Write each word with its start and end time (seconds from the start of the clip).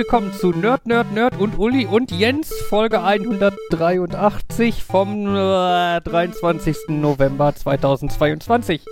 Willkommen 0.00 0.32
zu 0.32 0.48
Nerd, 0.52 0.86
Nerd, 0.86 1.12
Nerd 1.12 1.38
und 1.38 1.58
Uli 1.58 1.84
und 1.84 2.10
Jens, 2.10 2.54
Folge 2.70 3.02
183 3.02 4.82
vom 4.82 5.26
äh, 5.26 6.00
23. 6.00 6.88
November 6.88 7.54
2022. 7.54 8.82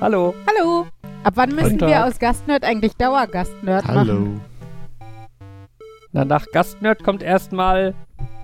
Hallo. 0.00 0.34
Hallo. 0.48 0.88
Ab 1.22 1.34
wann 1.36 1.54
müssen 1.54 1.78
wir 1.78 2.04
aus 2.04 2.18
Gastnerd 2.18 2.64
eigentlich 2.64 2.94
Dauergastnerd 2.96 3.86
machen? 3.86 3.96
Hallo. 3.96 4.40
Na, 6.10 6.24
nach 6.24 6.44
Gastnerd 6.50 7.04
kommt 7.04 7.22
erstmal 7.22 7.94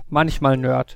manchmal 0.07 0.55
Nerd. 0.55 0.95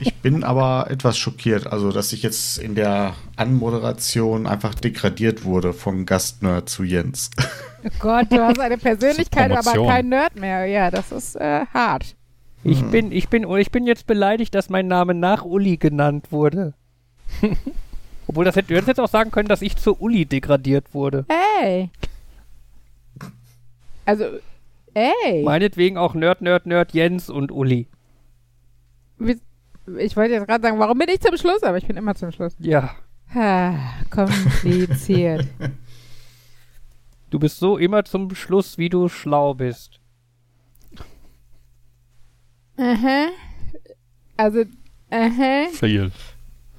Ich 0.00 0.14
bin 0.16 0.42
aber 0.42 0.90
etwas 0.90 1.18
schockiert, 1.18 1.68
also 1.68 1.92
dass 1.92 2.12
ich 2.12 2.24
jetzt 2.24 2.58
in 2.58 2.74
der 2.74 3.14
Anmoderation 3.36 4.48
einfach 4.48 4.74
degradiert 4.74 5.44
wurde 5.44 5.72
von 5.72 6.04
Gastnerd 6.04 6.68
zu 6.68 6.82
Jens. 6.82 7.30
Oh 7.86 7.90
Gott, 8.00 8.26
du 8.32 8.40
hast 8.42 8.58
eine 8.58 8.78
Persönlichkeit, 8.78 9.52
aber 9.52 9.86
kein 9.86 10.08
Nerd 10.08 10.34
mehr. 10.36 10.66
Ja, 10.66 10.90
das 10.90 11.12
ist 11.12 11.36
äh, 11.36 11.64
hart. 11.72 12.16
Ich 12.64 12.80
Hm. 12.80 12.90
bin, 12.90 13.12
ich 13.12 13.28
bin, 13.28 13.48
ich 13.56 13.70
bin 13.70 13.86
jetzt 13.86 14.06
beleidigt, 14.06 14.54
dass 14.54 14.68
mein 14.70 14.88
Name 14.88 15.14
nach 15.14 15.44
Uli 15.44 15.76
genannt 15.76 16.32
wurde. 16.32 16.74
Obwohl, 18.26 18.44
das 18.44 18.56
hätte, 18.56 18.68
du 18.68 18.74
hättest 18.74 18.88
jetzt 18.88 19.00
auch 19.00 19.08
sagen 19.08 19.30
können, 19.30 19.48
dass 19.48 19.62
ich 19.62 19.76
zu 19.76 19.96
Uli 20.00 20.26
degradiert 20.26 20.92
wurde. 20.94 21.24
Hey. 21.28 21.90
Also, 24.04 24.24
ey. 24.94 25.42
Meinetwegen 25.44 25.96
auch 25.96 26.14
Nerd, 26.14 26.40
Nerd, 26.42 26.66
Nerd, 26.66 26.92
Jens 26.92 27.30
und 27.30 27.52
Uli. 27.52 27.86
Wie- 29.18 29.40
Ich 29.98 30.16
wollte 30.16 30.34
jetzt 30.34 30.46
gerade 30.48 30.62
sagen, 30.62 30.78
warum 30.80 30.98
bin 30.98 31.08
ich 31.08 31.20
zum 31.20 31.36
Schluss? 31.36 31.62
Aber 31.62 31.76
ich 31.78 31.86
bin 31.86 31.96
immer 31.96 32.14
zum 32.16 32.32
Schluss. 32.32 32.56
Ja, 32.58 32.90
Ah, 33.34 33.74
kompliziert. 34.10 35.46
du 37.30 37.38
bist 37.38 37.58
so 37.58 37.76
immer 37.78 38.04
zum 38.04 38.34
Schluss, 38.34 38.78
wie 38.78 38.88
du 38.88 39.08
schlau 39.08 39.54
bist. 39.54 40.00
Aha. 42.78 43.28
Also, 44.36 44.64
aha. 45.10 45.66
Fail. 45.72 46.10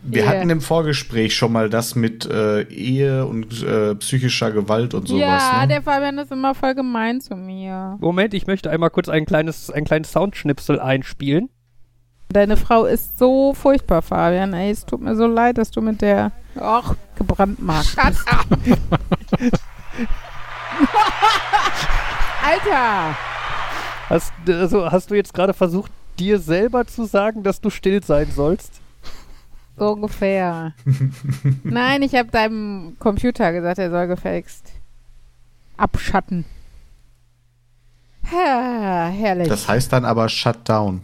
Wir 0.03 0.23
Ja. 0.23 0.29
hatten 0.29 0.49
im 0.51 0.61
Vorgespräch 0.61 1.35
schon 1.35 1.51
mal 1.51 1.69
das 1.69 1.95
mit 1.95 2.25
äh, 2.27 2.61
Ehe 2.69 3.25
und 3.25 3.63
äh, 3.63 3.95
psychischer 3.95 4.51
Gewalt 4.51 4.93
und 4.93 5.07
sowas. 5.07 5.21
ja, 5.21 5.61
ne? 5.63 5.67
der 5.67 5.81
Fabian 5.81 6.17
ist 6.19 6.31
immer 6.31 6.53
voll 6.53 6.75
gemein 6.75 7.19
zu 7.19 7.35
mir. 7.35 7.97
Moment, 7.99 8.33
ich 8.35 8.45
möchte 8.47 8.69
einmal 8.69 8.91
kurz 8.91 9.09
ein 9.09 9.25
kleines, 9.25 9.71
ein 9.71 9.85
kleines 9.85 10.11
Soundschnipsel 10.11 10.79
einspielen. 10.79 11.49
Deine 12.29 12.57
Frau 12.57 12.85
ist 12.85 13.17
so 13.17 13.53
furchtbar, 13.53 14.01
Fabian. 14.01 14.53
Ey, 14.53 14.69
es 14.69 14.85
tut 14.85 15.01
mir 15.01 15.15
so 15.15 15.25
leid, 15.25 15.57
dass 15.57 15.71
du 15.71 15.81
mit 15.81 16.01
der 16.01 16.31
och, 16.59 16.95
gebrandmarkt 17.17 17.95
bist. 18.05 18.25
Alter! 22.43 23.17
Hast, 24.09 24.33
also, 24.47 24.91
hast 24.91 25.11
du 25.11 25.15
jetzt 25.15 25.33
gerade 25.33 25.53
versucht, 25.53 25.91
dir 26.17 26.39
selber 26.39 26.85
zu 26.87 27.05
sagen, 27.05 27.43
dass 27.43 27.61
du 27.61 27.69
still 27.69 28.03
sein 28.03 28.31
sollst? 28.31 28.81
So 29.77 29.91
ungefähr. 29.91 30.73
Nein, 31.63 32.01
ich 32.01 32.15
habe 32.15 32.29
deinem 32.31 32.95
Computer 32.99 33.51
gesagt, 33.51 33.77
er 33.79 33.91
soll 33.91 34.07
gefälligst 34.07 34.71
abschatten. 35.77 36.45
Ha, 38.31 39.09
herrlich. 39.09 39.47
Das 39.47 39.67
heißt 39.67 39.93
dann 39.93 40.03
aber 40.03 40.27
Shutdown. 40.27 41.01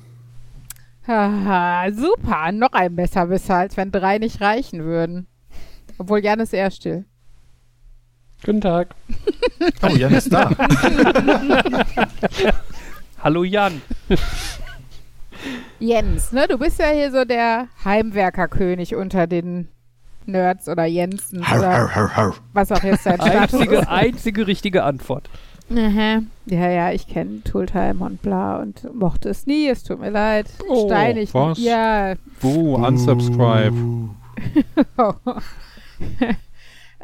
Haha, 1.08 1.92
super. 1.92 2.52
Noch 2.52 2.74
ein 2.74 2.96
Besserwisser, 2.96 3.56
als 3.56 3.78
wenn 3.78 3.92
drei 3.92 4.18
nicht 4.18 4.42
reichen 4.42 4.84
würden. 4.84 5.28
Obwohl 5.98 6.24
Jan 6.24 6.40
ist 6.40 6.54
eher 6.54 6.72
still. 6.72 7.06
Guten 8.46 8.62
Tag. 8.62 8.90
Oh, 9.82 9.88
Jan 9.96 10.14
ist 10.14 10.32
da. 10.34 10.50
Hallo 13.24 13.44
Jan. 13.46 13.82
Jens, 15.80 16.34
ne? 16.34 16.48
Du 16.50 16.58
bist 16.58 16.80
ja 16.80 16.88
hier 16.90 17.12
so 17.12 17.24
der 17.24 17.68
Heimwerkerkönig 17.86 18.96
unter 18.96 19.26
den 19.28 19.70
Nerds 20.26 20.68
oder 20.68 20.84
Jensens 20.86 21.48
Har, 21.48 21.60
oder 21.60 21.70
har, 21.72 21.96
har, 21.96 22.16
har. 22.16 22.34
was 22.52 22.72
auch 22.74 22.84
jetzt 22.84 23.06
dein 23.06 23.16
Status 23.22 23.54
Einzige, 23.54 23.76
ist. 23.78 23.88
einzige 23.88 24.48
richtige 24.48 24.84
Antwort. 24.84 25.30
Aha. 25.72 26.24
Ja, 26.46 26.70
ja, 26.70 26.92
ich 26.92 27.08
kenne 27.08 27.42
Tooltime 27.44 28.04
und 28.04 28.22
bla 28.22 28.58
und 28.58 28.94
mochte 28.94 29.30
es 29.30 29.46
nie. 29.46 29.68
Es 29.70 29.84
tut 29.84 30.00
mir 30.02 30.10
leid. 30.10 30.48
Oh, 30.68 30.88
Steinig. 30.88 31.34
was? 31.34 31.58
Ja. 31.58 32.16
Boo, 32.42 32.76
unsubscribe. 32.76 33.76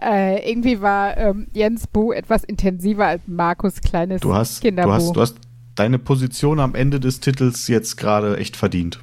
äh, 0.02 0.50
irgendwie 0.50 0.82
war 0.82 1.18
ähm, 1.18 1.48
Jens 1.54 1.88
Bu 1.88 2.12
etwas 2.12 2.44
intensiver 2.44 3.08
als 3.08 3.22
Markus 3.28 3.82
kleines 3.82 4.22
Du 4.22 4.34
hast, 4.34 4.60
du, 4.64 4.68
Kinderbu. 4.68 4.92
hast, 4.92 5.16
du 5.16 5.22
hast 5.22 5.36
deine 5.76 6.00
Position 6.00 6.60
am 6.60 6.76
Ende 6.76 7.00
des 7.00 7.20
Titels 7.20 7.68
jetzt 7.68 7.98
gerade 7.98 8.38
echt 8.38 8.56
verdient. 8.58 9.00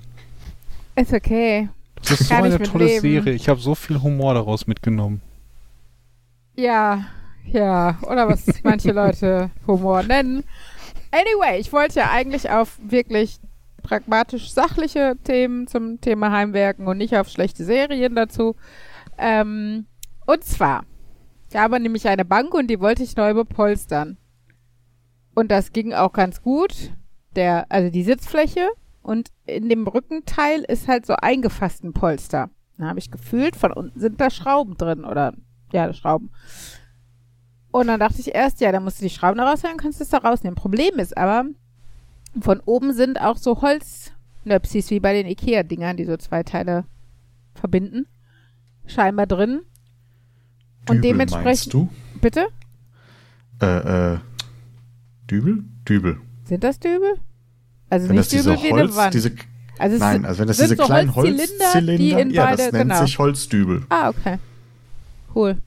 Ist 0.95 1.12
okay. 1.12 1.69
Das 2.03 2.21
ist 2.21 2.29
so 2.29 2.34
Kann 2.34 2.45
ich 2.47 2.55
eine 2.55 2.65
tolle 2.65 2.87
leben. 2.87 3.01
Serie. 3.01 3.33
Ich 3.34 3.49
habe 3.49 3.61
so 3.61 3.75
viel 3.75 4.01
Humor 4.03 4.34
daraus 4.34 4.67
mitgenommen. 4.67 5.21
Ja, 6.55 7.07
ja. 7.45 7.99
Oder 8.03 8.28
was 8.28 8.47
manche 8.63 8.93
Leute 8.93 9.51
Humor 9.67 10.03
nennen. 10.03 10.45
Anyway, 11.11 11.59
ich 11.61 11.73
wollte 11.73 12.01
ja 12.01 12.11
eigentlich 12.11 12.51
auf 12.51 12.78
wirklich 12.83 13.39
pragmatisch 13.83 14.51
sachliche 14.51 15.17
Themen 15.25 15.67
zum 15.67 16.01
Thema 16.01 16.33
Heimwerken 16.33 16.87
und 16.87 16.99
nicht 16.99 17.17
auf 17.17 17.28
schlechte 17.28 17.65
Serien 17.65 18.15
dazu. 18.15 18.57
Ähm, 19.19 19.87
und 20.27 20.45
zwar, 20.45 20.85
da 21.51 21.71
war 21.71 21.79
nämlich 21.79 22.09
eine 22.09 22.25
Bank 22.25 22.55
und 22.55 22.69
die 22.69 22.81
wollte 22.81 23.03
ich 23.03 23.17
neu 23.17 23.35
bepolstern. 23.35 24.19
Und 25.35 25.51
das 25.51 25.73
ging 25.73 25.93
auch 25.93 26.13
ganz 26.13 26.43
gut. 26.43 26.93
Der, 27.35 27.67
also 27.69 27.91
die 27.91 28.03
Sitzfläche 28.03 28.69
und 29.03 29.29
in 29.45 29.69
dem 29.69 29.87
Rückenteil 29.87 30.63
ist 30.63 30.89
halt 30.89 31.07
so 31.07 31.15
eingefasst 31.15 31.85
ein 31.85 31.93
Polster. 31.93 32.51
Da 32.79 32.87
habe 32.87 32.99
ich 32.99 33.11
gefühlt, 33.11 33.57
von 33.57 33.73
unten 33.73 34.01
sind 34.01 34.21
da 34.21 34.31
Schrauben 34.31 34.77
drin 34.77 35.05
oder 35.05 35.35
ja, 35.73 35.93
Schrauben. 35.93 36.31
Und 37.71 37.89
dann 37.89 38.01
dachte 38.01 38.21
ich 38.21 38.35
erst, 38.35 38.61
ja, 38.61 38.73
da 38.73 38.81
musst 38.81 39.01
du 39.01 39.05
die 39.05 39.11
Schrauben 39.11 39.39
da 39.39 39.49
rausnehmen, 39.49 39.77
kannst 39.77 40.01
du 40.01 40.05
es 40.05 40.11
da 40.11 40.19
rausnehmen. 40.19 40.57
Problem 40.57 40.99
ist 40.99 41.17
aber, 41.17 41.45
von 42.41 42.61
oben 42.61 42.93
sind 42.93 43.21
auch 43.21 43.37
so 43.37 43.61
Holznöpsis 43.61 44.91
wie 44.91 45.01
bei 45.01 45.13
den 45.13 45.27
Ikea-Dingern, 45.27 45.97
die 45.97 46.05
so 46.05 46.17
zwei 46.17 46.43
Teile 46.43 46.85
verbinden, 47.55 48.07
scheinbar 48.87 49.27
drin. 49.27 49.63
Und 50.89 50.97
Dübel 50.99 51.01
dementsprechend- 51.13 51.45
Meinst 51.45 51.73
du? 51.75 51.89
Bitte? 52.21 52.47
Äh, 53.63 54.13
äh, 54.15 54.19
Dübel? 55.31 55.65
Dübel. 55.89 56.19
Sind 56.45 56.63
das 56.65 56.79
Dübel? 56.79 57.15
Also 57.91 58.09
Wenn 58.09 58.17
das 58.17 58.27
nicht 58.27 58.33
diese 58.33 58.51
Dübel 58.57 58.65
wie 58.65 58.73
eine 58.73 58.83
Holz, 58.83 58.97
Wand. 58.97 59.15
diese, 59.15 59.33
also 59.79 59.95
es 59.95 60.01
nein, 60.01 60.25
also 60.25 60.41
wenn 60.41 60.49
das 60.49 60.57
sind 60.57 60.71
diese 60.71 60.77
so 60.77 60.85
kleinen 60.87 61.15
Holzzylinder, 61.15 61.65
Holzzylinder, 61.65 61.97
die 61.99 62.11
in 62.13 62.31
ja, 62.31 62.45
beide- 62.45 62.57
das 62.57 62.73
nennt 62.73 62.91
genau. 62.91 63.03
sich 63.05 63.19
Holzdübel. 63.19 63.87
Ah, 63.89 64.09
okay. 64.11 64.39
Cool. 65.35 65.59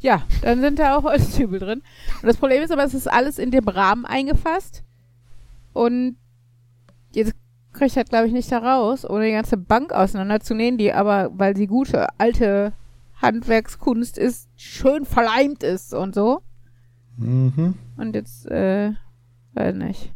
Ja, 0.00 0.22
dann 0.42 0.60
sind 0.60 0.78
da 0.78 0.96
auch 0.96 1.02
Holzdübel 1.04 1.58
drin. 1.58 1.82
Und 2.22 2.26
das 2.26 2.36
Problem 2.36 2.62
ist 2.62 2.70
aber, 2.70 2.84
es 2.84 2.94
ist 2.94 3.10
alles 3.10 3.38
in 3.38 3.50
dem 3.50 3.66
Rahmen 3.68 4.04
eingefasst. 4.06 4.82
Und 5.72 6.16
jetzt 7.12 7.34
kriege 7.72 7.86
ich 7.86 7.96
halt, 7.96 8.08
glaube 8.08 8.26
ich, 8.26 8.32
nicht 8.32 8.50
da 8.50 8.58
raus, 8.58 9.08
ohne 9.08 9.26
die 9.26 9.32
ganze 9.32 9.56
Bank 9.56 9.92
auseinanderzunehmen, 9.92 10.78
die 10.78 10.92
aber, 10.92 11.30
weil 11.34 11.56
sie 11.56 11.66
gute, 11.66 12.06
alte 12.18 12.72
Handwerkskunst 13.20 14.18
ist, 14.18 14.48
schön 14.56 15.04
verleimt 15.04 15.62
ist 15.62 15.92
und 15.92 16.14
so. 16.14 16.42
Mhm. 17.16 17.74
Und 17.96 18.14
jetzt, 18.14 18.46
äh, 18.46 18.92
weiß 19.54 19.74
nicht. 19.74 20.12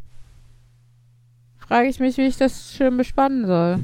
Frage 1.57 1.89
ich 1.89 1.99
mich, 1.99 2.17
wie 2.17 2.27
ich 2.27 2.37
das 2.37 2.73
schön 2.73 2.97
bespannen 2.97 3.45
soll. 3.45 3.83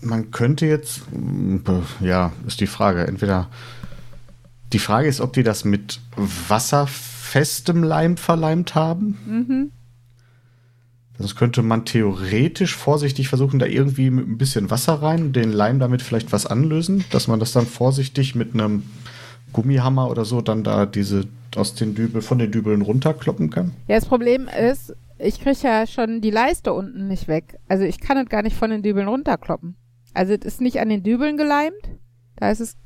Man 0.00 0.30
könnte 0.30 0.66
jetzt, 0.66 1.02
ja, 2.00 2.32
ist 2.46 2.60
die 2.60 2.66
Frage. 2.66 3.06
Entweder 3.06 3.48
die 4.72 4.78
Frage 4.78 5.08
ist, 5.08 5.20
ob 5.20 5.32
die 5.32 5.42
das 5.42 5.64
mit 5.64 6.00
wasserfestem 6.16 7.82
Leim 7.82 8.16
verleimt 8.16 8.74
haben. 8.74 9.18
Mhm. 9.26 9.72
Sonst 11.18 11.36
könnte 11.36 11.62
man 11.62 11.84
theoretisch 11.84 12.76
vorsichtig 12.76 13.28
versuchen, 13.28 13.58
da 13.58 13.66
irgendwie 13.66 14.10
mit 14.10 14.28
ein 14.28 14.38
bisschen 14.38 14.70
Wasser 14.70 14.94
rein, 14.94 15.32
den 15.32 15.52
Leim 15.52 15.78
damit 15.78 16.02
vielleicht 16.02 16.32
was 16.32 16.46
anlösen, 16.46 17.04
dass 17.10 17.28
man 17.28 17.40
das 17.40 17.52
dann 17.52 17.66
vorsichtig 17.66 18.34
mit 18.34 18.54
einem 18.54 18.82
Gummihammer 19.52 20.10
oder 20.10 20.24
so 20.24 20.40
dann 20.40 20.62
da 20.62 20.84
diese 20.86 21.24
aus 21.56 21.74
den 21.74 21.94
Dübel, 21.94 22.20
von 22.20 22.38
den 22.38 22.52
Dübeln 22.52 22.82
runterkloppen 22.82 23.50
kann. 23.50 23.72
Ja, 23.88 23.96
das 23.96 24.06
Problem 24.06 24.48
ist, 24.48 24.94
ich 25.18 25.40
kriege 25.40 25.58
ja 25.62 25.86
schon 25.86 26.20
die 26.20 26.30
Leiste 26.30 26.72
unten 26.72 27.08
nicht 27.08 27.28
weg. 27.28 27.58
Also 27.68 27.84
ich 27.84 28.00
kann 28.00 28.18
es 28.18 28.28
gar 28.28 28.42
nicht 28.42 28.56
von 28.56 28.70
den 28.70 28.82
Dübeln 28.82 29.08
runterkloppen. 29.08 29.76
Also 30.12 30.34
es 30.34 30.44
ist 30.44 30.60
nicht 30.60 30.80
an 30.80 30.88
den 30.88 31.02
Dübeln 31.02 31.36
geleimt. 31.36 31.74
Da 32.36 32.50
ist 32.50 32.60
es, 32.60 32.76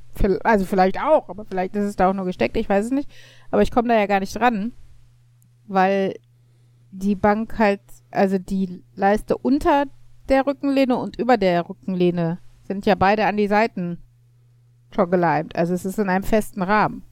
also 0.45 0.65
vielleicht 0.65 1.01
auch, 1.01 1.29
aber 1.29 1.45
vielleicht 1.45 1.75
ist 1.75 1.85
es 1.85 1.97
da 1.97 2.09
auch 2.09 2.15
nur 2.15 2.25
gesteckt, 2.25 2.57
ich 2.57 2.69
weiß 2.69 2.87
es 2.87 2.91
nicht. 2.93 3.11
Aber 3.51 3.63
ich 3.63 3.71
komme 3.71 3.89
da 3.89 3.99
ja 3.99 4.07
gar 4.07 4.21
nicht 4.21 4.37
dran, 4.37 4.73
weil 5.67 6.15
die 6.93 7.15
Bank 7.15 7.59
halt, 7.59 7.81
also 8.11 8.39
die 8.39 8.83
Leiste 8.95 9.37
unter 9.39 9.85
der 10.29 10.47
Rückenlehne 10.47 10.97
und 10.97 11.17
über 11.19 11.37
der 11.37 11.69
Rückenlehne 11.69 12.39
sind 12.65 12.87
ja 12.87 12.95
beide 12.95 13.27
an 13.27 13.37
die 13.37 13.49
Seiten 13.49 13.99
schon 14.95 15.11
geleimt. 15.11 15.57
Also 15.57 15.75
es 15.75 15.85
ist 15.85 15.99
in 15.99 16.09
einem 16.09 16.25
festen 16.25 16.63
Rahmen. 16.63 17.03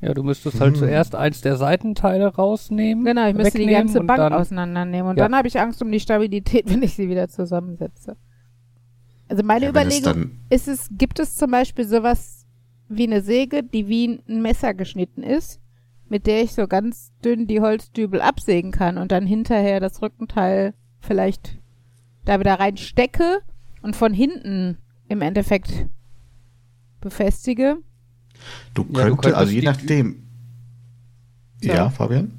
Ja, 0.00 0.14
du 0.14 0.22
müsstest 0.24 0.60
halt 0.60 0.74
Hm. 0.74 0.80
zuerst 0.80 1.14
eins 1.14 1.42
der 1.42 1.56
Seitenteile 1.56 2.34
rausnehmen. 2.34 3.04
Genau, 3.04 3.28
ich 3.28 3.34
müsste 3.36 3.58
die 3.58 3.66
ganze 3.66 4.00
Bank 4.00 4.16
dann, 4.18 4.32
auseinandernehmen. 4.32 5.10
Und 5.10 5.16
Ja. 5.18 5.24
dann 5.28 5.36
habe 5.36 5.46
ich 5.48 5.60
Angst 5.60 5.80
um 5.80 5.92
die 5.92 6.00
Stabilität, 6.00 6.64
wenn 6.68 6.82
ich 6.82 6.94
sie 6.94 7.08
wieder 7.08 7.28
zusammensetze. 7.28 8.16
Also 9.28 9.42
meine 9.44 9.66
Ja, 9.66 9.70
Überlegung 9.70 10.32
ist 10.50 10.66
es, 10.68 10.88
gibt 10.90 11.20
es 11.20 11.36
zum 11.36 11.50
Beispiel 11.52 11.86
sowas 11.86 12.46
wie 12.88 13.06
eine 13.06 13.22
Säge, 13.22 13.62
die 13.62 13.86
wie 13.88 14.20
ein 14.28 14.42
Messer 14.42 14.74
geschnitten 14.74 15.22
ist, 15.22 15.60
mit 16.12 16.26
der 16.26 16.42
ich 16.42 16.52
so 16.52 16.66
ganz 16.66 17.10
dünn 17.24 17.46
die 17.46 17.62
Holzdübel 17.62 18.20
absägen 18.20 18.70
kann 18.70 18.98
und 18.98 19.10
dann 19.12 19.26
hinterher 19.26 19.80
das 19.80 20.02
Rückenteil 20.02 20.74
vielleicht 21.00 21.58
da 22.26 22.38
wieder 22.38 22.60
reinstecke 22.60 23.40
und 23.80 23.96
von 23.96 24.12
hinten 24.12 24.76
im 25.08 25.22
Endeffekt 25.22 25.86
befestige. 27.00 27.78
du 28.74 28.84
Ja, 28.90 29.06
du 29.06 29.16
könntest, 29.16 29.34
also 29.34 29.52
je 29.52 29.62
nachdem. 29.62 30.22
So. 31.62 31.68
Ja, 31.68 31.88
Fabian? 31.88 32.32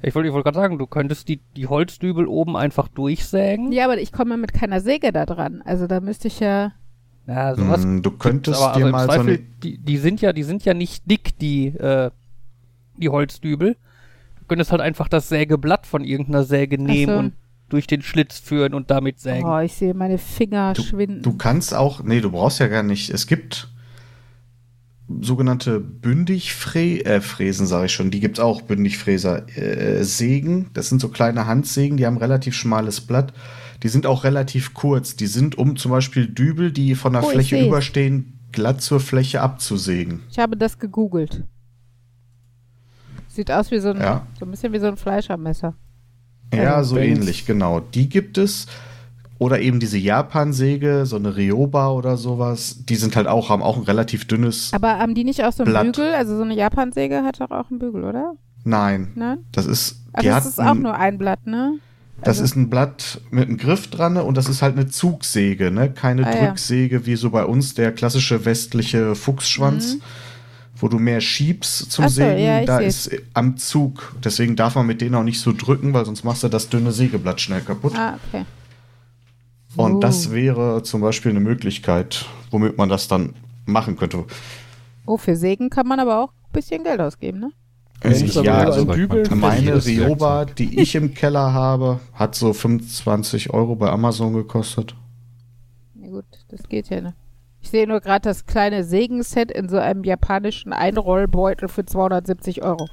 Ich 0.00 0.14
wollte 0.14 0.28
ich 0.28 0.32
wollte 0.32 0.44
gerade 0.44 0.58
sagen, 0.58 0.78
du 0.78 0.86
könntest 0.86 1.28
die, 1.28 1.42
die 1.54 1.66
Holzdübel 1.66 2.26
oben 2.26 2.56
einfach 2.56 2.88
durchsägen. 2.88 3.72
Ja, 3.72 3.84
aber 3.84 4.00
ich 4.00 4.10
komme 4.10 4.38
mit 4.38 4.54
keiner 4.54 4.80
Säge 4.80 5.12
da 5.12 5.26
dran. 5.26 5.60
Also 5.66 5.86
da 5.86 6.00
müsste 6.00 6.28
ich 6.28 6.40
ja. 6.40 6.72
Ja, 7.26 7.54
sowas 7.54 7.82
Hm, 7.82 8.00
du 8.00 8.10
könntest 8.12 8.58
aber 8.58 8.78
dir 8.78 8.86
also 8.86 8.92
mal 8.92 9.00
so 9.02 9.06
Zweifel, 9.08 9.34
eine. 9.34 9.38
die, 9.62 9.76
die 9.76 9.98
sind 9.98 10.22
ja, 10.22 10.32
die 10.32 10.44
sind 10.44 10.64
ja 10.64 10.72
nicht 10.72 11.10
dick, 11.10 11.38
die, 11.38 11.66
äh, 11.66 12.10
die 13.00 13.08
Holzdübel. 13.08 13.76
Du 14.40 14.44
könntest 14.46 14.70
halt 14.72 14.80
einfach 14.80 15.08
das 15.08 15.28
Sägeblatt 15.28 15.86
von 15.86 16.04
irgendeiner 16.04 16.44
Säge 16.44 16.82
nehmen 16.82 17.12
so. 17.12 17.18
und 17.18 17.32
durch 17.68 17.86
den 17.86 18.00
Schlitz 18.02 18.38
führen 18.38 18.72
und 18.72 18.90
damit 18.90 19.20
sägen. 19.20 19.46
Oh, 19.46 19.58
ich 19.60 19.74
sehe 19.74 19.92
meine 19.94 20.16
Finger 20.18 20.72
Du, 20.72 20.82
schwinden. 20.82 21.22
du 21.22 21.36
kannst 21.36 21.74
auch, 21.74 22.02
nee, 22.02 22.20
du 22.20 22.30
brauchst 22.30 22.60
ja 22.60 22.66
gar 22.68 22.82
nicht. 22.82 23.10
Es 23.10 23.26
gibt 23.26 23.68
sogenannte 25.20 25.80
Bündigfräsen, 25.80 27.06
äh, 27.06 27.20
Fräsen 27.20 27.66
sage 27.66 27.86
ich 27.86 27.92
schon, 27.92 28.10
die 28.10 28.20
gibt's 28.20 28.40
auch, 28.40 28.62
Bündigfräser, 28.62 29.46
äh, 29.56 30.02
Sägen. 30.04 30.70
Das 30.74 30.88
sind 30.88 31.00
so 31.00 31.08
kleine 31.08 31.46
Handsägen, 31.46 31.96
die 31.96 32.06
haben 32.06 32.18
relativ 32.18 32.54
schmales 32.54 33.00
Blatt. 33.00 33.32
Die 33.82 33.88
sind 33.88 34.06
auch 34.06 34.24
relativ 34.24 34.74
kurz. 34.74 35.16
Die 35.16 35.26
sind, 35.26 35.56
um 35.56 35.76
zum 35.76 35.90
Beispiel 35.92 36.26
Dübel, 36.26 36.72
die 36.72 36.94
von 36.94 37.12
der 37.12 37.22
Oh, 37.24 37.28
Fläche 37.28 37.64
überstehen, 37.64 38.38
glatt 38.52 38.80
zur 38.82 38.98
Fläche 39.00 39.40
abzusägen. 39.40 40.22
Ich 40.30 40.38
habe 40.38 40.56
das 40.56 40.78
gegoogelt. 40.78 41.44
Sieht 43.38 43.52
aus 43.52 43.70
wie 43.70 43.78
so 43.78 43.90
ein, 43.90 44.00
Ja. 44.00 44.26
so 44.36 44.44
ein 44.46 44.50
bisschen 44.50 44.72
wie 44.72 44.80
so 44.80 44.88
ein 44.88 44.96
Fleischermesser. 44.96 45.74
Ja, 46.52 46.60
Ja, 46.62 46.82
so 46.82 46.96
Benz. 46.96 47.18
ähnlich, 47.20 47.46
genau. 47.46 47.78
Die 47.78 48.08
gibt 48.08 48.36
es. 48.36 48.66
Oder 49.38 49.60
eben 49.60 49.78
diese 49.78 49.96
Japan-Säge, 49.96 51.06
so 51.06 51.14
eine 51.14 51.36
Ryoba 51.36 51.90
oder 51.92 52.16
sowas. 52.16 52.78
Die 52.88 52.96
sind 52.96 53.14
halt 53.14 53.28
auch, 53.28 53.48
haben 53.48 53.62
auch 53.62 53.76
ein 53.76 53.84
relativ 53.84 54.26
dünnes. 54.26 54.72
Aber 54.72 54.98
haben 54.98 55.14
die 55.14 55.22
nicht 55.22 55.44
auch 55.44 55.52
so 55.52 55.62
einen 55.62 55.70
Blatt. 55.72 55.84
Bügel? 55.84 56.14
Also 56.14 56.36
so 56.36 56.42
eine 56.42 56.56
Japansäge 56.56 57.22
hat 57.22 57.40
doch 57.40 57.52
auch 57.52 57.70
einen 57.70 57.78
Bügel, 57.78 58.02
oder? 58.02 58.32
Nein, 58.64 59.12
Nein? 59.14 59.38
das 59.52 59.66
ist. 59.66 60.02
Also 60.12 60.28
das 60.30 60.44
ist 60.46 60.58
auch 60.58 60.64
ein- 60.72 60.82
nur 60.82 60.96
ein 60.96 61.16
Blatt, 61.16 61.46
ne? 61.46 61.74
Das 62.22 62.40
Also- 62.40 62.42
ist 62.42 62.56
ein 62.56 62.68
Blatt 62.70 63.20
mit 63.30 63.46
einem 63.46 63.56
Griff 63.56 63.86
dran 63.86 64.14
ne? 64.14 64.24
und 64.24 64.36
das 64.36 64.48
ist 64.48 64.62
halt 64.62 64.74
eine 64.76 64.88
Zugsäge, 64.88 65.70
ne? 65.70 65.92
Keine 65.92 66.26
Ah, 66.26 66.34
ja. 66.34 66.46
Drücksäge 66.48 67.06
wie 67.06 67.14
so 67.14 67.30
bei 67.30 67.44
uns 67.44 67.74
der 67.74 67.92
klassische 67.92 68.44
westliche 68.44 69.14
Fuchsschwanz, 69.14 69.94
Mhm. 69.94 70.00
Wo 70.80 70.88
du 70.88 70.98
mehr 70.98 71.20
schiebst 71.20 71.90
zum 71.90 72.04
so, 72.04 72.10
Sägen. 72.16 72.44
ja, 72.44 72.60
ich 72.60 72.66
da 72.66 72.78
seh's. 72.78 73.06
ist 73.08 73.22
am 73.34 73.56
Zug. 73.56 74.14
Deswegen 74.24 74.56
darf 74.56 74.74
man 74.76 74.86
mit 74.86 75.00
denen 75.00 75.14
auch 75.14 75.22
nicht 75.24 75.40
so 75.40 75.52
drücken, 75.52 75.92
weil 75.92 76.04
sonst 76.04 76.24
machst 76.24 76.42
du 76.42 76.48
das 76.48 76.68
dünne 76.68 76.92
Sägeblatt 76.92 77.40
schnell 77.40 77.60
kaputt. 77.60 77.94
Ah, 77.96 78.18
okay. 78.28 78.44
Und 79.76 79.96
Oh. 79.96 80.00
das 80.00 80.30
wäre 80.32 80.82
zum 80.82 81.00
Beispiel 81.00 81.30
eine 81.30 81.40
Möglichkeit, 81.40 82.26
womit 82.50 82.78
man 82.78 82.88
das 82.88 83.06
dann 83.08 83.34
machen 83.66 83.96
könnte. 83.96 84.24
Oh, 85.06 85.16
für 85.16 85.36
Sägen 85.36 85.70
kann 85.70 85.86
man 85.86 86.00
aber 86.00 86.22
auch 86.22 86.28
ein 86.30 86.52
bisschen 86.52 86.84
Geld 86.84 87.00
ausgeben, 87.00 87.38
ne? 87.40 87.50
Aber 88.02 88.14
ja, 88.14 88.58
also 88.58 88.84
meine 89.34 89.84
Rioba, 89.84 90.44
die 90.44 90.80
ich 90.80 90.94
im 90.94 91.14
Keller 91.14 91.52
habe, 91.52 91.98
hat 92.12 92.36
so 92.36 92.52
25 92.52 93.50
Euro 93.50 93.74
bei 93.74 93.90
Amazon 93.90 94.32
gekostet. 94.34 94.94
Na 95.94 96.08
gut, 96.08 96.24
das 96.48 96.62
geht 96.68 96.88
ja, 96.90 97.00
ne? 97.00 97.14
Ich 97.60 97.70
sehe 97.70 97.86
nur 97.86 98.00
gerade 98.00 98.22
das 98.22 98.46
kleine 98.46 98.84
Sägenset 98.84 99.50
in 99.50 99.68
so 99.68 99.78
einem 99.78 100.04
japanischen 100.04 100.72
Einrollbeutel 100.72 101.68
für 101.68 101.84
270 101.84 102.62
Euro. 102.62 102.88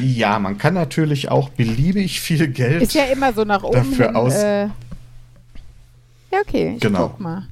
Ja, 0.00 0.38
man 0.38 0.56
kann 0.58 0.74
natürlich 0.74 1.30
auch 1.30 1.48
beliebig 1.50 2.20
viel 2.20 2.48
Geld. 2.48 2.82
Ist 2.82 2.94
ja 2.94 3.04
immer 3.04 3.32
so 3.32 3.44
nach 3.44 3.64
oben 3.64 3.74
Dafür 3.74 4.06
hin. 4.06 4.16
aus- 4.16 4.34
Äh, 4.36 4.66
ja, 6.30 6.40
okay, 6.40 6.74
ich 6.76 6.80
Genau. 6.80 7.08
guck 7.08 7.20
mal. 7.20 7.46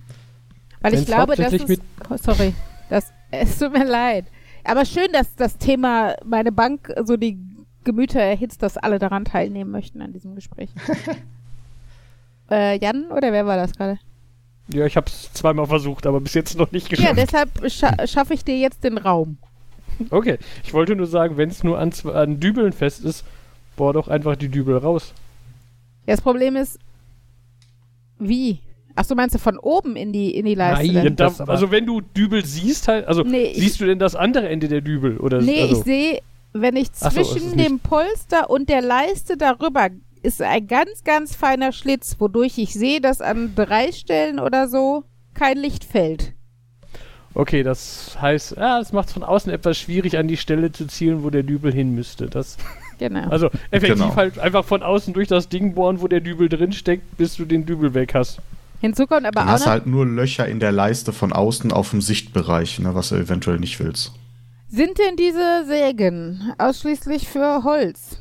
Weil 0.81 0.95
ich 0.95 1.07
glaube, 1.07 1.35
das 1.35 1.53
ist... 1.53 1.81
Oh, 2.09 2.17
sorry, 2.17 2.55
das, 2.89 3.13
es 3.33 3.59
tut 3.59 3.73
mir 3.73 3.85
leid. 3.85 4.27
Aber 4.63 4.85
schön, 4.85 5.09
dass 5.13 5.35
das 5.35 5.59
Thema 5.59 6.15
meine 6.25 6.53
Bank 6.53 6.93
so 7.05 7.17
die 7.17 7.39
Gemüter 7.85 8.21
erhitzt, 8.21 8.63
dass 8.63 8.77
alle 8.77 8.99
daran 8.99 9.25
teilnehmen 9.25 9.71
möchten 9.71 10.01
an 10.03 10.13
diesem 10.13 10.35
Gespräch. 10.35 10.71
äh, 12.51 12.79
Jan 12.79 13.07
oder 13.11 13.33
wer 13.33 13.47
war 13.47 13.57
das 13.57 13.73
gerade? 13.73 13.99
Ja, 14.73 14.85
ich 14.87 14.97
habe 14.97 15.07
es 15.09 15.33
zweimal 15.33 15.67
versucht, 15.67 16.07
aber 16.07 16.21
bis 16.21 16.35
jetzt 16.35 16.59
noch 16.59 16.73
nicht 16.73 16.91
Ja, 16.91 17.13
geschafft. 17.13 17.17
deshalb 17.19 17.71
scha 17.73 18.07
schaffe 18.07 18.35
ich 18.35 18.45
dir 18.45 18.59
jetzt 18.59 18.83
den 18.85 18.99
Raum. 18.99 19.39
okay, 20.11 20.39
ich 20.65 20.75
wollte 20.75 20.97
nur 20.97 21.07
sagen, 21.07 21.37
wenn 21.37 21.49
es 21.51 21.63
nur 21.63 21.79
an, 21.79 21.93
an 22.13 22.41
Dübeln 22.41 22.73
fest 22.73 23.05
ist, 23.05 23.25
bohr 23.77 23.93
doch 23.93 24.09
einfach 24.09 24.37
die 24.37 24.49
Dübel 24.49 24.77
raus. 24.79 25.13
Ja, 26.07 26.15
das 26.15 26.21
Problem 26.21 26.57
ist, 26.57 26.79
wie? 28.19 28.61
Ach 28.95 29.05
so, 29.05 29.15
meinst 29.15 29.35
du 29.35 29.39
von 29.39 29.59
oben 29.59 29.95
in 29.95 30.13
die, 30.13 30.35
in 30.35 30.47
die 30.47 30.55
Leiste? 30.55 30.87
Nein, 30.93 31.05
Ja, 31.05 31.11
da, 31.11 31.45
also 31.47 31.71
wenn 31.71 31.85
du 31.85 32.01
Dübel 32.01 32.45
siehst 32.45 32.89
halt, 32.89 33.07
also 33.07 33.23
Nee, 33.23 33.45
ich- 33.53 33.59
siehst 33.59 33.81
du 33.81 33.85
denn 33.87 33.99
das 33.99 34.15
andere 34.15 34.49
Ende 34.49 34.69
der 34.69 34.81
Dübel? 34.81 35.19
Oder 35.19 35.43
Nee, 35.43 35.63
also, 35.63 35.77
ich 35.79 35.85
sehe, 35.85 36.21
wenn 36.55 36.77
ich 36.77 36.89
so, 36.95 37.11
zwischen 37.11 37.51
nicht- 37.55 37.61
dem 37.69 37.79
Polster 37.79 38.49
und 38.49 38.69
der 38.71 38.81
Leiste 38.81 39.37
darüber 39.37 39.91
ist 40.27 40.43
ein 40.43 40.67
ganz, 40.67 41.05
ganz 41.05 41.35
feiner 41.37 41.73
Schlitz, 41.73 42.17
wodurch 42.19 42.59
ich 42.59 42.75
sehe, 42.75 43.01
dass 43.01 43.21
an 43.21 43.55
drei 43.55 43.93
Stellen 43.93 44.39
oder 44.41 44.69
so 44.69 45.05
kein 45.35 45.57
Licht 45.57 45.85
fällt. 45.85 46.33
Okay, 47.35 47.63
das 47.63 48.17
heißt, 48.21 48.57
ja, 48.57 48.79
das 48.79 48.93
macht 48.93 49.09
es 49.09 49.13
von 49.15 49.23
außen 49.23 49.53
etwas 49.53 49.79
schwierig, 49.79 50.17
an 50.17 50.27
die 50.27 50.39
Stelle 50.39 50.73
zu 50.73 50.87
zielen, 50.87 51.23
wo 51.23 51.29
der 51.31 51.43
Dübel 51.43 51.73
hin 51.73 51.95
müsste. 51.95 52.27
Das, 52.27 52.57
Genau. 52.99 53.29
also 53.29 53.51
effektiv 53.71 53.99
Genau. 54.05 54.17
halt 54.17 54.39
einfach 54.39 54.65
von 54.65 54.83
außen 54.83 55.13
durch 55.13 55.29
das 55.29 55.51
Ding 55.51 55.75
bohren, 55.75 56.01
wo 56.01 56.09
der 56.09 56.21
Dübel 56.21 56.49
drin 56.49 56.73
steckt, 56.73 57.19
bis 57.19 57.37
du 57.37 57.45
den 57.45 57.67
Dübel 57.67 57.93
weg 57.93 58.15
hast. 58.15 58.39
Hinzu 58.81 59.07
kommt 59.07 59.27
aber 59.27 59.41
Dann 59.41 59.49
auch 59.49 59.53
hast 59.53 59.67
du 59.67 59.71
halt 59.71 59.87
nur 59.87 60.07
Löcher 60.07 60.49
in 60.49 60.61
der 60.61 60.73
Leiste 60.73 61.13
von 61.13 61.31
außen 61.35 61.73
auf 61.73 61.91
dem 61.91 62.01
Sichtbereich, 62.01 62.79
ne, 62.79 62.95
was 62.95 63.11
du 63.11 63.17
eventuell 63.17 63.59
nicht 63.59 63.79
willst. 63.81 64.13
sind 64.69 64.99
denn 64.99 65.17
diese 65.17 65.67
Sägen 65.67 66.53
ausschließlich 66.57 67.29
für 67.29 67.65
Holz? 67.65 68.19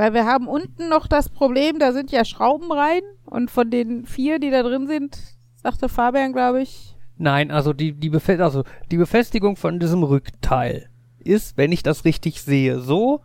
Weil 0.00 0.14
wir 0.14 0.24
haben 0.24 0.48
unten 0.48 0.88
noch 0.88 1.06
das 1.06 1.28
Problem, 1.28 1.78
da 1.78 1.92
sind 1.92 2.10
ja 2.10 2.24
Schrauben 2.24 2.72
rein 2.72 3.02
und 3.26 3.50
von 3.50 3.70
den 3.70 4.06
vier, 4.06 4.38
die 4.38 4.50
da 4.50 4.62
drin 4.62 4.86
sind, 4.86 5.18
sagte 5.56 5.90
Fabian, 5.90 6.32
glaube 6.32 6.62
ich, 6.62 6.96
Nein, 7.18 7.50
also 7.50 7.74
die, 7.74 7.92
die, 7.92 8.08
Befe 8.08 8.42
also 8.42 8.64
die 8.90 8.96
Befestigung 8.96 9.56
von 9.56 9.78
diesem 9.78 10.02
Rückteil 10.02 10.88
ist, 11.18 11.58
wenn 11.58 11.70
ich 11.70 11.82
das 11.82 12.06
richtig 12.06 12.40
sehe, 12.40 12.80
so, 12.80 13.20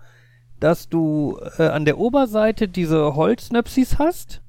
dass 0.60 0.89
du 0.89 1.39
äh, 1.58 1.67
an 1.67 1.86
der 1.86 1.98
Oberseite 1.98 2.67
diese 2.67 3.15
Holznöpsis 3.15 3.98
hast. 3.98 4.41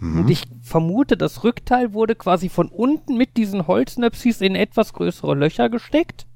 Mhm. 0.00 0.22
Und 0.22 0.30
ich 0.30 0.48
vermute, 0.62 1.16
das 1.16 1.44
Rückteil 1.44 1.92
wurde 1.92 2.16
quasi 2.16 2.48
von 2.48 2.66
unten 2.70 3.16
mit 3.16 3.36
diesen 3.36 3.68
Holznöpsis 3.68 4.40
in 4.40 4.56
etwas 4.56 4.92
größere 4.92 5.36
Löcher 5.36 5.68
gesteckt. 5.68 6.26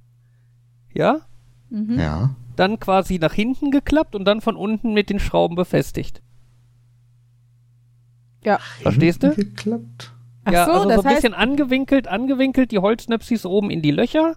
Ja? 0.95 1.23
mhm. 1.69 1.99
Ja. 1.99 2.37
Dann 2.61 2.79
quasi 2.79 3.19
nach 3.19 3.33
hinten 3.33 3.71
geklappt 3.71 4.15
und 4.15 4.27
dann 4.27 4.43
von 4.43 4.55
unten 4.55 4.93
mit 4.93 5.09
den 5.09 5.19
Schrauben 5.19 5.57
befestigt. 5.57 6.23
ja. 8.45 8.59
Verstehst 8.83 9.23
du? 9.23 9.35
Geklappt. 9.35 10.13
Ach 10.45 10.53
ja, 10.53 10.67
so, 10.67 10.73
also 10.73 10.89
das 10.89 11.03
so 11.03 11.09
ein 11.09 11.15
bisschen 11.15 11.35
angewinkelt, 11.35 12.07
angewinkelt, 12.07 12.71
die 12.71 12.79
Holznöpsis 12.79 13.47
oben 13.47 13.71
in 13.71 13.81
die 13.83 13.91
Löcher. 13.91 14.37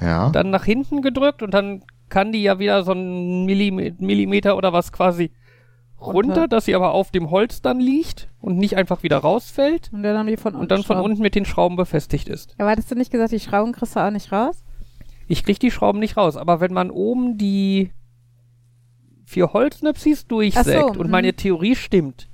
Ja. 0.00 0.30
dann 0.30 0.50
nach 0.50 0.64
hinten 0.64 1.02
gedrückt 1.02 1.42
und 1.42 1.54
dann 1.54 1.84
kann 2.08 2.32
die 2.32 2.42
ja 2.42 2.58
wieder 2.58 2.82
so 2.82 2.90
einen 2.90 3.44
Millim 3.44 3.94
Millimeter 3.98 4.56
oder 4.56 4.72
was 4.72 4.90
quasi 4.90 5.30
runter, 6.00 6.12
Runter. 6.12 6.48
dass 6.48 6.64
sie 6.64 6.74
aber 6.74 6.92
auf 6.92 7.12
dem 7.12 7.30
Holz 7.30 7.62
dann 7.62 7.78
liegt 7.78 8.28
und 8.40 8.56
nicht 8.56 8.76
einfach 8.76 9.02
wieder 9.04 9.18
rausfällt 9.18 9.90
und 9.92 10.02
dann 10.02 10.18
haben 10.18 10.26
die 10.26 10.36
von 10.36 10.54
unten 10.54 10.62
und 10.62 10.70
dann 10.72 10.82
von 10.82 10.98
unten 10.98 11.22
mit 11.22 11.34
den 11.36 11.44
Schrauben 11.44 11.76
befestigt 11.76 12.28
ist. 12.28 12.56
Ja, 12.58 12.66
hattest 12.66 12.90
du 12.90 12.96
nicht 12.96 13.12
gesagt, 13.12 13.30
die 13.30 13.38
Schrauben 13.38 13.72
kriegst 13.72 13.94
du 13.94 14.00
auch 14.00 14.10
nicht 14.10 14.32
raus? 14.32 14.61
Ich 15.32 15.44
krieg 15.44 15.58
die 15.58 15.70
Schrauben 15.70 15.98
nicht 15.98 16.16
raus, 16.18 16.36
aber 16.36 16.60
wenn 16.60 16.72
man 16.74 16.90
oben 16.90 17.38
die 17.38 17.90
vier 19.24 19.52
Holznöpsis 19.54 20.26
durchsägt 20.26 20.66
so, 20.66 20.86
und 21.00 21.06
mhm. 21.06 21.10
meine 21.10 21.32
Theorie 21.32 21.74
stimmt, 21.74 22.28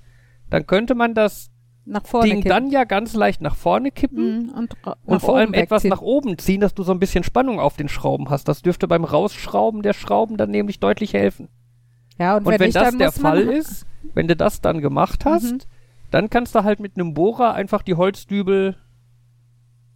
dann 0.50 0.66
könnte 0.66 0.96
man 0.96 1.14
das 1.14 1.50
Nach 1.84 2.04
vorne 2.04 2.26
Ding 2.28 2.36
kippen. 2.42 2.48
dann 2.50 2.70
ja 2.70 2.82
ganz 2.84 3.14
leicht 3.14 3.40
nach 3.40 3.54
vorne 3.54 3.92
kippen 3.92 4.46
Mhm, 4.46 4.50
und, 4.50 4.76
und 5.04 5.20
vor 5.20 5.36
allem 5.36 5.54
etwas 5.54 5.84
nach 5.84 6.00
oben 6.00 6.38
ziehen, 6.38 6.60
dass 6.60 6.74
du 6.74 6.82
so 6.82 6.90
ein 6.90 6.98
bisschen 6.98 7.22
Spannung 7.22 7.60
auf 7.60 7.76
den 7.76 7.88
Schrauben 7.88 8.30
hast. 8.30 8.48
Das 8.48 8.62
dürfte 8.62 8.88
beim 8.88 9.04
Rausschrauben 9.04 9.82
der 9.82 9.92
Schrauben 9.92 10.36
dann 10.36 10.50
nämlich 10.50 10.80
deutlich 10.80 11.12
helfen. 11.12 11.48
Ja, 12.18 12.36
und, 12.36 12.46
Und 12.46 12.52
wenn, 12.52 12.60
nicht, 12.62 12.74
das 12.74 12.90
dann 12.90 12.98
der 12.98 13.12
Fall 13.12 13.42
ist, 13.42 13.86
wenn 14.14 14.26
du 14.26 14.34
das 14.34 14.60
dann 14.60 14.80
gemacht 14.80 15.24
hast, 15.24 15.52
Mhm. 15.52 15.58
dann 16.10 16.30
kannst 16.30 16.54
du 16.56 16.64
halt 16.64 16.80
mit 16.80 16.96
einem 16.96 17.14
Bohrer 17.14 17.54
einfach 17.54 17.82
die 17.82 17.94
Holzdübel 17.94 18.76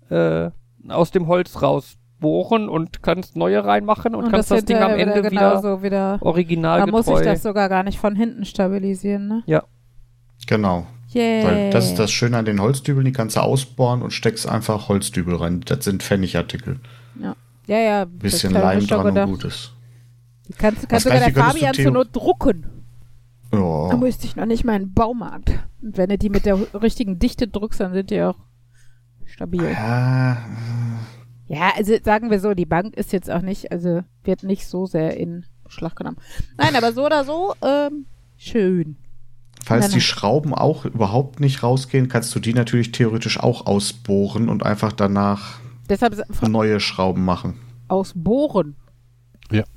äh, 0.08 0.50
aus 0.88 1.10
dem 1.10 1.26
Holz 1.26 1.62
raus 1.62 1.96
ausbohren 2.22 2.68
und 2.68 3.02
kannst 3.02 3.36
neue 3.36 3.64
reinmachen 3.64 4.14
und, 4.14 4.24
Und 4.24 4.30
kannst 4.30 4.50
das, 4.50 4.64
Ding 4.64 4.78
am 4.78 4.92
Ende 4.92 5.16
wieder 5.16 5.30
genauso 5.30 5.82
wieder. 5.82 6.18
original 6.20 6.80
Da 6.80 6.86
muss 6.86 7.08
ich 7.08 7.20
das 7.20 7.42
sogar 7.42 7.68
gar 7.68 7.82
nicht 7.82 7.98
von 7.98 8.14
hinten 8.16 8.44
stabilisieren, 8.44 9.28
ne? 9.28 9.62
Genau. 10.46 10.86
Yeah. 11.14 11.44
Weil 11.44 11.70
das 11.70 11.86
ist 11.86 11.98
das 11.98 12.10
Schöne 12.10 12.38
an 12.38 12.44
den 12.46 12.60
Holzdübeln, 12.60 13.04
die 13.04 13.12
kannst 13.12 13.36
du 13.36 13.40
ausbohren 13.40 14.02
und 14.02 14.12
steckst 14.12 14.48
einfach 14.48 14.88
Holzdübel 14.88 15.36
rein. 15.36 15.60
Das 15.66 15.84
sind 15.84 16.02
Pfennigartikel. 16.02 16.80
Ja, 17.66 17.78
ja. 17.78 18.04
Bisschen 18.06 18.54
das 18.54 18.62
ich 18.62 18.66
mir 18.66 18.74
Leim 18.74 18.86
dran 18.86 19.06
gedacht. 19.14 19.28
und 19.28 19.34
gut 19.34 19.44
ist. 19.44 19.72
Kannst, 20.58 20.82
Das 20.84 20.88
kannst 20.88 21.04
sogar 21.04 21.20
der 21.20 21.32
Fabian 21.32 21.74
zur 21.74 21.92
Not 21.92 22.08
drucken. 22.12 22.66
Da 23.50 23.58
Ja. 23.90 23.96
müsste 23.96 24.26
ich 24.26 24.36
noch 24.36 24.46
nicht 24.46 24.64
mal 24.64 24.74
in 24.76 24.82
den 24.86 24.94
Baumarkt. 24.94 25.50
Und 25.82 25.96
wenn 25.98 26.08
du 26.08 26.16
die 26.18 26.30
mit 26.30 26.46
der 26.46 26.58
richtigen 26.74 27.18
Dichte 27.18 27.46
drückst, 27.46 27.80
dann 27.80 27.92
sind 27.92 28.10
die 28.10 28.22
auch 28.22 28.36
stabil. 29.26 29.62
Ja, 29.70 30.38
Ja, 31.52 31.72
also 31.76 31.94
sagen 32.02 32.30
wir 32.30 32.40
so, 32.40 32.54
die 32.54 32.64
Bank 32.64 32.96
ist 32.96 33.12
jetzt 33.12 33.30
auch 33.30 33.42
nicht, 33.42 33.70
also 33.70 34.00
wird 34.24 34.42
nicht 34.42 34.66
so 34.66 34.86
sehr 34.86 35.18
in 35.18 35.44
Schlag 35.68 35.96
genommen. 35.96 36.16
Nein, 36.56 36.74
aber 36.76 36.94
so 36.94 37.04
oder 37.04 37.24
so, 37.24 37.54
ähm, 37.62 38.06
schön. 38.38 38.96
Falls 39.62 39.90
die. 39.90 40.00
Schrauben 40.00 40.54
auch 40.54 40.86
überhaupt 40.86 41.40
nicht 41.40 41.62
rausgehen, 41.62 42.08
kannst 42.08 42.34
du 42.34 42.40
die 42.40 42.54
natürlich 42.54 42.90
theoretisch 42.92 43.38
auch 43.38 43.66
ausbohren 43.66 44.48
und 44.48 44.64
einfach 44.64 44.92
danach 44.92 45.60
Deshalb 45.90 46.16
neue 46.48 46.80
Schrauben 46.80 47.22
machen. 47.22 47.60
ausbohren. 47.88 48.74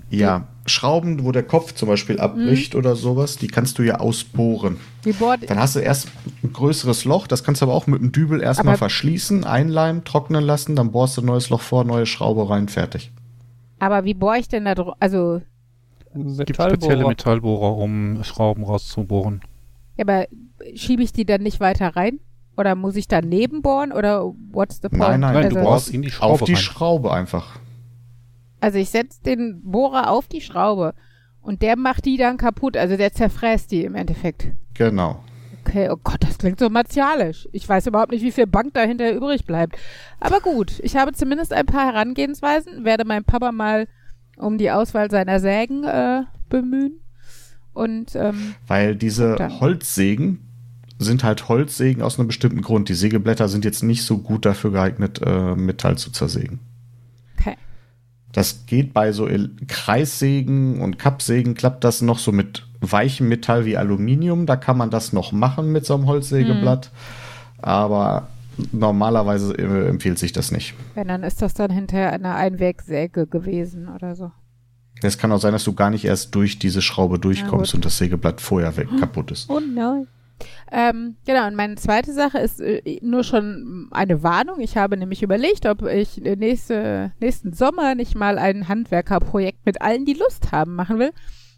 Ja, 0.09 0.47
Schrauben, 0.67 1.23
wo 1.23 1.31
der 1.31 1.43
Kopf 1.43 1.73
zum 1.73 1.87
Beispiel 1.89 2.19
abbricht 2.19 2.73
Mhm. 2.73 2.79
oder 2.79 2.95
sowas, 2.95 3.37
die 3.37 3.47
kannst 3.47 3.77
du 3.77 3.83
ja 3.83 3.99
ausbohren. 3.99 4.77
Dann 5.47 5.59
hast 5.59 5.75
du 5.75 5.79
erst 5.79 6.07
ein 6.43 6.51
größeres 6.53 7.05
Loch, 7.05 7.27
das 7.27 7.43
kannst 7.43 7.61
du 7.61 7.65
aber 7.65 7.73
auch 7.75 7.85
mit 7.85 8.01
dem 8.01 8.11
Dübel 8.11 8.41
erstmal 8.41 8.75
verschließen, 8.77 9.43
einleimen, 9.43 10.03
trocknen 10.03 10.43
lassen, 10.43 10.75
dann 10.75 10.91
bohrst 10.91 11.17
du 11.17 11.21
ein 11.21 11.25
neues 11.25 11.49
Loch 11.49 11.61
vor, 11.61 11.83
neue 11.83 12.05
Schraube 12.07 12.49
rein, 12.49 12.67
fertig. 12.67 13.11
aber 13.79 14.05
wie 14.05 14.15
bohre 14.15 14.39
ich 14.39 14.47
denn 14.47 14.65
da 14.65 14.73
drunter? 14.73 14.95
Also, 14.99 15.41
Es 16.15 16.37
gibt 16.39 16.55
spezielle 16.61 17.05
Metallbohrer. 17.07 17.77
Um 17.77 18.23
Schrauben 18.23 18.63
rauszubohren. 18.63 19.41
ja, 19.97 20.05
aber 20.07 20.25
schiebe 20.73 21.03
ich 21.03 21.13
die 21.13 21.25
dann 21.25 21.43
nicht 21.43 21.59
weiter 21.59 21.95
rein? 21.95 22.19
Oder 22.57 22.73
muss 22.75 22.95
ich 22.95 23.07
daneben 23.09 23.61
bohren? 23.61 23.91
Oder 23.91 24.33
what's 24.53 24.77
the 24.81 24.87
point? 24.87 25.01
Nein, 25.01 25.19
nein, 25.19 25.33
Nein, 25.33 25.43
also, 25.45 25.57
du 25.57 25.63
bohrst 25.63 25.89
in 25.89 26.01
die 26.01 26.09
Schraube 26.09 26.33
Auf 26.35 26.43
die 26.43 26.53
rein. 26.53 26.61
Schraube 26.61 27.11
einfach. 27.11 27.59
Also 28.65 28.79
ich 28.79 28.89
setze 28.89 29.21
den 29.21 29.61
Bohrer 29.61 30.09
auf 30.09 30.27
die 30.27 30.41
Schraube 30.41 30.95
und 31.39 31.61
der 31.61 31.77
macht 31.77 32.05
die 32.05 32.17
dann 32.17 32.37
kaputt. 32.37 32.75
Also 32.75 32.97
der 32.97 33.13
zerfräst 33.13 33.69
die 33.69 33.83
im 33.83 33.93
Endeffekt. 33.93 34.47
Genau. 34.73 35.23
Okay, 35.61 35.87
oh 35.91 35.97
Gott, 36.03 36.17
das 36.21 36.39
klingt 36.39 36.57
so 36.57 36.67
martialisch. 36.71 37.47
Ich 37.51 37.69
weiß 37.69 37.85
überhaupt 37.85 38.09
nicht, 38.09 38.23
wie 38.23 38.31
viel 38.31 38.47
Bank 38.47 38.73
dahinter 38.73 39.13
übrig 39.13 39.45
bleibt. 39.45 39.77
Aber 40.19 40.39
gut, 40.39 40.79
ich 40.81 40.95
habe 40.95 41.13
zumindest 41.13 41.53
ein 41.53 41.67
paar 41.67 41.85
Herangehensweisen, 41.85 42.85
werde 42.85 43.05
meinen 43.05 43.23
Papa 43.23 43.51
mal 43.51 43.87
um 44.35 44.57
die 44.57 44.71
Auswahl 44.71 45.11
seiner 45.11 45.39
Sägen 45.39 45.83
äh, 45.83 46.23
bemühen. 46.49 47.01
Und 47.73 48.15
ähm, 48.15 48.55
Weil 48.65 48.95
diese 48.95 49.35
Dann. 49.35 49.59
Holzsägen 49.59 50.39
sind 50.97 51.23
halt 51.23 51.49
Holzsägen 51.49 52.01
aus 52.01 52.17
einem 52.17 52.29
bestimmten 52.29 52.61
Grund. 52.61 52.89
Die 52.89 52.95
Sägeblätter 52.95 53.47
sind 53.47 53.63
jetzt 53.63 53.83
nicht 53.83 54.01
so 54.01 54.17
gut 54.17 54.43
dafür 54.43 54.71
geeignet, 54.71 55.21
äh, 55.23 55.53
Metall 55.53 55.99
zu 55.99 56.09
zersägen. 56.09 56.61
Das 58.35 58.65
geht 58.65 58.93
bei 58.93 59.13
so 59.13 59.29
Kreissägen 59.69 60.81
und 60.81 60.99
Kappsägen, 60.99 61.55
klappt 61.55 61.85
das 61.85 62.01
noch 62.01 62.19
so 62.19 62.33
mit 62.33 62.67
weichem 62.81 63.29
Metall 63.29 63.63
wie 63.63 63.77
Aluminium. 63.77 64.45
Da 64.45 64.57
kann 64.57 64.77
man 64.77 64.89
das 64.89 65.13
noch 65.13 65.31
machen 65.31 65.71
mit 65.71 65.85
so 65.85 65.93
einem 65.93 66.05
Holzsägeblatt. 66.05 66.91
Aber 67.61 68.27
normalerweise 68.73 69.53
äh, 69.53 69.87
empfiehlt 69.87 70.19
sich 70.19 70.33
das 70.33 70.51
nicht. 70.51 70.73
Wenn, 70.95 71.07
dann 71.07 71.23
ist 71.23 71.41
das 71.41 71.53
dann 71.53 71.71
hinterher 71.71 72.11
eine 72.11 72.35
Einwegsäge 72.35 73.25
gewesen 73.25 73.87
oder 73.87 74.15
so. 74.15 74.33
Es 75.01 75.17
kann 75.17 75.31
auch 75.31 75.39
sein, 75.39 75.53
dass 75.53 75.63
du 75.63 75.71
gar 75.71 75.89
nicht 75.89 76.03
erst 76.03 76.35
durch 76.35 76.59
diese 76.59 76.81
Schraube 76.81 77.19
durchkommst 77.19 77.73
und 77.73 77.85
das 77.85 77.97
Sägeblatt 77.97 78.41
vorher 78.41 78.75
weg 78.75 78.89
kaputt 78.99 79.31
ist. 79.31 79.49
Oh 79.49 79.61
nein. 79.61 80.07
Ähm, 80.71 81.15
genau, 81.25 81.47
und 81.47 81.55
meine 81.55 81.75
zweite 81.75 82.13
Sache 82.13 82.39
ist 82.39 82.59
äh, 82.59 82.99
nur 83.01 83.23
schon 83.23 83.87
eine 83.91 84.23
Warnung. 84.23 84.59
Ich 84.59 84.77
habe 84.77 84.97
nämlich 84.97 85.23
überlegt, 85.23 85.65
ob 85.65 85.83
ich 85.83 86.23
äh, 86.25 86.35
nächste, 86.35 87.13
nächsten 87.19 87.53
Sommer 87.53 87.95
nicht 87.95 88.15
mal 88.15 88.37
ein 88.37 88.67
Handwerkerprojekt 88.67 89.65
mit 89.65 89.81
allen, 89.81 90.05
die 90.05 90.13
Lust 90.13 90.51
haben, 90.51 90.75
machen 90.75 90.99
will. 90.99 91.11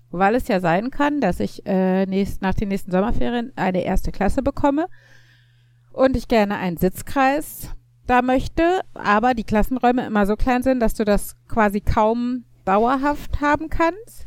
Weil 0.10 0.36
es 0.36 0.48
ja 0.48 0.60
sein 0.60 0.90
kann, 0.92 1.20
dass 1.20 1.40
ich 1.40 1.66
äh, 1.66 2.06
nächst, 2.06 2.42
nach 2.42 2.54
den 2.54 2.70
nächsten 2.70 2.92
Sommerferien 2.92 3.52
eine 3.56 3.84
erste 3.84 4.12
Klasse 4.12 4.42
bekomme 4.42 4.88
und 5.92 6.16
ich 6.16 6.28
gerne 6.28 6.58
einen 6.58 6.78
Sitzkreis 6.78 7.72
da 8.06 8.22
möchte, 8.22 8.82
aber 8.94 9.34
die 9.34 9.44
Klassenräume 9.44 10.06
immer 10.06 10.26
so 10.26 10.36
klein 10.36 10.64
sind, 10.64 10.80
dass 10.80 10.94
du 10.94 11.04
das 11.04 11.36
quasi 11.50 11.82
kaum 11.82 12.46
dauerhaft 12.64 13.42
haben 13.42 13.70
kannst. 13.70 14.27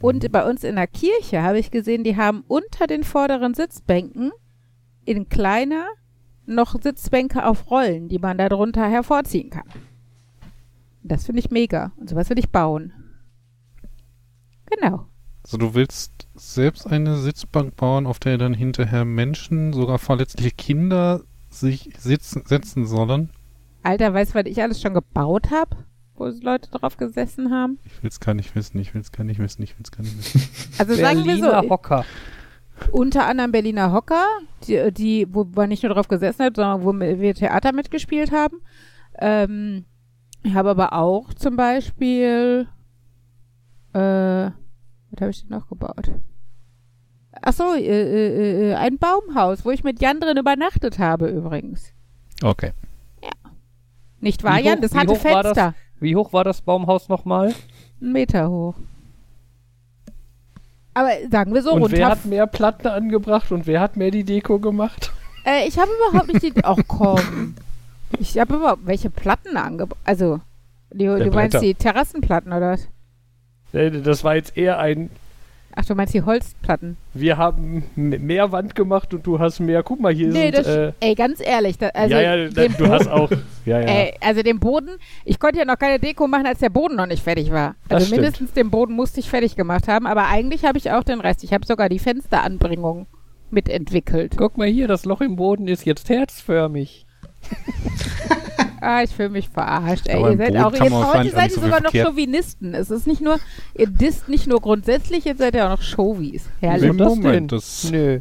Und 0.00 0.32
bei 0.32 0.48
uns 0.48 0.64
in 0.64 0.76
der 0.76 0.86
Kirche 0.86 1.42
habe 1.42 1.58
ich 1.58 1.70
gesehen, 1.70 2.04
die 2.04 2.16
haben 2.16 2.42
unter 2.48 2.86
den 2.86 3.04
vorderen 3.04 3.54
Sitzbänken 3.54 4.32
in 5.04 5.28
kleiner 5.28 5.86
noch 6.46 6.80
Sitzbänke 6.80 7.44
auf 7.44 7.70
Rollen, 7.70 8.08
die 8.08 8.18
man 8.18 8.38
da 8.38 8.48
drunter 8.48 8.88
hervorziehen 8.88 9.50
kann. 9.50 9.68
Das 11.02 11.26
finde 11.26 11.40
ich 11.40 11.50
mega. 11.50 11.92
Und 11.96 12.08
sowas 12.10 12.28
will 12.30 12.38
ich 12.38 12.50
bauen. 12.50 12.92
Genau. 14.66 15.06
Also 15.44 15.56
du 15.58 15.74
willst 15.74 16.28
selbst 16.34 16.86
eine 16.86 17.16
Sitzbank 17.16 17.76
bauen, 17.76 18.06
auf 18.06 18.18
der 18.18 18.38
dann 18.38 18.54
hinterher 18.54 19.04
Menschen, 19.04 19.72
sogar 19.72 19.98
verletzliche 19.98 20.50
Kinder, 20.50 21.22
sich 21.48 21.90
sitzen, 21.98 22.42
setzen 22.46 22.86
sollen? 22.86 23.30
Alter, 23.82 24.12
weißt 24.12 24.34
du, 24.34 24.38
was 24.38 24.46
ich 24.46 24.62
alles 24.62 24.80
schon 24.80 24.94
gebaut 24.94 25.50
habe? 25.50 25.76
Wo 26.20 26.26
Leute 26.42 26.70
drauf 26.70 26.98
gesessen 26.98 27.50
haben? 27.50 27.78
Ich 27.84 28.02
will's 28.02 28.20
gar 28.20 28.34
nicht 28.34 28.54
wissen, 28.54 28.78
ich 28.78 28.92
will's 28.94 29.10
gar 29.10 29.24
nicht 29.24 29.40
wissen, 29.40 29.62
ich 29.62 29.78
will's 29.78 29.90
gar 29.90 30.02
nicht 30.02 30.16
wissen. 30.18 30.42
Also 30.78 30.94
sagen 30.94 31.18
wir 31.20 31.24
Berliner 31.24 31.62
so, 31.62 31.70
Hocker. 31.70 32.04
unter 32.92 33.26
anderem 33.26 33.52
Berliner 33.52 33.90
Hocker, 33.92 34.26
die, 34.68 34.92
die 34.92 35.26
wo 35.30 35.44
man 35.44 35.70
nicht 35.70 35.82
nur 35.82 35.94
drauf 35.94 36.08
gesessen 36.08 36.44
hat, 36.44 36.56
sondern 36.56 36.84
wo 36.84 36.92
wir 36.92 37.34
Theater 37.34 37.72
mitgespielt 37.72 38.32
haben. 38.32 38.58
Ähm, 39.18 39.86
ich 40.42 40.54
habe 40.54 40.68
aber 40.70 40.92
auch 40.92 41.32
zum 41.34 41.56
Beispiel, 41.56 42.68
äh, 43.94 43.98
was 43.98 45.20
habe 45.20 45.30
ich 45.30 45.40
denn 45.40 45.56
noch 45.56 45.68
gebaut? 45.68 46.10
Ach 47.42 47.52
so, 47.54 47.74
äh, 47.74 47.80
äh, 47.80 48.70
äh, 48.72 48.74
ein 48.74 48.98
Baumhaus, 48.98 49.64
wo 49.64 49.70
ich 49.70 49.84
mit 49.84 50.02
Jan 50.02 50.20
drin 50.20 50.36
übernachtet 50.36 50.98
habe 50.98 51.28
übrigens. 51.28 51.92
Okay. 52.42 52.72
Nicht 54.22 54.44
wahr, 54.44 54.58
Wie 54.58 54.64
Jan? 54.66 54.76
hoch- 54.76 54.82
Das 54.82 54.94
hatte 54.94 55.24
war 55.24 55.42
das? 55.42 55.74
Wie 56.00 56.16
hoch 56.16 56.32
war 56.32 56.44
das 56.44 56.62
Baumhaus 56.62 57.08
nochmal? 57.08 57.54
Einen 58.00 58.12
Meter 58.12 58.50
hoch. 58.50 58.74
Aber 60.94 61.10
sagen 61.30 61.54
wir 61.54 61.62
so, 61.62 61.72
und 61.72 61.92
wer 61.92 62.06
runter. 62.06 62.08
hat 62.08 62.24
mehr 62.24 62.46
Platten 62.46 62.88
angebracht 62.88 63.52
und 63.52 63.66
wer 63.66 63.80
hat 63.80 63.96
mehr 63.96 64.10
die 64.10 64.24
Deko 64.24 64.58
gemacht? 64.58 65.12
Äh, 65.44 65.68
ich 65.68 65.78
habe 65.78 65.90
überhaupt 66.08 66.32
nicht 66.32 66.42
die. 66.42 66.64
Ach 66.64 66.76
komm. 66.88 67.54
Ich 68.18 68.38
habe 68.38 68.56
überhaupt 68.56 68.86
welche 68.86 69.08
Platten 69.08 69.56
angebracht. 69.56 70.00
Also, 70.04 70.40
die, 70.92 71.04
du 71.04 71.30
meinst 71.30 71.32
Blätter. 71.32 71.60
die 71.60 71.74
Terrassenplatten 71.74 72.52
oder 72.52 72.72
was? 72.72 72.88
Das 73.72 74.24
war 74.24 74.34
jetzt 74.34 74.56
eher 74.56 74.80
ein, 74.80 75.10
Ach, 75.76 75.84
du 75.84 75.94
meinst 75.94 76.12
die 76.14 76.22
Holzplatten. 76.22 76.96
wir 77.14 77.36
haben 77.38 77.84
mehr 77.94 78.50
Wand 78.50 78.74
gemacht 78.74 79.14
und 79.14 79.24
du 79.26 79.38
hast 79.38 79.60
mehr. 79.60 79.82
Guck 79.82 80.00
mal, 80.00 80.12
hier 80.12 80.28
nee, 80.28 80.50
sind. 80.50 80.56
das. 80.58 80.66
Äh, 80.66 80.92
ey, 81.00 81.14
ganz 81.14 81.40
ehrlich. 81.40 81.78
Da, 81.78 81.88
also, 81.88 82.14
ja, 82.14 82.20
ja, 82.36 82.48
da, 82.48 82.66
du 82.68 82.88
hast 82.88 83.06
auch. 83.08 83.30
Ja, 83.64 83.80
ja. 83.80 83.86
Ey, 83.86 84.14
also 84.20 84.42
den 84.42 84.58
Boden, 84.58 84.90
ich 85.24 85.38
konnte 85.38 85.58
ja 85.60 85.64
noch 85.64 85.78
keine 85.78 85.98
Deko 86.00 86.26
machen, 86.26 86.46
als 86.46 86.58
der 86.58 86.70
Boden 86.70 86.96
noch 86.96 87.06
nicht 87.06 87.22
fertig 87.22 87.52
war. 87.52 87.76
Das 87.88 87.96
Also 87.96 88.06
stimmt. 88.06 88.22
mindestens 88.22 88.52
den 88.52 88.70
Boden 88.70 88.94
musste 88.94 89.20
ich 89.20 89.30
fertig 89.30 89.54
gemacht 89.54 89.86
haben, 89.86 90.06
aber 90.06 90.26
eigentlich 90.26 90.64
habe 90.64 90.78
ich 90.78 90.90
auch 90.90 91.04
den 91.04 91.20
Rest. 91.20 91.44
Ich 91.44 91.52
habe 91.52 91.64
sogar 91.66 91.88
die 91.88 91.98
Fensteranbringung 91.98 93.06
mitentwickelt. 93.50 94.34
Guck 94.36 94.58
mal 94.58 94.66
hier, 94.68 94.88
das 94.88 95.04
Loch 95.04 95.20
im 95.20 95.36
Boden 95.36 95.68
ist 95.68 95.84
jetzt 95.84 96.08
herzförmig. 96.08 97.06
Ah, 98.80 99.02
ich 99.02 99.10
fühle 99.10 99.28
mich 99.30 99.48
verarscht. 99.48 100.06
Ey, 100.08 100.20
ihr 100.20 100.28
im 100.30 100.38
seid 100.38 100.56
auch, 100.56 100.72
heute 100.72 100.90
wahrscheinlich 100.90 101.34
auch 101.34 101.38
seid 101.38 101.50
ihr 101.50 101.54
so 101.56 101.60
sogar 101.62 101.82
noch 101.82 101.92
Chauvinisten. 101.92 102.74
Es 102.74 102.90
ist 102.90 103.06
nicht 103.06 103.20
nur, 103.20 103.38
ihr 103.76 103.86
disst 103.88 104.28
nicht 104.28 104.46
nur 104.46 104.60
grundsätzlich, 104.60 105.24
jetzt 105.24 105.38
seid 105.38 105.54
ihr 105.54 105.66
auch 105.66 105.70
noch 105.78 105.82
Chauvis. 105.82 106.44
Herrlich. 106.60 106.82
Wieso 106.92 106.94
das 107.04 107.08
Moment, 107.16 107.52
das- 107.52 107.90
Nö. 107.90 108.20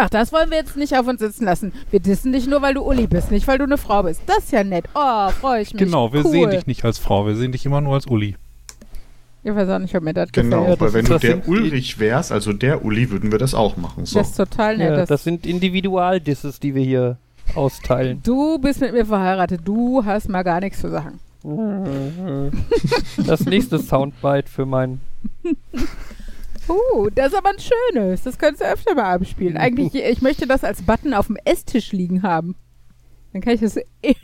Ach, 0.00 0.08
das 0.10 0.32
wollen 0.32 0.50
wir 0.50 0.58
jetzt 0.58 0.76
nicht 0.76 0.96
auf 0.96 1.08
uns 1.08 1.20
sitzen 1.20 1.44
lassen. 1.44 1.72
Wir 1.90 1.98
dissen 1.98 2.32
dich 2.32 2.46
nur, 2.46 2.62
weil 2.62 2.74
du 2.74 2.82
Uli 2.82 3.08
bist, 3.08 3.32
nicht 3.32 3.48
weil 3.48 3.58
du 3.58 3.64
eine 3.64 3.78
Frau 3.78 4.04
bist. 4.04 4.20
Das 4.26 4.38
ist 4.44 4.52
ja 4.52 4.62
nett. 4.62 4.84
Oh, 4.94 5.28
freue 5.30 5.62
ich 5.62 5.72
mich. 5.74 5.82
Genau, 5.82 6.12
wir 6.12 6.24
cool. 6.24 6.30
sehen 6.30 6.50
dich 6.50 6.66
nicht 6.68 6.84
als 6.84 6.98
Frau, 6.98 7.26
wir 7.26 7.34
sehen 7.34 7.50
dich 7.50 7.66
immer 7.66 7.80
nur 7.80 7.94
als 7.94 8.06
Uli. 8.06 8.36
Ich 9.42 9.54
weiß 9.54 9.68
auch 9.70 9.78
nicht, 9.78 9.96
ob 9.96 10.02
mir 10.02 10.14
das 10.14 10.30
Genau, 10.30 10.60
gefällt. 10.60 10.80
weil 10.80 10.92
wenn 10.92 11.04
du 11.06 11.18
der 11.18 11.48
Ulrich 11.48 11.98
wärst, 11.98 12.30
also 12.32 12.52
der 12.52 12.84
Uli, 12.84 13.10
würden 13.10 13.32
wir 13.32 13.38
das 13.38 13.54
auch 13.54 13.76
machen. 13.76 14.04
So. 14.04 14.18
Das 14.18 14.28
ist 14.30 14.36
total 14.36 14.76
nett. 14.76 14.90
Ja, 14.90 14.96
das 14.96 15.08
das 15.08 15.24
sind 15.24 15.46
Individualdisses, 15.46 16.60
die 16.60 16.74
wir 16.74 16.82
hier 16.84 17.16
austeilen. 17.56 18.20
du 18.24 18.58
bist 18.58 18.80
mit 18.80 18.92
mir 18.92 19.06
verheiratet. 19.06 19.60
Du 19.64 20.04
hast 20.04 20.28
mal 20.28 20.42
gar 20.42 20.60
nichts 20.60 20.80
zu 20.80 20.90
sagen. 20.90 21.18
Das 23.26 23.40
nächste 23.46 23.78
Soundbite 23.78 24.48
für 24.50 24.66
mein. 24.66 25.00
Uh, 26.70 27.08
das 27.14 27.28
ist 27.28 27.34
aber 27.38 27.48
ein 27.48 27.54
schönes. 27.58 28.24
Das 28.24 28.36
könntest 28.36 28.60
du 28.62 28.66
öfter 28.70 28.94
mal 28.94 29.14
abspielen. 29.14 29.56
Eigentlich, 29.56 29.94
ich 29.94 30.20
möchte 30.20 30.46
das 30.46 30.64
als 30.64 30.82
Button 30.82 31.14
auf 31.14 31.28
dem 31.28 31.38
Esstisch 31.46 31.92
liegen 31.92 32.22
haben. 32.22 32.56
Dann 33.32 33.40
kann 33.40 33.54
ich 33.54 33.60
das 33.62 33.76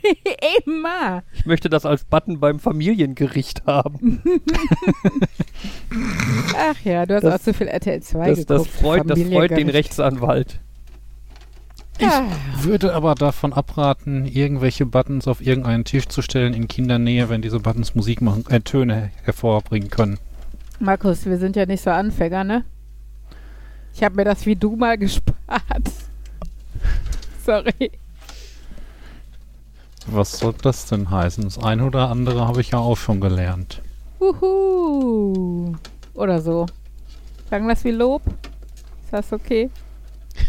immer. 0.67 1.23
Ich 1.33 1.47
möchte 1.47 1.69
das 1.71 1.87
als 1.87 2.03
Button 2.03 2.39
beim 2.39 2.59
Familiengericht 2.59 3.65
haben. 3.65 4.21
Ach 6.55 6.75
ja, 6.83 7.07
du 7.07 7.15
hast 7.15 7.23
Das- 7.23 7.33
auch 7.41 7.43
zu 7.43 7.53
viel 7.55 7.67
RTL 7.67 8.01
2 8.01 8.29
Das, 8.29 8.45
das, 8.45 8.63
geguckt. 8.63 8.79
freut, 8.79 9.09
das 9.09 9.19
freut 9.23 9.51
den. 9.51 9.69
Rechtsanwalt. 9.69 10.59
Ja. 11.99 12.27
Würde 12.61 12.93
aber 12.93 13.15
davon 13.15 13.53
abraten, 13.53 14.25
irgendwelche 14.25 14.85
Buttons 14.85 15.27
auf 15.27 15.41
irgendeinen 15.41 15.85
Tisch 15.85 16.07
zu 16.07 16.21
stellen 16.21 16.53
in 16.53 16.67
Kindernähe, 16.67 17.29
wenn 17.29 17.41
diese 17.41 17.59
Buttons 17.59 17.95
Musik 17.95 18.21
machen, 18.21 18.45
äh, 18.49 18.59
Töne 18.59 19.11
hervorbringen 19.23 19.89
können. 19.89 20.19
Markus, 20.79 21.25
wir 21.25 21.37
sind 21.37 21.55
ja 21.55 21.65
nicht 21.65 21.81
so 21.81 21.91
Anfänger, 21.91 22.43
ne? 22.43 22.65
Ich 23.93 24.03
habe 24.03 24.15
mir 24.15 24.25
das 24.25 24.45
wie 24.45 24.55
du 24.55 24.75
mal 24.75 24.97
gespart. 24.97 25.37
Sorry. 27.45 27.91
Was 30.07 30.37
soll 30.37 30.53
das 30.61 30.85
denn 30.87 31.09
heißen? 31.09 31.45
Das 31.45 31.57
eine 31.57 31.85
oder 31.85 32.09
andere 32.09 32.47
habe 32.47 32.61
ich 32.61 32.71
ja 32.71 32.79
auch 32.79 32.97
schon 32.97 33.21
gelernt. 33.21 33.81
Uhu. 34.19 35.75
Oder 36.13 36.41
so. 36.41 36.65
Sagen 37.49 37.67
wir 37.67 37.73
das 37.73 37.83
wie 37.83 37.91
Lob? 37.91 38.21
Ist 39.03 39.13
das 39.13 39.31
okay? 39.31 39.69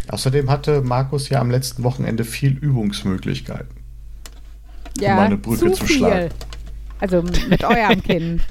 Außerdem 0.09 0.51
hatte 0.51 0.83
Markus 0.83 1.29
ja 1.29 1.41
am 1.41 1.51
letzten 1.51 1.83
Wochenende 1.83 2.25
viel 2.25 2.53
Übungsmöglichkeiten. 2.53 3.77
Ja, 4.99 5.17
mal 5.17 5.27
eine 5.27 5.37
Brücke 5.37 5.73
zu 5.73 5.73
zu 5.73 5.87
viel. 5.87 5.97
schlagen. 5.99 6.31
Also 7.01 7.23
mit 7.23 7.63
eurem 7.65 8.03
Kind. 8.03 8.43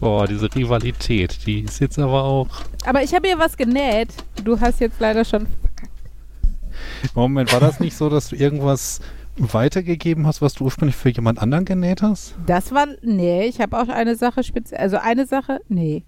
Boah, 0.00 0.26
diese 0.26 0.52
Rivalität, 0.54 1.46
die 1.46 1.60
ist 1.60 1.80
jetzt 1.80 1.98
aber 1.98 2.24
auch. 2.24 2.48
Aber 2.84 3.02
ich 3.02 3.14
habe 3.14 3.28
hier 3.28 3.38
was 3.38 3.56
genäht. 3.56 4.08
Du 4.42 4.58
hast 4.58 4.80
jetzt 4.80 5.00
leider 5.00 5.24
schon. 5.24 5.46
Moment, 7.14 7.52
war 7.52 7.60
das 7.60 7.80
nicht 7.80 7.96
so, 7.96 8.08
dass 8.08 8.28
du 8.28 8.36
irgendwas 8.36 9.00
weitergegeben 9.36 10.26
hast, 10.26 10.40
was 10.40 10.54
du 10.54 10.64
ursprünglich 10.64 10.96
für 10.96 11.10
jemand 11.10 11.38
anderen 11.40 11.64
genäht 11.64 12.02
hast? 12.02 12.34
Das 12.46 12.72
war. 12.72 12.86
Nee, 13.02 13.46
ich 13.46 13.60
habe 13.60 13.78
auch 13.78 13.88
eine 13.88 14.16
Sache 14.16 14.42
speziell. 14.42 14.80
Also 14.80 14.98
eine 14.98 15.26
Sache. 15.26 15.60
Nee. 15.68 16.04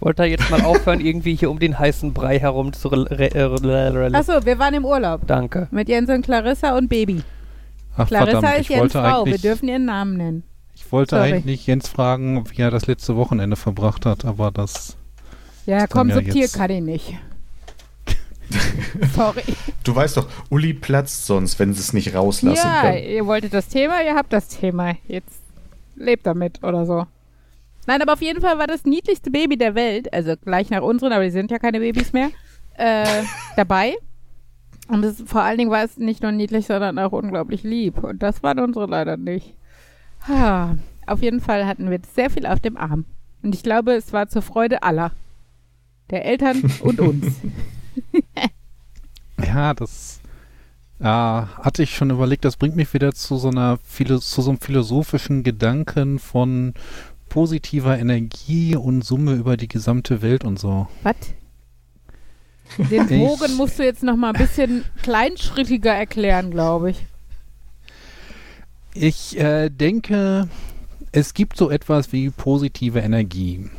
Wollt 0.00 0.18
ihr 0.18 0.26
jetzt 0.26 0.50
mal 0.50 0.62
aufhören, 0.62 1.00
irgendwie 1.00 1.34
hier 1.34 1.50
um 1.50 1.58
den 1.58 1.78
heißen 1.78 2.12
Brei 2.14 2.38
herum 2.38 2.72
zu. 2.72 2.90
Achso, 2.90 4.44
wir 4.46 4.58
waren 4.58 4.74
im 4.74 4.84
Urlaub. 4.84 5.26
Danke. 5.26 5.68
Mit 5.70 5.88
Jens 5.88 6.08
und 6.10 6.22
Clarissa 6.24 6.76
und 6.76 6.88
Baby. 6.88 7.22
Ach 7.96 8.08
Clarissa 8.08 8.40
verdammt, 8.40 8.60
ist 8.60 8.68
Jens 8.70 8.80
wollte 8.80 8.98
Frau. 8.98 9.26
Wir 9.26 9.38
dürfen 9.38 9.68
ihren 9.68 9.84
Namen 9.84 10.16
nennen. 10.16 10.42
ich 10.74 10.90
wollte 10.90 11.16
Sorry. 11.16 11.34
eigentlich 11.34 11.66
Jens 11.66 11.88
fragen, 11.88 12.44
wie 12.50 12.62
er 12.62 12.70
das 12.70 12.86
letzte 12.86 13.16
Wochenende 13.16 13.56
verbracht 13.56 14.06
hat, 14.06 14.24
aber 14.24 14.50
das. 14.50 14.96
Ja, 15.66 15.86
komm, 15.86 16.08
ja 16.08 16.14
subtil 16.16 16.36
jetzt- 16.36 16.54
kann 16.56 16.70
ich 16.70 16.80
nicht. 16.82 17.14
Sorry. 19.14 19.42
Du 19.84 19.94
weißt 19.94 20.16
doch, 20.16 20.26
Uli 20.48 20.72
platzt 20.74 21.26
sonst, 21.26 21.58
wenn 21.58 21.72
sie 21.74 21.80
es 21.80 21.92
nicht 21.92 22.14
rauslassen 22.14 22.56
Ja, 22.66 22.80
können. 22.82 23.04
ihr 23.04 23.26
wolltet 23.26 23.54
das 23.54 23.68
Thema, 23.68 24.02
ihr 24.02 24.14
habt 24.16 24.32
das 24.32 24.48
Thema. 24.48 24.94
Jetzt 25.06 25.40
lebt 25.94 26.26
damit 26.26 26.62
oder 26.64 26.86
so. 26.86 27.06
Nein, 27.90 28.02
aber 28.02 28.12
auf 28.12 28.22
jeden 28.22 28.40
Fall 28.40 28.56
war 28.56 28.68
das 28.68 28.84
niedlichste 28.84 29.32
Baby 29.32 29.58
der 29.58 29.74
Welt, 29.74 30.14
also 30.14 30.36
gleich 30.36 30.70
nach 30.70 30.82
unseren, 30.82 31.12
aber 31.12 31.24
die 31.24 31.32
sind 31.32 31.50
ja 31.50 31.58
keine 31.58 31.80
Babys 31.80 32.12
mehr, 32.12 32.30
äh, 32.74 33.24
dabei. 33.56 33.96
Und 34.86 35.04
es, 35.04 35.20
vor 35.26 35.42
allen 35.42 35.58
Dingen 35.58 35.72
war 35.72 35.82
es 35.82 35.96
nicht 35.96 36.22
nur 36.22 36.30
niedlich, 36.30 36.66
sondern 36.66 37.00
auch 37.00 37.10
unglaublich 37.10 37.64
lieb. 37.64 38.04
Und 38.04 38.22
das 38.22 38.44
waren 38.44 38.60
unsere 38.60 38.86
leider 38.86 39.16
nicht. 39.16 39.56
Ha, 40.28 40.76
auf 41.04 41.20
jeden 41.20 41.40
Fall 41.40 41.66
hatten 41.66 41.90
wir 41.90 41.98
sehr 42.14 42.30
viel 42.30 42.46
auf 42.46 42.60
dem 42.60 42.76
Arm. 42.76 43.06
Und 43.42 43.56
ich 43.56 43.64
glaube, 43.64 43.94
es 43.94 44.12
war 44.12 44.28
zur 44.28 44.42
Freude 44.42 44.84
aller. 44.84 45.10
Der 46.10 46.24
Eltern 46.24 46.62
und 46.84 47.00
uns. 47.00 47.40
Ja, 49.42 49.72
das 49.72 50.20
äh, 51.00 51.04
hatte 51.04 51.82
ich 51.82 51.96
schon 51.96 52.10
überlegt, 52.10 52.44
das 52.44 52.58
bringt 52.58 52.76
mich 52.76 52.92
wieder 52.92 53.14
zu 53.14 53.36
so 53.36 53.48
einer 53.48 53.78
zu 53.88 54.18
so 54.42 54.50
einem 54.50 54.60
philosophischen 54.60 55.42
Gedanken 55.42 56.18
von 56.18 56.74
positiver 57.30 57.98
Energie 57.98 58.76
und 58.76 59.02
Summe 59.02 59.32
über 59.32 59.56
die 59.56 59.68
gesamte 59.68 60.20
Welt 60.20 60.44
und 60.44 60.58
so. 60.58 60.88
Was? 61.02 61.16
Den 62.90 63.06
Bogen 63.08 63.56
musst 63.56 63.78
du 63.78 63.84
jetzt 63.84 64.02
noch 64.02 64.16
mal 64.16 64.32
ein 64.32 64.38
bisschen 64.38 64.84
kleinschrittiger 65.02 65.92
erklären, 65.92 66.50
glaube 66.50 66.90
ich. 66.90 67.06
Ich 68.92 69.38
äh, 69.38 69.70
denke, 69.70 70.48
es 71.12 71.32
gibt 71.32 71.56
so 71.56 71.70
etwas 71.70 72.12
wie 72.12 72.30
positive 72.30 72.98
Energie. 73.00 73.70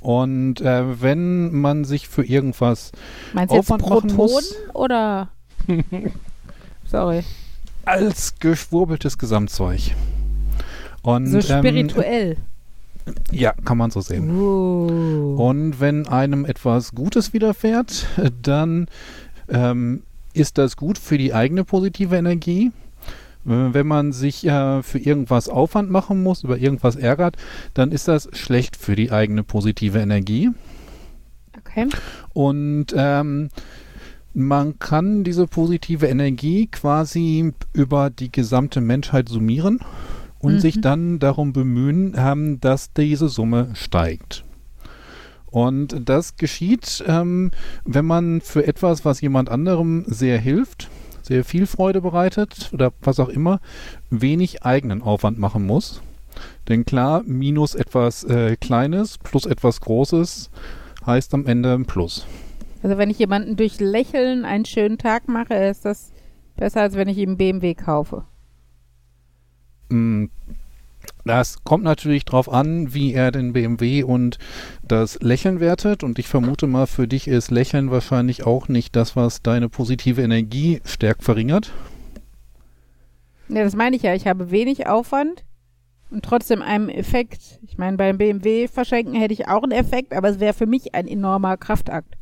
Und 0.00 0.60
äh, 0.60 1.00
wenn 1.00 1.52
man 1.52 1.84
sich 1.84 2.08
für 2.08 2.24
irgendwas 2.24 2.92
Meinst 3.32 3.52
du 3.52 3.56
jetzt 3.56 3.68
Protonen 3.68 4.16
muss. 4.16 4.54
oder? 4.74 5.30
Sorry. 6.84 7.22
als 7.84 8.38
geschwurbeltes 8.38 9.16
Gesamtzeug 9.16 9.92
und 11.02 11.26
So 11.26 11.38
ähm, 11.38 11.42
spirituell. 11.42 12.36
ja, 13.30 13.52
kann 13.64 13.78
man 13.78 13.90
so 13.90 14.00
sehen. 14.00 14.30
Uh. 14.30 15.36
Und 15.36 15.80
wenn 15.80 16.06
einem 16.06 16.44
etwas 16.44 16.92
Gutes 16.92 17.32
widerfährt, 17.32 18.06
äh, 18.16 18.30
dann 18.42 18.86
ähm, 19.48 20.02
ist 20.32 20.58
das 20.58 20.76
gut 20.76 20.98
für 20.98 21.18
die 21.18 21.34
eigene 21.34 21.64
positive 21.64 22.16
Energie. 22.16 22.70
Äh, 23.46 23.50
Wenn 23.72 23.86
man 23.86 24.12
sich 24.12 24.46
äh, 24.46 24.82
für 24.82 24.98
irgendwas 24.98 25.48
Aufwand 25.48 25.90
machen 25.90 26.22
muss, 26.22 26.44
über 26.44 26.58
irgendwas 26.58 26.96
ärgert, 26.96 27.36
dann 27.74 27.90
ist 27.92 28.08
das 28.08 28.28
schlecht 28.32 28.76
für 28.76 28.96
die 28.96 29.10
eigene 29.10 29.42
positive 29.42 29.98
Energie. 29.98 30.50
Okay. 31.58 31.88
Und 32.32 32.86
ähm, 32.94 33.48
man 34.34 34.78
kann 34.78 35.24
diese 35.24 35.46
positive 35.46 36.06
Energie 36.06 36.66
quasi 36.68 37.52
über 37.72 38.10
die 38.10 38.32
gesamte 38.32 38.80
Menschheit 38.80 39.28
summieren 39.28 39.80
und 40.42 40.54
Mhm. 40.54 40.60
sich 40.60 40.80
dann 40.82 41.18
darum 41.18 41.52
bemühen, 41.54 42.14
ähm, 42.16 42.60
dass 42.60 42.92
diese 42.92 43.28
Summe 43.28 43.70
steigt. 43.72 44.44
Und 45.50 46.08
das 46.08 46.36
geschieht, 46.36 47.04
ähm, 47.06 47.50
wenn 47.84 48.04
man 48.04 48.40
für 48.40 48.66
etwas, 48.66 49.04
was 49.04 49.20
jemand 49.20 49.50
anderem 49.50 50.04
sehr 50.06 50.38
hilft, 50.38 50.90
sehr 51.22 51.44
viel 51.44 51.66
Freude 51.66 52.00
bereitet 52.00 52.70
oder 52.72 52.92
was 53.02 53.20
auch 53.20 53.28
immer, 53.28 53.60
wenig 54.10 54.64
eigenen 54.64 55.02
Aufwand 55.02 55.38
machen 55.38 55.64
muss. 55.64 56.02
Denn 56.68 56.84
klar, 56.84 57.22
minus 57.24 57.74
etwas 57.74 58.24
äh, 58.24 58.56
Kleines 58.56 59.18
plus 59.18 59.44
etwas 59.46 59.80
Großes 59.80 60.50
heißt 61.06 61.34
am 61.34 61.46
Ende 61.46 61.74
ein 61.74 61.84
Plus. 61.84 62.26
Also 62.82 62.96
wenn 62.98 63.10
ich 63.10 63.18
jemanden 63.18 63.56
durch 63.56 63.78
Lächeln 63.78 64.44
einen 64.44 64.64
schönen 64.64 64.98
Tag 64.98 65.28
mache, 65.28 65.54
ist 65.54 65.84
das 65.84 66.12
besser, 66.56 66.80
als 66.80 66.94
wenn 66.96 67.08
ich 67.08 67.18
ihm 67.18 67.36
BMW 67.36 67.74
kaufe. 67.74 68.24
Mm, 69.92 70.26
Das 71.24 71.62
kommt 71.64 71.84
natürlich 71.84 72.24
drauf 72.24 72.48
an, 72.52 72.94
wie 72.94 73.12
er 73.12 73.30
den 73.30 73.52
BMW 73.52 74.02
und 74.02 74.38
das 74.86 75.20
Lächeln 75.20 75.60
wertet. 75.60 76.02
Und 76.02 76.18
ich 76.18 76.28
vermute 76.28 76.66
mal, 76.66 76.86
für 76.86 77.06
dich 77.06 77.28
ist 77.28 77.50
Lächeln 77.50 77.90
wahrscheinlich 77.90 78.44
auch 78.44 78.68
nicht 78.68 78.96
das, 78.96 79.14
was 79.16 79.42
deine 79.42 79.68
positive 79.68 80.22
Energie 80.22 80.80
stärkt 80.84 81.22
verringert. 81.22 81.72
Ja, 83.48 83.64
das 83.64 83.74
meine 83.76 83.96
ich 83.96 84.02
ja. 84.02 84.14
Ich 84.14 84.26
habe 84.26 84.50
wenig 84.50 84.86
Aufwand 84.86 85.44
und 86.10 86.24
trotzdem 86.24 86.62
einen 86.62 86.88
Effekt. 86.88 87.60
Ich 87.62 87.78
meine, 87.78 87.96
beim 87.96 88.18
BMW 88.18 88.68
verschenken 88.68 89.14
hätte 89.14 89.34
ich 89.34 89.48
auch 89.48 89.62
einen 89.62 89.72
Effekt, 89.72 90.12
aber 90.14 90.28
es 90.28 90.40
wäre 90.40 90.54
für 90.54 90.66
mich 90.66 90.94
ein 90.94 91.06
enormer 91.06 91.56
Kraftakt. 91.56 92.16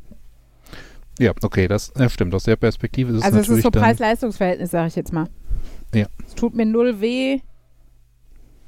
Ja, 1.18 1.32
okay, 1.42 1.68
das 1.68 1.90
äh, 1.96 2.08
stimmt. 2.08 2.34
Aus 2.34 2.44
der 2.44 2.56
Perspektive 2.56 3.12
ist 3.12 3.18
es 3.18 3.24
also 3.24 3.38
es 3.38 3.48
natürlich 3.48 3.64
ist 3.64 3.74
so. 3.74 3.78
Preis-Leistungs-Verhältnis, 3.80 4.70
sage 4.70 4.88
ich 4.88 4.96
jetzt 4.96 5.12
mal. 5.12 5.26
Ja. 5.94 6.06
Es 6.26 6.34
tut 6.34 6.54
mir 6.54 6.64
null 6.64 7.00
weh, 7.00 7.40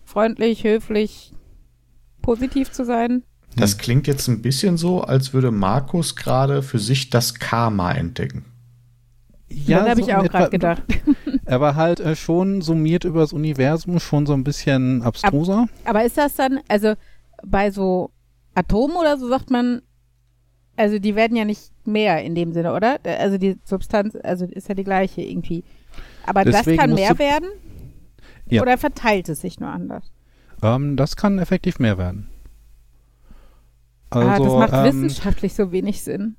freundlich, 0.05 0.65
höflich, 0.65 1.33
positiv 2.23 2.71
zu 2.71 2.85
sein. 2.85 3.23
Das 3.57 3.77
klingt 3.79 4.07
jetzt 4.07 4.29
ein 4.29 4.41
bisschen 4.43 4.77
so, 4.77 5.03
als 5.03 5.35
würde 5.35 5.51
Markus 5.51 6.17
gerade 6.17 6.63
für 6.63 6.79
sich 6.79 7.11
das 7.11 7.35
Karma 7.35 7.93
entdecken. 7.93 8.45
ja, 9.49 9.81
das 9.81 9.91
habe 9.91 10.03
so 10.03 10.09
ich 10.09 10.15
auch 10.15 10.29
gerade 10.29 10.51
gedacht. 10.51 10.83
Aber 11.47 11.75
halt 11.75 12.01
äh, 12.01 12.17
schon 12.17 12.63
summiert 12.63 13.05
über 13.05 13.21
das 13.21 13.33
Universum, 13.35 14.01
schon 14.01 14.25
so 14.27 14.33
ein 14.33 14.45
bisschen 14.45 15.03
abstruser. 15.03 15.67
Aber 15.85 16.05
ist 16.05 16.17
das 16.17 16.35
dann, 16.37 16.61
also 16.69 16.95
bei 17.45 17.71
so 17.71 18.11
Atomen 18.55 18.97
oder 18.97 19.19
so 19.19 19.29
sagt 19.29 19.51
man, 19.51 19.83
also 20.77 20.99
die 20.99 21.15
werden 21.15 21.37
ja 21.37 21.45
nicht 21.45 21.71
mehr 21.87 22.23
in 22.25 22.35
dem 22.35 22.53
Sinne, 22.53 22.73
oder? 22.73 22.99
Also 23.05 23.37
die 23.37 23.59
Substanz, 23.65 24.17
also 24.23 24.47
ist 24.47 24.69
ja 24.69 24.75
die 24.75 24.85
gleiche 24.85 25.21
irgendwie. 25.21 25.65
Aber 26.25 26.45
Deswegen 26.45 26.77
das 26.77 26.87
kann 26.87 26.95
mehr 26.95 27.13
du- 27.13 27.19
werden? 27.19 27.49
Ja. 28.53 28.63
Oder 28.63 28.79
verteilt 28.79 29.29
es 29.29 29.41
sich 29.41 29.61
nur 29.61 29.71
anders? 29.71 30.05
Ähm, 30.63 30.97
das 30.97 31.17
kann 31.17 31.39
effektiv 31.39 31.79
mehr 31.79 31.99
werden. 31.99 32.29
Also, 34.11 34.29
ah, 34.29 34.39
das 34.39 34.71
macht 34.71 34.73
ähm, 34.73 34.85
wissenschaftlich 34.85 35.55
so 35.55 35.73
wenig 35.73 36.03
Sinn. 36.03 36.37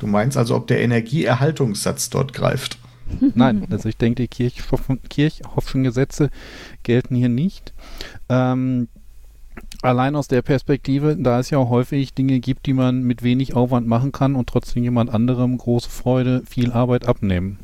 Du 0.00 0.06
meinst 0.06 0.36
also, 0.36 0.56
ob 0.56 0.66
der 0.66 0.80
Energieerhaltungssatz 0.80 2.10
dort 2.10 2.32
greift? 2.32 2.78
Nein, 3.34 3.66
also 3.70 3.88
ich 3.88 3.96
denke, 3.96 4.22
die 4.22 4.28
Kirchhoff 4.28 4.82
Kirchhoffschen 5.08 5.84
Gesetze 5.84 6.30
gelten 6.82 7.14
hier 7.14 7.28
nicht. 7.28 7.72
Ähm, 8.28 8.88
Allein 9.84 10.16
aus 10.16 10.28
der 10.28 10.40
Perspektive, 10.40 11.14
da 11.14 11.38
es 11.40 11.50
ja 11.50 11.58
auch 11.58 11.68
häufig 11.68 12.14
Dinge 12.14 12.40
gibt, 12.40 12.64
die 12.64 12.72
man 12.72 13.02
mit 13.02 13.22
wenig 13.22 13.54
Aufwand 13.54 13.86
machen 13.86 14.12
kann 14.12 14.34
und 14.34 14.48
trotzdem 14.48 14.82
jemand 14.82 15.12
anderem 15.12 15.58
große 15.58 15.90
Freude, 15.90 16.42
viel 16.46 16.72
Arbeit 16.72 17.06
abnehmen. 17.06 17.58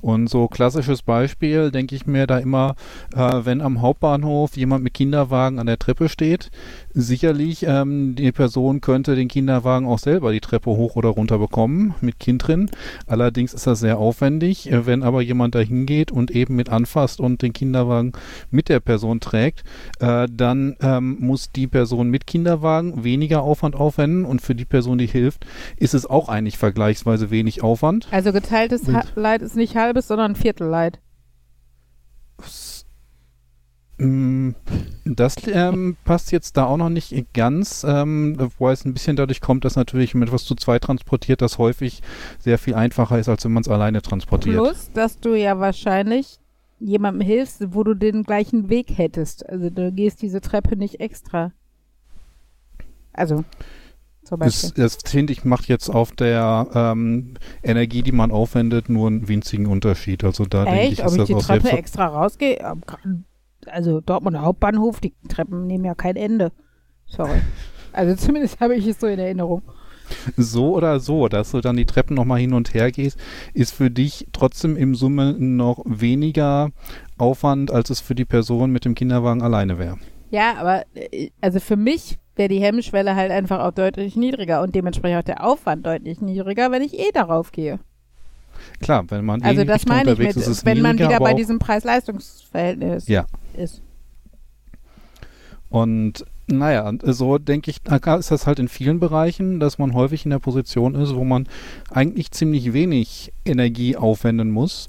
Und 0.00 0.28
so 0.28 0.48
klassisches 0.48 1.02
Beispiel 1.02 1.70
denke 1.70 1.94
ich 1.94 2.06
mir 2.06 2.26
da 2.26 2.38
immer, 2.38 2.76
äh, 3.14 3.40
wenn 3.44 3.60
am 3.60 3.80
Hauptbahnhof 3.80 4.56
jemand 4.56 4.84
mit 4.84 4.94
Kinderwagen 4.94 5.58
an 5.58 5.66
der 5.66 5.78
Treppe 5.78 6.08
steht, 6.08 6.50
sicherlich 6.94 7.64
ähm, 7.66 8.14
die 8.14 8.32
Person 8.32 8.80
könnte 8.80 9.16
den 9.16 9.28
Kinderwagen 9.28 9.86
auch 9.86 9.98
selber 9.98 10.32
die 10.32 10.40
Treppe 10.40 10.70
hoch 10.70 10.96
oder 10.96 11.10
runter 11.10 11.38
bekommen 11.38 11.94
mit 12.00 12.18
Kind 12.18 12.46
drin. 12.46 12.70
Allerdings 13.06 13.54
ist 13.54 13.66
das 13.66 13.80
sehr 13.80 13.98
aufwendig. 13.98 14.70
Äh, 14.70 14.86
wenn 14.86 15.02
aber 15.02 15.22
jemand 15.22 15.54
da 15.54 15.60
hingeht 15.60 16.10
und 16.10 16.30
eben 16.30 16.56
mit 16.56 16.68
anfasst 16.68 17.20
und 17.20 17.42
den 17.42 17.52
Kinderwagen 17.52 18.12
mit 18.50 18.68
der 18.68 18.80
Person 18.80 19.20
trägt, 19.20 19.64
äh, 20.00 20.26
dann 20.30 20.76
ähm, 20.80 21.16
muss 21.20 21.50
die 21.52 21.66
Person 21.66 22.08
mit 22.08 22.26
Kinderwagen 22.26 23.04
weniger 23.04 23.42
Aufwand 23.42 23.74
aufwenden 23.74 24.24
und 24.24 24.40
für 24.40 24.54
die 24.54 24.64
Person, 24.64 24.98
die 24.98 25.06
hilft, 25.06 25.46
ist 25.76 25.94
es 25.94 26.06
auch 26.06 26.28
eigentlich 26.28 26.58
vergleichsweise 26.58 27.30
wenig 27.30 27.62
Aufwand. 27.62 28.08
Also 28.10 28.32
geteiltes 28.32 28.86
ha 28.88 29.02
Leid 29.14 29.42
ist 29.42 29.56
nicht 29.56 29.74
halbes, 29.96 30.08
sondern 30.08 30.32
ein 30.32 30.36
Viertel 30.36 30.68
Leid. 30.68 31.00
Mm, 33.98 34.50
Das 35.06 35.36
ähm, 35.46 35.96
passt 36.04 36.32
jetzt 36.32 36.56
da 36.56 36.66
auch 36.66 36.76
noch 36.76 36.90
nicht 36.90 37.14
ganz, 37.32 37.84
ähm, 37.88 38.36
wobei 38.38 38.72
es 38.72 38.84
ein 38.84 38.92
bisschen 38.92 39.16
dadurch 39.16 39.40
kommt, 39.40 39.64
dass 39.64 39.76
natürlich, 39.76 40.14
man 40.14 40.28
etwas 40.28 40.44
zu 40.44 40.54
zweit 40.54 40.82
transportiert, 40.82 41.40
das 41.40 41.56
häufig 41.58 42.02
sehr 42.38 42.58
viel 42.58 42.74
einfacher 42.74 43.18
ist, 43.18 43.28
als 43.28 43.44
wenn 43.44 43.52
man 43.52 43.62
es 43.62 43.68
alleine 43.68 44.02
transportiert. 44.02 44.56
Plus, 44.56 44.90
dass 44.92 45.18
du 45.18 45.34
ja 45.34 45.58
wahrscheinlich 45.58 46.38
jemandem 46.78 47.26
hilfst, 47.26 47.72
wo 47.72 47.84
du 47.84 47.94
den 47.94 48.22
gleichen 48.22 48.68
Weg 48.68 48.98
hättest. 48.98 49.48
Also 49.48 49.70
du 49.70 49.90
gehst 49.92 50.20
diese 50.20 50.42
Treppe 50.42 50.76
nicht 50.76 51.00
extra. 51.00 51.52
Also, 53.14 53.44
zum 54.26 54.40
Beispiel. 54.40 54.70
Das, 54.76 54.98
das 54.98 55.10
finde 55.10 55.32
ich, 55.32 55.44
macht 55.44 55.68
jetzt 55.68 55.88
auf 55.88 56.12
der 56.12 56.68
ähm, 56.74 57.34
Energie, 57.62 58.02
die 58.02 58.12
man 58.12 58.30
aufwendet, 58.30 58.88
nur 58.88 59.08
einen 59.08 59.28
winzigen 59.28 59.66
Unterschied. 59.66 60.24
Also 60.24 60.44
da 60.44 60.64
denke 60.64 60.82
ich, 60.84 60.90
Echt? 60.92 61.00
Ob 61.00 61.06
ist 61.06 61.12
ich 61.12 61.18
das 61.18 61.26
die 61.28 61.34
Treppe 61.34 61.62
selbst. 61.62 61.78
extra 61.78 62.06
rausgehe? 62.06 62.76
Also 63.66 64.00
Dortmunder 64.00 64.42
Hauptbahnhof, 64.42 65.00
die 65.00 65.14
Treppen 65.28 65.66
nehmen 65.66 65.84
ja 65.84 65.94
kein 65.94 66.16
Ende. 66.16 66.52
Sorry. 67.06 67.40
Also 67.92 68.14
zumindest 68.24 68.60
habe 68.60 68.74
ich 68.74 68.86
es 68.86 69.00
so 69.00 69.06
in 69.06 69.18
Erinnerung. 69.18 69.62
So 70.36 70.74
oder 70.76 71.00
so, 71.00 71.28
dass 71.28 71.50
du 71.50 71.60
dann 71.60 71.76
die 71.76 71.84
Treppen 71.84 72.14
nochmal 72.14 72.38
hin 72.38 72.52
und 72.52 72.74
her 72.74 72.92
gehst, 72.92 73.18
ist 73.54 73.74
für 73.74 73.90
dich 73.90 74.28
trotzdem 74.32 74.76
im 74.76 74.94
Summe 74.94 75.34
noch 75.38 75.82
weniger 75.84 76.70
Aufwand, 77.18 77.72
als 77.72 77.90
es 77.90 78.00
für 78.00 78.14
die 78.14 78.24
Person 78.24 78.70
mit 78.70 78.84
dem 78.84 78.94
Kinderwagen 78.94 79.42
alleine 79.42 79.78
wäre. 79.78 79.98
Ja, 80.30 80.56
aber 80.56 80.84
äh, 80.94 81.30
also 81.40 81.60
für 81.60 81.76
mich 81.76 82.18
wäre 82.34 82.48
die 82.48 82.60
Hemmschwelle 82.60 83.16
halt 83.16 83.30
einfach 83.30 83.60
auch 83.60 83.72
deutlich 83.72 84.16
niedriger 84.16 84.62
und 84.62 84.74
dementsprechend 84.74 85.20
auch 85.20 85.24
der 85.24 85.44
Aufwand 85.44 85.86
deutlich 85.86 86.20
niedriger, 86.20 86.70
wenn 86.70 86.82
ich 86.82 86.98
eh 86.98 87.10
darauf 87.12 87.52
gehe. 87.52 87.78
Klar, 88.80 89.04
wenn 89.10 89.24
man 89.24 89.42
Also 89.42 89.62
eh 89.62 89.64
das 89.64 89.86
meine 89.86 90.12
ich 90.12 90.18
mit, 90.18 90.36
ist, 90.36 90.64
wenn 90.64 90.80
man 90.80 90.98
wieder 90.98 91.18
bei 91.18 91.34
diesem 91.34 91.58
Preis-Leistungs-Verhältnis 91.58 93.08
Ja. 93.08 93.26
ist. 93.56 93.82
Und 95.68 96.24
naja, 96.46 96.92
so 97.02 97.38
denke 97.38 97.70
ich, 97.70 97.82
da 97.82 98.14
ist 98.16 98.30
das 98.30 98.46
halt 98.46 98.58
in 98.58 98.68
vielen 98.68 99.00
Bereichen, 99.00 99.58
dass 99.58 99.78
man 99.78 99.94
häufig 99.94 100.24
in 100.24 100.30
der 100.30 100.38
Position 100.38 100.94
ist, 100.94 101.14
wo 101.14 101.24
man 101.24 101.48
eigentlich 101.90 102.30
ziemlich 102.30 102.72
wenig 102.72 103.32
Energie 103.44 103.96
aufwenden 103.96 104.50
muss, 104.50 104.88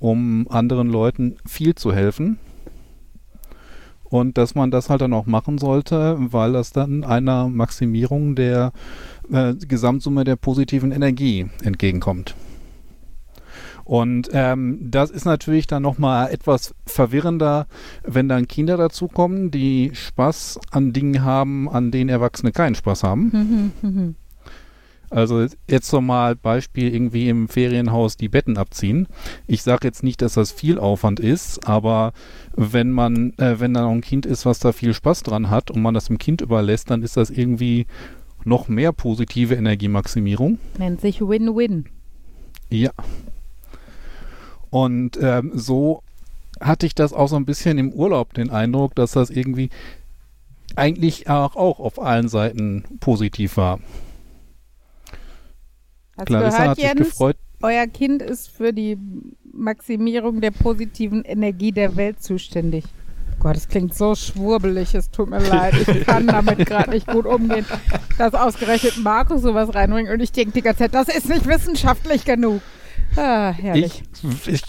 um 0.00 0.46
anderen 0.50 0.90
Leuten 0.90 1.36
viel 1.46 1.74
zu 1.74 1.94
helfen. 1.94 2.38
Und 4.16 4.38
dass 4.38 4.54
man 4.54 4.70
das 4.70 4.88
halt 4.88 5.02
dann 5.02 5.12
auch 5.12 5.26
machen 5.26 5.58
sollte, 5.58 6.16
weil 6.18 6.54
das 6.54 6.72
dann 6.72 7.04
einer 7.04 7.48
Maximierung 7.48 8.34
der 8.34 8.72
äh, 9.30 9.52
Gesamtsumme 9.54 10.24
der 10.24 10.36
positiven 10.36 10.90
Energie 10.90 11.46
entgegenkommt. 11.62 12.34
Und 13.84 14.30
ähm, 14.32 14.78
das 14.80 15.10
ist 15.10 15.26
natürlich 15.26 15.66
dann 15.66 15.82
nochmal 15.82 16.32
etwas 16.32 16.74
verwirrender, 16.86 17.66
wenn 18.04 18.26
dann 18.26 18.48
Kinder 18.48 18.78
dazukommen, 18.78 19.50
die 19.50 19.90
Spaß 19.92 20.60
an 20.70 20.94
Dingen 20.94 21.22
haben, 21.22 21.68
an 21.68 21.90
denen 21.90 22.08
Erwachsene 22.08 22.52
keinen 22.52 22.74
Spaß 22.74 23.02
haben. 23.02 24.14
Also 25.10 25.46
jetzt 25.68 25.88
so 25.88 26.00
mal 26.00 26.34
Beispiel 26.34 26.92
irgendwie 26.92 27.28
im 27.28 27.48
Ferienhaus 27.48 28.16
die 28.16 28.28
Betten 28.28 28.58
abziehen. 28.58 29.06
Ich 29.46 29.62
sage 29.62 29.86
jetzt 29.86 30.02
nicht, 30.02 30.20
dass 30.20 30.34
das 30.34 30.50
viel 30.50 30.78
Aufwand 30.78 31.20
ist, 31.20 31.66
aber 31.68 32.12
wenn 32.56 32.90
man, 32.90 33.34
äh, 33.38 33.60
wenn 33.60 33.74
da 33.74 33.82
noch 33.82 33.92
ein 33.92 34.00
Kind 34.00 34.26
ist, 34.26 34.46
was 34.46 34.58
da 34.58 34.72
viel 34.72 34.94
Spaß 34.94 35.22
dran 35.22 35.50
hat 35.50 35.70
und 35.70 35.82
man 35.82 35.94
das 35.94 36.06
dem 36.06 36.18
Kind 36.18 36.40
überlässt, 36.40 36.90
dann 36.90 37.02
ist 37.02 37.16
das 37.16 37.30
irgendwie 37.30 37.86
noch 38.44 38.68
mehr 38.68 38.92
positive 38.92 39.54
Energiemaximierung. 39.54 40.58
Nennt 40.78 41.00
sich 41.00 41.20
Win-Win. 41.20 41.86
Ja. 42.70 42.90
Und 44.70 45.18
ähm, 45.20 45.52
so 45.54 46.02
hatte 46.60 46.86
ich 46.86 46.94
das 46.94 47.12
auch 47.12 47.28
so 47.28 47.36
ein 47.36 47.44
bisschen 47.44 47.78
im 47.78 47.92
Urlaub 47.92 48.34
den 48.34 48.50
Eindruck, 48.50 48.94
dass 48.94 49.12
das 49.12 49.30
irgendwie 49.30 49.70
eigentlich 50.74 51.28
auch, 51.28 51.56
auch 51.56 51.78
auf 51.78 52.00
allen 52.00 52.28
Seiten 52.28 52.84
positiv 53.00 53.56
war. 53.56 53.80
Hast 56.16 56.26
Clarissa 56.26 56.56
gehört, 56.56 56.68
hat 56.70 56.76
sich 56.76 56.84
Jens? 56.84 56.98
gefreut. 57.10 57.36
Euer 57.62 57.86
Kind 57.86 58.22
ist 58.22 58.48
für 58.50 58.72
die 58.72 58.98
Maximierung 59.56 60.40
der 60.40 60.50
positiven 60.50 61.24
Energie 61.24 61.72
der 61.72 61.96
Welt 61.96 62.22
zuständig. 62.22 62.84
Gott, 63.38 63.56
das 63.56 63.68
klingt 63.68 63.94
so 63.94 64.14
schwurbelig, 64.14 64.94
es 64.94 65.10
tut 65.10 65.28
mir 65.28 65.40
leid. 65.40 65.74
Ich 65.86 66.06
kann 66.06 66.26
damit 66.26 66.64
gerade 66.66 66.90
nicht 66.90 67.06
gut 67.06 67.26
umgehen, 67.26 67.66
dass 68.16 68.34
ausgerechnet 68.34 68.98
Markus 69.02 69.42
sowas 69.42 69.74
reinbringt 69.74 70.08
und 70.08 70.20
ich 70.20 70.32
denke 70.32 70.52
die 70.52 70.62
ganze 70.62 70.84
Zeit, 70.84 70.94
das 70.94 71.08
ist 71.08 71.28
nicht 71.28 71.46
wissenschaftlich 71.46 72.24
genug. 72.24 72.62
Ah, 73.14 73.50
herrlich. 73.50 74.02
Ich, 74.22 74.48
ich 74.48 74.62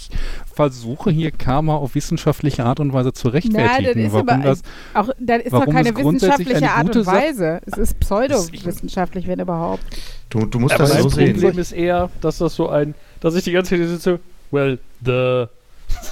versuche 0.53 1.11
hier 1.11 1.31
Karma 1.31 1.75
auf 1.75 1.95
wissenschaftliche 1.95 2.65
Art 2.65 2.79
und 2.79 2.93
Weise 2.93 3.13
zu 3.13 3.27
Nein, 3.29 3.41
das 3.41 3.45
rechtfertigen. 3.45 4.05
ist 4.05 4.13
warum 4.13 4.29
aber 4.29 4.43
das, 4.43 4.61
auch, 4.93 5.09
das 5.19 5.37
ist 5.39 5.53
doch 5.53 5.59
warum 5.59 5.73
keine 5.73 5.95
wissenschaftliche 5.95 6.57
eine 6.57 6.71
Art 6.71 6.95
und 6.95 7.05
Weise. 7.05 7.61
Es 7.65 7.77
ist 7.77 7.99
pseudowissenschaftlich, 7.99 9.27
wenn 9.27 9.39
überhaupt. 9.39 9.83
Du, 10.29 10.45
du 10.45 10.59
musst 10.59 10.75
Aber 10.75 10.83
das 10.83 11.01
so 11.01 11.09
sehen. 11.09 11.33
Problem 11.33 11.57
ist 11.57 11.71
eher, 11.71 12.09
dass 12.21 12.37
das 12.37 12.55
so 12.55 12.69
ein, 12.69 12.95
dass 13.19 13.35
ich 13.35 13.43
die 13.43 13.51
ganze 13.51 13.71
Zeit 13.71 13.79
hier 13.79 13.89
sitze, 13.89 14.19
well, 14.51 14.77
the. 15.03 15.45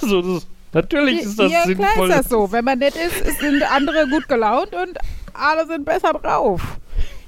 so, 0.00 0.22
das 0.22 0.42
ist, 0.42 0.48
natürlich 0.72 1.20
ist 1.22 1.38
das 1.38 1.52
ja, 1.52 1.64
sinnvoll. 1.64 1.86
klar 1.86 2.08
ist 2.08 2.16
das 2.18 2.28
so. 2.28 2.50
Wenn 2.52 2.64
man 2.64 2.78
nett 2.78 2.94
ist, 2.96 3.20
ist- 3.26 3.40
sind 3.40 3.62
andere 3.62 4.08
gut 4.08 4.28
gelaunt 4.28 4.74
und 4.74 4.98
alle 5.34 5.66
sind 5.66 5.84
besser 5.84 6.12
drauf. 6.14 6.62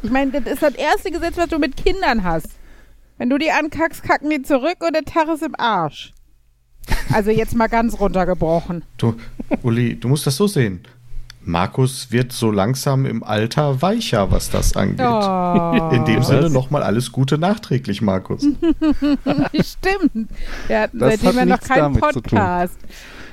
Ich 0.03 0.11
meine, 0.11 0.31
das 0.41 0.53
ist 0.53 0.63
das 0.63 0.75
erste 0.75 1.11
Gesetz, 1.11 1.37
was 1.37 1.49
du 1.49 1.59
mit 1.59 1.77
Kindern 1.77 2.25
hast. 2.25 2.49
Wenn 3.19 3.29
du 3.31 3.39
die 3.39 3.51
ankackst, 3.51 4.03
kacken 4.03 4.31
die 4.31 4.43
zurück 4.43 4.77
und 4.81 4.95
der 4.95 5.05
Tag 5.05 5.29
ist 5.29 5.43
im 5.43 5.55
Arsch. 5.59 6.13
Also 7.13 7.31
jetzt 7.31 7.55
mal 7.55 7.67
ganz 7.67 7.99
runtergebrochen. 7.99 8.85
Du, 8.97 9.15
Uli, 9.63 9.97
du 9.99 10.09
musst 10.09 10.27
das 10.27 10.37
so 10.37 10.47
sehen. 10.47 10.83
Markus 11.49 12.13
wird 12.13 12.33
so 12.33 12.51
langsam 12.51 13.07
im 13.07 13.25
Alter 13.25 13.81
weicher, 13.81 14.31
was 14.31 14.51
das 14.51 14.77
angeht. 14.77 15.01
Oh, 15.01 15.89
In 15.95 16.05
dem 16.05 16.19
Was? 16.21 16.29
Sinne 16.29 16.51
nochmal 16.51 16.83
alles 16.83 17.11
Gute 17.11 17.39
nachträglich, 17.39 18.03
Markus. 18.03 18.43
stimmt. 19.55 20.29
Wir 20.67 20.81
hatten 20.81 20.99
Das 20.99 21.11
seitdem 21.21 21.29
hat 21.29 21.35
ja 21.37 21.45
noch 21.47 21.53
nichts 21.57 21.69
keinen 21.69 21.79
damit 21.95 22.05
zu 22.13 22.21
tun. 22.21 22.39
Podcast. 22.39 22.79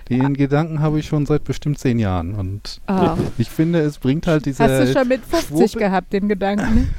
den 0.09 0.33
Gedanken 0.35 0.79
habe 0.79 0.99
ich 0.99 1.07
schon 1.07 1.25
seit 1.25 1.43
bestimmt 1.43 1.77
zehn 1.79 1.99
Jahren. 1.99 2.35
Und 2.35 2.79
Ah. 2.87 3.17
ich 3.37 3.49
finde, 3.49 3.79
es 3.81 3.97
bringt 3.97 4.27
halt 4.27 4.45
diese. 4.45 4.63
Hast 4.63 4.89
du 4.89 4.93
schon 4.99 5.07
mit 5.07 5.21
50 5.25 5.49
Schwurbel- 5.49 5.79
gehabt, 5.79 6.13
den 6.13 6.27
Gedanken? 6.29 6.93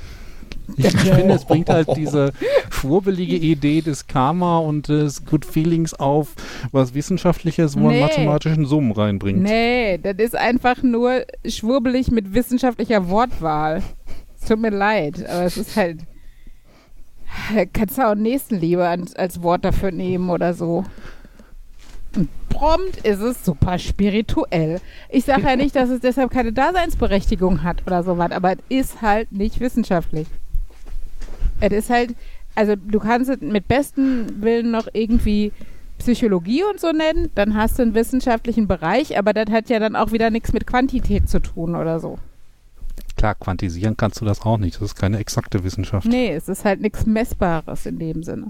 Ich, 0.76 0.96
finde, 0.96 1.34
es 1.34 1.44
bringt 1.44 1.68
halt 1.68 1.88
diese 1.96 2.32
schwurbelige 2.70 3.36
Idee 3.36 3.80
des 3.80 4.06
Karma 4.06 4.58
und 4.58 4.88
des 4.88 5.24
Good 5.24 5.44
Feelings 5.44 5.94
auf, 5.94 6.34
was 6.72 6.94
Wissenschaftliches, 6.94 7.76
wo 7.76 7.80
man 7.84 7.94
Nee. 7.94 8.00
mathematischen 8.00 8.66
Summen 8.66 8.92
reinbringt. 8.92 9.42
Nee, 9.42 9.98
das 9.98 10.16
ist 10.18 10.36
einfach 10.36 10.82
nur 10.82 11.22
schwurbelig 11.46 12.10
mit 12.10 12.34
wissenschaftlicher 12.34 13.08
Wortwahl. 13.08 13.82
Es 14.40 14.48
tut 14.48 14.60
mir 14.60 14.70
leid, 14.70 15.24
aber 15.28 15.44
es 15.44 15.56
ist 15.56 15.76
halt. 15.76 16.00
Kannst 17.72 17.98
du 17.98 18.06
auch 18.08 18.14
Nächstenliebe 18.14 18.86
als, 18.86 19.14
als 19.14 19.42
Wort 19.42 19.64
dafür 19.64 19.90
nehmen 19.92 20.30
oder 20.30 20.54
so. 20.54 20.84
Und 22.14 22.28
prompt 22.48 22.96
ist 23.04 23.20
es 23.20 23.44
super 23.44 23.78
spirituell. 23.78 24.80
Ich 25.10 25.24
sage 25.24 25.42
ja 25.42 25.56
nicht, 25.56 25.76
dass 25.76 25.90
es 25.90 26.00
deshalb 26.00 26.30
keine 26.30 26.52
Daseinsberechtigung 26.52 27.62
hat 27.62 27.82
oder 27.86 28.02
sowas, 28.02 28.30
aber 28.32 28.52
es 28.52 28.58
ist 28.68 29.02
halt 29.02 29.32
nicht 29.32 29.60
wissenschaftlich. 29.60 30.26
Es 31.60 31.72
ist 31.72 31.90
halt, 31.90 32.14
also 32.54 32.74
du 32.76 32.98
kannst 32.98 33.30
es 33.30 33.40
mit 33.40 33.68
bestem 33.68 34.26
Willen 34.42 34.70
noch 34.70 34.88
irgendwie 34.92 35.52
Psychologie 35.98 36.62
und 36.64 36.78
so 36.78 36.92
nennen, 36.92 37.30
dann 37.34 37.54
hast 37.54 37.78
du 37.78 37.82
einen 37.82 37.94
wissenschaftlichen 37.94 38.68
Bereich, 38.68 39.18
aber 39.18 39.32
das 39.32 39.50
hat 39.50 39.68
ja 39.70 39.78
dann 39.78 39.96
auch 39.96 40.12
wieder 40.12 40.30
nichts 40.30 40.52
mit 40.52 40.66
Quantität 40.66 41.28
zu 41.28 41.40
tun 41.40 41.74
oder 41.74 42.00
so. 42.00 42.18
Klar, 43.16 43.34
quantisieren 43.34 43.96
kannst 43.96 44.20
du 44.20 44.26
das 44.26 44.42
auch 44.42 44.58
nicht. 44.58 44.76
Das 44.76 44.82
ist 44.82 44.94
keine 44.94 45.18
exakte 45.18 45.64
Wissenschaft. 45.64 46.06
Nee, 46.06 46.34
es 46.34 46.48
ist 46.48 46.64
halt 46.66 46.82
nichts 46.82 47.06
Messbares 47.06 47.86
in 47.86 47.98
dem 47.98 48.22
Sinne. 48.22 48.46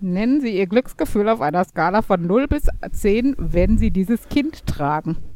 Nennen 0.00 0.40
Sie 0.40 0.56
Ihr 0.56 0.66
Glücksgefühl 0.66 1.28
auf 1.28 1.40
einer 1.40 1.64
Skala 1.64 2.02
von 2.02 2.26
0 2.26 2.48
bis 2.48 2.64
10, 2.92 3.34
wenn 3.38 3.78
Sie 3.78 3.90
dieses 3.90 4.28
Kind 4.28 4.66
tragen. 4.66 5.16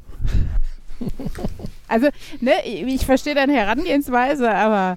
Also, 1.88 2.09
ne, 2.41 2.53
ich 2.65 3.05
verstehe 3.05 3.35
deine 3.35 3.53
Herangehensweise, 3.53 4.51
aber 4.55 4.97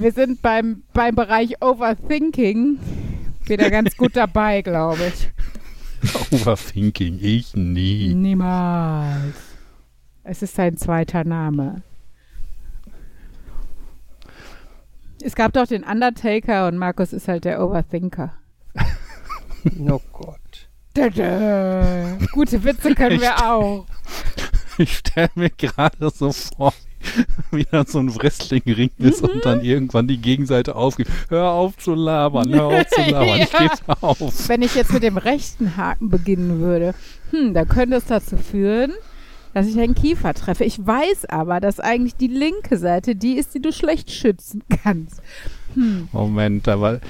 wir 0.00 0.12
sind 0.12 0.42
beim, 0.42 0.82
beim 0.92 1.14
Bereich 1.14 1.62
Overthinking 1.62 2.78
wieder 3.46 3.70
ganz 3.70 3.96
gut 3.96 4.14
dabei, 4.16 4.62
glaube 4.62 5.12
ich. 5.12 5.30
Overthinking, 6.32 7.18
ich 7.20 7.54
nie. 7.54 8.14
Niemals. 8.14 9.36
Es 10.22 10.42
ist 10.42 10.54
sein 10.54 10.76
zweiter 10.76 11.24
Name. 11.24 11.82
Es 15.22 15.34
gab 15.34 15.52
doch 15.54 15.66
den 15.66 15.82
Undertaker 15.82 16.68
und 16.68 16.76
Markus 16.76 17.12
ist 17.12 17.28
halt 17.28 17.44
der 17.44 17.64
Overthinker. 17.64 18.34
Oh 19.88 20.00
Gott. 20.12 20.68
Tada. 20.94 22.18
Gute 22.30 22.62
Witze 22.62 22.94
können 22.94 23.20
wir 23.20 23.44
auch. 23.44 23.86
Ich 24.78 24.98
stelle 24.98 25.30
mir 25.34 25.50
gerade 25.50 26.10
so 26.10 26.30
vor, 26.30 26.72
wie 27.50 27.66
da 27.70 27.84
so 27.86 27.98
ein 27.98 28.14
Wrestling-Ring 28.14 28.90
ist 28.98 29.22
und 29.22 29.44
dann 29.44 29.62
irgendwann 29.62 30.08
die 30.08 30.18
Gegenseite 30.18 30.74
aufgibt. 30.76 31.10
Hör 31.28 31.50
auf 31.50 31.76
zu 31.78 31.94
labern, 31.94 32.52
hör 32.52 32.66
auf 32.66 32.86
zu 32.88 33.00
labern, 33.10 33.40
ich 33.42 33.52
Ja. 33.52 33.58
geb's 33.60 33.82
auf. 34.00 34.48
Wenn 34.48 34.62
ich 34.62 34.74
jetzt 34.74 34.92
mit 34.92 35.02
dem 35.02 35.16
rechten 35.16 35.76
Haken 35.76 36.08
beginnen 36.10 36.60
würde, 36.60 36.94
hm, 37.30 37.54
da 37.54 37.64
könnte 37.64 37.96
es 37.96 38.04
dazu 38.06 38.36
führen, 38.36 38.92
dass 39.54 39.66
ich 39.66 39.78
einen 39.80 39.94
Kiefer 39.94 40.34
treffe. 40.34 40.64
Ich 40.64 40.84
weiß 40.86 41.26
aber, 41.30 41.60
dass 41.60 41.80
eigentlich 41.80 42.16
die 42.16 42.26
linke 42.28 42.76
Seite 42.76 43.16
die 43.16 43.34
ist, 43.38 43.54
die 43.54 43.62
du 43.62 43.72
schlecht 43.72 44.10
schützen 44.10 44.62
kannst. 44.82 45.22
Hm. 45.74 46.08
Moment, 46.12 46.68
aber 46.68 47.00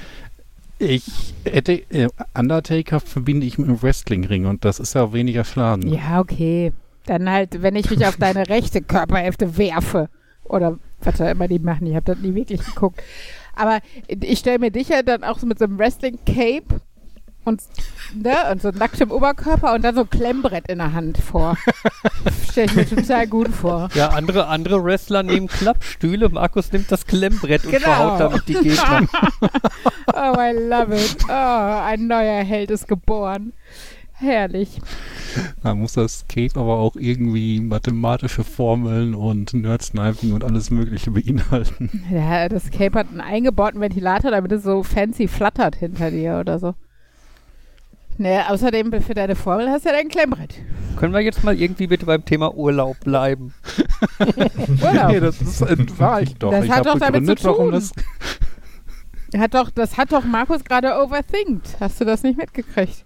ich 0.79 1.03
hätte 1.43 1.73
äh, 1.91 2.07
Undertaker 2.37 2.99
verbinde 2.99 3.45
ich 3.45 3.57
mit 3.57 3.67
einem 3.67 3.81
Wrestling-Ring 3.81 4.45
und 4.45 4.63
das 4.63 4.79
ist 4.79 4.93
ja 4.93 5.11
weniger 5.11 5.43
Schlagen. 5.43 5.87
Ja, 5.91 6.19
okay. 6.19 6.71
Dann 7.07 7.29
halt, 7.29 7.61
wenn 7.63 7.75
ich 7.75 7.89
mich 7.89 8.05
auf 8.05 8.17
deine 8.17 8.47
rechte 8.47 8.81
Körperhälfte 8.81 9.57
werfe. 9.57 10.09
Oder 10.43 10.77
was 11.01 11.19
auch 11.19 11.27
immer 11.29 11.47
die 11.47 11.59
machen. 11.59 11.87
Ich 11.87 11.95
habe 11.95 12.05
das 12.05 12.19
nie 12.19 12.35
wirklich 12.35 12.63
geguckt. 12.63 13.01
Aber 13.55 13.79
ich 14.07 14.39
stelle 14.39 14.59
mir 14.59 14.71
dich 14.71 14.89
ja 14.89 15.01
dann 15.01 15.23
auch 15.23 15.39
so 15.39 15.47
mit 15.47 15.57
so 15.59 15.65
einem 15.65 15.79
Wrestling-Cape 15.79 16.79
und, 17.43 17.61
ne, 18.13 18.35
und 18.51 18.61
so 18.61 18.69
nacktem 18.71 19.09
Oberkörper 19.09 19.73
und 19.73 19.81
dann 19.83 19.95
so 19.95 20.01
ein 20.01 20.09
Klemmbrett 20.09 20.67
in 20.69 20.77
der 20.79 20.93
Hand 20.93 21.17
vor. 21.17 21.57
stelle 22.51 22.67
ich 22.67 22.75
mir 22.75 22.87
total 22.87 23.25
gut 23.27 23.47
vor. 23.49 23.89
Ja, 23.93 24.09
andere, 24.09 24.47
andere 24.47 24.83
Wrestler 24.83 25.23
nehmen 25.23 25.47
Klappstühle. 25.47 26.29
Markus 26.29 26.71
nimmt 26.71 26.91
das 26.91 27.05
Klemmbrett 27.07 27.63
und 27.65 27.71
Genau. 27.71 27.83
verhaut 27.83 28.19
damit 28.19 28.47
die 28.47 28.53
Gegner. 28.53 29.07
Oh, 30.13 30.33
I 30.39 30.51
love 30.57 30.95
it. 30.95 31.17
Oh, 31.29 31.31
ein 31.31 32.07
neuer 32.07 32.43
Held 32.43 32.71
ist 32.71 32.87
geboren. 32.87 33.53
Herrlich. 34.19 34.81
Da 35.61 35.75
muss 35.75 35.93
das 35.93 36.25
Cape 36.27 36.59
aber 36.59 36.79
auch 36.79 36.95
irgendwie 36.95 37.59
mathematische 37.61 38.43
Formeln 38.43 39.13
und 39.13 39.53
Nerd-Sniping 39.53 40.33
und 40.33 40.43
alles 40.43 40.71
mögliche 40.71 41.11
beinhalten. 41.11 42.03
Ja, 42.11 42.49
das 42.49 42.71
Cape 42.71 42.97
hat 42.97 43.09
einen 43.09 43.21
eingebauten 43.21 43.79
Ventilator, 43.79 44.31
damit 44.31 44.51
es 44.51 44.63
so 44.63 44.81
fancy 44.81 45.27
flattert 45.27 45.75
hinter 45.75 46.09
dir 46.09 46.39
oder 46.39 46.57
so. 46.57 46.73
Ne, 48.17 48.49
außerdem 48.49 48.91
für 49.03 49.13
deine 49.13 49.35
Formel 49.35 49.69
hast 49.69 49.85
du 49.85 49.89
ja 49.89 49.95
dein 49.95 50.09
Klemmbrett. 50.09 50.55
Können 50.95 51.13
wir 51.13 51.19
jetzt 51.19 51.43
mal 51.43 51.55
irgendwie 51.55 51.85
bitte 51.85 52.07
beim 52.07 52.25
Thema 52.25 52.55
Urlaub 52.55 52.99
bleiben? 53.01 53.53
Urlaub. 54.81 55.11
Nee, 55.11 55.19
das 55.19 55.39
ist, 55.39 55.61
war 55.99 56.23
ich 56.23 56.33
doch. 56.35 56.49
Das 56.49 56.65
ich 56.65 56.71
hat 56.71 56.87
doch 56.87 56.97
damit 56.97 57.27
zu 57.27 57.35
tun. 57.35 57.71
das 57.71 57.91
Hat 59.37 59.53
doch, 59.53 59.69
das 59.69 59.97
hat 59.97 60.11
doch 60.11 60.23
Markus 60.23 60.63
gerade 60.63 60.99
overthinkt. 60.99 61.77
Hast 61.79 62.01
du 62.01 62.05
das 62.05 62.23
nicht 62.23 62.39
mitgekriegt? 62.39 63.05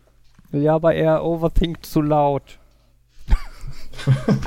Ja, 0.52 0.76
aber 0.76 0.94
er 0.96 1.24
overthinkt 1.24 1.86
zu 1.86 2.02
laut. 2.02 2.60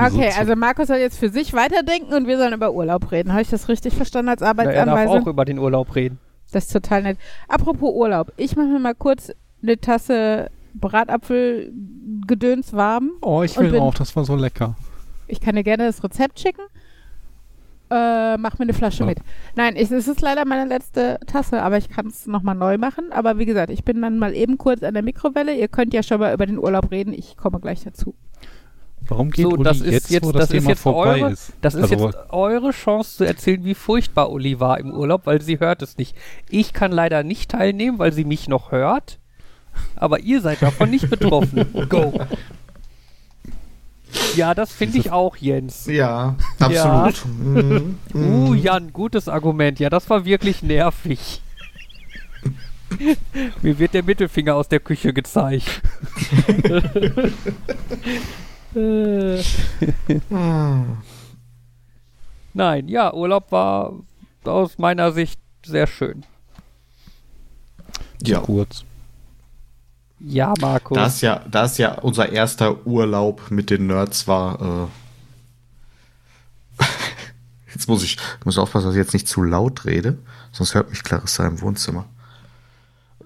Okay, 0.00 0.30
also 0.36 0.56
Markus 0.56 0.88
soll 0.88 0.96
jetzt 0.96 1.18
für 1.18 1.28
sich 1.28 1.52
weiterdenken 1.52 2.12
und 2.12 2.26
wir 2.26 2.38
sollen 2.38 2.54
über 2.54 2.72
Urlaub 2.72 3.12
reden. 3.12 3.30
Habe 3.32 3.42
ich 3.42 3.50
das 3.50 3.68
richtig 3.68 3.94
verstanden 3.94 4.30
als 4.30 4.40
Ja, 4.40 4.48
er 4.48 4.54
darf 4.54 4.64
Arbeitsanweisung? 4.64 5.22
auch 5.22 5.26
über 5.28 5.44
den 5.44 5.58
Urlaub 5.60 5.94
reden. 5.94 6.18
Das 6.50 6.64
ist 6.64 6.72
total 6.72 7.02
nett. 7.02 7.18
Apropos 7.46 7.94
Urlaub. 7.94 8.32
Ich 8.36 8.56
mache 8.56 8.66
mir 8.66 8.80
mal 8.80 8.94
kurz 8.96 9.30
eine 9.62 9.78
Tasse 9.78 10.50
Bratapfelgedöns 10.74 12.72
warm. 12.72 13.12
Oh, 13.22 13.42
ich 13.42 13.56
will 13.58 13.70
bin- 13.70 13.80
auch, 13.80 13.94
das 13.94 14.14
war 14.16 14.24
so 14.24 14.34
lecker. 14.34 14.74
Ich 15.28 15.40
kann 15.40 15.54
dir 15.56 15.62
gerne 15.64 15.86
das 15.86 16.02
Rezept 16.02 16.40
schicken. 16.40 16.62
Äh, 17.94 18.36
mach 18.38 18.58
mir 18.58 18.64
eine 18.64 18.74
Flasche 18.74 19.00
Ja. 19.00 19.06
mit. 19.06 19.18
Nein, 19.54 19.76
ich, 19.76 19.88
es 19.90 20.08
ist 20.08 20.20
leider 20.20 20.44
meine 20.44 20.68
letzte 20.68 21.20
Tasse, 21.28 21.62
aber 21.62 21.78
ich 21.78 21.88
kann 21.88 22.08
es 22.08 22.26
nochmal 22.26 22.56
neu 22.56 22.76
machen. 22.76 23.12
Aber 23.12 23.38
wie 23.38 23.44
gesagt, 23.46 23.70
ich 23.70 23.84
bin 23.84 24.02
dann 24.02 24.18
mal 24.18 24.34
eben 24.34 24.58
kurz 24.58 24.82
an 24.82 24.94
der 24.94 25.02
Mikrowelle. 25.04 25.54
Ihr 25.54 25.68
könnt 25.68 25.94
ja 25.94 26.02
schon 26.02 26.18
mal 26.18 26.34
über 26.34 26.46
den 26.46 26.58
Urlaub 26.58 26.90
reden. 26.90 27.12
Ich 27.12 27.36
komme 27.36 27.60
gleich 27.60 27.84
dazu. 27.84 28.14
Warum 29.06 29.30
geht 29.30 29.44
So, 29.44 29.50
Uli 29.52 29.62
das 29.64 29.80
ist 29.80 29.92
jetzt, 29.92 30.10
jetzt- 30.10 30.24
wo 30.26 30.32
das, 30.32 30.48
das 30.48 30.50
ist 30.50 30.56
Thema 30.60 30.70
jetzt 30.70 30.80
vorbei 30.80 31.20
eure- 31.22 31.32
ist? 31.32 31.52
Das 31.60 31.74
ist 31.74 31.92
also, 31.92 32.06
jetzt 32.06 32.16
eure 32.30 32.70
Chance 32.70 33.18
zu 33.18 33.24
erzählen, 33.24 33.62
wie 33.64 33.74
furchtbar 33.74 34.30
Uli 34.32 34.58
war 34.60 34.80
im 34.80 34.90
Urlaub, 34.92 35.26
weil 35.26 35.40
sie 35.42 35.60
hört 35.60 35.82
es 35.82 35.98
nicht. 35.98 36.16
Ich 36.48 36.72
kann 36.72 36.90
leider 36.90 37.22
nicht 37.22 37.50
teilnehmen, 37.50 37.98
weil 37.98 38.12
sie 38.12 38.24
mich 38.24 38.48
noch 38.48 38.72
hört. 38.72 39.18
Aber 39.96 40.20
ihr 40.20 40.40
seid 40.40 40.62
davon 40.62 40.88
nicht 40.90 41.10
betroffen. 41.10 41.66
Go. 41.90 42.12
Ja, 44.36 44.54
das 44.54 44.72
finde 44.72 44.98
ich 44.98 45.10
auch, 45.10 45.36
Jens. 45.36 45.86
Ja, 45.86 46.36
absolut. 46.58 47.24
Mhm. 47.26 47.98
Uh, 48.14 48.18
Mhm. 48.18 48.54
Jan, 48.56 48.92
gutes 48.92 49.28
Argument. 49.28 49.78
Ja, 49.80 49.90
das 49.90 50.08
war 50.10 50.24
wirklich 50.24 50.62
nervig. 50.62 51.40
Mir 53.62 53.78
wird 53.78 53.94
der 53.94 54.02
Mittelfinger 54.04 54.54
aus 54.54 54.68
der 54.68 54.80
Küche 54.80 55.12
gezeigt. 55.12 55.82
Nein, 62.52 62.88
ja, 62.88 63.12
Urlaub 63.12 63.50
war 63.52 63.92
aus 64.44 64.78
meiner 64.78 65.12
Sicht 65.12 65.40
sehr 65.64 65.86
schön. 65.86 66.24
Ja, 68.22 68.40
kurz. 68.40 68.84
Ja, 70.26 70.54
Markus. 70.60 70.96
da 70.96 71.06
es 71.06 71.20
ja, 71.20 71.42
da 71.50 71.64
es 71.64 71.76
ja 71.78 71.98
unser 71.98 72.30
erster 72.30 72.86
Urlaub 72.86 73.50
mit 73.50 73.70
den 73.70 73.86
Nerds 73.86 74.26
war, 74.26 74.88
äh, 76.80 76.84
jetzt 77.74 77.88
muss 77.88 78.02
ich, 78.02 78.16
ich 78.38 78.46
muss 78.46 78.56
aufpassen, 78.58 78.86
dass 78.86 78.94
ich 78.94 79.00
jetzt 79.00 79.12
nicht 79.12 79.28
zu 79.28 79.42
laut 79.42 79.84
rede, 79.84 80.16
sonst 80.50 80.74
hört 80.74 80.88
mich 80.90 81.02
Clarissa 81.02 81.46
im 81.46 81.60
Wohnzimmer. 81.60 82.06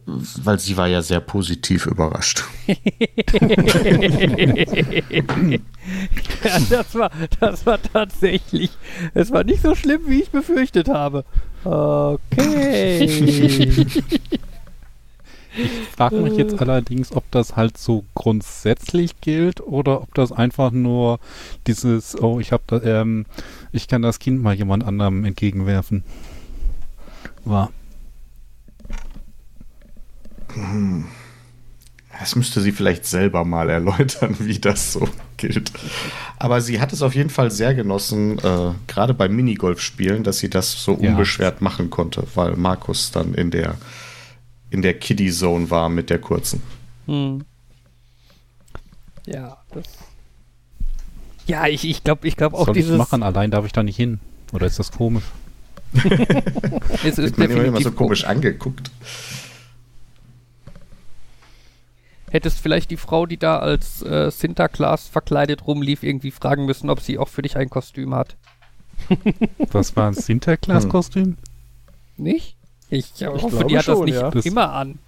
Weil 0.06 0.58
sie 0.58 0.78
war 0.78 0.86
ja 0.88 1.02
sehr 1.02 1.20
positiv 1.20 1.84
überrascht. 1.84 2.42
ja, 2.66 2.76
das 6.70 6.94
war, 6.94 7.10
das 7.40 7.66
war 7.66 7.78
tatsächlich, 7.82 8.70
es 9.12 9.30
war 9.30 9.44
nicht 9.44 9.60
so 9.60 9.74
schlimm, 9.74 10.00
wie 10.06 10.22
ich 10.22 10.30
befürchtet 10.30 10.88
habe. 10.88 11.26
Okay. 11.62 13.06
Ich 15.62 15.70
frage 15.96 16.20
mich 16.22 16.36
jetzt 16.36 16.60
allerdings, 16.60 17.12
ob 17.12 17.28
das 17.30 17.56
halt 17.56 17.76
so 17.78 18.04
grundsätzlich 18.14 19.20
gilt 19.20 19.60
oder 19.60 20.02
ob 20.02 20.14
das 20.14 20.30
einfach 20.32 20.70
nur 20.70 21.18
dieses, 21.66 22.20
oh, 22.20 22.38
ich 22.40 22.52
habe 22.52 22.62
da, 22.66 22.82
ähm, 22.82 23.26
ich 23.72 23.88
kann 23.88 24.02
das 24.02 24.18
Kind 24.18 24.42
mal 24.42 24.54
jemand 24.54 24.84
anderem 24.84 25.24
entgegenwerfen. 25.24 26.04
War. 27.44 27.70
Das 32.18 32.34
müsste 32.36 32.60
sie 32.60 32.72
vielleicht 32.72 33.04
selber 33.04 33.44
mal 33.44 33.68
erläutern, 33.70 34.34
wie 34.40 34.58
das 34.58 34.92
so 34.92 35.08
gilt. 35.36 35.70
Aber 36.38 36.60
sie 36.60 36.80
hat 36.80 36.92
es 36.92 37.02
auf 37.02 37.14
jeden 37.14 37.30
Fall 37.30 37.50
sehr 37.50 37.74
genossen, 37.74 38.38
äh, 38.38 38.72
gerade 38.86 39.14
beim 39.14 39.34
Minigolf-Spielen, 39.36 40.24
dass 40.24 40.38
sie 40.38 40.50
das 40.50 40.82
so 40.82 40.98
Ja. 41.00 41.10
unbeschwert 41.10 41.60
machen 41.62 41.90
konnte, 41.90 42.24
weil 42.34 42.56
Markus 42.56 43.12
dann 43.12 43.34
in 43.34 43.50
der, 43.50 43.76
in 44.70 44.82
der 44.82 44.94
Kiddie-Zone 44.98 45.70
war 45.70 45.88
mit 45.88 46.10
der 46.10 46.20
kurzen. 46.20 46.62
Hm. 47.06 47.44
Ja, 49.26 49.58
das. 49.72 49.84
Ja, 51.46 51.66
ich, 51.66 51.84
ich 51.88 52.04
glaube 52.04 52.26
ich 52.28 52.36
glaub 52.36 52.54
auch 52.54 52.66
Soll 52.66 52.76
ich 52.76 52.84
dieses. 52.84 52.98
machen? 52.98 53.22
Allein 53.22 53.50
darf 53.50 53.64
ich 53.64 53.72
da 53.72 53.82
nicht 53.82 53.96
hin. 53.96 54.20
Oder 54.52 54.66
ist 54.66 54.78
das 54.78 54.92
komisch? 54.92 55.24
Es 57.04 57.18
ist 57.18 57.38
Wird 57.38 57.54
man 57.54 57.64
immer, 57.64 57.80
so 57.80 57.92
komisch 57.92 58.24
angeguckt. 58.24 58.90
Hättest 62.30 62.60
vielleicht 62.60 62.90
die 62.90 62.98
Frau, 62.98 63.24
die 63.24 63.38
da 63.38 63.58
als 63.58 64.02
äh, 64.02 64.30
Sinterklaas 64.30 65.08
verkleidet 65.08 65.66
rumlief, 65.66 66.02
irgendwie 66.02 66.30
fragen 66.30 66.66
müssen, 66.66 66.90
ob 66.90 67.00
sie 67.00 67.18
auch 67.18 67.28
für 67.28 67.40
dich 67.40 67.56
ein 67.56 67.70
Kostüm 67.70 68.14
hat. 68.14 68.36
Was 69.72 69.96
war 69.96 70.08
ein 70.08 70.14
Sinterklaas-Kostüm? 70.14 71.38
Nicht? 72.18 72.57
Ich, 72.90 73.12
hoffe, 73.24 73.48
glaube 73.48 73.66
die 73.66 73.78
hat 73.78 73.88
das 73.88 73.96
schon, 73.96 74.04
nicht 74.06 74.14
ja. 74.14 74.30
Das- 74.30 74.46
immer 74.46 74.72
an. 74.72 74.98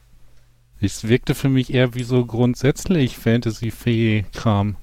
Es 0.82 1.06
wirkte 1.06 1.34
für 1.34 1.50
mich 1.50 1.74
eher 1.74 1.94
wie 1.94 2.04
so 2.04 2.24
grundsätzlich 2.24 3.18
Fantasy-Fee-Kram. 3.18 4.76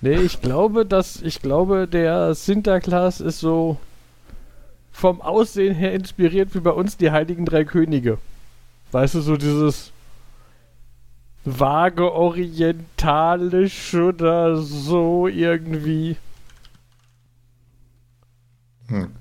Nee, 0.00 0.16
ich 0.16 0.40
glaube, 0.42 0.84
dass 0.84 1.22
ich 1.22 1.40
glaube, 1.40 1.86
der 1.88 2.34
Sinterklaas 2.34 3.20
ist 3.20 3.38
so 3.38 3.78
vom 4.92 5.20
Aussehen 5.22 5.74
her 5.74 5.94
inspiriert 5.94 6.54
wie 6.54 6.60
bei 6.60 6.72
uns 6.72 6.96
die 6.96 7.10
Heiligen 7.10 7.46
Drei 7.46 7.64
Könige. 7.64 8.18
Weißt 8.92 9.14
du, 9.14 9.20
so 9.20 9.36
dieses 9.36 9.92
vage 11.44 12.12
orientalisch 12.12 13.94
oder 13.94 14.56
so 14.56 15.26
irgendwie. 15.26 16.16
Hm. 18.88 19.12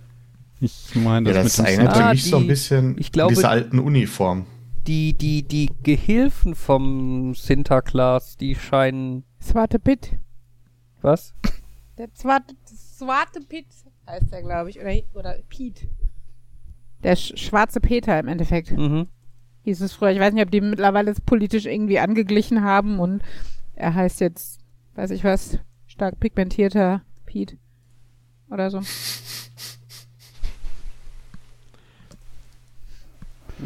Ich 0.63 0.95
meine, 0.95 1.29
Ja, 1.29 1.43
das, 1.43 1.57
das 1.57 1.57
mit 1.59 1.67
dem 1.67 1.87
erinnert 1.87 1.97
Ah, 1.97 2.15
so 2.15 2.37
ein 2.37 2.47
bisschen 2.47 2.95
ich 2.97 3.11
glaube- 3.11 3.33
diese 3.33 3.49
alten 3.49 3.79
Uniformen. 3.79 4.45
Die, 4.87 5.13
die, 5.13 5.43
die 5.43 5.69
Gehilfen 5.83 6.55
vom 6.55 7.35
Sinterklaas, 7.35 8.37
die 8.37 8.55
scheinen. 8.55 9.23
Zwarte 9.39 9.79
Pit. 9.79 10.17
Was? 11.01 11.33
Der 11.97 12.13
Zwarte, 12.13 12.55
Zwarte 12.65 13.41
Pit 13.41 13.65
heißt 14.09 14.31
der, 14.31 14.41
glaube 14.41 14.69
ich. 14.69 14.79
Oder, 14.79 14.93
oder 15.13 15.35
Piet. 15.49 15.87
Der 17.03 17.15
sch 17.15 17.33
schwarze 17.37 17.79
Peter 17.81 18.17
im 18.19 18.27
Endeffekt. 18.29 18.71
Mhm. 18.71 19.07
Hieß 19.63 19.81
es 19.81 19.93
früher. 19.93 20.11
Ich 20.11 20.19
weiß 20.19 20.33
nicht, 20.33 20.43
ob 20.43 20.51
die 20.51 20.61
mittlerweile 20.61 21.11
es 21.11 21.21
politisch 21.21 21.65
irgendwie 21.65 21.99
angeglichen 21.99 22.63
haben 22.63 22.99
und 22.99 23.21
er 23.75 23.93
heißt 23.93 24.19
jetzt, 24.21 24.59
weiß 24.95 25.11
ich 25.11 25.23
was, 25.23 25.59
stark 25.87 26.19
pigmentierter 26.19 27.01
Piet. 27.25 27.57
Oder 28.49 28.69
so. 28.71 28.81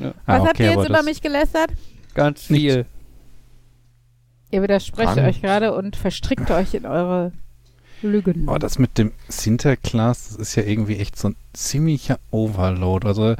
Ja, 0.01 0.10
Ah, 0.25 0.39
Was 0.39 0.41
habt 0.41 0.49
okay, 0.55 0.63
ihr 0.65 0.71
aber 0.73 0.81
jetzt 0.81 0.89
über 0.89 0.97
das- 0.97 1.05
mich 1.05 1.21
gelästert? 1.21 1.71
ganz 2.13 2.43
viel. 2.43 2.86
Ihr 4.49 4.62
widersprecht 4.63 5.17
euch 5.17 5.41
gerade 5.41 5.73
und 5.75 5.95
verstrickt 5.95 6.49
euch 6.51 6.73
in 6.73 6.86
eure 6.86 7.31
Lügen. 8.01 8.47
Oh, 8.47 8.57
das 8.57 8.79
mit 8.79 8.97
dem 8.97 9.12
Sinterklaas, 9.27 10.29
das 10.29 10.36
ist 10.38 10.55
ja 10.55 10.63
irgendwie 10.63 10.97
echt 10.97 11.17
so 11.17 11.29
ein 11.29 11.36
ziemlicher 11.53 12.19
Overload. 12.31 13.07
Also 13.07 13.36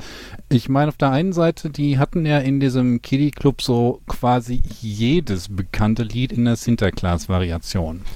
ich 0.50 0.68
meine, 0.68 0.90
auf 0.90 0.98
der 0.98 1.12
einen 1.12 1.32
Seite, 1.34 1.70
die 1.70 1.98
hatten 1.98 2.26
ja 2.26 2.40
in 2.40 2.60
diesem 2.60 3.02
Kiddie 3.02 3.32
Club 3.32 3.62
so 3.62 4.02
quasi 4.08 4.62
jedes 4.82 5.48
bekannte 5.56 6.04
Lied 6.04 6.32
in 6.34 6.46
der 6.46 6.56
Sinterklaas-Variation. 6.56 8.02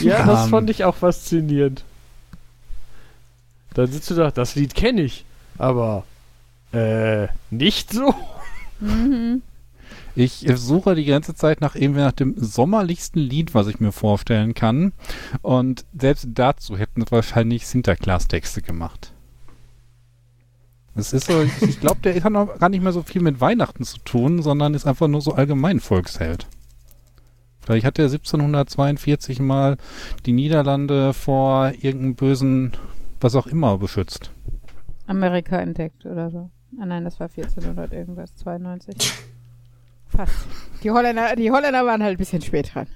Ja, 0.00 0.24
das 0.26 0.44
ähm, 0.46 0.50
fand 0.50 0.70
ich 0.70 0.82
auch 0.84 0.96
faszinierend. 0.96 1.84
Dann 3.74 3.86
sitzt 3.86 4.10
du 4.10 4.14
da, 4.14 4.30
das 4.32 4.54
Lied 4.56 4.74
kenne 4.74 5.02
ich, 5.02 5.24
aber 5.58 6.04
äh, 6.72 7.28
nicht 7.50 7.92
so. 7.92 8.14
Mhm. 8.80 9.42
Ich 10.14 10.46
suche 10.54 10.94
die 10.94 11.04
ganze 11.04 11.34
Zeit 11.34 11.60
nach 11.60 11.74
irgendwie 11.74 12.00
nach 12.00 12.12
dem 12.12 12.34
sommerlichsten 12.38 13.20
Lied, 13.20 13.54
was 13.54 13.66
ich 13.66 13.80
mir 13.80 13.92
vorstellen 13.92 14.54
kann. 14.54 14.92
Und 15.42 15.84
selbst 15.98 16.28
dazu 16.32 16.78
hätten 16.78 17.02
sie 17.02 17.12
wahrscheinlich 17.12 17.66
Sinterklaas-Texte 17.66 18.62
gemacht. 18.62 19.12
Es 20.94 21.12
ist 21.12 21.26
so, 21.26 21.42
ich, 21.42 21.62
ich 21.62 21.80
glaube, 21.80 22.00
der 22.02 22.24
hat 22.24 22.34
auch 22.34 22.58
gar 22.58 22.70
nicht 22.70 22.82
mehr 22.82 22.92
so 22.92 23.02
viel 23.02 23.20
mit 23.20 23.42
Weihnachten 23.42 23.84
zu 23.84 23.98
tun, 23.98 24.42
sondern 24.42 24.72
ist 24.72 24.86
einfach 24.86 25.08
nur 25.08 25.20
so 25.20 25.34
allgemein 25.34 25.80
Volksheld. 25.80 26.46
Vielleicht 27.60 27.84
hat 27.84 27.98
er 27.98 28.06
1742 28.06 29.40
mal 29.40 29.76
die 30.24 30.32
Niederlande 30.32 31.12
vor 31.12 31.72
irgendeinem 31.72 32.14
bösen, 32.14 32.72
was 33.20 33.34
auch 33.34 33.46
immer, 33.46 33.76
beschützt. 33.76 34.30
Amerika 35.06 35.58
entdeckt 35.58 36.06
oder 36.06 36.30
so. 36.30 36.50
Ah 36.78 36.86
nein, 36.86 37.04
das 37.04 37.18
war 37.20 37.28
1400 37.28 37.92
irgendwas, 37.92 38.34
92. 38.36 38.96
Fast. 40.08 40.46
Die 40.82 40.90
Holländer, 40.90 41.34
die 41.36 41.50
Holländer 41.50 41.84
waren 41.86 42.02
halt 42.02 42.16
ein 42.16 42.18
bisschen 42.18 42.42
spät 42.42 42.74
dran. 42.74 42.86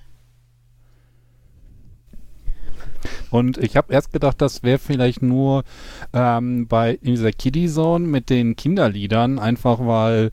Und 3.31 3.59
ich 3.59 3.77
habe 3.77 3.93
erst 3.93 4.13
gedacht, 4.13 4.41
das 4.41 4.63
wäre 4.63 4.79
vielleicht 4.79 5.23
nur 5.23 5.65
ähm, 6.13 6.67
bei 6.67 6.95
in 6.95 7.13
dieser 7.13 7.33
Kiddie 7.33 7.69
Zone 7.69 8.07
mit 8.07 8.29
den 8.29 8.57
Kinderliedern, 8.57 9.39
einfach 9.39 9.79
weil 9.81 10.31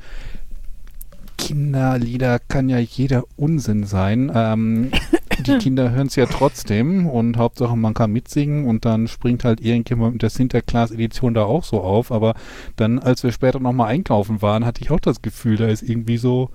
Kinderlieder 1.38 2.40
kann 2.40 2.70
ja 2.70 2.80
jeder 2.80 3.24
Unsinn 3.36 3.86
sein. 3.86 4.32
Ähm, 4.34 4.92
die 5.48 5.58
Kinder 5.58 5.92
hören 5.92 6.08
es 6.08 6.16
ja 6.16 6.26
trotzdem 6.26 7.08
und 7.08 7.38
Hauptsache 7.38 7.76
man 7.76 7.94
kann 7.94 8.12
mitsingen 8.12 8.66
und 8.66 8.86
dann 8.86 9.08
springt 9.08 9.44
halt 9.44 9.62
irgendjemand 9.62 10.14
mit 10.14 10.22
der 10.22 10.30
Sinterklaas-Edition 10.30 11.34
da 11.34 11.44
auch 11.44 11.64
so 11.64 11.82
auf. 11.82 12.12
Aber 12.12 12.36
dann, 12.76 13.00
als 13.00 13.24
wir 13.24 13.32
später 13.32 13.60
nochmal 13.60 13.90
einkaufen 13.90 14.42
waren, 14.42 14.66
hatte 14.66 14.82
ich 14.82 14.92
auch 14.92 15.00
das 15.00 15.22
Gefühl, 15.22 15.58
da 15.58 15.68
ist 15.68 15.84
irgendwie 15.84 16.18
so 16.18 16.50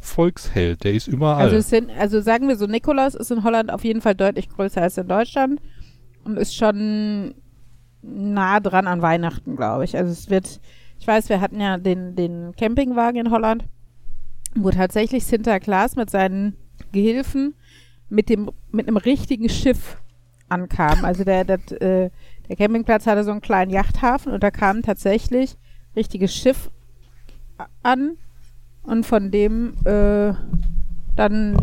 Volksheld, 0.00 0.84
der 0.84 0.92
ist 0.92 1.08
überall. 1.08 1.44
Also, 1.44 1.60
sind, 1.60 1.90
also 1.98 2.20
sagen 2.20 2.48
wir 2.48 2.56
so, 2.56 2.66
Nikolaus 2.66 3.14
ist 3.14 3.30
in 3.30 3.42
Holland 3.42 3.72
auf 3.72 3.84
jeden 3.84 4.02
Fall 4.02 4.14
deutlich 4.14 4.48
größer 4.50 4.82
als 4.82 4.98
in 4.98 5.08
Deutschland 5.08 5.60
und 6.24 6.36
ist 6.36 6.54
schon 6.54 7.34
nah 8.02 8.60
dran 8.60 8.86
an 8.86 9.02
Weihnachten, 9.02 9.56
glaube 9.56 9.84
ich. 9.84 9.96
Also 9.96 10.12
es 10.12 10.28
wird, 10.28 10.60
ich 10.98 11.06
weiß, 11.06 11.28
wir 11.30 11.40
hatten 11.40 11.60
ja 11.60 11.78
den, 11.78 12.14
den 12.14 12.54
Campingwagen 12.56 13.26
in 13.26 13.30
Holland, 13.30 13.64
wo 14.54 14.70
tatsächlich 14.70 15.24
Sinterklaas 15.24 15.96
mit 15.96 16.10
seinen 16.10 16.56
Gehilfen 16.92 17.54
mit 18.08 18.28
dem 18.28 18.50
mit 18.70 18.86
einem 18.86 18.96
richtigen 18.96 19.48
Schiff 19.48 19.96
ankam. 20.48 21.04
Also 21.04 21.24
der, 21.24 21.44
der, 21.44 21.58
äh, 21.80 22.10
der 22.48 22.56
Campingplatz 22.56 23.06
hatte 23.06 23.24
so 23.24 23.30
einen 23.30 23.40
kleinen 23.40 23.70
Yachthafen 23.70 24.32
und 24.32 24.42
da 24.42 24.50
kam 24.50 24.82
tatsächlich 24.82 25.56
richtiges 25.96 26.34
Schiff 26.34 26.70
an 27.82 28.16
und 28.82 29.06
von 29.06 29.30
dem 29.30 29.74
äh, 29.84 30.34
dann 31.16 31.56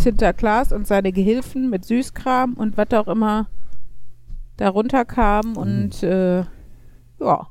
Sinterklaas 0.00 0.72
und 0.72 0.86
seine 0.86 1.12
Gehilfen 1.12 1.70
mit 1.70 1.84
Süßkram 1.84 2.54
und 2.54 2.76
was 2.76 2.92
auch 2.92 3.08
immer 3.08 3.48
darunter 4.56 5.04
kam 5.04 5.56
und 5.56 6.02
äh, 6.02 6.44
ja, 7.20 7.46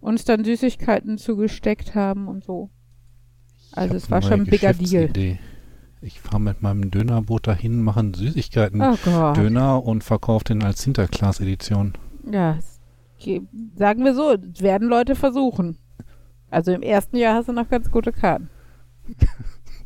uns 0.00 0.24
dann 0.24 0.44
Süßigkeiten 0.44 1.18
zugesteckt 1.18 1.94
haben 1.94 2.28
und 2.28 2.44
so. 2.44 2.70
Also 3.72 3.96
Ich 3.96 4.04
es 4.04 4.04
hab 4.04 4.10
war 4.10 4.22
schon 4.22 4.40
ein 4.40 4.46
bigger 4.46 4.72
Deal. 4.72 5.38
Ich 6.00 6.20
fahre 6.20 6.40
mit 6.40 6.62
meinem 6.62 6.90
Dönerboot 6.90 7.46
dahin, 7.46 7.82
machen 7.82 8.14
Süßigkeiten 8.14 8.80
Oh 8.80 8.96
Gott. 9.04 9.36
Döner 9.36 9.82
und 9.82 10.04
verkaufe 10.04 10.44
den 10.44 10.62
als 10.62 10.82
Sinterklaas-Edition. 10.82 11.94
Ja, 12.30 12.58
sagen 13.76 14.04
wir 14.04 14.14
so, 14.14 14.36
werden 14.58 14.88
Leute 14.88 15.14
versuchen. 15.14 15.78
Also 16.50 16.72
im 16.72 16.82
ersten 16.82 17.16
Jahr 17.16 17.34
hast 17.34 17.48
du 17.48 17.52
noch 17.52 17.68
ganz 17.68 17.90
gute 17.90 18.12
Karten. 18.12 18.50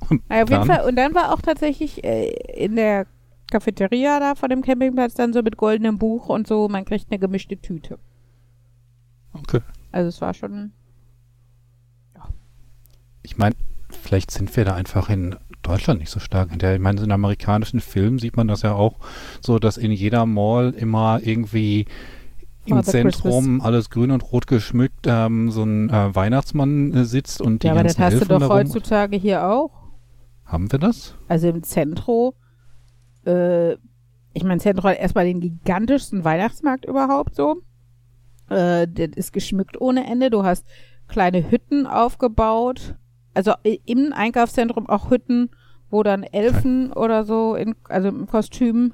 Und 0.09 0.23
jeden 0.29 0.47
dann? 0.49 0.67
Fall. 0.67 0.89
Und 0.89 0.97
dann 0.97 1.15
war 1.15 1.33
auch 1.33 1.41
tatsächlich 1.41 2.03
äh, 2.03 2.31
in 2.57 2.75
der 2.75 3.07
Cafeteria 3.51 4.19
da 4.19 4.35
vor 4.35 4.49
dem 4.49 4.63
Campingplatz 4.63 5.15
dann 5.15 5.33
so 5.33 5.43
mit 5.43 5.57
goldenem 5.57 5.99
Buch 5.99 6.29
und 6.29 6.47
so, 6.47 6.69
man 6.69 6.85
kriegt 6.85 7.11
eine 7.11 7.19
gemischte 7.19 7.57
Tüte. 7.57 7.99
Okay. 9.33 9.61
Also 9.93 10.09
es 10.09 10.21
war 10.21 10.35
schon. 10.35 10.73
Ich 13.23 13.37
meine, 13.37 13.55
vielleicht 13.91 14.31
sind 14.31 14.57
wir 14.57 14.65
da 14.65 14.75
einfach 14.75 15.11
in 15.11 15.37
Deutschland 15.63 16.01
nicht 16.01 16.11
so 16.11 16.21
stark 16.21 16.51
hinterher. 16.51 16.77
Ich 16.77 16.83
meine, 16.83 17.01
in 17.01 17.13
amerikanischen 17.13 17.81
Filmen 17.81 18.19
sieht 18.19 18.37
man 18.37 18.49
das 18.49 18.63
ja 18.63 18.73
auch 18.73 18.95
so, 19.41 19.59
dass 19.59 19.77
in 19.77 19.93
jeder 19.93 20.27
Mall 20.27 20.71
immer 20.71 21.21
irgendwie 21.23 21.87
im 22.67 22.77
Father 22.77 22.93
Zentrum 22.93 23.61
alles 23.61 23.91
grün 23.91 24.11
und 24.11 24.33
rot 24.33 24.47
geschmückt 24.47 25.07
ähm, 25.07 25.51
so 25.51 25.63
ein 25.63 25.91
äh, 25.91 26.15
Weihnachtsmann 26.15 26.95
äh, 26.95 27.05
sitzt 27.05 27.41
und 27.41 27.63
die 27.63 27.69
ja, 27.69 27.73
aber 27.73 27.83
das 27.83 27.97
ganzen 27.97 28.21
hast 28.21 28.31
du 28.31 28.39
doch 28.39 28.49
heutzutage 28.49 29.17
hier 29.17 29.47
auch. 29.47 29.71
Haben 30.45 30.71
wir 30.73 30.79
das? 30.79 31.15
Also 31.29 31.49
im 31.49 31.63
Zentro. 31.63 32.35
Äh, 33.25 33.75
ich 34.33 34.45
meine, 34.45 34.61
Zentro 34.61 34.89
hat 34.89 34.99
erstmal 34.99 35.25
den 35.25 35.41
gigantischsten 35.41 36.25
Weihnachtsmarkt 36.25 36.85
überhaupt 36.85 37.35
so. 37.35 37.63
Äh, 38.49 38.87
der 38.89 39.17
ist 39.17 39.33
geschmückt 39.33 39.81
ohne 39.81 40.07
Ende. 40.07 40.31
Du 40.31 40.45
hast 40.45 40.67
kleine 41.09 41.51
Hütten 41.51 41.87
aufgebaut. 41.87 42.97
Also 43.41 43.55
i- 43.67 43.81
im 43.87 44.13
Einkaufszentrum 44.13 44.87
auch 44.87 45.11
Hütten, 45.11 45.49
wo 45.89 46.03
dann 46.03 46.25
Elfen 46.25 46.93
oder 46.93 47.25
so, 47.25 47.55
in, 47.55 47.75
also 47.89 48.09
im 48.09 48.27
Kostüm 48.27 48.93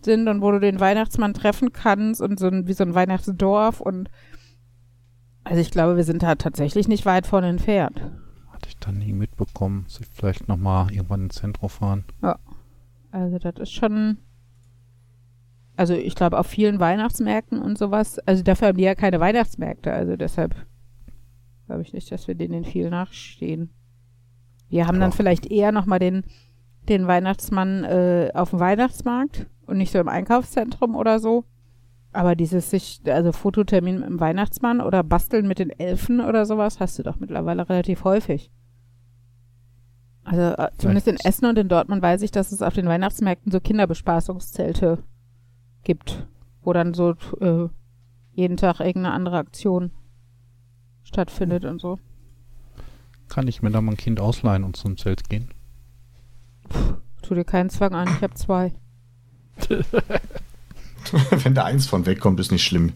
sind 0.00 0.26
und 0.26 0.40
wo 0.40 0.50
du 0.52 0.58
den 0.58 0.80
Weihnachtsmann 0.80 1.34
treffen 1.34 1.70
kannst 1.74 2.22
und 2.22 2.40
so 2.40 2.46
ein, 2.46 2.66
wie 2.66 2.72
so 2.72 2.82
ein 2.82 2.94
Weihnachtsdorf 2.94 3.82
und 3.82 4.08
also 5.44 5.60
ich 5.60 5.70
glaube, 5.70 5.96
wir 5.98 6.04
sind 6.04 6.22
da 6.22 6.34
tatsächlich 6.36 6.88
nicht 6.88 7.04
weit 7.04 7.26
von 7.26 7.44
entfernt. 7.44 8.00
Hatte 8.52 8.68
ich 8.68 8.78
dann 8.78 8.96
nie 8.98 9.12
mitbekommen. 9.12 9.82
Muss 9.82 10.00
ich 10.00 10.06
vielleicht 10.06 10.48
nochmal 10.48 10.90
irgendwann 10.90 11.24
ins 11.24 11.34
Zentrum 11.34 11.68
fahren. 11.68 12.04
Also 13.10 13.38
das 13.38 13.56
ist 13.58 13.72
schon. 13.72 14.16
Also 15.76 15.92
ich 15.94 16.14
glaube 16.14 16.38
auf 16.38 16.46
vielen 16.46 16.80
Weihnachtsmärkten 16.80 17.60
und 17.60 17.76
sowas. 17.76 18.18
Also 18.20 18.42
dafür 18.42 18.68
haben 18.68 18.78
die 18.78 18.84
ja 18.84 18.94
keine 18.94 19.20
Weihnachtsmärkte. 19.20 19.92
Also 19.92 20.16
deshalb 20.16 20.54
glaube 21.66 21.82
ich 21.82 21.92
nicht, 21.92 22.10
dass 22.12 22.28
wir 22.28 22.34
denen 22.34 22.64
viel 22.64 22.90
nachstehen. 22.90 23.70
Wir 24.68 24.86
haben 24.86 25.00
dann 25.00 25.10
Doch. 25.10 25.16
vielleicht 25.16 25.46
eher 25.46 25.72
nochmal 25.72 25.98
den, 25.98 26.24
den 26.88 27.06
Weihnachtsmann 27.06 27.84
äh, 27.84 28.30
auf 28.34 28.50
dem 28.50 28.60
Weihnachtsmarkt 28.60 29.46
und 29.66 29.78
nicht 29.78 29.92
so 29.92 29.98
im 29.98 30.08
Einkaufszentrum 30.08 30.96
oder 30.96 31.18
so. 31.18 31.44
Aber 32.12 32.34
dieses 32.34 32.70
sich, 32.70 33.00
also 33.06 33.32
Fototermin 33.32 34.02
im 34.02 34.20
Weihnachtsmann 34.20 34.80
oder 34.80 35.02
Basteln 35.02 35.46
mit 35.46 35.58
den 35.58 35.70
Elfen 35.70 36.20
oder 36.20 36.44
sowas, 36.44 36.80
hast 36.80 36.98
du 36.98 37.02
doch 37.02 37.18
mittlerweile 37.20 37.68
relativ 37.68 38.04
häufig. 38.04 38.50
Also 40.24 40.42
äh, 40.42 40.70
zumindest 40.78 41.08
in 41.08 41.16
Essen 41.16 41.46
und 41.46 41.58
in 41.58 41.68
Dortmund 41.68 42.02
weiß 42.02 42.22
ich, 42.22 42.30
dass 42.30 42.52
es 42.52 42.62
auf 42.62 42.74
den 42.74 42.86
Weihnachtsmärkten 42.86 43.50
so 43.50 43.60
Kinderbespaßungszelte 43.60 45.02
gibt, 45.84 46.28
wo 46.62 46.72
dann 46.72 46.94
so 46.94 47.14
äh, 47.40 47.68
jeden 48.32 48.56
Tag 48.56 48.80
irgendeine 48.80 49.14
andere 49.14 49.38
Aktion 49.38 49.90
stattfindet 51.12 51.64
und 51.64 51.80
so. 51.80 51.98
kann 53.28 53.46
ich 53.48 53.62
mir 53.62 53.70
da 53.70 53.80
mal 53.80 53.92
ein 53.92 53.96
Kind 53.96 54.18
ausleihen 54.20 54.64
und 54.64 54.76
zum 54.76 54.96
Zelt 54.96 55.28
gehen. 55.28 55.48
Tu 57.22 57.34
dir 57.34 57.44
keinen 57.44 57.70
Zwang 57.70 57.94
an, 57.94 58.08
ich 58.08 58.22
habe 58.22 58.34
zwei. 58.34 58.72
Wenn 61.30 61.54
da 61.54 61.64
eins 61.64 61.86
von 61.86 62.06
wegkommt, 62.06 62.40
ist 62.40 62.50
nicht 62.52 62.64
schlimm. 62.64 62.92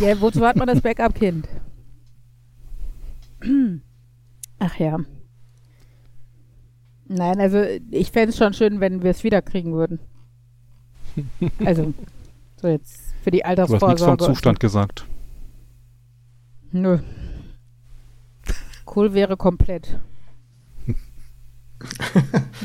Ja, 0.00 0.20
wozu 0.20 0.46
hat 0.46 0.56
man 0.56 0.68
das 0.68 0.80
Backup-Kind? 0.80 1.48
Ach 4.58 4.76
ja. 4.78 4.98
Nein, 7.06 7.40
also 7.40 7.62
ich 7.90 8.10
fände 8.10 8.30
es 8.30 8.36
schon 8.36 8.52
schön, 8.52 8.80
wenn 8.80 9.02
wir 9.02 9.10
es 9.10 9.24
wiederkriegen 9.24 9.72
würden. 9.72 9.98
Also, 11.64 11.94
so 12.60 12.68
jetzt 12.68 13.14
für 13.22 13.30
die 13.30 13.38
Du 13.40 13.46
hast 13.46 13.58
nichts 13.58 13.72
Altersvorsorge. 13.72 14.24
vom 14.24 14.34
Zustand 14.34 14.60
gesagt. 14.60 15.06
Nö. 16.70 16.98
Cool 18.94 19.12
wäre 19.14 19.36
komplett. 19.36 19.98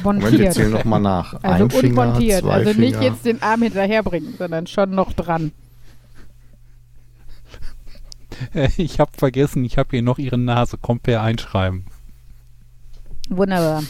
Moment, 0.03 0.24
wir 0.24 0.30
Montiert. 0.32 0.53
zählen 0.53 0.71
nochmal 0.71 1.01
nach. 1.01 1.36
Also 1.43 1.65
Ein 1.65 1.69
Finger, 1.69 2.01
unmontiert. 2.03 2.41
zwei 2.41 2.51
Also 2.53 2.80
nicht 2.80 2.95
Finger. 2.95 3.01
jetzt 3.11 3.26
den 3.26 3.41
Arm 3.43 3.61
hinterherbringen, 3.61 4.34
sondern 4.38 4.67
schon 4.67 4.91
noch 4.91 5.13
dran. 5.13 5.51
Ich 8.78 8.99
habe 8.99 9.11
vergessen, 9.15 9.63
ich 9.63 9.78
habe 9.78 9.89
hier 9.91 10.01
noch 10.01 10.17
ihre 10.17 10.38
Nase. 10.39 10.78
Kommt 10.78 11.03
per 11.03 11.21
einschreiben. 11.21 11.86
Wunderbar. 13.30 13.84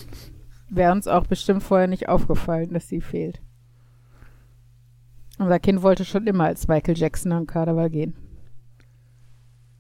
Wäre 0.69 0.91
uns 0.91 1.07
auch 1.07 1.25
bestimmt 1.25 1.63
vorher 1.63 1.87
nicht 1.87 2.09
aufgefallen, 2.09 2.73
dass 2.73 2.87
sie 2.89 2.99
fehlt. 3.01 3.39
Unser 5.39 5.59
Kind 5.59 5.81
wollte 5.81 6.03
schon 6.05 6.27
immer 6.27 6.43
als 6.43 6.67
Michael 6.67 6.97
Jackson 6.97 7.31
am 7.31 7.47
Karneval 7.47 7.89
gehen. 7.89 8.15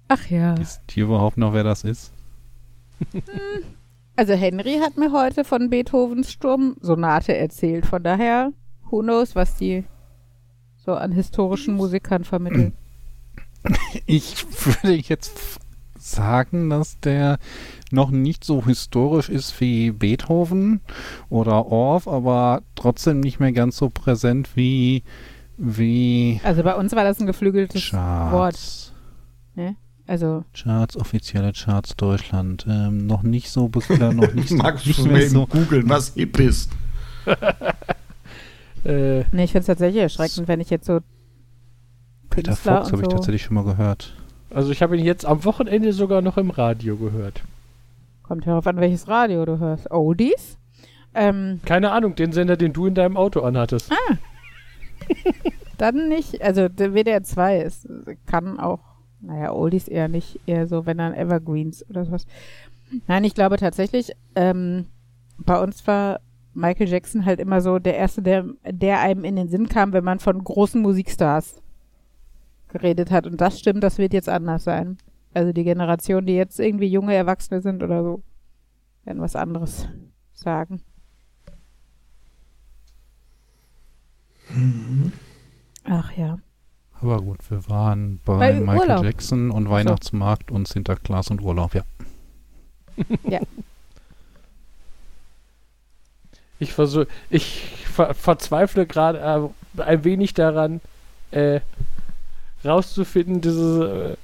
Ach 0.07 0.25
ja. 0.27 0.57
Wisst 0.57 0.81
ihr 0.95 1.03
überhaupt 1.03 1.37
noch, 1.37 1.53
wer 1.53 1.63
das 1.63 1.83
ist? 1.83 2.12
Also 4.15 4.33
Henry 4.33 4.77
hat 4.79 4.95
mir 4.95 5.11
heute 5.11 5.43
von 5.43 5.71
Beethovens 5.71 6.31
Sturmsonate 6.31 7.35
erzählt. 7.35 7.87
Von 7.87 8.03
daher, 8.03 8.53
who 8.89 9.01
knows, 9.01 9.35
was 9.35 9.55
die 9.55 9.85
so 10.77 10.93
an 10.93 11.11
historischen 11.11 11.75
Musikern 11.75 12.23
vermitteln. 12.23 12.73
Ich 14.05 14.45
würde 14.65 14.93
jetzt 14.93 15.57
sagen, 15.97 16.69
dass 16.69 16.99
der 16.99 17.39
noch 17.91 18.11
nicht 18.11 18.43
so 18.43 18.65
historisch 18.65 19.29
ist 19.29 19.61
wie 19.61 19.91
Beethoven 19.91 20.81
oder 21.29 21.67
Orff, 21.67 22.09
aber 22.09 22.61
trotzdem 22.75 23.21
nicht 23.21 23.39
mehr 23.39 23.53
ganz 23.53 23.77
so 23.77 23.89
präsent 23.89 24.49
wie 24.55 25.03
wie 25.55 26.41
Also 26.43 26.61
bei 26.63 26.75
uns 26.75 26.93
war 26.93 27.05
das 27.05 27.21
ein 27.21 27.25
geflügeltes 27.25 27.93
Wort. 27.93 28.31
Charts. 28.31 28.93
Also 30.13 30.45
Charts, 30.53 30.95
offizielle 30.95 31.53
Charts 31.53 31.95
Deutschland. 31.95 32.67
Ähm, 32.69 33.07
noch 33.07 33.23
nicht 33.23 33.49
so 33.49 33.67
bekannt, 33.67 34.15
noch 34.17 34.31
nicht, 34.35 34.51
Magst 34.51 34.85
nicht 34.85 34.99
du 34.99 35.05
mehr 35.05 35.13
mir 35.23 35.27
so. 35.29 35.47
googeln, 35.47 35.89
was 35.89 36.13
hip 36.13 36.39
ist? 36.39 36.69
Äh, 38.85 39.23
Nee, 39.31 39.45
ich 39.45 39.51
finde 39.53 39.61
es 39.61 39.65
tatsächlich 39.67 40.01
erschreckend, 40.03 40.47
wenn 40.49 40.59
ich 40.59 40.69
jetzt 40.69 40.85
so 40.85 40.99
Peter 42.29 42.51
Künstler 42.51 42.75
Fox 42.79 42.87
und 42.87 42.91
habe 42.93 43.01
ich 43.03 43.09
so- 43.09 43.15
tatsächlich 43.15 43.41
schon 43.43 43.55
mal 43.55 43.63
gehört. 43.63 44.13
also 44.53 44.71
ich 44.71 44.81
habe 44.81 44.97
ihn 44.97 45.05
jetzt 45.05 45.25
am 45.25 45.45
Wochenende 45.45 45.93
sogar 45.93 46.21
noch 46.21 46.37
im 46.37 46.49
Radio 46.49 46.97
gehört. 46.97 47.41
kommt 48.23 48.45
darauf 48.45 48.67
an, 48.67 48.75
welches 48.77 49.07
Radio 49.07 49.45
du 49.45 49.57
hörst. 49.57 49.89
Oldies? 49.89 50.57
Ähm, 51.13 51.61
Keine 51.65 51.91
Ahnung, 51.91 52.15
den 52.15 52.33
Sender, 52.33 52.57
den 52.57 52.73
du 52.73 52.85
in 52.87 52.93
deinem 52.93 53.15
Auto 53.15 53.39
anhattest. 53.41 53.89
dann 55.77 56.09
nicht, 56.09 56.41
also 56.41 56.67
der 56.69 56.93
WDR 56.93 57.23
2 57.23 57.59
ist, 57.61 57.87
kann 58.25 58.59
auch, 58.59 58.79
naja, 59.23 59.53
Oldies 59.53 59.87
eher 59.87 60.07
nicht, 60.07 60.39
eher 60.45 60.67
so, 60.67 60.85
wenn 60.85 60.97
dann 60.97 61.13
Evergreens 61.13 61.87
oder 61.89 62.05
sowas. 62.05 62.27
Nein, 63.07 63.23
ich 63.23 63.33
glaube 63.33 63.57
tatsächlich, 63.57 64.11
ähm, 64.35 64.85
bei 65.37 65.61
uns 65.61 65.85
war 65.87 66.19
Michael 66.53 66.89
Jackson 66.89 67.25
halt 67.25 67.39
immer 67.39 67.61
so 67.61 67.79
der 67.79 67.95
Erste, 67.95 68.21
der, 68.21 68.45
der 68.69 68.99
einem 68.99 69.23
in 69.23 69.35
den 69.35 69.49
Sinn 69.49 69.67
kam, 69.67 69.93
wenn 69.93 70.03
man 70.03 70.19
von 70.19 70.43
großen 70.43 70.81
Musikstars 70.81 71.61
geredet 72.67 73.11
hat. 73.11 73.25
Und 73.25 73.41
das 73.41 73.59
stimmt, 73.59 73.83
das 73.83 73.97
wird 73.97 74.13
jetzt 74.13 74.29
anders 74.29 74.63
sein. 74.63 74.97
Also 75.33 75.51
die 75.51 75.63
Generation, 75.63 76.25
die 76.25 76.35
jetzt 76.35 76.59
irgendwie 76.59 76.87
junge 76.87 77.15
Erwachsene 77.15 77.61
sind 77.61 77.81
oder 77.81 78.03
so, 78.03 78.21
werden 79.05 79.21
was 79.21 79.35
anderes 79.35 79.87
sagen. 80.33 80.81
Ach 85.85 86.11
ja. 86.15 86.37
Aber 87.03 87.21
gut, 87.21 87.39
wir 87.49 87.67
waren 87.67 88.21
bei, 88.23 88.37
Bei 88.37 88.53
Michael 88.53 88.79
Urlaub. 88.79 89.03
Jackson 89.03 89.51
und 89.51 89.69
Weihnachtsmarkt 89.69 90.51
und 90.51 90.69
Sinterklaas 90.69 91.29
und 91.29 91.41
Urlaub, 91.41 91.75
ja. 91.75 91.83
Ich 96.59 96.71
versuche, 96.71 97.07
ich 97.29 97.75
ver 97.91 98.13
verzweifle 98.13 98.85
gerade 98.85 99.51
äh, 99.77 99.81
ein 99.81 100.03
wenig 100.05 100.33
daran, 100.33 100.79
äh, 101.31 101.59
rauszufinden, 102.63 103.41
diese, 103.41 104.13
äh, 104.13 104.17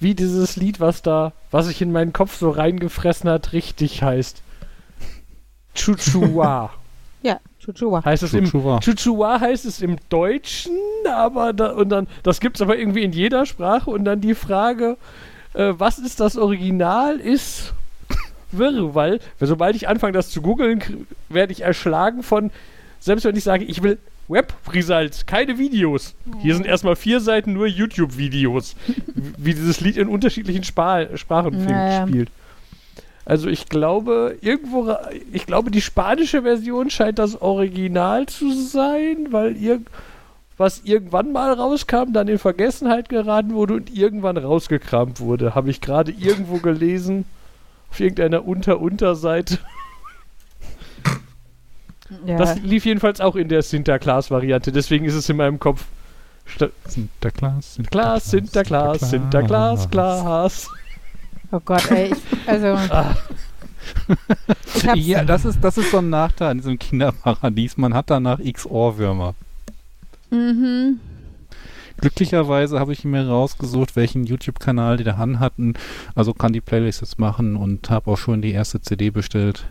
wie 0.00 0.16
dieses 0.16 0.56
Lied, 0.56 0.80
was 0.80 1.02
da, 1.02 1.32
was 1.52 1.66
sich 1.66 1.80
in 1.80 1.92
meinen 1.92 2.12
Kopf 2.12 2.36
so 2.36 2.50
reingefressen 2.50 3.30
hat, 3.30 3.52
richtig 3.52 4.02
heißt. 4.02 4.42
Chuchua. 5.74 6.70
Ja, 7.22 7.40
Chuchua. 7.74 8.04
heißt 8.04 8.22
es 8.22 8.34
im 8.34 8.44
Chuchua. 8.46 8.80
Chuchua 8.80 9.40
heißt 9.40 9.64
es 9.66 9.80
im 9.82 9.96
Deutschen, 10.08 10.72
aber 11.12 11.52
da, 11.52 11.72
und 11.72 11.88
dann 11.90 12.06
das 12.22 12.40
gibt's 12.40 12.60
aber 12.60 12.78
irgendwie 12.78 13.02
in 13.02 13.12
jeder 13.12 13.46
Sprache 13.46 13.90
und 13.90 14.04
dann 14.04 14.20
die 14.20 14.34
Frage, 14.34 14.96
äh, 15.54 15.72
was 15.76 15.98
ist 15.98 16.20
das 16.20 16.36
Original, 16.36 17.16
ist 17.18 17.72
wirr, 18.52 18.94
weil 18.94 19.20
sobald 19.40 19.76
ich 19.76 19.88
anfange, 19.88 20.12
das 20.12 20.30
zu 20.30 20.40
googeln, 20.42 21.06
werde 21.28 21.52
ich 21.52 21.60
erschlagen 21.62 22.22
von, 22.22 22.50
selbst 23.00 23.24
wenn 23.24 23.36
ich 23.36 23.44
sage, 23.44 23.64
ich 23.64 23.82
will 23.82 23.98
Web-Results, 24.28 25.24
keine 25.24 25.58
Videos. 25.58 26.14
Hier 26.40 26.54
sind 26.54 26.66
erstmal 26.66 26.96
vier 26.96 27.20
Seiten 27.20 27.54
nur 27.54 27.66
YouTube-Videos, 27.66 28.76
wie 29.38 29.54
dieses 29.54 29.80
Lied 29.80 29.96
in 29.96 30.08
unterschiedlichen 30.08 30.64
Spa 30.64 31.16
Sprachen 31.16 31.64
Naja. 31.64 32.06
spielt. 32.06 32.30
Also 33.28 33.50
ich 33.50 33.68
glaube, 33.68 34.38
irgendwo, 34.40 34.96
ich 35.34 35.44
glaube, 35.44 35.70
die 35.70 35.82
spanische 35.82 36.42
Version 36.44 36.88
scheint 36.88 37.18
das 37.18 37.42
Original 37.42 38.24
zu 38.24 38.50
sein, 38.52 39.26
weil 39.32 39.54
irg 39.56 39.82
was 40.56 40.80
irgendwann 40.82 41.30
mal 41.30 41.52
rauskam, 41.52 42.12
dann 42.14 42.26
in 42.26 42.38
Vergessenheit 42.38 43.10
geraten 43.10 43.52
wurde 43.52 43.74
und 43.74 43.94
irgendwann 43.94 44.38
rausgekramt 44.38 45.20
wurde. 45.20 45.54
Habe 45.54 45.70
ich 45.70 45.82
gerade 45.82 46.10
irgendwo 46.10 46.56
gelesen, 46.56 47.26
auf 47.90 48.00
irgendeiner 48.00 48.44
Unter-Unterseite. 48.44 49.58
Ja. 52.26 52.38
Das 52.38 52.58
lief 52.60 52.86
jedenfalls 52.86 53.20
auch 53.20 53.36
in 53.36 53.48
der 53.48 53.62
Sinterklaas-Variante, 53.62 54.72
deswegen 54.72 55.04
ist 55.04 55.14
es 55.14 55.28
in 55.28 55.36
meinem 55.36 55.58
Kopf. 55.60 55.84
Sta 56.46 56.70
Sinterklaas, 56.86 57.78
Klaas, 57.90 58.30
Sinterklaas, 58.30 59.10
Sinterklaas, 59.10 59.90
Klaas. 59.90 60.68
Oh 61.50 61.60
Gott, 61.64 61.90
ey. 61.90 62.12
Ich, 62.12 62.48
also. 62.48 62.66
Ah. 62.90 63.16
ich 64.74 65.06
Ja, 65.06 65.24
das 65.24 65.44
ist, 65.46 65.62
das 65.62 65.78
ist 65.78 65.90
so 65.90 65.98
ein 65.98 66.10
Nachteil 66.10 66.52
in 66.52 66.58
diesem 66.58 66.78
Kinderparadies. 66.78 67.78
Man 67.78 67.94
hat 67.94 68.10
danach 68.10 68.38
x 68.38 68.66
Ohrwürmer. 68.66 69.34
Mhm. 70.30 71.00
Glücklicherweise 71.98 72.78
habe 72.78 72.92
ich 72.92 73.04
mir 73.04 73.26
rausgesucht, 73.26 73.96
welchen 73.96 74.24
YouTube-Kanal 74.24 74.98
die 74.98 75.04
da 75.04 75.14
an 75.14 75.40
hatten. 75.40 75.74
Also 76.14 76.34
kann 76.34 76.52
die 76.52 76.60
Playlist 76.60 77.00
jetzt 77.00 77.18
machen 77.18 77.56
und 77.56 77.88
habe 77.90 78.10
auch 78.10 78.18
schon 78.18 78.42
die 78.42 78.52
erste 78.52 78.80
CD 78.80 79.10
bestellt. 79.10 79.66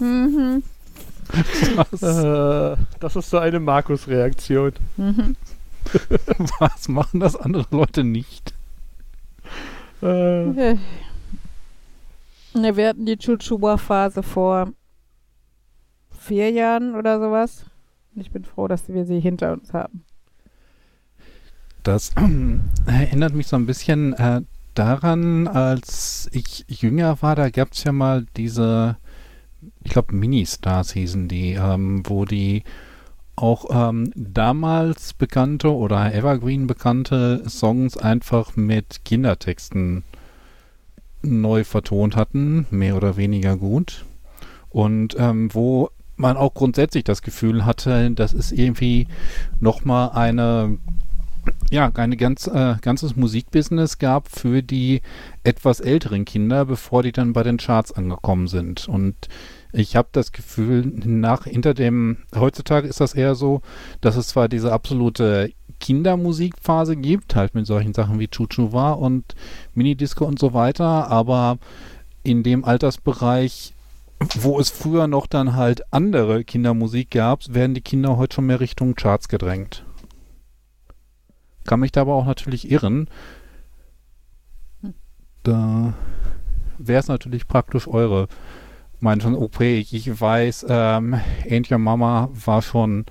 Mhm. 0.00 0.62
Äh, 2.02 2.76
das 3.00 3.16
ist 3.16 3.30
so 3.30 3.38
eine 3.38 3.58
Markus-Reaktion. 3.58 4.72
Mhm. 4.96 5.36
Was 6.58 6.88
machen 6.88 7.20
das 7.20 7.36
andere 7.36 7.66
Leute 7.70 8.04
nicht? 8.04 8.54
Äh. 10.02 10.76
Ne, 12.54 12.76
wir 12.76 12.88
hatten 12.88 13.06
die 13.06 13.18
Chuchua-Phase 13.18 14.22
vor 14.22 14.72
vier 16.10 16.50
Jahren 16.50 16.94
oder 16.94 17.20
sowas. 17.20 17.66
Ich 18.14 18.30
bin 18.30 18.44
froh, 18.44 18.66
dass 18.66 18.88
wir 18.88 19.04
sie 19.04 19.20
hinter 19.20 19.52
uns 19.52 19.72
haben. 19.72 20.04
Das 21.82 22.12
erinnert 22.86 23.34
mich 23.34 23.46
so 23.46 23.56
ein 23.56 23.66
bisschen 23.66 24.14
äh, 24.14 24.40
daran, 24.74 25.48
als 25.48 26.28
ich 26.32 26.64
jünger 26.68 27.20
war, 27.22 27.36
da 27.36 27.50
gab 27.50 27.72
es 27.72 27.84
ja 27.84 27.92
mal 27.92 28.26
diese, 28.36 28.96
ich 29.84 29.92
glaube, 29.92 30.14
Mini-Stars 30.14 30.92
hießen 30.92 31.28
die, 31.28 31.52
ähm, 31.52 32.02
wo 32.06 32.24
die 32.24 32.64
auch 33.36 33.66
ähm, 33.70 34.10
damals 34.14 35.12
bekannte 35.14 35.72
oder 35.72 36.14
Evergreen 36.14 36.66
bekannte 36.66 37.42
Songs 37.48 37.96
einfach 37.96 38.56
mit 38.56 39.04
Kindertexten 39.04 40.04
neu 41.22 41.64
vertont 41.64 42.16
hatten, 42.16 42.66
mehr 42.70 42.96
oder 42.96 43.16
weniger 43.16 43.56
gut. 43.56 44.04
Und 44.70 45.16
ähm, 45.18 45.52
wo 45.54 45.90
man 46.16 46.36
auch 46.36 46.54
grundsätzlich 46.54 47.04
das 47.04 47.22
Gefühl 47.22 47.64
hatte, 47.64 48.10
das 48.10 48.32
ist 48.32 48.52
irgendwie 48.52 49.06
nochmal 49.60 50.10
eine 50.10 50.78
ja, 51.70 51.90
ein 51.94 52.16
ganz, 52.16 52.48
äh, 52.48 52.74
ganzes 52.80 53.14
Musikbusiness 53.14 53.98
gab 53.98 54.28
für 54.28 54.62
die 54.62 55.00
etwas 55.44 55.78
älteren 55.80 56.24
Kinder, 56.24 56.64
bevor 56.64 57.02
die 57.02 57.12
dann 57.12 57.32
bei 57.32 57.44
den 57.44 57.58
Charts 57.58 57.92
angekommen 57.92 58.48
sind. 58.48 58.88
Und 58.88 59.28
ich 59.76 59.94
habe 59.94 60.08
das 60.12 60.32
Gefühl, 60.32 60.86
nach 61.04 61.44
hinter 61.44 61.74
dem, 61.74 62.18
heutzutage 62.34 62.88
ist 62.88 63.00
das 63.00 63.12
eher 63.12 63.34
so, 63.34 63.60
dass 64.00 64.16
es 64.16 64.28
zwar 64.28 64.48
diese 64.48 64.72
absolute 64.72 65.52
Kindermusikphase 65.80 66.96
gibt, 66.96 67.36
halt 67.36 67.54
mit 67.54 67.66
solchen 67.66 67.92
Sachen 67.92 68.18
wie 68.18 68.28
Chuchuwa 68.28 68.92
und 68.92 69.34
Minidisco 69.74 70.24
und 70.24 70.38
so 70.38 70.54
weiter, 70.54 71.08
aber 71.08 71.58
in 72.22 72.42
dem 72.42 72.64
Altersbereich, 72.64 73.74
wo 74.36 74.58
es 74.58 74.70
früher 74.70 75.08
noch 75.08 75.26
dann 75.26 75.54
halt 75.54 75.92
andere 75.92 76.42
Kindermusik 76.42 77.10
gab, 77.10 77.42
werden 77.52 77.74
die 77.74 77.82
Kinder 77.82 78.16
heute 78.16 78.36
schon 78.36 78.46
mehr 78.46 78.60
Richtung 78.60 78.94
Charts 78.94 79.28
gedrängt. 79.28 79.84
Kann 81.64 81.80
mich 81.80 81.92
da 81.92 82.00
aber 82.00 82.14
auch 82.14 82.24
natürlich 82.24 82.70
irren. 82.70 83.10
Da 85.42 85.92
wäre 86.78 87.00
es 87.00 87.08
natürlich 87.08 87.46
praktisch 87.46 87.86
eure 87.86 88.28
Meinung 89.00 89.20
von 89.20 89.34
OP. 89.34 89.60
Ich, 89.60 89.92
ich 89.94 90.20
weiß, 90.20 90.66
ähm, 90.68 91.14
Ain't 91.48 91.70
Your 91.70 91.78
Mama 91.78 92.30
war 92.44 92.62
schon, 92.62 93.04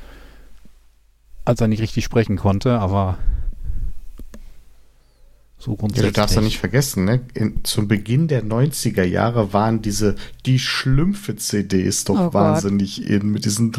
als 1.45 1.61
er 1.61 1.67
nicht 1.67 1.81
richtig 1.81 2.03
sprechen 2.03 2.37
konnte, 2.37 2.79
aber 2.79 3.17
so 5.57 5.71
Ja, 5.71 5.77
grundsätzlich. 5.77 6.13
du 6.13 6.19
darfst 6.21 6.35
ja 6.35 6.41
nicht 6.41 6.59
vergessen, 6.59 7.05
ne? 7.05 7.21
In, 7.33 7.63
zum 7.63 7.87
Beginn 7.87 8.27
der 8.27 8.43
90er 8.43 9.03
Jahre 9.03 9.53
waren 9.53 9.81
diese, 9.81 10.15
die 10.45 10.59
Schlümpfe-CDs 10.59 12.03
doch 12.03 12.15
Oh 12.15 12.23
Gott. 12.25 12.33
wahnsinnig 12.33 13.09
in, 13.09 13.31
mit 13.31 13.45
diesen, 13.45 13.71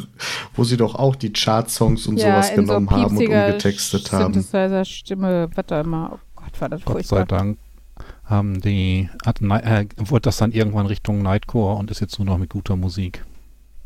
wo 0.54 0.64
sie 0.64 0.76
doch 0.76 0.94
auch 0.94 1.14
die 1.16 1.32
Chart-Songs 1.32 2.06
und 2.06 2.18
sowas 2.18 2.50
in 2.50 2.56
so 2.66 2.72
genommen 2.74 2.90
haben 2.90 3.16
und 3.16 3.26
umgetextet 3.26 4.10
haben. 4.12 4.32
Synthesizer-Stimme, 4.34 5.48
was 5.54 5.66
da 5.66 5.80
immer. 5.82 6.12
Oh 6.14 6.18
Gott, 6.36 6.60
war 6.60 6.68
das 6.70 6.84
Gott 6.84 7.04
sei 7.04 7.16
furchtbar. 7.16 7.26
Dank 7.38 7.58
haben 8.26 8.60
die, 8.60 9.08
hat, 9.24 9.40
äh, 9.40 9.86
wurde 9.96 10.22
das 10.22 10.36
dann 10.36 10.52
irgendwann 10.52 10.86
Richtung 10.86 11.22
Nightcore 11.22 11.76
und 11.76 11.90
ist 11.90 12.00
jetzt 12.00 12.18
nur 12.18 12.26
noch 12.26 12.38
mit 12.38 12.50
guter 12.50 12.76
Musik. 12.76 13.24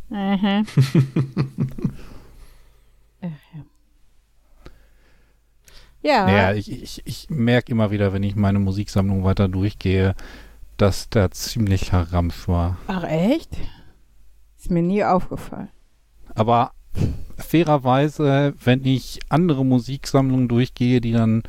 Mhm. 0.09 0.67
Ja. 3.23 3.29
Ja, 6.03 6.25
Naja, 6.25 6.53
ich, 6.55 6.71
ich, 6.71 7.03
ich 7.05 7.29
merke 7.29 7.73
immer 7.73 7.91
wieder, 7.91 8.15
wenn 8.15 8.23
ich 8.23 8.35
meine 8.35 8.59
Musiksammlung 8.59 9.23
weiter 9.23 9.49
durchgehe, 9.49 10.15
dass 10.79 11.11
da 11.11 11.31
ziemlicher 11.31 12.11
Ramsch 12.11 12.49
war. 12.49 12.79
ach 12.87 13.05
echt? 13.05 13.51
Ist 14.59 14.71
mir 14.71 14.83
nie 14.83 15.05
aufgefallen. 15.05 15.69
Aber 16.35 16.73
fairerweise, 17.37 18.55
wenn 18.65 18.85
ich 18.87 19.21
andere 19.29 19.65
Musiksammlungen 19.65 20.49
durchgehe, 20.49 21.03
die 21.03 21.13
dann 21.13 21.43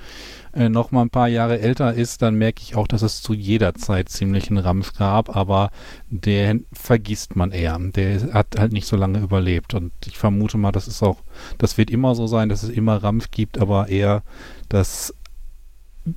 äh, 0.53 0.69
noch 0.69 0.91
mal 0.91 1.03
ein 1.03 1.09
paar 1.09 1.27
Jahre 1.27 1.59
älter 1.59 1.93
ist, 1.93 2.21
dann 2.21 2.35
merke 2.35 2.61
ich 2.61 2.75
auch, 2.75 2.87
dass 2.87 3.01
es 3.01 3.21
zu 3.21 3.33
jeder 3.33 3.73
Zeit 3.73 4.09
ziemlich 4.09 4.49
einen 4.49 4.59
Ramsch 4.59 4.93
gab, 4.93 5.35
aber 5.35 5.71
den 6.09 6.65
vergisst 6.73 7.35
man 7.35 7.51
eher. 7.51 7.77
Der 7.79 8.33
hat 8.33 8.57
halt 8.57 8.73
nicht 8.73 8.87
so 8.87 8.95
lange 8.95 9.19
überlebt 9.19 9.73
und 9.73 9.91
ich 10.05 10.17
vermute 10.17 10.57
mal, 10.57 10.71
das 10.71 10.87
ist 10.87 11.03
auch, 11.03 11.17
das 11.57 11.77
wird 11.77 11.89
immer 11.89 12.15
so 12.15 12.27
sein, 12.27 12.49
dass 12.49 12.63
es 12.63 12.69
immer 12.69 13.03
Ramsch 13.03 13.31
gibt, 13.31 13.59
aber 13.59 13.89
eher 13.89 14.23
das 14.69 15.13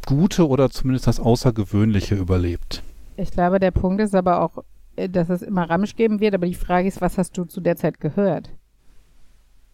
Gute 0.06 0.48
oder 0.48 0.70
zumindest 0.70 1.06
das 1.06 1.20
Außergewöhnliche 1.20 2.14
überlebt. 2.14 2.82
Ich 3.16 3.30
glaube, 3.30 3.60
der 3.60 3.70
Punkt 3.70 4.00
ist 4.00 4.14
aber 4.14 4.40
auch, 4.40 4.64
äh, 4.96 5.08
dass 5.08 5.28
es 5.28 5.42
immer 5.42 5.68
Ramsch 5.68 5.96
geben 5.96 6.20
wird, 6.20 6.34
aber 6.34 6.46
die 6.46 6.54
Frage 6.54 6.88
ist, 6.88 7.00
was 7.00 7.18
hast 7.18 7.36
du 7.36 7.44
zu 7.44 7.60
der 7.60 7.76
Zeit 7.76 8.00
gehört? 8.00 8.50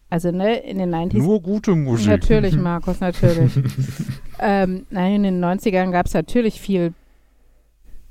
Also, 0.09 0.29
ne, 0.29 0.57
in 0.57 0.77
den 0.77 0.93
90s. 0.93 1.17
Nur 1.17 1.41
gute 1.41 1.73
Musik. 1.73 2.07
Natürlich, 2.07 2.57
Markus, 2.57 2.99
natürlich. 2.99 3.53
ähm, 4.41 4.85
nein, 4.89 5.15
in 5.15 5.23
den 5.23 5.43
90ern 5.45 5.91
gab 5.91 6.07
es 6.07 6.13
natürlich 6.13 6.59
viel, 6.59 6.93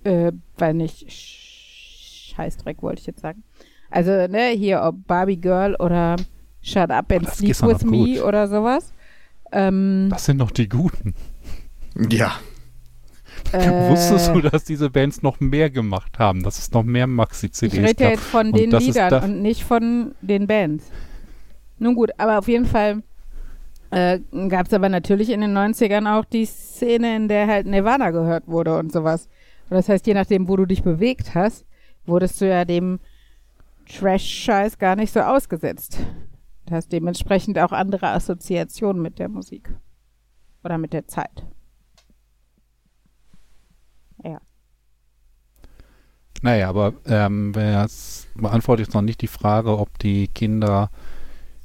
äh, 0.05 0.33
weil 0.57 0.75
nicht, 0.75 1.09
Sch- 1.09 2.35
Scheißdreck 2.35 2.83
wollte 2.83 3.01
ich 3.01 3.07
jetzt 3.07 3.21
sagen. 3.21 3.43
Also, 3.91 4.11
ne, 4.29 4.51
hier, 4.57 4.83
ob 4.83 5.07
Barbie 5.07 5.37
Girl 5.41 5.75
oder 5.77 6.17
Shut 6.63 6.91
Up 6.91 7.11
and 7.13 7.27
Das 7.27 7.39
Sleep 7.39 7.61
With 7.63 7.85
Me 7.85 8.15
gut. 8.15 8.23
oder 8.25 8.47
sowas. 8.49 8.93
Ähm, 9.53 10.07
Das 10.11 10.25
sind 10.27 10.37
noch 10.37 10.53
die 10.53 10.69
Guten. 10.69 11.15
Ja, 12.11 12.33
äh, 13.53 13.91
Wusstest 13.91 14.29
du, 14.33 14.41
dass 14.41 14.63
diese 14.65 14.91
Bands 14.91 15.23
noch 15.23 15.41
mehr 15.41 15.71
gemacht 15.71 16.19
haben? 16.21 16.43
Dass 16.45 16.59
es 16.59 16.71
noch 16.71 16.85
mehr 16.85 17.07
Ich 17.07 17.11
Maxi-CDs 17.11 17.75
rede 17.79 18.05
ja 18.05 18.11
gab? 18.11 18.19
jetzt 18.19 18.25
von 18.29 18.53
den 18.53 18.71
Liedern 18.71 19.25
und 19.25 19.43
nicht 19.43 19.65
von 19.65 20.15
den 20.21 20.47
Bands. 20.47 20.85
Nun 21.79 21.95
gut, 21.97 22.11
aber 22.19 22.39
auf 22.39 22.47
jeden 22.47 22.67
Fall 22.67 23.03
äh, 23.91 24.21
gab 24.49 24.67
es 24.67 24.73
aber 24.73 24.89
natürlich 24.89 25.31
in 25.31 25.41
den 25.41 25.57
90ern 25.57 26.19
auch 26.19 26.25
die 26.25 26.47
Szene, 26.47 27.17
in 27.17 27.29
der 27.29 27.47
halt 27.47 27.67
Nirvana 27.67 28.11
gehört 28.11 28.47
wurde 28.47 28.79
und 28.79 28.93
sowas. 28.93 29.29
Und 29.69 29.77
das 29.77 29.89
heißt, 29.89 30.07
je 30.07 30.15
nachdem, 30.15 30.49
wo 30.49 30.57
du 30.57 30.67
dich 30.67 30.83
bewegt 30.83 31.35
hast, 31.35 31.67
wurdest 32.07 32.41
du 32.41 32.49
ja 32.49 32.65
dem 32.65 33.01
Trash-Scheiß 33.87 34.79
gar 34.79 34.97
nicht 34.97 35.13
so 35.13 35.21
ausgesetzt. 35.21 35.99
Du 36.67 36.75
hast 36.75 36.93
dementsprechend 36.93 37.59
auch 37.59 37.73
andere 37.73 38.09
Assoziationen 38.09 39.03
mit 39.03 39.19
der 39.19 39.29
Musik. 39.29 39.75
Oder 40.63 40.79
mit 40.79 40.93
der 40.93 41.09
Zeit. 41.09 41.45
Ja. 44.23 44.41
Naja, 46.43 46.69
aber 46.69 46.95
ähm, 47.07 47.53
es 47.55 48.29
beantwortet 48.35 48.87
jetzt 48.87 48.95
noch 48.95 49.03
nicht 49.03 49.21
die 49.21 49.27
Frage, 49.27 49.79
ob 49.79 49.99
die 49.99 50.29
Kinder, 50.29 50.91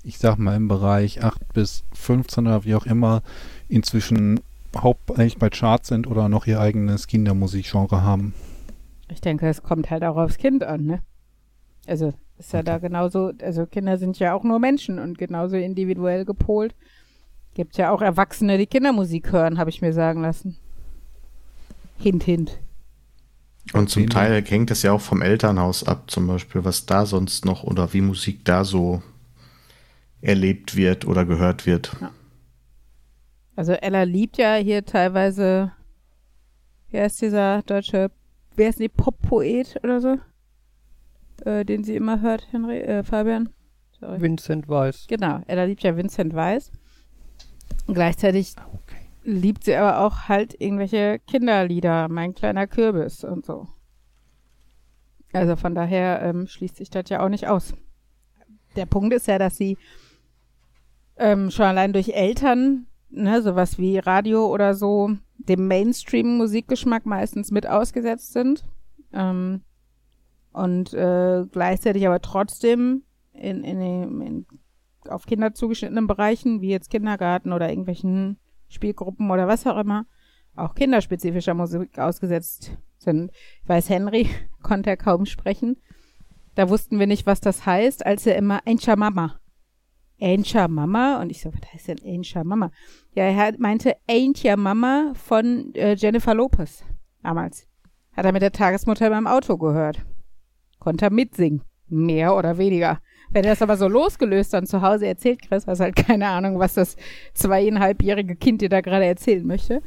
ich 0.05 0.19
sag 0.19 0.37
mal 0.37 0.55
im 0.55 0.67
Bereich 0.67 1.23
8 1.23 1.53
bis 1.53 1.83
15 1.93 2.45
oder 2.45 2.63
wie 2.63 2.75
auch 2.75 2.85
immer, 2.85 3.23
inzwischen 3.67 4.39
hauptsächlich 4.77 5.37
bei 5.37 5.49
Charts 5.49 5.87
sind 5.87 6.07
oder 6.07 6.29
noch 6.29 6.45
ihr 6.45 6.59
eigenes 6.59 7.07
Kindermusikgenre 7.07 8.03
haben. 8.03 8.33
Ich 9.09 9.21
denke, 9.21 9.47
es 9.47 9.63
kommt 9.63 9.89
halt 9.89 10.03
auch 10.03 10.17
aufs 10.17 10.37
Kind 10.37 10.63
an, 10.63 10.85
ne? 10.85 10.99
Also 11.87 12.13
ist 12.37 12.53
ja 12.53 12.63
da 12.63 12.77
genauso, 12.79 13.31
also 13.41 13.65
Kinder 13.65 13.97
sind 13.97 14.19
ja 14.19 14.33
auch 14.33 14.43
nur 14.43 14.59
Menschen 14.59 14.99
und 14.99 15.17
genauso 15.17 15.55
individuell 15.55 16.25
gepolt. 16.25 16.75
Gibt 17.53 17.77
ja 17.77 17.91
auch 17.91 18.01
Erwachsene, 18.01 18.57
die 18.57 18.65
Kindermusik 18.67 19.31
hören, 19.31 19.57
habe 19.57 19.69
ich 19.69 19.81
mir 19.81 19.93
sagen 19.93 20.21
lassen. 20.21 20.57
Hint, 21.97 22.23
hint. 22.23 22.59
und 23.73 23.89
zum 23.89 24.09
Teil 24.09 24.43
hängt 24.43 24.69
es 24.69 24.83
ja 24.83 24.91
auch 24.91 25.01
vom 25.01 25.21
Elternhaus 25.21 25.85
ab, 25.85 26.11
zum 26.11 26.27
Beispiel, 26.27 26.65
was 26.65 26.85
da 26.85 27.05
sonst 27.05 27.45
noch 27.45 27.63
oder 27.63 27.93
wie 27.93 28.01
Musik 28.01 28.43
da 28.43 28.65
so 28.65 29.01
erlebt 30.25 30.75
wird 30.75 31.05
oder 31.05 31.25
gehört 31.25 31.65
wird. 31.65 31.95
Also 33.55 33.73
Ella 33.73 34.03
liebt 34.03 34.37
ja 34.37 34.55
hier 34.55 34.85
teilweise, 34.85 35.71
wer 36.89 37.05
ist 37.05 37.21
dieser 37.21 37.61
deutsche, 37.63 38.11
wer 38.55 38.69
ist 38.69 38.79
die 38.79 38.89
Pop-Poet 38.89 39.79
oder 39.83 40.01
so? 40.01 40.17
Äh, 41.45 41.65
den 41.65 41.83
sie 41.83 41.95
immer 41.95 42.21
hört, 42.21 42.47
Henry, 42.51 42.79
äh, 42.79 43.03
Fabian? 43.03 43.49
Sorry. 43.99 44.21
Vincent 44.21 44.67
Weiss. 44.67 45.05
Genau, 45.07 45.41
Ella 45.47 45.63
liebt 45.63 45.83
ja 45.83 45.95
Vincent 45.95 46.33
Weiss. 46.33 46.71
Und 47.87 47.93
gleichzeitig 47.93 48.55
Okay. 48.57 49.07
liebt 49.23 49.63
sie 49.63 49.75
aber 49.75 49.99
auch 49.99 50.27
halt 50.27 50.59
irgendwelche 50.59 51.19
Kinderlieder, 51.27 52.09
mein 52.09 52.33
kleiner 52.33 52.67
Kürbis 52.67 53.23
und 53.23 53.45
so. 53.45 53.67
Also 55.33 55.55
von 55.55 55.75
daher 55.75 56.21
ähm, 56.21 56.47
schließt 56.47 56.77
sich 56.77 56.89
das 56.89 57.09
ja 57.09 57.23
auch 57.23 57.29
nicht 57.29 57.47
aus. 57.47 57.73
Der 58.75 58.85
Punkt 58.85 59.13
ist 59.13 59.27
ja, 59.27 59.37
dass 59.37 59.57
sie 59.57 59.77
ähm, 61.17 61.51
schon 61.51 61.65
allein 61.65 61.93
durch 61.93 62.09
Eltern, 62.09 62.87
ne, 63.09 63.41
sowas 63.41 63.77
wie 63.77 63.97
Radio 63.97 64.47
oder 64.47 64.73
so, 64.73 65.11
dem 65.37 65.67
Mainstream-Musikgeschmack 65.67 67.05
meistens 67.05 67.51
mit 67.51 67.67
ausgesetzt 67.67 68.33
sind. 68.33 68.65
Ähm, 69.13 69.61
und 70.51 70.93
äh, 70.93 71.45
gleichzeitig 71.51 72.07
aber 72.07 72.21
trotzdem 72.21 73.03
in, 73.33 73.63
in, 73.63 73.81
in, 74.21 74.45
auf 75.09 75.25
Kinder 75.25 75.53
zugeschnittenen 75.53 76.07
Bereichen, 76.07 76.61
wie 76.61 76.69
jetzt 76.69 76.89
Kindergarten 76.89 77.51
oder 77.51 77.69
irgendwelchen 77.69 78.37
Spielgruppen 78.69 79.29
oder 79.31 79.47
was 79.47 79.67
auch 79.67 79.77
immer, 79.77 80.05
auch 80.55 80.73
kinderspezifischer 80.73 81.53
Musik 81.53 81.99
ausgesetzt 81.99 82.77
sind. 82.97 83.31
Ich 83.61 83.69
weiß, 83.69 83.89
Henry 83.89 84.29
konnte 84.61 84.89
er 84.89 84.97
kaum 84.97 85.25
sprechen. 85.25 85.77
Da 86.55 86.69
wussten 86.69 86.99
wir 86.99 87.07
nicht, 87.07 87.25
was 87.25 87.41
das 87.41 87.65
heißt, 87.65 88.05
als 88.05 88.25
er 88.25 88.37
immer 88.37 88.61
Aincha 88.65 88.95
Mama. 90.19 90.31
Aincha 90.31 90.67
Mama? 90.67 91.21
Und 91.21 91.29
ich 91.29 91.41
so, 91.41 91.51
was 91.53 91.73
heißt 91.73 91.87
denn 91.89 91.99
Aincha 92.03 92.43
Mama? 92.43 92.71
Ja, 93.13 93.23
er 93.25 93.35
hat- 93.35 93.59
meinte 93.59 93.95
Aincha 94.09 94.55
Mama 94.55 95.13
von 95.15 95.73
äh, 95.75 95.95
Jennifer 95.95 96.33
Lopez 96.33 96.83
damals. 97.23 97.67
Hat 98.15 98.25
er 98.25 98.31
mit 98.31 98.41
der 98.41 98.51
Tagesmutter 98.51 99.09
beim 99.09 99.27
Auto 99.27 99.57
gehört. 99.57 100.05
Konnte 100.79 101.05
er 101.05 101.11
mitsingen. 101.11 101.61
Mehr 101.87 102.35
oder 102.35 102.57
weniger. 102.57 102.99
Wenn 103.31 103.43
er 103.43 103.51
das 103.51 103.61
aber 103.61 103.75
so 103.77 103.87
losgelöst 103.87 104.53
dann 104.53 104.65
zu 104.65 104.81
Hause 104.81 105.07
erzählt, 105.07 105.41
Chris, 105.47 105.67
hast 105.67 105.79
halt 105.81 105.95
keine 105.95 106.27
Ahnung, 106.27 106.57
was 106.59 106.75
das 106.75 106.95
zweieinhalbjährige 107.33 108.35
Kind 108.35 108.61
dir 108.61 108.69
da 108.69 108.81
gerade 108.81 109.05
erzählen 109.05 109.45
möchte. 109.45 109.81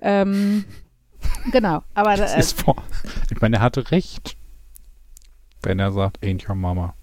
Ähm, 0.00 0.64
genau, 1.52 1.82
aber 1.94 2.16
Das 2.16 2.34
äh, 2.34 2.38
ist 2.40 2.60
vor, 2.60 2.76
ich 3.30 3.40
meine, 3.40 3.56
er 3.56 3.62
hatte 3.62 3.90
recht, 3.90 4.36
wenn 5.62 5.78
er 5.78 5.90
sagt, 5.92 6.24
ain't 6.24 6.48
your 6.48 6.54
mama. 6.54 6.94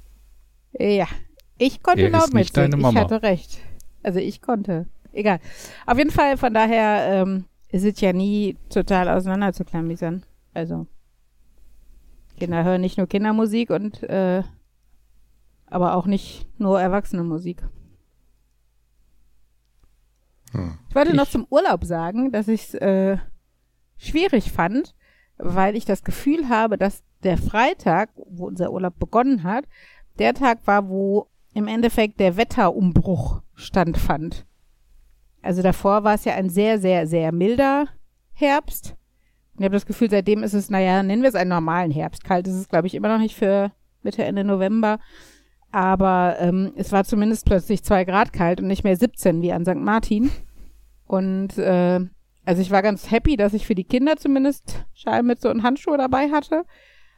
ja, 0.73 1.07
ich 1.57 1.81
konnte 1.83 2.03
Er 2.03 2.09
laut 2.09 2.33
mitsingen. 2.33 2.73
Ich 2.73 2.77
Mama. 2.81 2.99
hatte 3.01 3.21
recht. 3.23 3.59
Also 4.03 4.19
ich 4.19 4.41
konnte. 4.41 4.87
egal. 5.13 5.39
Auf 5.85 5.97
jeden 5.97 6.11
Fall, 6.11 6.37
von 6.37 6.53
daher 6.53 7.21
ähm, 7.23 7.45
ist 7.69 7.85
es 7.85 7.99
ja 8.01 8.13
nie 8.13 8.57
total 8.69 9.09
auseinander 9.09 9.53
zu 9.53 9.63
klamüsern. 9.65 10.23
Also, 10.53 10.87
Kinder 12.37 12.63
hören 12.63 12.81
nicht 12.81 12.97
nur 12.97 13.07
Kindermusik 13.07 13.69
und 13.69 14.03
äh, 14.03 14.43
aber 15.67 15.95
auch 15.95 16.05
nicht 16.05 16.47
nur 16.59 16.79
Erwachsenenmusik. 16.79 17.63
Hm. 20.51 20.77
Ich 20.89 20.95
wollte 20.95 21.15
noch 21.15 21.23
Ich- 21.25 21.31
zum 21.31 21.45
Urlaub 21.49 21.83
sagen, 21.85 22.31
dass 22.31 22.47
ich 22.47 22.63
es 22.65 22.73
äh, 22.75 23.17
schwierig 23.97 24.51
fand, 24.51 24.95
weil 25.37 25.75
ich 25.75 25.85
das 25.85 26.03
Gefühl 26.03 26.49
habe, 26.49 26.77
dass 26.77 27.03
der 27.23 27.37
Freitag, 27.37 28.09
wo 28.15 28.47
unser 28.47 28.71
Urlaub 28.71 28.97
begonnen 28.99 29.43
hat, 29.43 29.65
der 30.19 30.33
Tag 30.33 30.59
war, 30.65 30.87
wo 30.87 31.27
im 31.55 31.67
Endeffekt 31.67 32.19
der 32.19 32.37
Wetterumbruch 32.37 33.41
stattfand. 33.55 34.45
Also 35.41 35.61
davor 35.61 36.03
war 36.03 36.15
es 36.15 36.25
ja 36.25 36.33
ein 36.35 36.49
sehr, 36.49 36.79
sehr, 36.79 37.07
sehr 37.07 37.31
milder 37.31 37.87
Herbst. 38.33 38.95
Und 39.53 39.61
ich 39.61 39.65
habe 39.65 39.75
das 39.75 39.85
Gefühl, 39.85 40.09
seitdem 40.09 40.43
ist 40.43 40.53
es, 40.53 40.69
naja, 40.69 41.01
nennen 41.01 41.21
wir 41.21 41.29
es 41.29 41.35
einen 41.35 41.49
normalen 41.49 41.91
Herbst. 41.91 42.25
Kalt 42.25 42.45
ist 42.47 42.55
es, 42.55 42.67
glaube 42.67 42.87
ich, 42.87 42.93
immer 42.93 43.07
noch 43.07 43.19
nicht 43.19 43.35
für 43.35 43.71
Mitte, 44.03 44.25
Ende 44.25 44.43
November. 44.43 44.99
Aber 45.71 46.35
ähm, 46.39 46.73
es 46.75 46.91
war 46.91 47.05
zumindest 47.05 47.45
plötzlich 47.45 47.83
zwei 47.83 48.03
Grad 48.03 48.33
kalt 48.33 48.59
und 48.59 48.67
nicht 48.67 48.83
mehr 48.83 48.97
17 48.97 49.41
wie 49.41 49.53
an 49.53 49.65
St. 49.65 49.75
Martin. 49.75 50.31
Und 51.05 51.57
äh, 51.57 52.01
also 52.43 52.61
ich 52.61 52.71
war 52.71 52.81
ganz 52.81 53.11
happy, 53.11 53.37
dass 53.37 53.53
ich 53.53 53.65
für 53.65 53.75
die 53.75 53.85
Kinder 53.85 54.17
zumindest 54.17 54.85
Schallmütze 54.93 55.49
und 55.49 55.63
Handschuhe 55.63 55.97
dabei 55.97 56.31
hatte. 56.31 56.65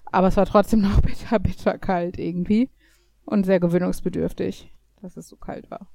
Aber 0.05 0.27
es 0.27 0.37
war 0.37 0.45
trotzdem 0.45 0.81
noch 0.81 1.01
bitter, 1.01 1.39
bitter 1.39 1.79
kalt 1.79 2.19
irgendwie. 2.19 2.69
Und 3.27 3.45
sehr 3.45 3.59
gewöhnungsbedürftig, 3.59 4.73
dass 5.01 5.17
es 5.17 5.27
so 5.27 5.35
kalt 5.35 5.69
war. 5.69 5.87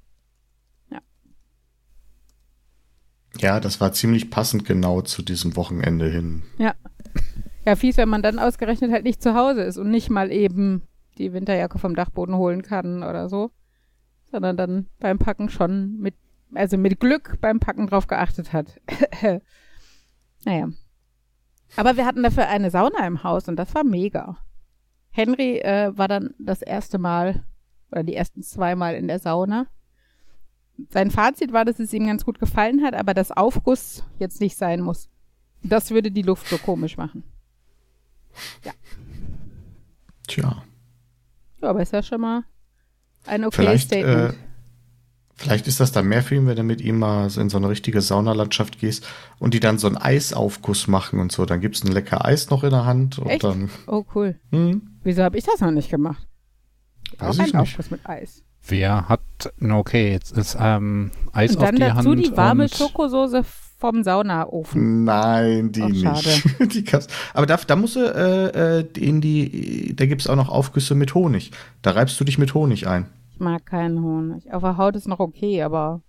Ja, 3.39 3.59
das 3.59 3.81
war 3.81 3.93
ziemlich 3.93 4.29
passend 4.29 4.65
genau 4.65 5.01
zu 5.01 5.21
diesem 5.21 5.55
Wochenende 5.55 6.09
hin. 6.09 6.43
Ja, 7.65 7.75
fies, 7.75 7.97
wenn 7.97 8.09
man 8.09 8.21
dann 8.21 8.39
ausgerechnet 8.39 8.91
halt 8.91 9.03
nicht 9.03 9.21
zu 9.23 9.35
Hause 9.35 9.63
ist 9.63 9.77
und 9.77 9.89
nicht 9.89 10.09
mal 10.09 10.31
eben 10.31 10.83
die 11.17 11.33
Winterjacke 11.33 11.79
vom 11.79 11.95
Dachboden 11.95 12.35
holen 12.35 12.61
kann 12.61 13.03
oder 13.03 13.29
so. 13.29 13.51
Sondern 14.31 14.57
dann 14.57 14.87
beim 14.99 15.19
Packen 15.19 15.49
schon 15.49 15.97
mit, 15.97 16.15
also 16.53 16.77
mit 16.77 16.99
Glück 16.99 17.37
beim 17.39 17.59
Packen 17.59 17.87
drauf 17.87 18.07
geachtet 18.07 18.53
hat. 18.53 18.79
naja. 20.45 20.69
Aber 21.75 21.97
wir 21.97 22.05
hatten 22.05 22.23
dafür 22.23 22.47
eine 22.47 22.69
Sauna 22.69 23.05
im 23.07 23.23
Haus 23.23 23.47
und 23.47 23.55
das 23.55 23.73
war 23.73 23.83
mega. 23.83 24.37
Henry 25.13 25.59
äh, 25.59 25.95
war 25.95 26.07
dann 26.07 26.33
das 26.39 26.61
erste 26.61 26.97
Mal 26.97 27.43
oder 27.91 28.03
die 28.03 28.15
ersten 28.15 28.41
zwei 28.43 28.75
Mal 28.75 28.95
in 28.95 29.07
der 29.07 29.19
Sauna. 29.19 29.67
Sein 30.89 31.11
Fazit 31.11 31.53
war, 31.53 31.65
dass 31.65 31.79
es 31.79 31.93
ihm 31.93 32.07
ganz 32.07 32.25
gut 32.25 32.39
gefallen 32.39 32.83
hat, 32.83 32.95
aber 32.95 33.13
das 33.13 33.31
Aufguss 33.31 34.03
jetzt 34.17 34.41
nicht 34.41 34.57
sein 34.57 34.81
muss. 34.81 35.07
Das 35.61 35.91
würde 35.91 36.09
die 36.11 36.23
Luft 36.23 36.47
so 36.47 36.57
komisch 36.57 36.97
machen. 36.97 37.23
Tja, 40.27 40.63
Ja, 41.61 41.69
aber 41.69 41.81
ist 41.83 41.93
ja 41.93 42.01
schon 42.01 42.21
mal 42.21 42.43
ein 43.25 43.45
okay 43.45 43.55
vielleicht, 43.61 43.87
Statement. 43.87 44.33
äh, 44.33 44.37
vielleicht 45.35 45.67
ist 45.67 45.79
das 45.79 45.91
dann 45.91 46.07
mehr 46.07 46.23
für 46.23 46.35
ihn, 46.35 46.47
wenn 46.47 46.55
du 46.55 46.63
mit 46.63 46.81
ihm 46.81 46.99
mal 46.99 47.29
so 47.29 47.41
in 47.41 47.49
so 47.49 47.57
eine 47.57 47.69
richtige 47.69 48.01
Saunalandschaft 48.01 48.79
gehst 48.79 49.05
und 49.39 49.53
die 49.53 49.59
dann 49.59 49.77
so 49.77 49.87
einen 49.87 49.97
Eisaufguss 49.97 50.87
machen 50.87 51.19
und 51.19 51.31
so. 51.31 51.45
Dann 51.45 51.61
gibt's 51.61 51.83
ein 51.83 51.91
lecker 51.91 52.25
Eis 52.25 52.49
noch 52.49 52.63
in 52.63 52.71
der 52.71 52.85
Hand 52.85 53.19
und 53.19 53.29
Echt? 53.29 53.43
dann. 53.43 53.69
oh, 53.87 54.03
cool. 54.15 54.35
Hm, 54.51 54.81
Wieso 55.03 55.23
habe 55.23 55.37
ich 55.37 55.43
das 55.43 55.59
noch 55.59 55.71
nicht 55.71 55.89
gemacht? 55.89 56.25
weiß 57.17 57.27
Auch 57.29 57.33
ich 57.33 57.39
ein 57.39 57.45
nicht. 57.61 57.71
Aufguss 57.71 57.91
mit 57.91 58.07
Eis. 58.07 58.43
Wer 58.65 59.09
hat, 59.09 59.21
okay, 59.61 60.11
jetzt 60.13 60.37
ist 60.37 60.55
ähm, 60.59 61.11
Eis 61.33 61.51
Und 61.51 61.57
auf 61.57 61.63
dann 61.65 61.75
die 61.75 61.81
dazu 61.81 62.09
Hand 62.09 62.25
die 62.25 62.37
warme 62.37 62.63
und 62.63 62.73
Schokosoße 62.73 63.43
vom 63.77 64.03
Saunaofen. 64.03 65.03
Nein, 65.03 65.73
die 65.73 65.81
Ach, 65.81 65.89
nicht. 65.89 66.45
die 66.73 66.85
gab's. 66.85 67.07
Aber 67.33 67.45
da, 67.45 67.57
da 67.57 67.75
musst 67.75 67.97
du 67.97 67.99
äh, 67.99 68.79
äh, 68.79 68.87
in 68.97 69.19
die, 69.19 69.93
da 69.93 70.05
gibt's 70.05 70.27
auch 70.27 70.37
noch 70.37 70.47
Aufgüsse 70.47 70.95
mit 70.95 71.13
Honig. 71.13 71.51
Da 71.81 71.91
reibst 71.91 72.17
du 72.17 72.23
dich 72.23 72.37
mit 72.37 72.53
Honig 72.53 72.87
ein. 72.87 73.07
Ich 73.33 73.39
mag 73.39 73.65
keinen 73.65 74.01
Honig. 74.03 74.53
Auf 74.53 74.61
der 74.61 74.77
Haut 74.77 74.95
ist 74.95 75.07
noch 75.07 75.19
okay, 75.19 75.63
aber 75.63 76.01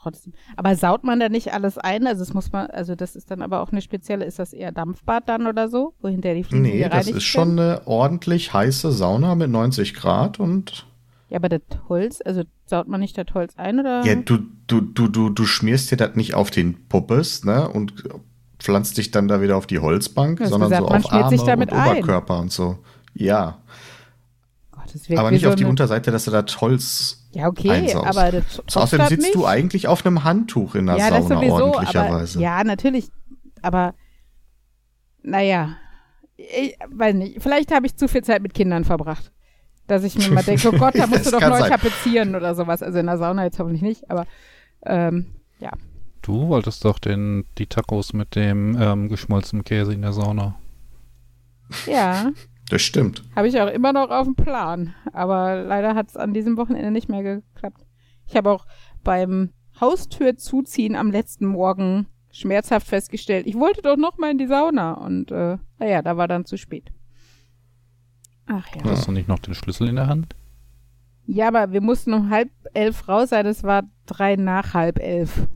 trotzdem. 0.00 0.32
Aber 0.56 0.76
saut 0.76 1.04
man 1.04 1.18
da 1.18 1.28
nicht 1.28 1.52
alles 1.52 1.78
ein? 1.78 2.06
Also 2.06 2.20
das 2.20 2.32
muss 2.32 2.52
man, 2.52 2.66
also 2.68 2.94
das 2.94 3.16
ist 3.16 3.30
dann 3.30 3.42
aber 3.42 3.60
auch 3.60 3.72
eine 3.72 3.80
spezielle, 3.80 4.24
ist 4.24 4.38
das 4.38 4.52
eher 4.52 4.70
Dampfbad 4.70 5.28
dann 5.28 5.46
oder 5.46 5.68
so? 5.68 5.94
Wo 6.00 6.08
hinterher 6.08 6.36
die 6.36 6.44
Fliesen 6.44 6.62
Nee, 6.62 6.88
das 6.88 7.08
ist 7.08 7.24
schon 7.24 7.58
eine 7.58 7.82
ordentlich 7.86 8.52
heiße 8.52 8.92
Sauna 8.92 9.34
mit 9.34 9.50
90 9.50 9.94
Grad 9.94 10.38
und 10.38 10.86
Ja, 11.28 11.38
aber 11.38 11.48
das 11.48 11.62
Holz, 11.88 12.20
also 12.24 12.42
saut 12.66 12.86
man 12.86 13.00
nicht 13.00 13.18
das 13.18 13.26
Holz 13.34 13.54
ein 13.56 13.80
oder? 13.80 14.04
ja, 14.04 14.14
du, 14.14 14.38
du, 14.66 14.80
du, 14.80 15.08
du, 15.08 15.30
du 15.30 15.46
schmierst 15.46 15.90
dir 15.90 15.96
das 15.96 16.14
nicht 16.14 16.34
auf 16.34 16.50
den 16.50 16.86
Puppes, 16.88 17.44
ne? 17.44 17.68
Und 17.68 18.04
pflanzt 18.58 18.96
dich 18.96 19.10
dann 19.10 19.28
da 19.28 19.40
wieder 19.40 19.56
auf 19.56 19.66
die 19.66 19.80
Holzbank, 19.80 20.40
sondern 20.44 20.70
gesagt, 20.70 20.88
so 20.88 20.94
auf 20.94 21.12
Arme 21.12 21.36
und 21.36 21.72
ein. 21.72 21.90
Oberkörper 21.90 22.38
und 22.38 22.52
so. 22.52 22.78
Ja, 23.12 23.58
aber 25.16 25.30
nicht 25.30 25.42
so 25.42 25.48
auf 25.50 25.54
die 25.56 25.64
Unterseite, 25.64 26.10
dass 26.10 26.24
du 26.24 26.30
das 26.30 26.60
Holz 26.60 27.26
Ja, 27.32 27.48
okay, 27.48 27.70
einsaust. 27.70 28.06
aber 28.06 28.32
das 28.32 28.60
Außerdem 28.74 28.98
tropft 28.98 29.08
sitzt 29.10 29.26
das 29.26 29.32
du 29.32 29.38
nicht? 29.40 29.48
eigentlich 29.48 29.88
auf 29.88 30.04
einem 30.04 30.24
Handtuch 30.24 30.74
in 30.74 30.86
der 30.86 30.96
ja, 30.96 31.08
Sauna 31.08 31.22
sowieso, 31.22 31.54
aber, 31.54 31.64
ordentlicherweise. 31.64 32.40
ja, 32.40 32.64
natürlich, 32.64 33.08
aber 33.62 33.94
naja, 35.22 35.76
ich 36.36 36.76
weiß 36.90 37.14
nicht, 37.14 37.42
vielleicht 37.42 37.72
habe 37.72 37.86
ich 37.86 37.96
zu 37.96 38.08
viel 38.08 38.22
Zeit 38.22 38.42
mit 38.42 38.54
Kindern 38.54 38.84
verbracht. 38.84 39.30
Dass 39.86 40.02
ich 40.04 40.16
mir 40.16 40.30
mal 40.30 40.42
denke, 40.46 40.68
oh 40.68 40.78
Gott, 40.78 40.94
da 40.96 41.06
musst 41.06 41.26
du 41.26 41.30
doch 41.30 41.40
neu 41.40 41.58
sein. 41.58 41.70
tapezieren 41.70 42.34
oder 42.34 42.54
sowas. 42.54 42.82
Also 42.82 42.98
in 42.98 43.06
der 43.06 43.18
Sauna 43.18 43.44
jetzt 43.44 43.58
hoffentlich 43.58 43.82
nicht, 43.82 44.10
aber 44.10 44.26
ähm, 44.86 45.26
ja. 45.58 45.70
du 46.22 46.48
wolltest 46.48 46.84
doch 46.84 46.98
den, 46.98 47.44
die 47.58 47.66
Tacos 47.66 48.12
mit 48.12 48.34
dem 48.34 48.76
ähm, 48.80 49.08
geschmolzenen 49.08 49.64
Käse 49.64 49.92
in 49.92 50.02
der 50.02 50.12
Sauna. 50.12 50.56
Ja, 51.86 52.30
Das 52.70 52.82
stimmt. 52.82 53.22
habe 53.36 53.48
ich 53.48 53.60
auch 53.60 53.68
immer 53.68 53.92
noch 53.92 54.10
auf 54.10 54.24
dem 54.26 54.34
Plan. 54.36 54.94
Aber 55.12 55.62
leider 55.62 55.94
hat 55.94 56.08
es 56.08 56.16
an 56.16 56.32
diesem 56.32 56.56
Wochenende 56.56 56.90
nicht 56.90 57.08
mehr 57.08 57.22
geklappt. 57.22 57.84
Ich 58.26 58.36
habe 58.36 58.50
auch 58.50 58.66
beim 59.02 59.50
Haustür 59.80 60.36
zuziehen 60.36 60.96
am 60.96 61.10
letzten 61.10 61.46
Morgen 61.46 62.06
schmerzhaft 62.30 62.88
festgestellt, 62.88 63.46
ich 63.46 63.54
wollte 63.54 63.80
doch 63.82 63.96
noch 63.96 64.18
mal 64.18 64.30
in 64.30 64.38
die 64.38 64.46
Sauna. 64.46 64.94
Und 64.94 65.30
äh, 65.30 65.58
naja, 65.78 66.02
da 66.02 66.16
war 66.16 66.26
dann 66.26 66.44
zu 66.46 66.56
spät. 66.56 66.90
Ach 68.46 68.66
ja. 68.74 68.82
Hast 68.84 69.06
du 69.06 69.12
nicht 69.12 69.28
noch 69.28 69.38
den 69.38 69.54
Schlüssel 69.54 69.88
in 69.88 69.96
der 69.96 70.06
Hand? 70.08 70.34
Ja, 71.26 71.48
aber 71.48 71.72
wir 71.72 71.80
mussten 71.80 72.12
um 72.12 72.30
halb 72.30 72.50
elf 72.74 73.08
raus 73.08 73.30
sein. 73.30 73.46
Es 73.46 73.62
war 73.62 73.84
drei 74.06 74.36
nach 74.36 74.74
halb 74.74 74.98
elf. 74.98 75.46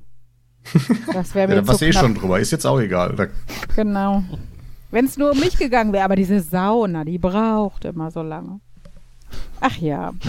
Das 1.13 1.35
wäre 1.35 1.49
Ja, 1.51 1.57
mir 1.57 1.63
da 1.63 1.67
warst 1.69 1.79
zu 1.81 1.85
du 1.87 1.91
eh 1.91 1.93
schon 1.93 2.15
drüber. 2.15 2.39
Ist 2.39 2.51
jetzt 2.53 2.67
auch 2.67 2.79
egal. 2.81 3.15
Da, 3.17 3.27
Genau. 3.75 4.23
Wenn 4.91 5.05
es 5.05 5.19
nur 5.19 5.33
um 5.33 5.41
mich 5.41 5.59
gegangen 5.59 5.93
wäre, 5.93 6.05
aber 6.05 6.17
diese 6.17 6.41
Sauna, 6.41 7.05
die 7.05 7.19
braucht 7.19 7.85
immer 7.85 8.11
so 8.11 8.23
lange. 8.23 8.61
Ach 9.61 9.77
ja. 9.77 10.13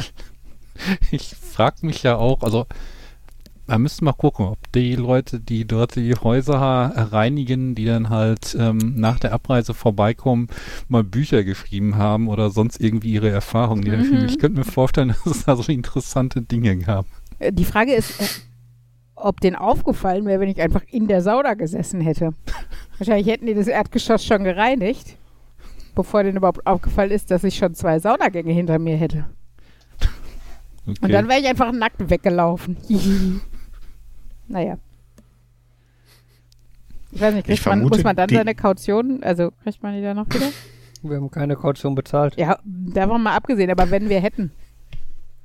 Ich 1.11 1.35
frag 1.35 1.83
mich 1.83 2.03
ja 2.03 2.15
auch, 2.15 2.41
also 2.41 2.65
wir 3.69 3.77
müssen 3.77 4.05
mal 4.05 4.13
gucken, 4.13 4.45
ob 4.45 4.71
die 4.71 4.95
Leute, 4.95 5.39
die 5.39 5.65
dort 5.65 5.95
die 5.95 6.15
Häuser 6.15 6.55
reinigen, 6.55 7.75
die 7.75 7.85
dann 7.85 8.09
halt 8.09 8.55
ähm, 8.57 8.93
nach 8.95 9.19
der 9.19 9.33
Abreise 9.33 9.73
vorbeikommen, 9.73 10.47
mal 10.87 11.03
Bücher 11.03 11.43
geschrieben 11.43 11.97
haben 11.97 12.27
oder 12.27 12.49
sonst 12.49 12.81
irgendwie 12.81 13.11
ihre 13.11 13.29
Erfahrungen. 13.29 13.83
Mhm. 13.83 14.25
Ich 14.25 14.39
könnte 14.39 14.57
mir 14.59 14.65
vorstellen, 14.65 15.09
dass 15.25 15.35
es 15.35 15.45
da 15.45 15.55
so 15.55 15.69
interessante 15.71 16.41
Dinge 16.41 16.77
gab. 16.77 17.05
Äh, 17.37 17.51
Die 17.51 17.65
Frage 17.65 17.93
ist, 17.93 18.19
äh, 18.21 18.25
ob 19.21 19.39
denen 19.41 19.55
aufgefallen 19.55 20.25
wäre, 20.25 20.39
wenn 20.39 20.49
ich 20.49 20.61
einfach 20.61 20.83
in 20.89 21.07
der 21.07 21.21
Sauna 21.21 21.53
gesessen 21.53 22.01
hätte. 22.01 22.33
Wahrscheinlich 22.97 23.27
hätten 23.27 23.45
die 23.45 23.53
das 23.53 23.67
Erdgeschoss 23.67 24.25
schon 24.25 24.43
gereinigt, 24.43 25.17
bevor 25.95 26.23
denen 26.23 26.37
überhaupt 26.37 26.65
aufgefallen 26.65 27.11
ist, 27.11 27.31
dass 27.31 27.43
ich 27.43 27.55
schon 27.55 27.73
zwei 27.75 27.99
Saunagänge 27.99 28.51
hinter 28.51 28.79
mir 28.79 28.97
hätte. 28.97 29.25
Okay. 30.85 30.97
Und 31.01 31.11
dann 31.11 31.27
wäre 31.27 31.39
ich 31.39 31.47
einfach 31.47 31.71
nackt 31.71 32.09
weggelaufen. 32.09 32.77
naja. 34.47 34.77
Ich 37.11 37.21
weiß 37.21 37.33
nicht, 37.33 37.45
kriegt 37.45 37.59
Ich 37.59 37.65
man, 37.65 37.81
muss 37.81 38.03
man 38.03 38.15
dann 38.15 38.29
seine 38.29 38.55
Kaution, 38.55 39.23
also 39.23 39.51
kriegt 39.63 39.81
man 39.81 39.95
die 39.95 40.01
dann 40.01 40.17
noch 40.17 40.27
wieder? 40.27 40.49
Wir 41.01 41.15
haben 41.15 41.31
keine 41.31 41.55
Kaution 41.55 41.95
bezahlt. 41.95 42.37
Ja, 42.37 42.59
davon 42.65 43.23
mal 43.23 43.33
abgesehen, 43.33 43.71
aber 43.71 43.89
wenn 43.89 44.09
wir 44.09 44.19
hätten. 44.19 44.51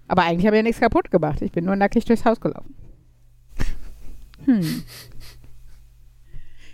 Aber 0.08 0.22
eigentlich 0.22 0.46
habe 0.46 0.56
ich 0.56 0.58
ja 0.58 0.62
nichts 0.64 0.80
kaputt 0.80 1.12
gemacht. 1.12 1.42
Ich 1.42 1.52
bin 1.52 1.64
nur 1.64 1.76
nackig 1.76 2.04
durchs 2.04 2.24
Haus 2.24 2.40
gelaufen. 2.40 2.74
Hm. 4.46 4.82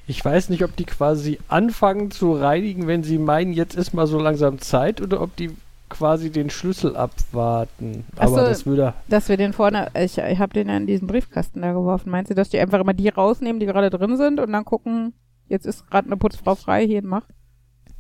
Ich 0.06 0.24
weiß 0.24 0.48
nicht, 0.48 0.64
ob 0.64 0.74
die 0.74 0.84
quasi 0.84 1.38
anfangen 1.48 2.10
zu 2.10 2.32
reinigen, 2.32 2.86
wenn 2.88 3.04
sie 3.04 3.18
meinen, 3.18 3.52
jetzt 3.52 3.76
ist 3.76 3.94
mal 3.94 4.06
so 4.08 4.18
langsam 4.18 4.58
Zeit, 4.58 5.00
oder 5.00 5.20
ob 5.20 5.36
die 5.36 5.50
quasi 5.88 6.30
den 6.30 6.50
Schlüssel 6.50 6.96
abwarten. 6.96 8.04
Ach 8.16 8.28
so. 8.28 8.36
Aber 8.36 8.48
das 8.48 8.66
würde. 8.66 8.94
Dass 9.08 9.28
wir 9.28 9.36
den 9.36 9.52
vorne, 9.52 9.90
ich, 9.94 10.18
ich 10.18 10.38
habe 10.38 10.52
den 10.52 10.68
ja 10.68 10.76
in 10.76 10.86
diesen 10.86 11.06
Briefkasten 11.06 11.62
da 11.62 11.72
geworfen. 11.72 12.10
Meinst 12.10 12.30
du, 12.30 12.34
dass 12.34 12.48
die 12.48 12.58
einfach 12.58 12.80
immer 12.80 12.94
die 12.94 13.08
rausnehmen, 13.08 13.60
die 13.60 13.66
gerade 13.66 13.90
drin 13.90 14.16
sind 14.16 14.40
und 14.40 14.52
dann 14.52 14.64
gucken, 14.64 15.12
jetzt 15.48 15.66
ist 15.66 15.88
gerade 15.90 16.06
eine 16.06 16.16
Putzfrau 16.16 16.54
frei, 16.54 16.86
hier 16.86 17.02
mach? 17.04 17.22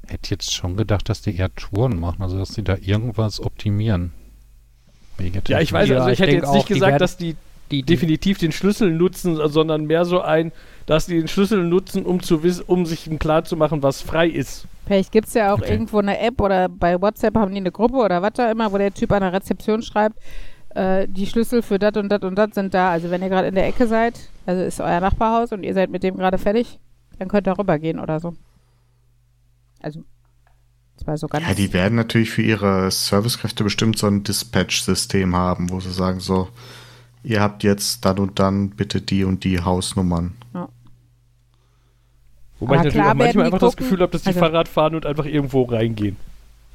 hätte 0.08 0.30
jetzt 0.30 0.52
schon 0.52 0.76
gedacht, 0.76 1.08
dass 1.08 1.22
die 1.22 1.36
eher 1.36 1.54
Touren 1.54 2.00
machen, 2.00 2.22
also 2.22 2.36
dass 2.38 2.48
sie 2.54 2.64
da 2.64 2.76
irgendwas 2.80 3.38
optimieren. 3.40 4.12
Ja, 5.46 5.60
ich 5.60 5.72
weiß, 5.72 5.88
Ja, 5.88 5.98
also 5.98 6.08
ich, 6.08 6.14
ich 6.14 6.20
hätte 6.20 6.32
jetzt 6.32 6.50
nicht 6.50 6.62
auch, 6.62 6.66
die 6.66 6.74
gesagt, 6.74 6.90
werden- 6.92 6.98
dass 6.98 7.16
die 7.16 7.36
Die, 7.70 7.82
die, 7.82 7.82
definitiv 7.82 8.38
den 8.38 8.52
Schlüssel 8.52 8.90
nutzen, 8.92 9.36
sondern 9.48 9.86
mehr 9.86 10.04
so 10.04 10.20
ein, 10.20 10.52
dass 10.86 11.06
die 11.06 11.18
den 11.18 11.28
Schlüssel 11.28 11.64
nutzen, 11.64 12.04
um 12.04 12.22
zu 12.22 12.42
wissen, 12.42 12.64
um 12.66 12.86
sich 12.86 13.08
Plan 13.18 13.44
zu 13.44 13.56
machen, 13.56 13.82
was 13.82 14.02
frei 14.02 14.28
ist. 14.28 14.66
Vielleicht 14.86 15.12
gibt 15.12 15.28
es 15.28 15.34
ja 15.34 15.52
auch 15.52 15.58
Okay. 15.58 15.72
irgendwo 15.72 15.98
eine 15.98 16.18
App 16.18 16.40
oder 16.40 16.68
bei 16.68 17.00
WhatsApp 17.00 17.36
haben 17.36 17.52
die 17.52 17.58
eine 17.58 17.70
Gruppe 17.70 17.96
oder 17.96 18.22
was 18.22 18.32
da 18.34 18.50
immer, 18.50 18.72
wo 18.72 18.78
der 18.78 18.92
Typ 18.92 19.12
an 19.12 19.20
der 19.22 19.32
Rezeption 19.32 19.82
schreibt, 19.82 20.18
äh, 20.70 21.06
die 21.08 21.26
Schlüssel 21.26 21.62
für 21.62 21.78
das 21.78 21.96
und 21.96 22.08
das 22.08 22.22
und 22.22 22.34
das 22.36 22.54
sind 22.54 22.74
da. 22.74 22.90
Also 22.90 23.10
wenn 23.10 23.22
ihr 23.22 23.28
gerade 23.28 23.48
in 23.48 23.54
der 23.54 23.66
Ecke 23.66 23.86
seid, 23.86 24.18
also 24.46 24.62
ist 24.62 24.80
euer 24.80 25.00
Nachbarhaus 25.00 25.52
und 25.52 25.62
ihr 25.62 25.74
seid 25.74 25.90
mit 25.90 26.02
dem 26.02 26.16
gerade 26.16 26.38
fertig, 26.38 26.78
dann 27.18 27.28
könnt 27.28 27.46
ihr 27.46 27.56
rübergehen 27.58 28.00
oder 28.00 28.18
so. 28.18 28.34
Also, 29.82 30.02
das 30.96 31.06
war 31.06 31.16
so 31.16 31.26
ganz... 31.28 31.46
Ja, 31.46 31.54
die 31.54 31.72
werden 31.72 31.94
natürlich 31.94 32.30
für 32.30 32.42
ihre 32.42 32.90
Servicekräfte 32.90 33.64
bestimmt 33.64 33.98
so 33.98 34.06
ein 34.06 34.24
Dispatch-System 34.24 35.36
haben, 35.36 35.70
wo 35.70 35.80
sie 35.80 35.92
sagen 35.92 36.20
so, 36.20 36.48
ihr 37.22 37.40
habt 37.40 37.62
jetzt 37.62 38.04
dann 38.04 38.18
und 38.18 38.38
dann 38.38 38.70
bitte 38.70 39.00
die 39.00 39.24
und 39.24 39.44
die 39.44 39.60
Hausnummern. 39.60 40.34
Wobei 42.58 42.74
Aber 42.78 42.88
ich 42.88 42.94
natürlich 42.94 42.94
klar 42.94 43.10
auch 43.12 43.14
manchmal 43.18 43.44
einfach 43.46 43.58
das 43.58 43.72
gucken- 43.72 43.76
Gefühl 43.78 44.00
habe, 44.00 44.12
dass 44.12 44.22
die 44.22 44.28
also- 44.28 44.40
Fahrrad 44.40 44.68
fahren 44.68 44.94
und 44.94 45.06
einfach 45.06 45.24
irgendwo 45.24 45.62
reingehen. 45.62 46.16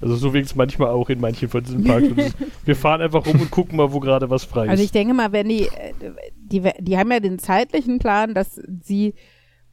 Also 0.02 0.16
so 0.16 0.34
wirkt 0.34 0.48
es 0.48 0.56
manchmal 0.56 0.90
auch 0.90 1.10
in 1.10 1.22
manchen 1.22 1.48
von 1.48 1.64
diesen 1.64 1.84
Parks. 1.84 2.08
Wir 2.66 2.76
fahren 2.76 3.02
einfach 3.02 3.26
rum 3.26 3.40
und 3.40 3.50
gucken 3.50 3.78
mal, 3.78 3.94
wo 3.94 4.00
gerade 4.00 4.30
was 4.30 4.44
frei 4.44 4.66
ist. 4.66 4.70
Also 4.72 4.84
ich 4.84 4.92
denke 4.92 5.14
mal, 5.14 5.32
wenn 5.32 5.48
die, 5.48 5.70
die, 6.36 6.70
die 6.80 6.98
haben 6.98 7.12
ja 7.12 7.20
den 7.20 7.40
zeitlichen 7.40 8.00
Plan, 8.00 8.34
dass 8.34 8.60
sie 8.84 9.14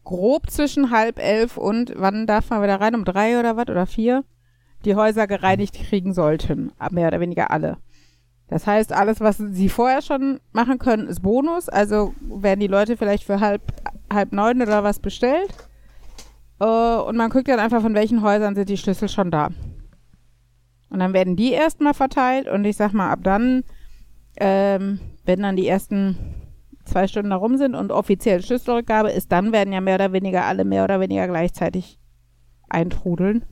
grob 0.04 0.48
zwischen 0.50 0.90
halb 0.90 1.18
elf 1.18 1.56
und 1.56 1.92
wann 1.96 2.26
darf 2.26 2.50
man 2.50 2.62
wieder 2.62 2.80
rein, 2.80 2.94
um 2.94 3.04
drei 3.04 3.38
oder 3.40 3.56
was 3.56 3.68
oder 3.68 3.86
vier, 3.86 4.22
die 4.84 4.94
Häuser 4.94 5.26
gereinigt 5.26 5.74
kriegen 5.74 6.12
sollten. 6.14 6.72
Mehr 6.90 7.08
oder 7.08 7.20
weniger 7.20 7.50
alle. 7.50 7.78
Das 8.52 8.66
heißt, 8.66 8.92
alles, 8.92 9.20
was 9.20 9.38
sie 9.38 9.68
vorher 9.68 10.02
schon 10.02 10.40
machen 10.52 10.78
können, 10.78 11.08
ist 11.08 11.22
Bonus. 11.22 11.68
Also 11.68 12.14
werden 12.20 12.60
die 12.60 12.66
Leute 12.66 12.96
vielleicht 12.96 13.24
für 13.24 13.40
halb, 13.40 13.62
halb 14.12 14.32
neun 14.32 14.60
oder 14.60 14.84
was 14.84 14.98
bestellt. 14.98 15.52
Äh, 16.60 16.64
und 16.64 17.16
man 17.16 17.30
guckt 17.30 17.48
dann 17.48 17.60
einfach, 17.60 17.80
von 17.80 17.94
welchen 17.94 18.22
Häusern 18.22 18.54
sind 18.54 18.68
die 18.68 18.76
Schlüssel 18.76 19.08
schon 19.08 19.30
da. 19.30 19.48
Und 20.90 20.98
dann 20.98 21.14
werden 21.14 21.36
die 21.36 21.52
erstmal 21.52 21.94
verteilt 21.94 22.46
und 22.48 22.64
ich 22.66 22.76
sag 22.76 22.92
mal, 22.92 23.10
ab 23.10 23.20
dann 23.22 23.64
ähm, 24.36 25.00
wenn 25.24 25.42
dann 25.42 25.56
die 25.56 25.68
ersten 25.68 26.16
zwei 26.84 27.06
Stunden 27.06 27.30
da 27.30 27.36
rum 27.36 27.56
sind 27.56 27.74
und 27.74 27.92
offiziell 27.92 28.42
Schlüsselrückgabe 28.42 29.10
ist, 29.10 29.30
dann 29.30 29.52
werden 29.52 29.72
ja 29.72 29.80
mehr 29.80 29.96
oder 29.96 30.12
weniger 30.12 30.44
alle 30.44 30.64
mehr 30.64 30.84
oder 30.84 31.00
weniger 31.00 31.28
gleichzeitig 31.28 31.98
eintrudeln. 32.68 33.44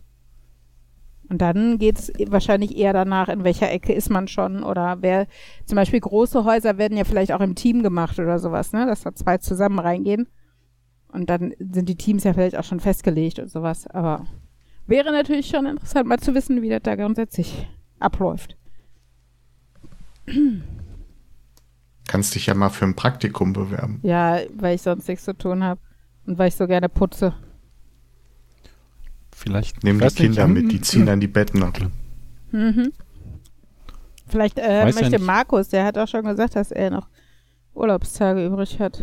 Und 1.31 1.41
dann 1.41 1.79
geht 1.79 1.97
es 1.97 2.13
wahrscheinlich 2.27 2.77
eher 2.77 2.93
danach, 2.93 3.29
in 3.29 3.45
welcher 3.45 3.71
Ecke 3.71 3.93
ist 3.93 4.11
man 4.11 4.27
schon 4.27 4.65
oder 4.65 4.99
wer, 5.01 5.29
zum 5.65 5.77
Beispiel 5.77 6.01
große 6.01 6.45
Häuser 6.45 6.77
werden 6.77 6.99
ja 6.99 7.05
vielleicht 7.05 7.31
auch 7.31 7.41
im 7.41 7.55
Team 7.55 7.85
gemacht 7.85 8.19
oder 8.19 8.41
sowas, 8.41 8.73
ne, 8.73 8.85
dass 8.85 9.03
da 9.03 9.15
zwei 9.15 9.39
zusammen 9.39 9.79
reingehen. 9.79 10.27
Und 11.13 11.31
dann 11.31 11.55
sind 11.59 11.89
die 11.89 11.95
Teams 11.95 12.25
ja 12.25 12.33
vielleicht 12.35 12.59
auch 12.59 12.65
schon 12.65 12.81
festgelegt 12.81 13.39
und 13.39 13.49
sowas. 13.49 13.87
Aber 13.87 14.27
wäre 14.89 15.13
natürlich 15.13 15.47
schon 15.47 15.67
interessant, 15.67 16.09
mal 16.09 16.19
zu 16.19 16.35
wissen, 16.35 16.63
wie 16.63 16.69
das 16.69 16.83
da 16.83 16.97
grundsätzlich 16.97 17.69
abläuft. 18.01 18.57
Kannst 22.09 22.35
dich 22.35 22.47
ja 22.47 22.55
mal 22.55 22.71
für 22.71 22.87
ein 22.87 22.97
Praktikum 22.97 23.53
bewerben. 23.53 24.01
Ja, 24.03 24.41
weil 24.57 24.75
ich 24.75 24.83
sonst 24.83 25.07
nichts 25.07 25.25
zu 25.25 25.39
tun 25.39 25.63
habe 25.63 25.81
und 26.27 26.39
weil 26.39 26.49
ich 26.49 26.57
so 26.57 26.67
gerne 26.67 26.89
putze. 26.89 27.35
Vielleicht. 29.41 29.83
Nehmen 29.85 29.99
die 30.01 30.05
weiß 30.05 30.15
nicht, 30.19 30.23
Kinder 30.23 30.43
haben- 30.43 30.53
mit, 30.53 30.71
die 30.71 30.81
ziehen 30.83 31.07
dann 31.07 31.19
die 31.21 31.27
Betten 31.27 31.63
ab. 31.63 31.79
Mhm. 32.53 32.93
Vielleicht 34.29 34.59
äh, 34.59 34.81
ja 34.81 34.85
möchte 34.85 35.09
nicht. 35.09 35.21
Markus, 35.25 35.69
der 35.69 35.85
hat 35.87 35.97
auch 35.97 36.07
schon 36.09 36.25
gesagt, 36.25 36.57
dass 36.57 36.71
er 36.71 36.91
noch 36.91 37.09
Urlaubstage 37.75 38.45
übrig 38.45 38.79
hat. 38.81 39.03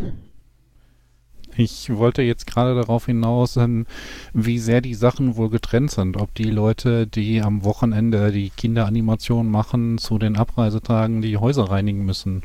Ich 1.56 1.90
wollte 1.92 2.22
jetzt 2.22 2.46
gerade 2.46 2.76
darauf 2.76 3.06
hinaus, 3.06 3.56
ähm, 3.56 3.84
wie 4.32 4.60
sehr 4.60 4.80
die 4.80 4.94
Sachen 4.94 5.36
wohl 5.36 5.50
getrennt 5.50 5.90
sind. 5.90 6.16
Ob 6.16 6.32
die 6.36 6.44
Leute, 6.44 7.08
die 7.08 7.42
am 7.42 7.64
Wochenende 7.64 8.30
die 8.30 8.50
Kinderanimation 8.50 9.50
machen, 9.50 9.98
zu 9.98 10.18
den 10.18 10.36
Abreisetagen 10.36 11.20
die 11.20 11.36
Häuser 11.36 11.64
reinigen 11.64 12.04
müssen. 12.04 12.44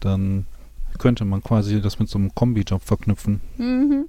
Dann 0.00 0.46
könnte 0.98 1.26
man 1.26 1.42
quasi 1.42 1.82
das 1.82 1.98
mit 1.98 2.08
so 2.08 2.18
einem 2.18 2.34
Kombijob 2.34 2.82
verknüpfen. 2.82 3.42
Mhm. 3.58 4.06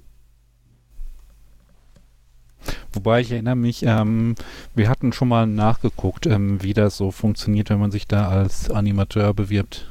Wobei 2.92 3.20
ich 3.20 3.32
erinnere 3.32 3.56
mich, 3.56 3.84
ähm, 3.84 4.34
wir 4.74 4.88
hatten 4.88 5.12
schon 5.12 5.28
mal 5.28 5.46
nachgeguckt, 5.46 6.26
ähm, 6.26 6.62
wie 6.62 6.74
das 6.74 6.96
so 6.96 7.10
funktioniert, 7.10 7.70
wenn 7.70 7.80
man 7.80 7.90
sich 7.90 8.06
da 8.06 8.28
als 8.28 8.70
Animateur 8.70 9.34
bewirbt. 9.34 9.88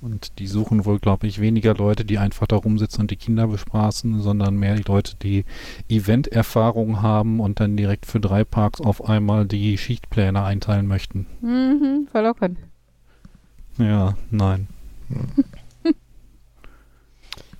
Und 0.00 0.38
die 0.38 0.46
suchen 0.46 0.86
wohl, 0.86 0.98
glaube 0.98 1.26
ich, 1.26 1.40
weniger 1.40 1.74
Leute, 1.74 2.06
die 2.06 2.16
einfach 2.16 2.46
da 2.46 2.56
rumsitzen 2.56 3.02
und 3.02 3.10
die 3.10 3.16
Kinder 3.16 3.46
bespaßen, 3.48 4.20
sondern 4.20 4.56
mehr 4.56 4.74
die 4.74 4.82
Leute, 4.82 5.14
die 5.22 5.44
Event-Erfahrung 5.90 7.02
haben 7.02 7.38
und 7.38 7.60
dann 7.60 7.76
direkt 7.76 8.06
für 8.06 8.18
drei 8.18 8.44
Parks 8.44 8.80
auf 8.80 9.04
einmal 9.04 9.44
die 9.44 9.76
Schichtpläne 9.76 10.42
einteilen 10.42 10.86
möchten. 10.86 11.26
Mhm. 11.42 12.08
Verlockend. 12.10 12.58
Ja, 13.78 14.16
nein. 14.30 14.68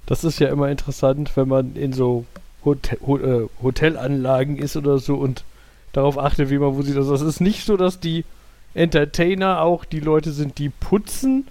Das 0.06 0.24
ist 0.24 0.40
ja 0.40 0.48
immer 0.48 0.68
interessant, 0.68 1.36
wenn 1.36 1.46
man 1.46 1.76
in 1.76 1.92
so 1.92 2.24
Hotel, 2.64 2.98
Ho 3.06 3.18
äh, 3.18 3.48
Hotelanlagen 3.62 4.56
ist 4.56 4.76
oder 4.76 4.98
so 4.98 5.14
und 5.16 5.44
darauf 5.92 6.18
achtet, 6.18 6.50
wie 6.50 6.58
man 6.58 6.76
wo 6.76 6.82
sieht. 6.82 6.96
Also 6.96 7.14
es 7.14 7.22
ist 7.22 7.40
nicht 7.40 7.64
so, 7.64 7.76
dass 7.76 8.00
die 8.00 8.24
Entertainer 8.74 9.62
auch 9.62 9.84
die 9.84 10.00
Leute 10.00 10.30
sind, 10.32 10.58
die 10.58 10.68
putzen, 10.68 11.46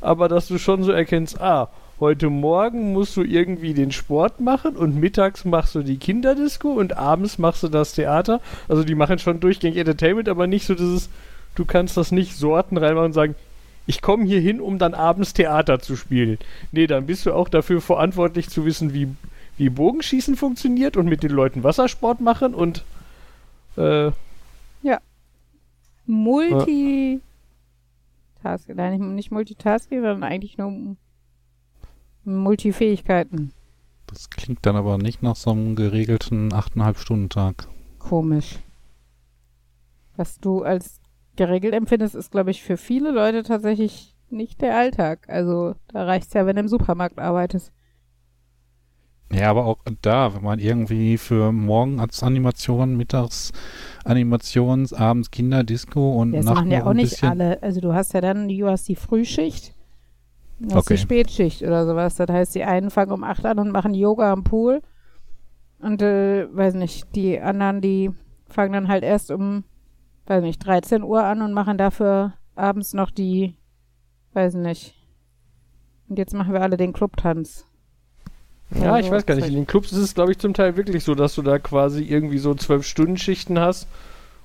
aber 0.00 0.28
dass 0.28 0.48
du 0.48 0.58
schon 0.58 0.82
so 0.82 0.92
erkennst, 0.92 1.40
ah, 1.40 1.68
heute 2.00 2.28
Morgen 2.28 2.92
musst 2.92 3.16
du 3.16 3.22
irgendwie 3.22 3.74
den 3.74 3.92
Sport 3.92 4.40
machen 4.40 4.76
und 4.76 4.98
mittags 4.98 5.44
machst 5.44 5.74
du 5.74 5.82
die 5.82 5.98
Kinderdisco 5.98 6.72
und 6.72 6.96
abends 6.96 7.38
machst 7.38 7.62
du 7.62 7.68
das 7.68 7.92
Theater. 7.92 8.40
Also 8.68 8.82
die 8.82 8.96
machen 8.96 9.18
schon 9.18 9.40
durchgängig 9.40 9.78
Entertainment, 9.78 10.28
aber 10.28 10.46
nicht 10.46 10.66
so 10.66 10.74
dieses, 10.74 11.08
du 11.54 11.64
kannst 11.64 11.96
das 11.96 12.10
nicht 12.10 12.36
Sorten 12.36 12.76
reinmachen 12.76 13.06
und 13.06 13.12
sagen, 13.12 13.34
ich 13.86 14.00
komme 14.02 14.24
hier 14.24 14.40
hin, 14.40 14.60
um 14.60 14.78
dann 14.78 14.94
abends 14.94 15.34
Theater 15.34 15.78
zu 15.78 15.96
spielen. 15.96 16.38
Nee, 16.72 16.86
dann 16.86 17.06
bist 17.06 17.26
du 17.26 17.32
auch 17.32 17.48
dafür 17.48 17.80
verantwortlich 17.80 18.48
zu 18.48 18.64
wissen, 18.64 18.94
wie, 18.94 19.08
wie 19.56 19.70
Bogenschießen 19.70 20.36
funktioniert 20.36 20.96
und 20.96 21.06
mit 21.06 21.22
den 21.22 21.30
Leuten 21.30 21.62
Wassersport 21.62 22.20
machen 22.20 22.54
und 22.54 22.84
äh, 23.76 24.10
Multi. 26.06 27.20
Task, 28.42 28.68
nein, 28.74 28.98
nicht, 28.98 29.02
nicht 29.02 29.30
Multitasking, 29.30 30.00
sondern 30.00 30.22
eigentlich 30.22 30.58
nur 30.58 30.96
Multifähigkeiten. 32.24 33.52
Das 34.06 34.28
klingt 34.28 34.64
dann 34.66 34.76
aber 34.76 34.98
nicht 34.98 35.22
nach 35.22 35.36
so 35.36 35.50
einem 35.50 35.76
geregelten 35.76 36.52
8,5-Stunden-Tag. 36.52 37.68
Komisch. 37.98 38.58
Was 40.16 40.38
du 40.38 40.62
als 40.62 41.00
geregelt 41.36 41.74
empfindest, 41.74 42.14
ist, 42.14 42.30
glaube 42.30 42.50
ich, 42.50 42.62
für 42.62 42.76
viele 42.76 43.10
Leute 43.10 43.42
tatsächlich 43.42 44.14
nicht 44.28 44.60
der 44.60 44.76
Alltag. 44.76 45.26
Also 45.28 45.74
da 45.88 46.04
reicht's 46.04 46.34
ja, 46.34 46.44
wenn 46.44 46.56
du 46.56 46.60
im 46.60 46.68
Supermarkt 46.68 47.18
arbeitest. 47.18 47.72
Ja, 49.34 49.50
aber 49.50 49.66
auch 49.66 49.78
da, 50.02 50.34
wenn 50.34 50.42
man 50.42 50.58
irgendwie 50.58 51.18
für 51.18 51.50
morgen 51.50 51.98
als 51.98 52.22
Animation, 52.22 52.96
mittags 52.96 53.52
Animations, 54.04 54.92
abends 54.92 55.30
Kinderdisco 55.30 56.20
und 56.20 56.32
Das 56.32 56.44
nachts 56.44 56.60
machen 56.60 56.70
ja 56.70 56.86
auch 56.86 56.92
nicht 56.94 57.22
alle. 57.24 57.62
Also 57.62 57.80
du 57.80 57.94
hast 57.94 58.12
ja 58.14 58.20
dann, 58.20 58.48
du 58.48 58.68
hast 58.68 58.88
die 58.88 58.96
Frühschicht, 58.96 59.74
du 60.60 60.74
hast 60.74 60.86
Okay. 60.86 60.94
die 60.94 61.00
Spätschicht 61.00 61.62
oder 61.62 61.84
sowas. 61.86 62.14
Das 62.16 62.28
heißt, 62.28 62.54
die 62.54 62.64
einen 62.64 62.90
fangen 62.90 63.12
um 63.12 63.24
8 63.24 63.44
an 63.46 63.58
und 63.58 63.72
machen 63.72 63.94
Yoga 63.94 64.32
am 64.32 64.44
Pool. 64.44 64.82
Und, 65.80 66.00
äh, 66.00 66.46
weiß 66.54 66.74
nicht, 66.74 67.14
die 67.14 67.40
anderen, 67.40 67.80
die 67.80 68.10
fangen 68.46 68.72
dann 68.72 68.88
halt 68.88 69.02
erst 69.02 69.30
um, 69.30 69.64
weiß 70.26 70.42
nicht, 70.42 70.64
13 70.64 71.02
Uhr 71.02 71.24
an 71.24 71.42
und 71.42 71.52
machen 71.52 71.76
dafür 71.76 72.34
abends 72.54 72.94
noch 72.94 73.10
die, 73.10 73.56
weiß 74.32 74.54
nicht. 74.54 74.94
Und 76.08 76.18
jetzt 76.18 76.34
machen 76.34 76.52
wir 76.52 76.62
alle 76.62 76.76
den 76.76 76.92
Clubtanz. 76.92 77.66
Ja, 78.70 78.98
ich 78.98 79.10
weiß 79.10 79.26
gar 79.26 79.34
nicht. 79.34 79.48
In 79.48 79.54
den 79.54 79.66
Clubs 79.66 79.92
ist 79.92 79.98
es, 79.98 80.14
glaube 80.14 80.32
ich, 80.32 80.38
zum 80.38 80.54
Teil 80.54 80.76
wirklich 80.76 81.04
so, 81.04 81.14
dass 81.14 81.34
du 81.34 81.42
da 81.42 81.58
quasi 81.58 82.02
irgendwie 82.02 82.38
so 82.38 82.54
zwölf 82.54 82.86
Stunden 82.86 83.16
Schichten 83.16 83.58
hast 83.58 83.86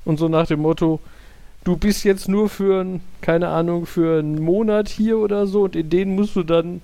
und 0.06 0.18
so 0.18 0.28
nach 0.28 0.48
dem 0.48 0.62
Motto, 0.62 1.00
du 1.64 1.78
bist 1.78 2.04
jetzt 2.04 2.28
nur 2.28 2.50
für, 2.50 2.82
ein, 2.82 3.02
keine 3.22 3.50
Ahnung, 3.50 3.86
für 3.86 4.20
einen 4.20 4.42
Monat 4.42 4.90
hier 4.90 5.18
oder 5.18 5.48
so 5.48 5.64
und 5.64 5.76
in 5.76 5.90
denen 5.90 6.16
musst 6.16 6.36
du 6.36 6.44
dann 6.44 6.82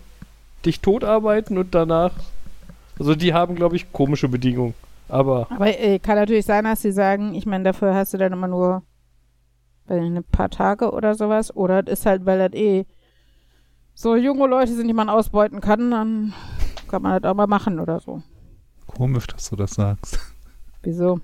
dich 0.65 0.79
totarbeiten 0.79 1.57
und 1.57 1.75
danach. 1.75 2.11
Also 2.97 3.15
die 3.15 3.33
haben, 3.33 3.55
glaube 3.55 3.75
ich, 3.75 3.91
komische 3.91 4.29
Bedingungen. 4.29 4.73
Aber 5.07 5.47
Aber 5.51 5.67
äh, 5.67 5.99
kann 5.99 6.15
natürlich 6.15 6.45
sein, 6.45 6.63
dass 6.63 6.81
sie 6.81 6.91
sagen, 6.91 7.35
ich 7.35 7.45
meine, 7.45 7.63
dafür 7.63 7.93
hast 7.93 8.13
du 8.13 8.17
dann 8.17 8.33
immer 8.33 8.47
nur 8.47 8.81
weiß 9.87 10.01
nicht, 10.01 10.15
ein 10.15 10.23
paar 10.23 10.49
Tage 10.49 10.91
oder 10.91 11.15
sowas. 11.15 11.55
Oder 11.55 11.83
es 11.85 11.99
ist 11.99 12.05
halt, 12.05 12.25
weil 12.25 12.39
das 12.39 12.53
eh 12.59 12.85
so 13.93 14.15
junge 14.15 14.47
Leute 14.47 14.73
sind, 14.73 14.87
die 14.87 14.93
man 14.93 15.09
ausbeuten 15.09 15.61
kann, 15.61 15.91
dann 15.91 16.33
kann 16.87 17.01
man 17.01 17.21
das 17.21 17.29
auch 17.29 17.35
mal 17.35 17.47
machen 17.47 17.79
oder 17.79 17.99
so. 17.99 18.21
komisch, 18.87 19.27
dass 19.27 19.49
du 19.49 19.55
das 19.55 19.71
sagst. 19.71 20.19
Wieso? 20.83 21.19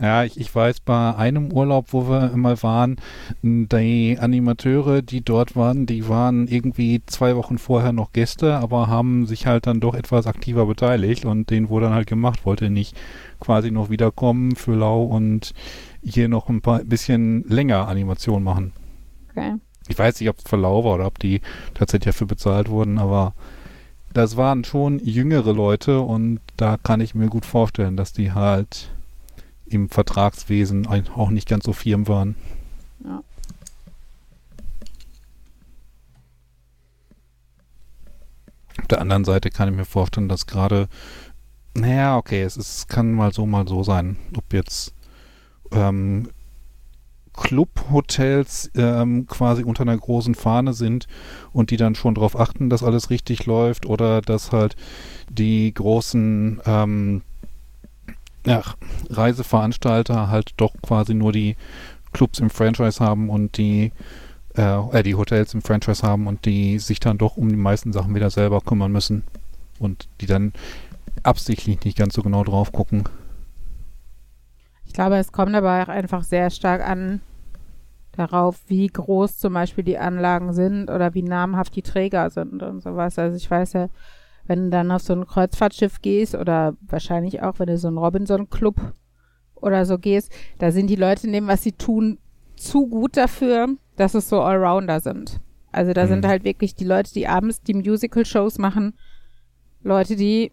Ja, 0.00 0.24
ich, 0.24 0.40
ich 0.40 0.52
weiß, 0.52 0.80
bei 0.80 1.14
einem 1.14 1.52
Urlaub, 1.52 1.92
wo 1.92 2.08
wir 2.08 2.32
immer 2.32 2.60
waren, 2.64 2.96
die 3.42 4.18
Animateure, 4.18 5.02
die 5.02 5.20
dort 5.20 5.54
waren, 5.54 5.86
die 5.86 6.08
waren 6.08 6.48
irgendwie 6.48 7.00
zwei 7.06 7.36
Wochen 7.36 7.58
vorher 7.58 7.92
noch 7.92 8.12
Gäste, 8.12 8.56
aber 8.56 8.88
haben 8.88 9.26
sich 9.26 9.46
halt 9.46 9.68
dann 9.68 9.78
doch 9.78 9.94
etwas 9.94 10.26
aktiver 10.26 10.66
beteiligt 10.66 11.24
und 11.24 11.48
den 11.50 11.68
wurde 11.68 11.86
dann 11.86 11.94
halt 11.94 12.08
gemacht, 12.08 12.44
wollte 12.44 12.70
nicht 12.70 12.96
quasi 13.38 13.70
noch 13.70 13.88
wiederkommen 13.88 14.56
für 14.56 14.74
Lau 14.74 15.04
und 15.04 15.52
hier 16.02 16.28
noch 16.28 16.48
ein 16.48 16.60
paar 16.60 16.80
bisschen 16.80 17.44
länger 17.44 17.86
Animation 17.86 18.42
machen. 18.42 18.72
Okay. 19.30 19.54
Ich 19.86 19.98
weiß 19.98 20.18
nicht, 20.18 20.28
ob 20.28 20.38
es 20.38 20.44
für 20.44 20.56
Lau 20.56 20.82
war 20.82 20.94
oder 20.94 21.06
ob 21.06 21.20
die 21.20 21.40
tatsächlich 21.74 22.14
dafür 22.14 22.26
bezahlt 22.26 22.68
wurden, 22.68 22.98
aber 22.98 23.34
das 24.14 24.36
waren 24.36 24.64
schon 24.64 25.00
jüngere 25.00 25.52
Leute 25.52 26.00
und 26.00 26.40
da 26.56 26.76
kann 26.76 27.00
ich 27.00 27.14
mir 27.14 27.26
gut 27.26 27.44
vorstellen, 27.44 27.96
dass 27.96 28.12
die 28.12 28.32
halt 28.32 28.90
im 29.66 29.88
Vertragswesen 29.90 30.86
auch 30.86 31.30
nicht 31.30 31.48
ganz 31.48 31.64
so 31.64 31.72
firm 31.72 32.06
waren. 32.06 32.36
Ja. 33.04 33.22
Auf 38.80 38.86
der 38.88 39.00
anderen 39.00 39.24
Seite 39.24 39.50
kann 39.50 39.68
ich 39.68 39.74
mir 39.74 39.84
vorstellen, 39.84 40.28
dass 40.28 40.46
gerade, 40.46 40.88
naja, 41.74 42.16
okay, 42.16 42.42
es 42.42 42.56
ist, 42.56 42.88
kann 42.88 43.12
mal 43.12 43.32
so, 43.32 43.46
mal 43.46 43.66
so 43.66 43.82
sein. 43.82 44.16
Ob 44.36 44.52
jetzt 44.52 44.94
ähm, 45.72 46.28
Clubhotels 47.34 48.70
ähm, 48.76 49.26
quasi 49.26 49.64
unter 49.64 49.82
einer 49.82 49.96
großen 49.96 50.34
Fahne 50.34 50.72
sind 50.72 51.06
und 51.52 51.70
die 51.70 51.76
dann 51.76 51.94
schon 51.94 52.14
darauf 52.14 52.38
achten, 52.38 52.70
dass 52.70 52.82
alles 52.82 53.10
richtig 53.10 53.46
läuft 53.46 53.86
oder 53.86 54.20
dass 54.20 54.52
halt 54.52 54.76
die 55.28 55.72
großen 55.74 56.60
ähm, 56.64 57.22
ja, 58.46 58.62
Reiseveranstalter 59.10 60.28
halt 60.28 60.52
doch 60.56 60.74
quasi 60.82 61.14
nur 61.14 61.32
die 61.32 61.56
Clubs 62.12 62.38
im 62.38 62.50
Franchise 62.50 63.04
haben 63.04 63.28
und 63.28 63.56
die 63.58 63.92
äh, 64.56 64.98
äh, 64.98 65.02
die 65.02 65.16
Hotels 65.16 65.54
im 65.54 65.62
Franchise 65.62 66.02
haben 66.02 66.26
und 66.26 66.44
die 66.44 66.78
sich 66.78 67.00
dann 67.00 67.18
doch 67.18 67.36
um 67.36 67.48
die 67.48 67.56
meisten 67.56 67.92
Sachen 67.92 68.14
wieder 68.14 68.30
selber 68.30 68.60
kümmern 68.60 68.92
müssen 68.92 69.24
und 69.78 70.08
die 70.20 70.26
dann 70.26 70.52
absichtlich 71.22 71.84
nicht 71.84 71.98
ganz 71.98 72.14
so 72.14 72.22
genau 72.22 72.44
drauf 72.44 72.70
gucken. 72.70 73.04
Ich 74.94 74.96
glaube, 74.96 75.16
es 75.16 75.32
kommt 75.32 75.56
aber 75.56 75.82
auch 75.82 75.88
einfach 75.88 76.22
sehr 76.22 76.50
stark 76.50 76.88
an 76.88 77.20
darauf, 78.12 78.60
wie 78.68 78.86
groß 78.86 79.38
zum 79.38 79.52
Beispiel 79.54 79.82
die 79.82 79.98
Anlagen 79.98 80.52
sind 80.52 80.88
oder 80.88 81.14
wie 81.14 81.22
namhaft 81.22 81.74
die 81.74 81.82
Träger 81.82 82.30
sind 82.30 82.62
und 82.62 82.80
sowas. 82.80 83.18
Also 83.18 83.36
ich 83.36 83.50
weiß 83.50 83.72
ja, 83.72 83.88
wenn 84.46 84.66
du 84.66 84.70
dann 84.70 84.92
auf 84.92 85.02
so 85.02 85.12
ein 85.12 85.26
Kreuzfahrtschiff 85.26 86.00
gehst 86.00 86.36
oder 86.36 86.76
wahrscheinlich 86.80 87.42
auch, 87.42 87.58
wenn 87.58 87.66
du 87.66 87.76
so 87.76 87.88
einen 87.88 87.98
Robinson-Club 87.98 88.76
oder 89.56 89.84
so 89.84 89.98
gehst, 89.98 90.30
da 90.58 90.70
sind 90.70 90.86
die 90.86 90.94
Leute 90.94 91.26
in 91.26 91.32
dem, 91.32 91.48
was 91.48 91.64
sie 91.64 91.72
tun, 91.72 92.18
zu 92.54 92.86
gut 92.86 93.16
dafür, 93.16 93.66
dass 93.96 94.14
es 94.14 94.28
so 94.28 94.42
Allrounder 94.42 95.00
sind. 95.00 95.40
Also 95.72 95.92
da 95.92 96.04
Mhm. 96.04 96.08
sind 96.08 96.26
halt 96.28 96.44
wirklich 96.44 96.76
die 96.76 96.84
Leute, 96.84 97.12
die 97.12 97.26
abends 97.26 97.62
die 97.62 97.74
Musical-Shows 97.74 98.58
machen, 98.58 98.94
Leute, 99.82 100.14
die 100.14 100.52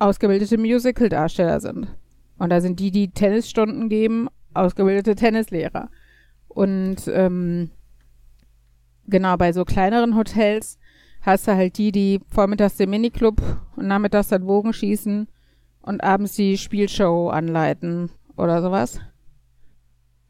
ausgebildete 0.00 0.58
Musical-Darsteller 0.58 1.60
sind. 1.60 1.86
Und 2.42 2.50
da 2.50 2.60
sind 2.60 2.80
die, 2.80 2.90
die 2.90 3.12
Tennisstunden 3.12 3.88
geben, 3.88 4.28
ausgebildete 4.52 5.14
Tennislehrer. 5.14 5.90
Und 6.48 7.06
ähm, 7.06 7.70
genau, 9.06 9.36
bei 9.36 9.52
so 9.52 9.64
kleineren 9.64 10.16
Hotels 10.16 10.76
hast 11.20 11.46
du 11.46 11.54
halt 11.54 11.78
die, 11.78 11.92
die 11.92 12.20
vormittags 12.26 12.78
den 12.78 12.90
Miniclub 12.90 13.40
und 13.76 13.86
nachmittags 13.86 14.26
das 14.26 14.40
Bogenschießen 14.40 15.28
und 15.82 16.02
abends 16.02 16.34
die 16.34 16.58
Spielshow 16.58 17.28
anleiten 17.28 18.10
oder 18.36 18.60
sowas. 18.60 18.98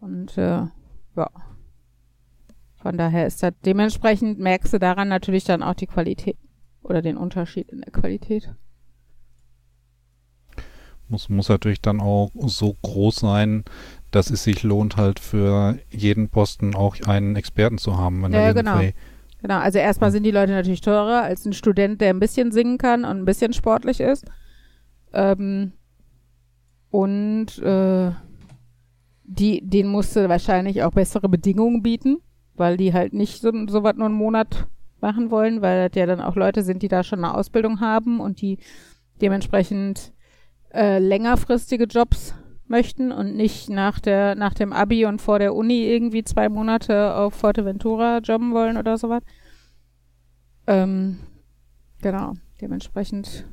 Und 0.01 0.37
äh, 0.37 0.67
ja. 1.17 1.31
Von 2.75 2.99
daher 2.99 3.27
ist 3.27 3.43
das 3.43 3.55
dementsprechend 3.65 4.39
merkst 4.39 4.75
du 4.75 4.79
daran 4.79 5.09
natürlich 5.09 5.45
dann 5.45 5.63
auch 5.63 5.73
die 5.73 5.87
Qualität 5.87 6.37
oder 6.83 7.01
den 7.01 7.17
Unterschied 7.17 7.71
in 7.71 7.81
der 7.81 7.91
Qualität. 7.91 8.55
Muss, 11.13 11.29
muss 11.29 11.51
natürlich 11.51 11.83
dann 11.83 12.01
auch 12.01 12.31
so 12.47 12.75
groß 12.81 13.17
sein, 13.17 13.65
dass 14.11 14.31
es 14.31 14.45
sich 14.45 14.63
lohnt, 14.63 14.97
halt 14.97 15.21
für 15.21 15.79
jeden 15.91 16.31
Posten 16.31 16.75
auch 16.75 16.97
einen 17.07 17.37
Experten 17.37 17.77
zu 17.77 17.99
haben. 17.99 18.23
Wenn 18.23 18.33
Ja, 18.33 18.53
genau. 18.53 18.81
Genau, 19.43 19.59
also 19.59 19.79
erstmal 19.79 20.11
sind 20.11 20.23
die 20.23 20.31
Leute 20.31 20.53
natürlich 20.53 20.81
teurer 20.81 21.23
als 21.23 21.45
ein 21.45 21.53
Student, 21.53 22.01
der 22.01 22.11
ein 22.11 22.21
bisschen 22.21 22.53
singen 22.53 22.79
kann 22.79 23.05
und 23.05 23.19
ein 23.19 23.25
bisschen 23.25 23.53
sportlich 23.53 24.01
ist. 24.01 24.25
Ähm, 25.13 25.73
und 26.91 27.59
äh, 27.59 28.13
die, 29.25 29.61
denen 29.69 29.91
musste 29.91 30.29
wahrscheinlich 30.29 30.83
auch 30.83 30.93
bessere 30.93 31.29
Bedingungen 31.29 31.83
bieten, 31.83 32.19
weil 32.55 32.77
die 32.77 32.93
halt 32.93 33.13
nicht 33.13 33.41
so, 33.41 33.51
so 33.67 33.83
was 33.83 33.97
nur 33.97 34.07
einen 34.07 34.15
Monat 34.15 34.69
machen 35.01 35.31
wollen, 35.31 35.61
weil 35.61 35.89
das 35.89 35.99
ja 35.99 36.07
dann 36.07 36.21
auch 36.21 36.37
Leute 36.37 36.63
sind, 36.63 36.83
die 36.83 36.89
da 36.89 37.03
schon 37.03 37.25
eine 37.25 37.35
Ausbildung 37.35 37.81
haben 37.81 38.21
und 38.21 38.41
die 38.41 38.59
dementsprechend 39.21 40.13
äh, 40.73 40.99
längerfristige 40.99 41.85
Jobs 41.85 42.35
möchten 42.67 43.13
und 43.13 43.37
nicht 43.37 43.69
nach 43.69 44.01
der 44.01 44.35
nach 44.35 44.55
dem 44.55 44.73
Abi 44.73 45.05
und 45.05 45.21
vor 45.21 45.39
der 45.39 45.55
Uni 45.55 45.85
irgendwie 45.85 46.25
zwei 46.25 46.49
Monate 46.49 47.15
auf 47.15 47.35
Forteventura 47.35 48.19
jobben 48.19 48.53
wollen 48.55 48.77
oder 48.77 48.97
sowas. 48.97 49.23
Ähm, 50.67 51.19
genau, 52.01 52.35
dementsprechend. 52.61 53.47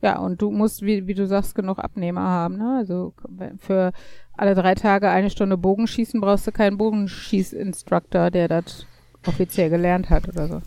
Ja, 0.00 0.18
und 0.18 0.42
du 0.42 0.50
musst, 0.50 0.82
wie, 0.82 1.06
wie 1.06 1.14
du 1.14 1.28
sagst, 1.28 1.54
genug 1.54 1.78
Abnehmer 1.78 2.22
haben, 2.22 2.56
ne? 2.56 2.78
Also 2.78 3.14
für 3.58 3.92
alle 4.36 4.56
drei 4.56 4.74
Tage 4.74 5.08
eine 5.08 5.30
Stunde 5.30 5.56
Bogenschießen 5.56 6.20
brauchst 6.20 6.46
du 6.46 6.50
keinen 6.50 6.76
Bogenschießinstructor, 6.76 8.32
der 8.32 8.48
das 8.48 8.86
offiziell 9.24 9.70
gelernt 9.70 10.10
hat 10.10 10.28
oder 10.28 10.48
so. 10.48 10.62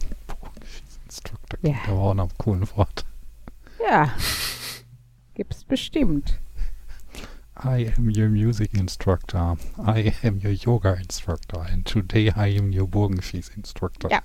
Instructor. 1.04 1.60
Ja. 1.64 1.76
Da 1.86 1.92
war 1.92 2.04
auch 2.04 2.14
noch 2.14 2.30
ein 2.30 2.38
cooles 2.38 2.78
Wort. 2.78 3.06
Ja. 3.86 4.14
Gibt's 5.36 5.66
bestimmt. 5.66 6.40
I 7.58 7.94
am 7.98 8.10
your 8.10 8.30
music 8.30 8.74
instructor. 8.74 9.58
I 9.78 10.14
am 10.24 10.40
your 10.42 10.54
yoga 10.54 10.96
instructor. 10.96 11.60
And 11.60 11.86
today 11.86 12.32
I 12.36 12.58
am 12.58 12.72
your 12.72 12.88
Bogenschieß 12.88 13.50
instructor. 13.56 14.10
Ja. 14.10 14.22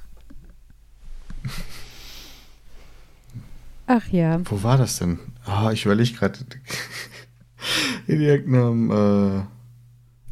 Ach 3.86 4.06
ja. 4.08 4.40
Wo 4.44 4.62
war 4.62 4.78
das 4.78 4.98
denn? 4.98 5.18
Ah, 5.44 5.72
ich 5.72 5.84
überlege 5.84 6.12
gerade. 6.12 6.38
In 8.06 8.20
irgendeinem. 8.20 8.90
Äh 8.90 9.42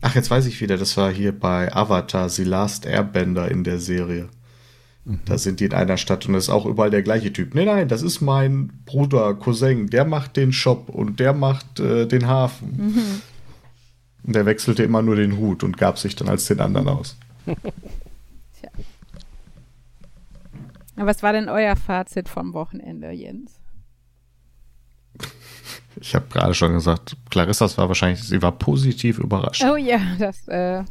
Ach, 0.00 0.14
jetzt 0.14 0.30
weiß 0.30 0.46
ich 0.46 0.60
wieder. 0.60 0.76
Das 0.76 0.96
war 0.96 1.10
hier 1.10 1.36
bei 1.36 1.74
Avatar, 1.74 2.28
The 2.28 2.44
Last 2.44 2.86
Airbender 2.86 3.50
in 3.50 3.64
der 3.64 3.80
Serie. 3.80 4.28
Mhm. 5.08 5.20
Da 5.24 5.38
sind 5.38 5.60
die 5.60 5.64
in 5.64 5.72
einer 5.74 5.96
Stadt 5.96 6.26
und 6.26 6.34
das 6.34 6.44
ist 6.44 6.50
auch 6.50 6.66
überall 6.66 6.90
der 6.90 7.02
gleiche 7.02 7.32
Typ. 7.32 7.54
Nee, 7.54 7.64
nein, 7.64 7.88
das 7.88 8.02
ist 8.02 8.20
mein 8.20 8.82
Bruder, 8.84 9.34
Cousin. 9.34 9.88
Der 9.88 10.04
macht 10.04 10.36
den 10.36 10.52
Shop 10.52 10.90
und 10.90 11.18
der 11.18 11.32
macht 11.32 11.80
äh, 11.80 12.06
den 12.06 12.26
Hafen. 12.28 12.76
Mhm. 12.76 13.22
Und 14.24 14.36
der 14.36 14.44
wechselte 14.46 14.82
immer 14.82 15.00
nur 15.00 15.16
den 15.16 15.38
Hut 15.38 15.64
und 15.64 15.78
gab 15.78 15.98
sich 15.98 16.14
dann 16.14 16.28
als 16.28 16.46
den 16.46 16.60
anderen 16.60 16.88
aus. 16.88 17.16
Was 20.96 21.22
war 21.22 21.32
denn 21.32 21.48
euer 21.48 21.76
Fazit 21.76 22.28
vom 22.28 22.52
Wochenende, 22.52 23.12
Jens? 23.12 23.60
Ich 26.00 26.14
habe 26.14 26.26
gerade 26.28 26.54
schon 26.54 26.74
gesagt, 26.74 27.16
Clarissas 27.30 27.78
war 27.78 27.88
wahrscheinlich, 27.88 28.22
sie 28.22 28.42
war 28.42 28.52
positiv 28.52 29.18
überrascht. 29.18 29.64
Oh 29.64 29.76
ja, 29.76 30.00
das, 30.18 30.46
äh, 30.48 30.82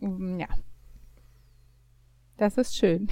ja. 0.00 0.48
Das 2.36 2.58
ist 2.58 2.76
schön. 2.76 3.08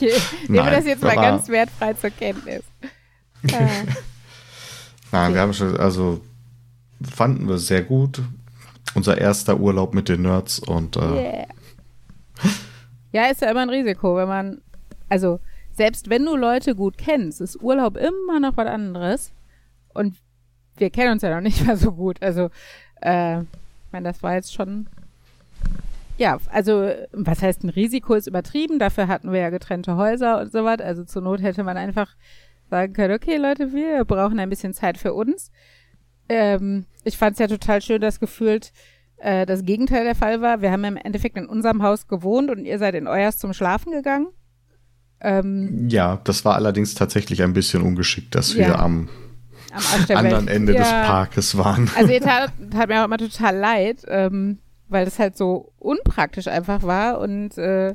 Ich 0.00 0.48
nehme 0.48 0.64
Nein, 0.64 0.72
das 0.72 0.86
jetzt 0.86 1.02
mal 1.02 1.14
ganz 1.14 1.48
wertfrei 1.48 1.94
zur 1.94 2.10
Kenntnis. 2.10 2.62
Äh, 3.44 3.50
Nein, 5.12 5.34
wir 5.34 5.40
haben 5.40 5.52
schon, 5.52 5.76
also 5.76 6.20
fanden 7.02 7.48
wir 7.48 7.58
sehr 7.58 7.82
gut. 7.82 8.22
Unser 8.94 9.18
erster 9.18 9.58
Urlaub 9.60 9.94
mit 9.94 10.08
den 10.08 10.22
Nerds 10.22 10.58
und 10.58 10.96
äh, 10.96 11.00
yeah. 11.00 11.46
Ja, 13.12 13.26
ist 13.26 13.40
ja 13.40 13.50
immer 13.50 13.62
ein 13.62 13.70
Risiko, 13.70 14.16
wenn 14.16 14.28
man, 14.28 14.60
also 15.08 15.40
selbst 15.72 16.10
wenn 16.10 16.24
du 16.24 16.36
Leute 16.36 16.74
gut 16.74 16.98
kennst, 16.98 17.40
ist 17.40 17.60
Urlaub 17.62 17.96
immer 17.96 18.38
noch 18.38 18.56
was 18.56 18.66
anderes. 18.66 19.32
Und 19.94 20.16
wir 20.76 20.90
kennen 20.90 21.12
uns 21.12 21.22
ja 21.22 21.34
noch 21.34 21.40
nicht 21.40 21.64
mal 21.66 21.76
so 21.76 21.92
gut. 21.92 22.22
Also, 22.22 22.50
äh, 23.02 23.40
ich 23.40 23.92
meine, 23.92 24.08
das 24.08 24.22
war 24.22 24.34
jetzt 24.34 24.52
schon, 24.52 24.88
ja, 26.20 26.36
also 26.50 26.90
was 27.12 27.40
heißt 27.40 27.64
ein 27.64 27.70
Risiko 27.70 28.12
ist 28.14 28.26
übertrieben. 28.26 28.78
Dafür 28.78 29.08
hatten 29.08 29.32
wir 29.32 29.40
ja 29.40 29.48
getrennte 29.48 29.96
Häuser 29.96 30.38
und 30.40 30.52
so 30.52 30.64
was. 30.64 30.80
Also 30.80 31.02
zur 31.04 31.22
Not 31.22 31.40
hätte 31.40 31.64
man 31.64 31.78
einfach 31.78 32.14
sagen 32.68 32.92
können, 32.92 33.14
okay 33.14 33.38
Leute, 33.38 33.72
wir 33.72 34.04
brauchen 34.04 34.38
ein 34.38 34.50
bisschen 34.50 34.74
Zeit 34.74 34.98
für 34.98 35.14
uns. 35.14 35.50
Ähm, 36.28 36.84
ich 37.04 37.16
fand 37.16 37.32
es 37.32 37.38
ja 37.38 37.46
total 37.46 37.80
schön, 37.80 38.02
dass 38.02 38.20
gefühlt 38.20 38.72
äh, 39.16 39.46
das 39.46 39.64
Gegenteil 39.64 40.04
der 40.04 40.14
Fall 40.14 40.42
war. 40.42 40.60
Wir 40.60 40.70
haben 40.70 40.84
im 40.84 40.98
Endeffekt 40.98 41.38
in 41.38 41.46
unserem 41.46 41.82
Haus 41.82 42.06
gewohnt 42.06 42.50
und 42.50 42.66
ihr 42.66 42.78
seid 42.78 42.94
in 42.96 43.06
euers 43.06 43.38
zum 43.38 43.54
Schlafen 43.54 43.90
gegangen. 43.90 44.28
Ähm, 45.22 45.88
ja, 45.88 46.20
das 46.24 46.44
war 46.44 46.54
allerdings 46.54 46.94
tatsächlich 46.94 47.42
ein 47.42 47.54
bisschen 47.54 47.80
ungeschickt, 47.82 48.34
dass 48.34 48.54
wir 48.56 48.68
Ja. 48.68 48.78
am 48.78 49.08
am 49.72 50.06
der 50.06 50.18
anderen. 50.18 50.48
Ende 50.48 50.74
des 50.74 50.90
Ja. 50.90 51.04
Parkes 51.04 51.56
waren. 51.56 51.88
Also 51.96 52.12
ihr 52.12 52.20
tat, 52.20 52.52
tat 52.72 52.88
mir 52.88 53.00
auch 53.00 53.04
immer 53.06 53.18
total 53.18 53.56
leid, 53.56 54.02
ähm, 54.08 54.58
weil 54.90 55.04
das 55.04 55.18
halt 55.18 55.36
so 55.36 55.72
unpraktisch 55.78 56.48
einfach 56.48 56.82
war 56.82 57.20
und 57.20 57.56
äh, 57.56 57.94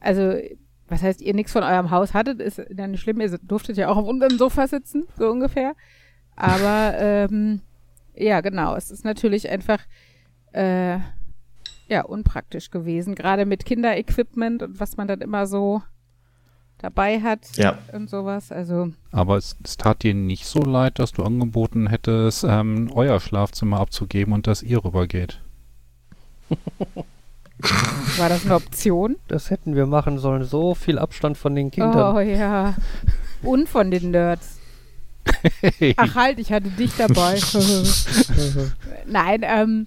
also 0.00 0.34
was 0.88 1.02
heißt, 1.02 1.20
ihr 1.22 1.34
nichts 1.34 1.52
von 1.52 1.62
eurem 1.62 1.90
Haus 1.90 2.12
hattet, 2.12 2.40
ist 2.40 2.58
ja 2.58 2.86
nicht 2.86 3.00
schlimm, 3.00 3.20
ihr 3.20 3.38
durftet 3.38 3.76
ja 3.76 3.88
auch 3.88 3.96
auf 3.96 4.06
unserem 4.06 4.36
Sofa 4.36 4.66
sitzen, 4.66 5.06
so 5.16 5.30
ungefähr. 5.30 5.74
Aber 6.36 6.94
ähm, 6.98 7.60
ja, 8.14 8.40
genau, 8.40 8.76
es 8.76 8.90
ist 8.90 9.04
natürlich 9.04 9.48
einfach 9.48 9.80
äh, 10.52 10.98
ja 11.88 12.02
unpraktisch 12.04 12.70
gewesen, 12.70 13.14
gerade 13.14 13.46
mit 13.46 13.64
Kinderequipment 13.64 14.62
und 14.62 14.80
was 14.80 14.96
man 14.96 15.08
dann 15.08 15.20
immer 15.20 15.46
so 15.46 15.82
dabei 16.78 17.20
hat 17.20 17.56
Ja, 17.56 17.78
und 17.92 18.10
sowas. 18.10 18.52
Also 18.52 18.92
Aber 19.12 19.36
es, 19.36 19.56
es 19.64 19.76
tat 19.76 20.02
dir 20.02 20.14
nicht 20.14 20.46
so 20.46 20.60
leid, 20.60 20.98
dass 20.98 21.12
du 21.12 21.22
angeboten 21.22 21.86
hättest, 21.86 22.44
ähm, 22.44 22.90
euer 22.92 23.20
Schlafzimmer 23.20 23.80
abzugeben 23.80 24.34
und 24.34 24.46
dass 24.46 24.62
ihr 24.62 24.84
rübergeht. 24.84 25.40
war 28.18 28.28
das 28.28 28.44
eine 28.44 28.54
Option? 28.54 29.16
Das 29.28 29.50
hätten 29.50 29.74
wir 29.76 29.86
machen 29.86 30.18
sollen. 30.18 30.44
So 30.44 30.74
viel 30.74 30.98
Abstand 30.98 31.38
von 31.38 31.54
den 31.54 31.70
Kindern. 31.70 32.16
Oh 32.16 32.20
ja. 32.20 32.74
Und 33.42 33.68
von 33.68 33.90
den 33.90 34.10
Nerds. 34.10 34.58
Ach 35.96 36.14
halt, 36.14 36.38
ich 36.38 36.52
hatte 36.52 36.68
dich 36.70 36.92
dabei. 36.96 37.38
Nein, 39.06 39.42
ähm, 39.44 39.86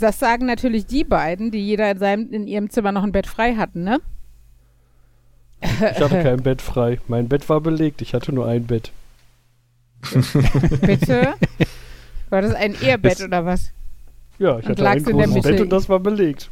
das 0.00 0.18
sagen 0.18 0.46
natürlich 0.46 0.86
die 0.86 1.04
beiden, 1.04 1.50
die 1.50 1.64
jeder 1.64 1.90
in, 1.90 1.98
seinem, 1.98 2.32
in 2.32 2.46
ihrem 2.46 2.70
Zimmer 2.70 2.92
noch 2.92 3.02
ein 3.02 3.12
Bett 3.12 3.26
frei 3.26 3.56
hatten, 3.56 3.84
ne? 3.84 4.00
Ich 5.60 6.00
hatte 6.00 6.22
kein 6.22 6.42
Bett 6.42 6.62
frei. 6.62 7.00
Mein 7.08 7.28
Bett 7.28 7.48
war 7.48 7.60
belegt. 7.60 8.02
Ich 8.02 8.14
hatte 8.14 8.32
nur 8.32 8.46
ein 8.46 8.66
Bett. 8.66 8.92
Bitte? 10.82 11.34
War 12.28 12.42
das 12.42 12.54
ein 12.54 12.80
Ehrbett 12.80 13.20
Es- 13.20 13.24
oder 13.24 13.44
was? 13.44 13.72
Ja, 14.38 14.58
ich 14.58 14.64
Und 14.66 14.70
hatte 14.72 14.88
ein 14.88 14.98
in 14.98 15.04
der 15.04 15.12
großes 15.14 15.34
Mitte. 15.34 15.48
Bett 15.50 15.60
und 15.62 15.70
das 15.70 15.88
war 15.88 16.00
belegt. 16.00 16.50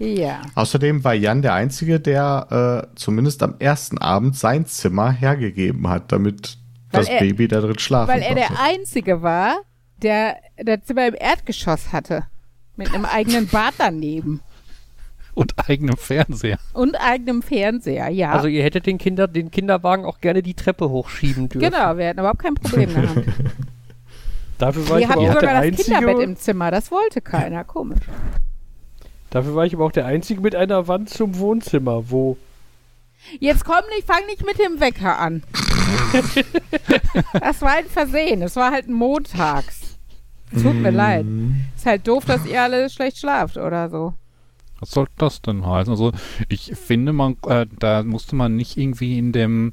Ja. 0.00 0.42
außerdem 0.54 1.02
war 1.02 1.14
Jan 1.14 1.42
der 1.42 1.54
Einzige, 1.54 1.98
der 1.98 2.86
äh, 2.92 2.96
zumindest 2.96 3.42
am 3.42 3.56
ersten 3.58 3.98
Abend 3.98 4.36
sein 4.36 4.64
Zimmer 4.66 5.10
hergegeben 5.10 5.88
hat, 5.88 6.12
damit 6.12 6.56
Weil 6.92 7.00
das 7.00 7.08
er- 7.08 7.18
Baby 7.18 7.48
da 7.48 7.60
drin 7.60 7.78
schlafen 7.80 8.12
Weil 8.12 8.22
er 8.22 8.36
der 8.36 8.46
konnte. 8.46 8.62
Einzige 8.62 9.22
war, 9.22 9.56
der 10.02 10.36
das 10.56 10.84
Zimmer 10.84 11.08
im 11.08 11.14
Erdgeschoss 11.18 11.92
hatte. 11.92 12.24
Mit 12.76 12.94
einem 12.94 13.04
eigenen 13.06 13.48
Bad 13.48 13.74
daneben. 13.78 14.40
Und 15.34 15.54
eigenem 15.68 15.96
Fernseher. 15.96 16.58
Und 16.74 16.94
eigenem 17.00 17.42
Fernseher, 17.42 18.08
ja. 18.08 18.30
Also 18.30 18.46
ihr 18.46 18.62
hättet 18.62 18.86
den, 18.86 18.98
Kinder, 18.98 19.26
den 19.26 19.50
Kinderwagen 19.50 20.04
auch 20.04 20.20
gerne 20.20 20.42
die 20.44 20.54
Treppe 20.54 20.88
hochschieben 20.90 21.48
dürfen. 21.48 21.70
genau, 21.72 21.96
wir 21.96 22.06
hätten 22.06 22.20
überhaupt 22.20 22.38
kein 22.40 22.54
Problem 22.54 22.88
gehabt. 22.94 23.24
Dafür 24.58 24.88
war 24.88 24.98
Die 24.98 25.04
ich 25.04 25.10
aber 25.10 25.20
auch 25.20 25.34
sogar 25.34 25.40
der 25.40 25.70
das 25.70 25.84
Kinderbett 25.84 26.08
Einzige. 26.08 26.22
im 26.24 26.36
Zimmer, 26.36 26.70
das 26.70 26.90
wollte 26.90 27.20
keiner, 27.20 27.64
komisch. 27.64 28.04
Dafür 29.30 29.54
war 29.54 29.66
ich 29.66 29.74
aber 29.74 29.84
auch 29.84 29.92
der 29.92 30.06
Einzige 30.06 30.40
mit 30.40 30.54
einer 30.54 30.88
Wand 30.88 31.10
zum 31.10 31.38
Wohnzimmer, 31.38 32.10
wo 32.10 32.36
Jetzt 33.40 33.64
komm 33.64 33.82
nicht, 33.94 34.06
fang 34.06 34.24
nicht 34.26 34.44
mit 34.44 34.58
dem 34.58 34.80
Wecker 34.80 35.18
an. 35.18 35.42
das 37.40 37.60
war 37.62 37.72
ein 37.72 37.86
Versehen, 37.86 38.42
es 38.42 38.56
war 38.56 38.70
halt 38.70 38.88
montags. 38.88 39.98
Tut 40.52 40.74
mir 40.74 40.90
leid. 40.90 41.26
Ist 41.76 41.84
halt 41.84 42.08
doof, 42.08 42.24
dass 42.24 42.46
ihr 42.46 42.62
alle 42.62 42.88
schlecht 42.88 43.18
schlaft 43.18 43.58
oder 43.58 43.90
so. 43.90 44.14
Was 44.80 44.90
soll 44.92 45.06
das 45.16 45.42
denn 45.42 45.66
heißen? 45.66 45.90
Also 45.90 46.12
ich 46.48 46.72
finde, 46.74 47.12
man, 47.12 47.36
äh, 47.46 47.66
da 47.78 48.02
musste 48.04 48.36
man 48.36 48.54
nicht 48.56 48.76
irgendwie 48.76 49.18
in 49.18 49.32
dem 49.32 49.72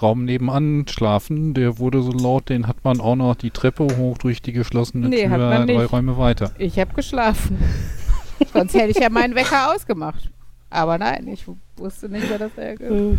Raum 0.00 0.24
nebenan 0.24 0.86
schlafen. 0.88 1.54
Der 1.54 1.78
wurde 1.78 2.02
so 2.02 2.12
laut, 2.12 2.48
den 2.50 2.66
hat 2.66 2.84
man 2.84 3.00
auch 3.00 3.16
noch 3.16 3.34
die 3.34 3.50
Treppe 3.50 3.84
hoch 3.96 4.18
durch 4.18 4.42
die 4.42 4.52
geschlossene 4.52 5.08
Nee, 5.08 5.28
hat 5.28 5.38
Tür 5.38 5.48
man 5.48 5.66
drei 5.66 5.76
nicht. 5.78 5.92
Räume 5.92 6.18
weiter. 6.18 6.52
Ich 6.58 6.78
habe 6.78 6.92
geschlafen. 6.94 7.58
Sonst 8.52 8.74
hätte 8.74 8.90
ich 8.90 8.98
ja 8.98 9.08
meinen 9.08 9.34
Wecker 9.34 9.74
ausgemacht. 9.74 10.28
Aber 10.68 10.98
nein, 10.98 11.28
ich 11.28 11.46
wusste 11.76 12.08
nicht 12.08 12.28
mehr, 12.28 12.38
dass 12.38 12.56
er 12.56 12.76
ge 12.76 13.16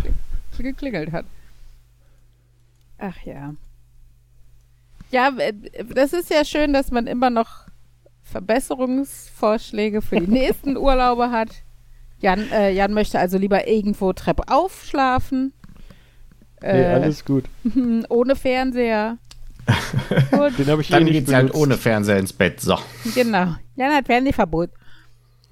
geklingelt 0.59 1.11
hat. 1.11 1.25
Ach 2.99 3.15
ja. 3.25 3.53
Ja, 5.11 5.29
äh, 5.37 5.53
das 5.93 6.13
ist 6.13 6.29
ja 6.29 6.45
schön, 6.45 6.73
dass 6.73 6.91
man 6.91 7.07
immer 7.07 7.29
noch 7.29 7.62
Verbesserungsvorschläge 8.33 10.01
für 10.01 10.19
die 10.19 10.27
nächsten 10.31 10.75
Urlaube 10.75 11.29
hat. 11.31 11.49
Jan, 12.19 12.51
äh, 12.51 12.71
Jan 12.71 12.93
möchte 12.93 13.19
also 13.19 13.37
lieber 13.37 13.67
irgendwo 13.67 14.11
treppauf 14.13 14.83
schlafen. 14.85 15.53
nee, 16.61 16.67
Äh, 16.67 16.85
alles 16.93 17.23
gut. 17.23 17.45
ohne 18.09 18.35
Fernseher. 18.35 19.17
Gut, 20.31 20.59
Den 20.59 20.67
habe 20.67 20.81
ich 20.81 20.89
eh 20.89 20.93
Dann 20.93 21.03
nicht 21.05 21.13
geht's 21.13 21.31
halt 21.33 21.55
ohne 21.55 21.77
Fernseher 21.77 22.17
ins 22.19 22.33
Bett. 22.33 22.59
So. 22.59 22.77
genau. 23.15 23.55
Jan 23.77 23.93
hat 23.93 24.07
Fernsehverbot. 24.07 24.69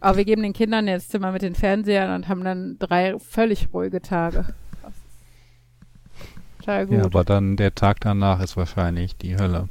Aber 0.02 0.18
wir 0.18 0.26
geben 0.26 0.42
den 0.44 0.52
Kindern 0.52 0.88
jetzt 0.90 1.12
Zimmer 1.12 1.32
mit 1.32 1.44
den 1.44 1.56
Fernsehern 1.56 2.14
und 2.16 2.28
haben 2.28 2.44
dann 2.44 2.76
drei 2.78 3.18
völlig 3.20 3.70
ruhige 3.74 4.02
Tage. 4.02 4.48
Total 6.60 6.88
gut. 6.88 6.98
Ja, 6.98 7.06
aber 7.06 7.24
dann 7.24 7.56
der 7.56 7.74
Tag 7.74 8.02
danach 8.02 8.42
ist 8.42 8.58
wahrscheinlich 8.58 9.16
die 9.16 9.38
Hölle. 9.38 9.70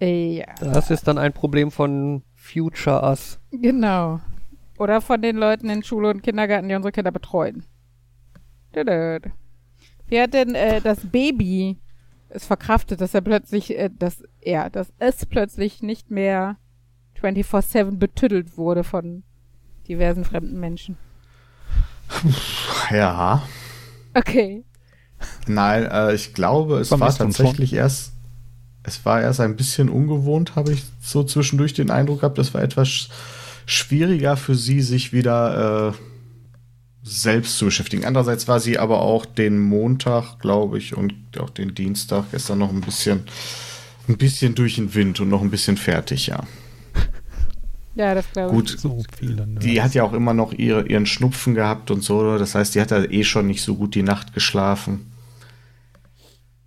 Ja, 0.00 0.46
Das 0.60 0.90
ist 0.90 1.06
dann 1.06 1.18
ein 1.18 1.32
Problem 1.32 1.70
von 1.70 2.22
Future 2.34 3.02
Us. 3.02 3.38
genau. 3.50 4.20
Oder 4.78 5.02
von 5.02 5.20
den 5.20 5.36
Leuten 5.36 5.68
in 5.68 5.82
Schule 5.82 6.08
und 6.08 6.22
Kindergarten, 6.22 6.68
die 6.68 6.74
unsere 6.74 6.90
Kinder 6.92 7.10
betreuen. 7.10 7.64
Wie 8.72 10.20
hat 10.20 10.32
denn 10.32 10.54
äh, 10.54 10.80
das 10.80 11.00
Baby 11.04 11.78
es 12.30 12.46
verkraftet, 12.46 13.00
dass 13.00 13.12
er 13.12 13.20
plötzlich, 13.20 13.76
äh, 13.76 13.90
dass 13.96 14.22
er, 14.40 14.70
dass 14.70 14.92
es 14.98 15.26
plötzlich 15.26 15.82
nicht 15.82 16.10
mehr 16.10 16.56
24-7 17.20 17.98
betüttelt 17.98 18.56
wurde 18.56 18.84
von 18.84 19.22
diversen 19.86 20.24
fremden 20.24 20.58
Menschen? 20.58 20.96
Ja. 22.90 23.42
Okay. 24.14 24.64
Nein, 25.46 25.84
äh, 25.84 26.14
ich 26.14 26.32
glaube, 26.32 26.78
es 26.78 26.90
war 26.90 27.14
tatsächlich 27.14 27.72
erst, 27.74 28.14
es 28.82 29.04
war 29.04 29.20
erst 29.20 29.40
ein 29.40 29.56
bisschen 29.56 29.88
ungewohnt, 29.88 30.56
habe 30.56 30.72
ich 30.72 30.84
so 31.00 31.22
zwischendurch 31.22 31.74
den 31.74 31.90
Eindruck 31.90 32.20
gehabt, 32.20 32.38
es 32.38 32.54
war 32.54 32.62
etwas 32.62 32.88
sch 32.88 33.08
schwieriger 33.66 34.36
für 34.36 34.56
sie, 34.56 34.80
sich 34.80 35.12
wieder 35.12 35.92
äh, 35.92 35.96
selbst 37.02 37.56
zu 37.56 37.66
beschäftigen. 37.66 38.04
Andererseits 38.04 38.48
war 38.48 38.58
sie 38.58 38.78
aber 38.78 39.00
auch 39.00 39.24
den 39.26 39.60
Montag, 39.60 40.38
glaube 40.40 40.78
ich, 40.78 40.96
und 40.96 41.14
auch 41.38 41.50
den 41.50 41.74
Dienstag 41.74 42.24
gestern 42.32 42.58
noch 42.58 42.70
ein 42.70 42.80
bisschen, 42.80 43.22
ein 44.08 44.16
bisschen 44.16 44.54
durch 44.54 44.76
den 44.76 44.94
Wind 44.94 45.20
und 45.20 45.28
noch 45.28 45.42
ein 45.42 45.50
bisschen 45.50 45.76
fertig, 45.76 46.26
ja. 46.26 46.42
Ja, 47.96 48.14
das 48.14 48.30
glaube 48.32 48.50
ich. 48.50 48.54
Gut, 48.54 48.78
So 48.78 49.02
viele. 49.18 49.46
Nerds. 49.46 49.66
die 49.66 49.82
hat 49.82 49.94
ja 49.94 50.04
auch 50.04 50.12
immer 50.12 50.32
noch 50.32 50.52
ihre, 50.52 50.86
ihren 50.86 51.06
Schnupfen 51.06 51.54
gehabt 51.54 51.90
und 51.90 52.02
so. 52.02 52.38
Das 52.38 52.54
heißt, 52.54 52.74
die 52.74 52.80
hat 52.80 52.92
ja 52.92 53.02
eh 53.02 53.24
schon 53.24 53.48
nicht 53.48 53.62
so 53.62 53.74
gut 53.74 53.96
die 53.96 54.04
Nacht 54.04 54.32
geschlafen. 54.32 55.09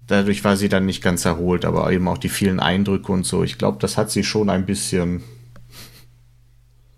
Dadurch 0.08 0.44
war 0.44 0.58
sie 0.58 0.70
dann 0.70 0.86
nicht 0.86 1.02
ganz 1.02 1.24
erholt, 1.26 1.64
aber 1.66 1.92
eben 1.92 2.08
auch 2.08 2.18
die 2.18 2.30
vielen 2.30 2.60
Eindrücke 2.60 3.12
und 3.12 3.26
so. 3.26 3.44
Ich 3.44 3.58
glaube, 3.58 3.78
das 3.80 3.98
hat 3.98 4.12
sie 4.12 4.24
schon 4.24 4.50
ein 4.50 4.66
bisschen 4.66 5.24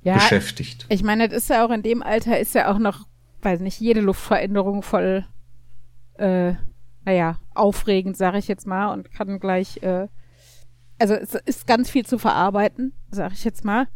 Ja, 0.02 0.16
beschäftigt. 0.16 0.86
ich 0.90 1.04
meine, 1.04 1.28
das 1.30 1.44
ist 1.44 1.50
ja 1.50 1.66
auch 1.66 1.72
in 1.72 1.84
dem 1.84 2.02
Alter 2.04 2.40
ist 2.40 2.56
ja 2.56 2.72
auch 2.74 2.80
noch, 2.80 3.06
weiß 3.42 3.60
nicht, 3.60 3.80
jede 3.80 4.02
Luftveränderung 4.02 4.82
voll, 4.82 5.26
äh, 6.18 6.54
naja, 7.06 7.38
aufregend, 7.54 8.18
sage 8.18 8.40
ich 8.40 8.48
jetzt 8.48 8.66
mal, 8.66 8.92
und 8.92 9.12
kann 9.12 9.40
gleich, 9.40 9.82
äh, 9.84 10.08
also 10.98 11.14
es 11.14 11.36
ist 11.46 11.68
ganz 11.68 11.90
viel 11.90 12.06
zu 12.06 12.18
verarbeiten, 12.18 12.94
sage 13.12 13.34
ich 13.36 13.44
jetzt 13.44 13.64
mal. 13.66 13.88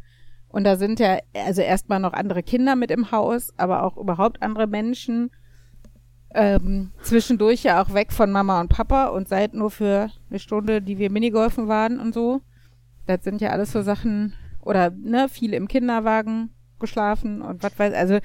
Und 0.50 0.64
da 0.64 0.78
sind 0.78 1.00
ja 1.00 1.20
also 1.34 1.62
erstmal 1.62 2.00
noch 2.00 2.14
andere 2.14 2.44
Kinder 2.44 2.76
mit 2.76 2.92
im 2.92 3.12
Haus, 3.12 3.54
aber 3.58 3.84
auch 3.84 3.98
überhaupt 3.98 4.42
andere 4.42 4.68
Menschen. 4.68 5.32
Ähm, 6.34 6.92
zwischendurch 7.02 7.64
ja 7.64 7.82
auch 7.82 7.94
weg 7.94 8.12
von 8.12 8.32
Mama 8.32 8.62
und 8.62 8.70
Papa 8.70 9.08
und 9.08 9.28
seit 9.28 9.54
nur 9.54 9.72
für 9.72 10.10
eine 10.30 10.40
Stunde, 10.40 10.82
die 10.82 11.00
wir 11.00 11.12
Minigolfen 11.12 11.68
waren 11.68 12.00
und 12.00 12.14
so. 12.14 12.42
Das 13.08 13.24
sind 13.24 13.42
ja 13.42 13.50
alles 13.50 13.72
so 13.72 13.82
Sachen, 13.82 14.36
oder 14.62 14.92
ne, 14.92 15.28
viele 15.30 15.58
im 15.58 15.68
Kinderwagen 15.68 16.52
geschlafen 16.80 17.42
und 17.42 17.64
was 17.64 17.78
weiß, 17.78 17.94
also 17.94 18.20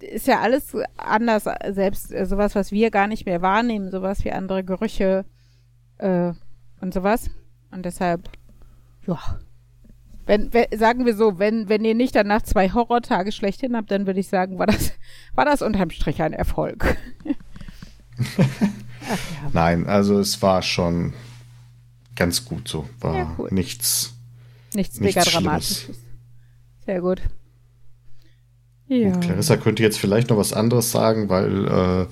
ist 0.00 0.26
ja 0.26 0.40
alles 0.40 0.74
anders, 0.96 1.44
selbst 1.70 2.12
äh, 2.12 2.26
sowas, 2.26 2.54
was 2.54 2.72
wir 2.72 2.90
gar 2.90 3.06
nicht 3.06 3.26
mehr 3.26 3.42
wahrnehmen, 3.42 3.90
sowas 3.90 4.24
wie 4.24 4.32
andere 4.32 4.64
Gerüche 4.64 5.24
äh, 5.98 6.32
und 6.80 6.94
sowas. 6.94 7.30
Und 7.70 7.84
deshalb, 7.84 8.28
ja. 9.06 9.18
Wenn, 10.30 10.54
wenn, 10.54 10.66
sagen 10.78 11.06
wir 11.06 11.16
so, 11.16 11.40
wenn, 11.40 11.68
wenn 11.68 11.84
ihr 11.84 11.96
nicht 11.96 12.14
danach 12.14 12.42
zwei 12.42 12.70
Horrortage 12.70 13.32
schlechthin 13.32 13.74
habt, 13.74 13.90
dann 13.90 14.06
würde 14.06 14.20
ich 14.20 14.28
sagen, 14.28 14.60
war 14.60 14.66
das, 14.68 14.92
war 15.34 15.44
das 15.44 15.60
unterm 15.60 15.90
Strich 15.90 16.22
ein 16.22 16.32
Erfolg. 16.32 16.96
Nein, 19.52 19.88
also 19.88 20.20
es 20.20 20.40
war 20.40 20.62
schon 20.62 21.14
ganz 22.14 22.44
gut 22.44 22.68
so. 22.68 22.88
War 23.00 23.16
Ja, 23.16 23.34
cool. 23.38 23.48
nichts. 23.50 24.14
Nichts, 24.72 25.00
Nichts 25.00 25.16
mega. 25.16 25.28
Dramatisches. 25.28 25.98
Sehr 26.86 27.00
gut. 27.00 27.22
Ja. 28.86 29.10
Clarissa 29.16 29.56
könnte 29.56 29.82
jetzt 29.82 29.98
vielleicht 29.98 30.30
noch 30.30 30.36
was 30.36 30.52
anderes 30.52 30.92
sagen, 30.92 31.28
weil 31.28 31.66
äh, 31.66 32.06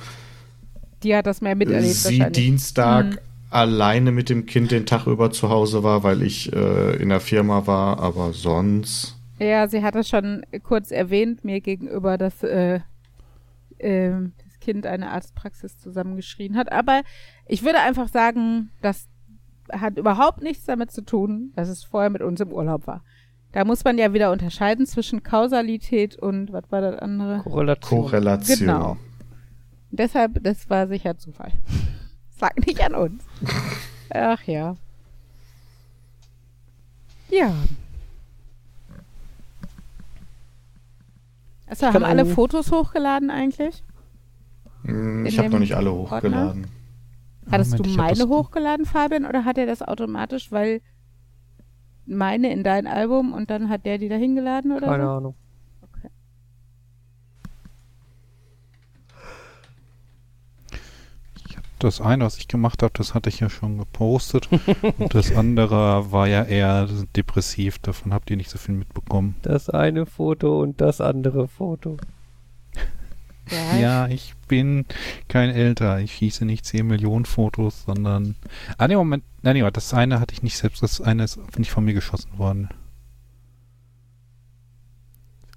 Die 1.04 1.14
hat 1.14 1.26
das 1.26 1.40
mehr 1.40 1.54
miterlebt 1.54 1.94
sie. 1.94 2.18
Dienstag 2.32 3.06
Mhm. 3.06 3.18
Alleine 3.50 4.12
mit 4.12 4.28
dem 4.28 4.46
Kind 4.46 4.70
den 4.70 4.86
Tag 4.86 5.06
über 5.06 5.30
zu 5.30 5.48
Hause 5.48 5.82
war, 5.82 6.02
weil 6.02 6.22
ich 6.22 6.52
äh, 6.52 6.96
in 6.96 7.08
der 7.08 7.20
Firma 7.20 7.66
war, 7.66 7.98
aber 8.00 8.32
sonst. 8.32 9.16
Ja, 9.38 9.68
sie 9.68 9.82
hat 9.82 9.94
es 9.94 10.08
schon 10.08 10.44
kurz 10.62 10.90
erwähnt 10.90 11.44
mir 11.44 11.60
gegenüber, 11.60 12.18
dass 12.18 12.42
äh, 12.42 12.80
äh, 13.78 14.10
das 14.44 14.58
Kind 14.60 14.86
eine 14.86 15.10
Arztpraxis 15.10 15.78
zusammengeschrien 15.78 16.56
hat. 16.56 16.72
Aber 16.72 17.02
ich 17.46 17.62
würde 17.62 17.80
einfach 17.80 18.08
sagen, 18.08 18.70
das 18.82 19.08
hat 19.72 19.98
überhaupt 19.98 20.42
nichts 20.42 20.64
damit 20.64 20.90
zu 20.90 21.02
tun, 21.02 21.52
dass 21.54 21.68
es 21.68 21.84
vorher 21.84 22.10
mit 22.10 22.22
uns 22.22 22.40
im 22.40 22.52
Urlaub 22.52 22.86
war. 22.86 23.04
Da 23.52 23.64
muss 23.64 23.84
man 23.84 23.96
ja 23.96 24.12
wieder 24.12 24.30
unterscheiden 24.30 24.86
zwischen 24.86 25.22
Kausalität 25.22 26.16
und 26.16 26.52
was 26.52 26.64
war 26.70 26.80
das 26.80 26.98
andere? 26.98 27.40
Korrelation. 27.40 28.02
Korrelation. 28.02 28.58
Genau. 28.58 28.96
Deshalb, 29.90 30.42
das 30.42 30.68
war 30.68 30.86
sicher 30.86 31.16
Zufall. 31.16 31.52
Sag 32.38 32.66
nicht 32.66 32.80
an 32.82 32.94
uns. 32.94 33.24
Ach 34.10 34.42
ja. 34.44 34.76
Ja. 37.30 37.52
Also, 41.66 41.86
haben 41.86 42.04
alle 42.04 42.24
Fotos 42.24 42.72
hochgeladen 42.72 43.30
eigentlich? 43.30 43.82
Hm, 44.84 45.20
In 45.20 45.26
Ich 45.26 45.38
habe 45.38 45.50
noch 45.50 45.58
nicht 45.58 45.74
alle 45.74 45.90
Ordner? 45.92 46.16
hochgeladen. 46.16 46.66
Hattest 47.50 47.72
Moment, 47.78 47.86
du 47.86 47.96
meine 47.96 48.28
hochgeladen, 48.28 48.86
Fabian, 48.86 49.26
oder 49.26 49.44
hat 49.44 49.58
er 49.58 49.66
das 49.66 49.82
automatisch, 49.82 50.50
weil 50.52 50.80
meine 52.06 52.50
in 52.52 52.62
dein 52.62 52.86
Album 52.86 53.32
und 53.32 53.50
dann 53.50 53.68
hat 53.68 53.84
der 53.84 53.98
die 53.98 54.08
da 54.08 54.16
hingeladen 54.16 54.72
oder 54.72 54.86
Keine 54.86 55.04
so? 55.04 55.10
Ahnung. 55.10 55.34
Das 61.78 62.00
eine, 62.00 62.24
was 62.24 62.38
ich 62.38 62.48
gemacht 62.48 62.82
habe, 62.82 62.92
das 62.96 63.14
hatte 63.14 63.28
ich 63.28 63.40
ja 63.40 63.48
schon 63.48 63.78
gepostet. 63.78 64.48
Und 64.98 65.14
das 65.14 65.32
andere 65.32 66.10
war 66.10 66.26
ja 66.26 66.42
eher 66.42 66.88
depressiv. 67.14 67.78
Davon 67.78 68.12
habt 68.12 68.30
ihr 68.30 68.36
nicht 68.36 68.50
so 68.50 68.58
viel 68.58 68.74
mitbekommen. 68.74 69.36
Das 69.42 69.70
eine 69.70 70.06
Foto 70.06 70.60
und 70.60 70.80
das 70.80 71.00
andere 71.00 71.46
Foto. 71.46 71.96
Ja, 73.50 73.76
Ja, 73.76 74.08
ich 74.08 74.34
bin 74.48 74.84
kein 75.28 75.50
Älter. 75.50 76.00
Ich 76.00 76.14
schieße 76.14 76.44
nicht 76.44 76.64
10 76.64 76.86
Millionen 76.86 77.24
Fotos, 77.24 77.84
sondern. 77.84 78.34
Ah, 78.76 78.88
nee, 78.88 78.96
Moment. 78.96 79.24
Nein, 79.42 79.56
nee, 79.56 79.70
das 79.70 79.94
eine 79.94 80.20
hatte 80.20 80.34
ich 80.34 80.42
nicht 80.42 80.56
selbst. 80.58 80.82
Das 80.82 81.00
eine 81.00 81.24
ist 81.24 81.38
nicht 81.58 81.70
von 81.70 81.84
mir 81.84 81.94
geschossen 81.94 82.38
worden. 82.38 82.68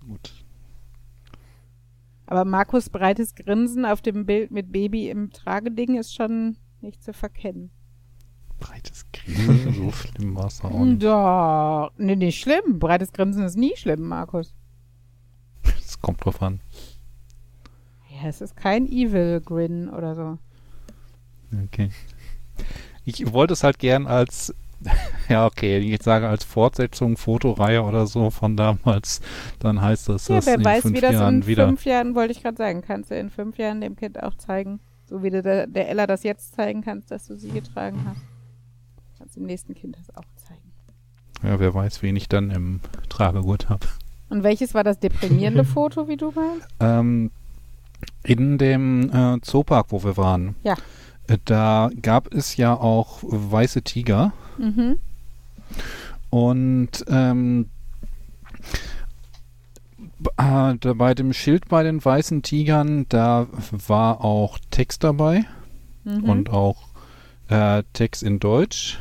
Gut. 0.07 0.33
Aber 2.31 2.45
Markus 2.45 2.89
breites 2.89 3.35
Grinsen 3.35 3.83
auf 3.85 4.01
dem 4.01 4.25
Bild 4.25 4.51
mit 4.51 4.71
Baby 4.71 5.09
im 5.09 5.31
Trageding 5.31 5.97
ist 5.97 6.15
schon 6.15 6.55
nicht 6.79 7.03
zu 7.03 7.11
verkennen. 7.11 7.71
Breites 8.57 9.05
Grinsen, 9.11 9.73
so 9.73 9.91
schlimm 9.91 10.35
war 10.37 10.45
es 10.45 10.63
auch 10.63 10.69
nicht. 10.79 11.03
Doch. 11.03 11.91
Nee, 11.97 12.15
nicht 12.15 12.39
schlimm. 12.39 12.79
Breites 12.79 13.11
Grinsen 13.11 13.43
ist 13.43 13.57
nie 13.57 13.73
schlimm, 13.75 14.07
Markus. 14.07 14.55
Es 15.85 15.99
kommt 15.99 16.23
drauf 16.23 16.41
an. 16.41 16.61
Ja, 18.09 18.29
es 18.29 18.39
ist 18.39 18.55
kein 18.55 18.87
Evil 18.87 19.41
Grin 19.41 19.89
oder 19.89 20.15
so. 20.15 20.37
Okay. 21.65 21.89
Ich 23.03 23.33
wollte 23.33 23.51
es 23.51 23.65
halt 23.65 23.77
gern 23.77 24.07
als, 24.07 24.55
ja, 25.29 25.45
okay, 25.45 25.77
ich 25.79 26.01
sage 26.01 26.27
als 26.27 26.43
Fortsetzung, 26.43 27.17
Fotoreihe 27.17 27.83
oder 27.83 28.07
so 28.07 28.29
von 28.29 28.57
damals, 28.57 29.21
dann 29.59 29.81
heißt 29.81 30.09
das, 30.09 30.27
Ja, 30.27 30.35
dass 30.35 30.45
wer 30.47 30.55
in 30.55 30.65
weiß, 30.65 30.81
fünf 30.81 30.97
wie 30.97 31.01
das 31.01 31.13
Jahren 31.13 31.35
in 31.41 31.47
wieder. 31.47 31.67
fünf 31.67 31.85
Jahren, 31.85 32.15
wollte 32.15 32.31
ich 32.31 32.41
gerade 32.41 32.57
sagen, 32.57 32.81
kannst 32.81 33.11
du 33.11 33.17
in 33.19 33.29
fünf 33.29 33.57
Jahren 33.57 33.81
dem 33.81 33.95
Kind 33.95 34.21
auch 34.21 34.35
zeigen. 34.35 34.79
So 35.05 35.23
wie 35.23 35.29
du 35.29 35.41
der, 35.41 35.67
der 35.67 35.89
Ella 35.89 36.07
das 36.07 36.23
jetzt 36.23 36.55
zeigen 36.55 36.81
kannst, 36.83 37.11
dass 37.11 37.27
du 37.27 37.35
sie 37.37 37.49
getragen 37.49 38.01
hast. 38.07 38.21
Kannst 39.17 39.35
dem 39.35 39.43
nächsten 39.43 39.75
Kind 39.75 39.97
das 39.97 40.15
auch 40.15 40.23
zeigen. 40.37 40.61
Ja, 41.43 41.59
wer 41.59 41.73
weiß, 41.73 42.01
wen 42.01 42.15
ich 42.15 42.29
dann 42.29 42.49
im 42.51 42.79
Tragegurt 43.09 43.69
habe. 43.69 43.87
Und 44.29 44.43
welches 44.43 44.73
war 44.73 44.83
das 44.83 44.99
deprimierende 44.99 45.63
Foto, 45.65 46.07
wie 46.07 46.17
du 46.17 46.31
meinst? 46.31 46.67
Ähm, 46.79 47.31
in 48.23 48.57
dem 48.57 49.11
äh, 49.13 49.41
Zoopark, 49.41 49.87
wo 49.89 50.03
wir 50.03 50.15
waren, 50.17 50.55
Ja. 50.63 50.75
äh, 51.27 51.37
da 51.45 51.89
gab 52.01 52.33
es 52.33 52.55
ja 52.57 52.73
auch 52.73 53.19
weiße 53.23 53.81
Tiger 53.83 54.31
Mhm. 54.57 54.97
und 56.29 57.05
ähm, 57.07 57.69
äh, 60.37 60.75
da 60.79 60.93
bei 60.93 61.13
dem 61.13 61.33
Schild 61.33 61.67
bei 61.69 61.83
den 61.83 62.03
weißen 62.03 62.41
Tigern, 62.43 63.05
da 63.09 63.47
war 63.87 64.23
auch 64.23 64.59
Text 64.69 65.03
dabei 65.03 65.45
Mhm. 66.03 66.23
und 66.23 66.49
auch 66.49 66.87
äh, 67.49 67.83
Text 67.93 68.23
in 68.23 68.39
Deutsch. 68.39 68.99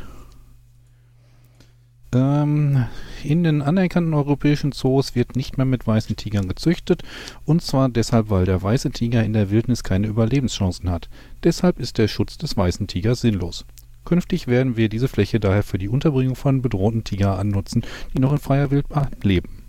Ähm, 2.13 2.87
in 3.23 3.45
den 3.45 3.63
anerkannten 3.63 4.15
europäischen 4.15 4.73
Zoos 4.73 5.15
wird 5.15 5.37
nicht 5.37 5.57
mehr 5.57 5.65
mit 5.65 5.87
weißen 5.87 6.17
Tigern 6.17 6.49
gezüchtet, 6.49 7.03
und 7.47 7.63
zwar 7.63 7.89
deshalb, 7.89 8.31
weil 8.31 8.47
der 8.47 8.61
weiße 8.61 8.91
Tiger 8.91 9.23
in 9.23 9.33
der 9.33 9.51
Wildnis 9.51 9.85
keine 9.85 10.09
Überlebenschancen 10.09 10.91
hat. 10.91 11.09
Deshalb 11.45 11.79
ist 11.79 11.99
der 11.99 12.09
Schutz 12.09 12.37
des 12.37 12.57
weißen 12.57 12.87
Tigers 12.89 13.21
sinnlos. 13.21 13.65
Künftig 14.11 14.49
werden 14.49 14.77
wir 14.77 14.89
diese 14.89 15.07
Fläche 15.07 15.39
daher 15.39 15.63
für 15.63 15.79
die 15.79 15.89
Unterbringung 15.89 16.35
von 16.35 16.63
bedrohten 16.63 17.05
Tigerarten 17.05 17.53
nutzen, 17.53 17.85
die 18.13 18.19
noch 18.19 18.33
in 18.33 18.39
freier 18.39 18.73
Wildbahn 18.73 19.11
leben. 19.23 19.63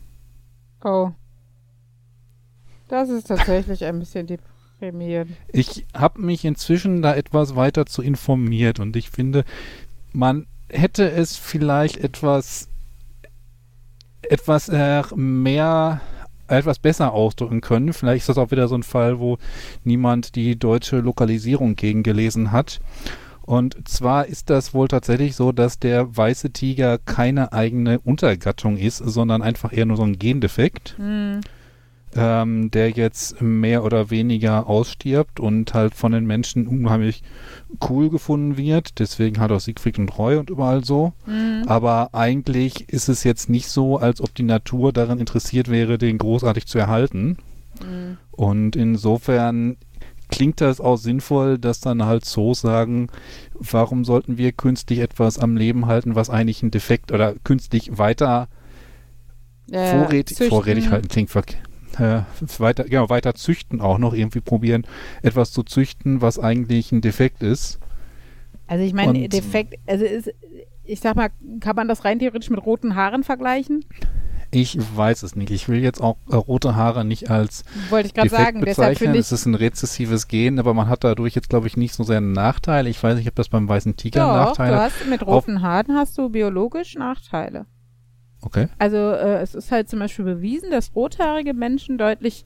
Oh. 0.84 1.12
Das 2.88 3.10
ist 3.10 3.28
tatsächlich 3.28 3.86
ein 3.86 4.00
bisschen 4.00 4.26
deprimierend. 4.26 5.30
Ich 5.54 5.86
habe 5.94 6.20
mich 6.24 6.44
inzwischen 6.44 7.04
da 7.04 7.14
etwas 7.14 7.56
weiter 7.56 7.86
zu 7.86 8.02
informiert 8.02 8.80
und 8.80 8.96
ich 8.96 9.12
finde, 9.12 9.46
man 10.12 10.48
hätte 10.70 11.12
es 11.12 11.38
vielleicht 11.38 11.98
etwas 11.98 12.68
etwas 14.24 14.70
äh, 14.70 15.04
mehr 15.14 16.02
etwas 16.48 16.80
besser 16.80 17.14
ausdrücken 17.14 17.62
können. 17.62 17.94
Vielleicht 17.94 18.22
ist 18.22 18.30
das 18.30 18.39
auch 18.39 18.50
wieder 18.50 18.68
so 18.68 18.74
ein 18.74 18.82
Fall, 18.82 19.20
wo 19.20 19.38
niemand 19.84 20.36
die 20.36 20.58
deutsche 20.58 20.98
Lokalisierung 20.98 21.76
gegengelesen 21.76 22.52
hat. 22.52 22.80
Und 23.44 23.88
zwar 23.88 24.28
ist 24.28 24.50
das 24.50 24.74
wohl 24.74 24.88
tatsächlich 24.88 25.36
so, 25.36 25.52
dass 25.52 25.80
der 25.80 26.16
weiße 26.16 26.52
Tiger 26.52 26.98
keine 27.00 27.54
eigene 27.54 28.00
Untergattung 28.00 28.78
ist, 28.78 28.98
sondern 28.98 29.42
einfach 29.42 29.74
eher 29.74 29.86
nur 29.86 29.98
so 29.98 30.04
ein 30.04 30.20
Gendefekt 30.20 30.96
Hm. 30.98 31.42
ähm, 32.16 32.72
der 32.72 32.92
jetzt 32.92 33.42
mehr 33.42 33.84
oder 33.84 34.10
weniger 34.10 34.68
ausstirbt 34.68 35.39
und 35.39 35.74
halt 35.74 35.96
von 35.96 36.12
den 36.12 36.26
Menschen 36.26 36.68
unheimlich 36.68 37.24
cool 37.89 38.09
gefunden 38.09 38.58
wird. 38.58 39.00
Deswegen 39.00 39.39
halt 39.39 39.51
auch 39.51 39.59
Siegfried 39.59 39.97
und 39.97 40.18
Roy 40.18 40.36
und 40.38 40.50
überall 40.50 40.84
so. 40.84 41.13
Hm. 41.26 41.63
Aber 41.68 42.09
eigentlich 42.13 42.89
ist 42.89 43.09
es 43.09 43.24
jetzt 43.24 43.50
nicht 43.50 43.70
so, 43.70 43.97
als 43.97 44.22
ob 44.22 44.36
die 44.36 44.43
Natur 44.43 44.93
daran 44.93 45.20
interessiert 45.20 45.70
wäre, 45.70 45.97
den 45.97 46.18
großartig 46.18 46.68
zu 46.68 46.78
erhalten. 46.78 47.38
Hm. 47.82 48.18
Und 48.32 48.76
insofern 48.76 49.78
klingt 50.32 50.62
das 50.62 50.79
auch 50.82 50.97
sinnvoll, 50.97 51.59
dass 51.59 51.79
dann 51.82 52.05
halt 52.05 52.25
Zoos 52.25 52.62
sagen, 52.62 53.09
warum 53.53 54.05
sollten 54.05 54.37
wir 54.37 54.51
künstlich 54.51 54.99
etwas 54.99 55.37
am 55.37 55.55
Leben 55.58 55.86
halten, 55.86 56.16
was 56.16 56.29
eigentlich 56.29 56.63
ein 56.63 56.71
Defekt 56.71 57.12
oder 57.12 57.36
künstlich 57.43 57.97
weiter 57.97 58.47
Äh, 59.71 59.86
vorrätig, 59.87 60.37
züchten. 60.37 60.49
vorrätig 60.49 60.89
halten 60.89 61.08
klingt 61.08 61.29
verk 61.29 61.53
äh, 61.99 62.21
weiter, 62.58 62.86
genau, 62.86 63.09
weiter 63.09 63.36
züchten 63.36 63.82
auch 63.82 63.97
noch 63.97 64.13
irgendwie 64.13 64.39
probieren, 64.39 64.87
etwas 65.21 65.51
zu 65.51 65.62
züchten, 65.63 66.21
was 66.21 66.39
eigentlich 66.39 66.91
ein 66.91 67.01
Defekt 67.01 67.43
ist. 67.43 67.79
Also 68.67 68.83
ich 68.86 68.93
meine, 68.93 69.28
defekt, 69.28 69.78
also 69.86 70.05
ist, 70.05 70.33
ich 70.86 71.01
sag 71.01 71.17
mal, 71.17 71.29
kann 71.59 71.75
man 71.75 71.89
das 71.89 72.05
rein 72.05 72.20
theoretisch 72.20 72.49
mit 72.49 72.66
roten 72.66 72.95
Haaren 72.95 73.24
vergleichen? 73.24 73.83
Ich 74.54 74.78
weiß 74.98 75.24
es 75.24 75.36
nicht. 75.36 75.50
Ich 75.52 75.70
will 75.70 75.80
jetzt 75.82 76.02
auch 76.02 76.18
äh, 76.30 76.36
rote 76.36 76.76
Haare 76.76 77.06
nicht 77.06 77.30
als 77.32 77.64
Wollte 77.90 78.08
ich 78.08 78.14
Defekt 78.14 78.32
sagen. 78.32 78.62
Bezeichnen. 78.62 79.14
ich, 79.14 79.20
Es 79.22 79.32
ist 79.32 79.46
ein 79.46 79.56
rezessives 79.56 80.28
Gen, 80.28 80.60
aber 80.60 80.74
man 80.74 80.90
hat 80.90 81.04
dadurch 81.06 81.36
jetzt, 81.36 81.50
glaube 81.50 81.68
ich, 81.68 81.78
nicht 81.78 81.94
so 81.94 82.04
sehr 82.04 82.18
einen 82.18 82.34
Nachteil. 82.34 82.86
Ich 82.88 83.02
weiß 83.02 83.16
nicht, 83.18 83.30
ob 83.30 83.36
das 83.36 83.48
beim 83.48 83.70
weißen 83.70 83.96
Tiger 83.96 84.20
doch, 84.26 84.34
Nachteil 84.34 84.72
du 84.72 84.76
hat. 84.78 84.92
hast 84.92 85.08
mit 85.08 85.26
roten 85.26 85.62
Haaren 85.62 85.96
hast 85.96 86.18
du 86.18 86.30
biologisch 86.30 86.96
Nachteile. 86.96 87.66
Okay. 88.42 88.68
Also 88.78 88.98
äh, 88.98 89.40
es 89.42 89.56
ist 89.56 89.72
halt 89.72 89.88
zum 89.90 90.00
Beispiel 90.00 90.26
bewiesen, 90.26 90.70
dass 90.72 90.94
rothaarige 90.96 91.54
Menschen 91.54 91.98
deutlich 91.98 92.44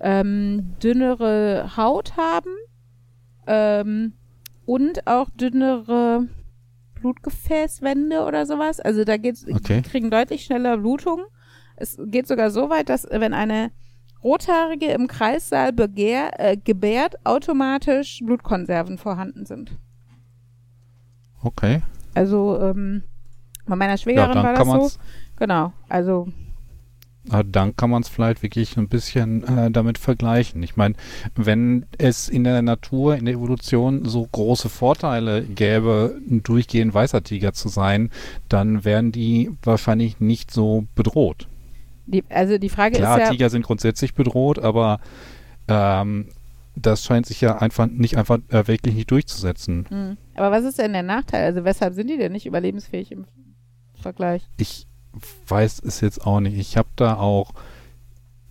ähm, 0.00 0.74
dünnere 0.82 1.76
Haut 1.76 2.16
haben 2.16 2.50
ähm, 3.46 4.14
und 4.64 5.06
auch 5.06 5.30
dünnere 5.30 6.26
Blutgefäßwände 7.00 8.24
oder 8.24 8.46
sowas. 8.46 8.80
Also 8.80 9.04
da 9.04 9.16
geht's, 9.16 9.46
Okay. 9.48 9.82
kriegen 9.82 10.10
deutlich 10.10 10.44
schneller 10.44 10.78
Blutung. 10.78 11.20
Es 11.76 11.98
geht 12.06 12.26
sogar 12.26 12.50
so 12.50 12.70
weit, 12.70 12.88
dass 12.88 13.04
äh, 13.04 13.20
wenn 13.20 13.34
eine 13.34 13.70
Rothaarige 14.22 14.86
im 14.86 15.06
Kreissaal 15.06 15.72
begehr, 15.72 16.40
äh, 16.40 16.56
gebärt, 16.56 17.14
automatisch 17.24 18.20
Blutkonserven 18.24 18.98
vorhanden 18.98 19.46
sind. 19.46 19.72
Okay. 21.42 21.82
Also 22.14 22.58
ähm, 22.60 23.02
bei 23.66 23.76
meiner 23.76 23.92
Ja, 23.92 23.98
Schwägerin 23.98 24.32
dann 24.32 24.44
war 24.44 24.80
das 24.80 24.94
so. 24.94 24.98
Genau. 25.36 25.72
Also 25.88 26.28
äh, 27.30 27.44
dann 27.44 27.76
kann 27.76 27.90
man 27.90 28.02
es 28.02 28.08
vielleicht 28.08 28.42
wirklich 28.42 28.76
ein 28.76 28.88
bisschen 28.88 29.44
äh, 29.44 29.70
damit 29.70 29.98
vergleichen. 29.98 30.62
Ich 30.62 30.76
meine, 30.76 30.94
wenn 31.34 31.86
es 31.98 32.28
in 32.28 32.44
der 32.44 32.62
Natur, 32.62 33.16
in 33.16 33.24
der 33.24 33.34
Evolution 33.34 34.04
so 34.04 34.26
große 34.30 34.68
Vorteile 34.68 35.42
gäbe, 35.42 36.16
ein 36.30 36.42
durchgehend 36.42 36.94
weißer 36.94 37.22
Tiger 37.22 37.52
zu 37.52 37.68
sein, 37.68 38.10
dann 38.48 38.84
wären 38.84 39.12
die 39.12 39.50
wahrscheinlich 39.62 40.20
nicht 40.20 40.50
so 40.50 40.86
bedroht. 40.94 41.48
Die, 42.06 42.24
also 42.28 42.58
die 42.58 42.68
Frage 42.68 42.96
Klar, 42.96 43.18
ist 43.18 43.24
ja, 43.24 43.30
Tiger 43.30 43.50
sind 43.50 43.62
grundsätzlich 43.62 44.14
bedroht, 44.14 44.58
aber 44.58 45.00
ähm, 45.68 46.28
das 46.76 47.04
scheint 47.04 47.26
sich 47.26 47.40
ja 47.40 47.58
einfach 47.58 47.86
nicht 47.86 48.16
einfach 48.16 48.38
äh, 48.48 48.66
wirklich 48.68 48.94
nicht 48.94 49.10
durchzusetzen. 49.10 49.86
Hm. 49.88 50.16
aber 50.36 50.50
was 50.50 50.64
ist 50.64 50.78
denn 50.78 50.92
der 50.92 51.02
Nachteil? 51.02 51.44
Also 51.44 51.64
weshalb 51.64 51.94
sind 51.94 52.08
die 52.08 52.18
denn 52.18 52.32
nicht 52.32 52.46
überlebensfähig 52.46 53.10
im 53.12 53.26
Vergleich? 54.00 54.46
Ich 54.58 54.86
weiß 55.48 55.82
es 55.84 56.00
jetzt 56.00 56.26
auch 56.26 56.40
nicht. 56.40 56.56
Ich 56.58 56.76
habe 56.76 56.88
da 56.96 57.16
auch, 57.16 57.52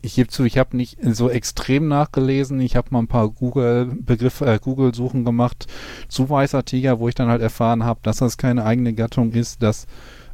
ich 0.02 0.16
gebe 0.16 0.30
zu, 0.30 0.44
ich 0.44 0.58
habe 0.58 0.76
nicht 0.76 0.98
so 1.02 1.30
extrem 1.30 1.88
nachgelesen. 1.88 2.60
Ich 2.60 2.76
habe 2.76 2.88
mal 2.90 3.00
ein 3.00 3.08
paar 3.08 3.30
Google-Begriffe, 3.30 4.46
äh, 4.48 4.60
Google-Suchen 4.60 5.24
gemacht 5.24 5.68
zu 6.08 6.30
weißer 6.30 6.66
Tiger, 6.66 7.00
wo 7.00 7.08
ich 7.08 7.16
dann 7.16 7.30
halt 7.30 7.42
erfahren 7.42 7.84
habe, 7.84 8.00
dass 8.04 8.18
das 8.18 8.38
keine 8.38 8.66
eigene 8.66 8.94
Gattung 8.94 9.32
ist, 9.32 9.62
dass 9.62 9.86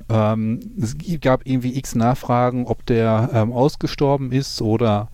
ähm, 0.10 0.60
es 0.82 0.96
gab 1.22 1.46
irgendwie 1.46 1.78
x 1.78 1.96
Nachfragen, 1.96 2.66
ob 2.66 2.86
der 2.86 3.30
ähm, 3.34 3.52
ausgestorben 3.54 4.32
ist 4.32 4.62
oder 4.62 5.10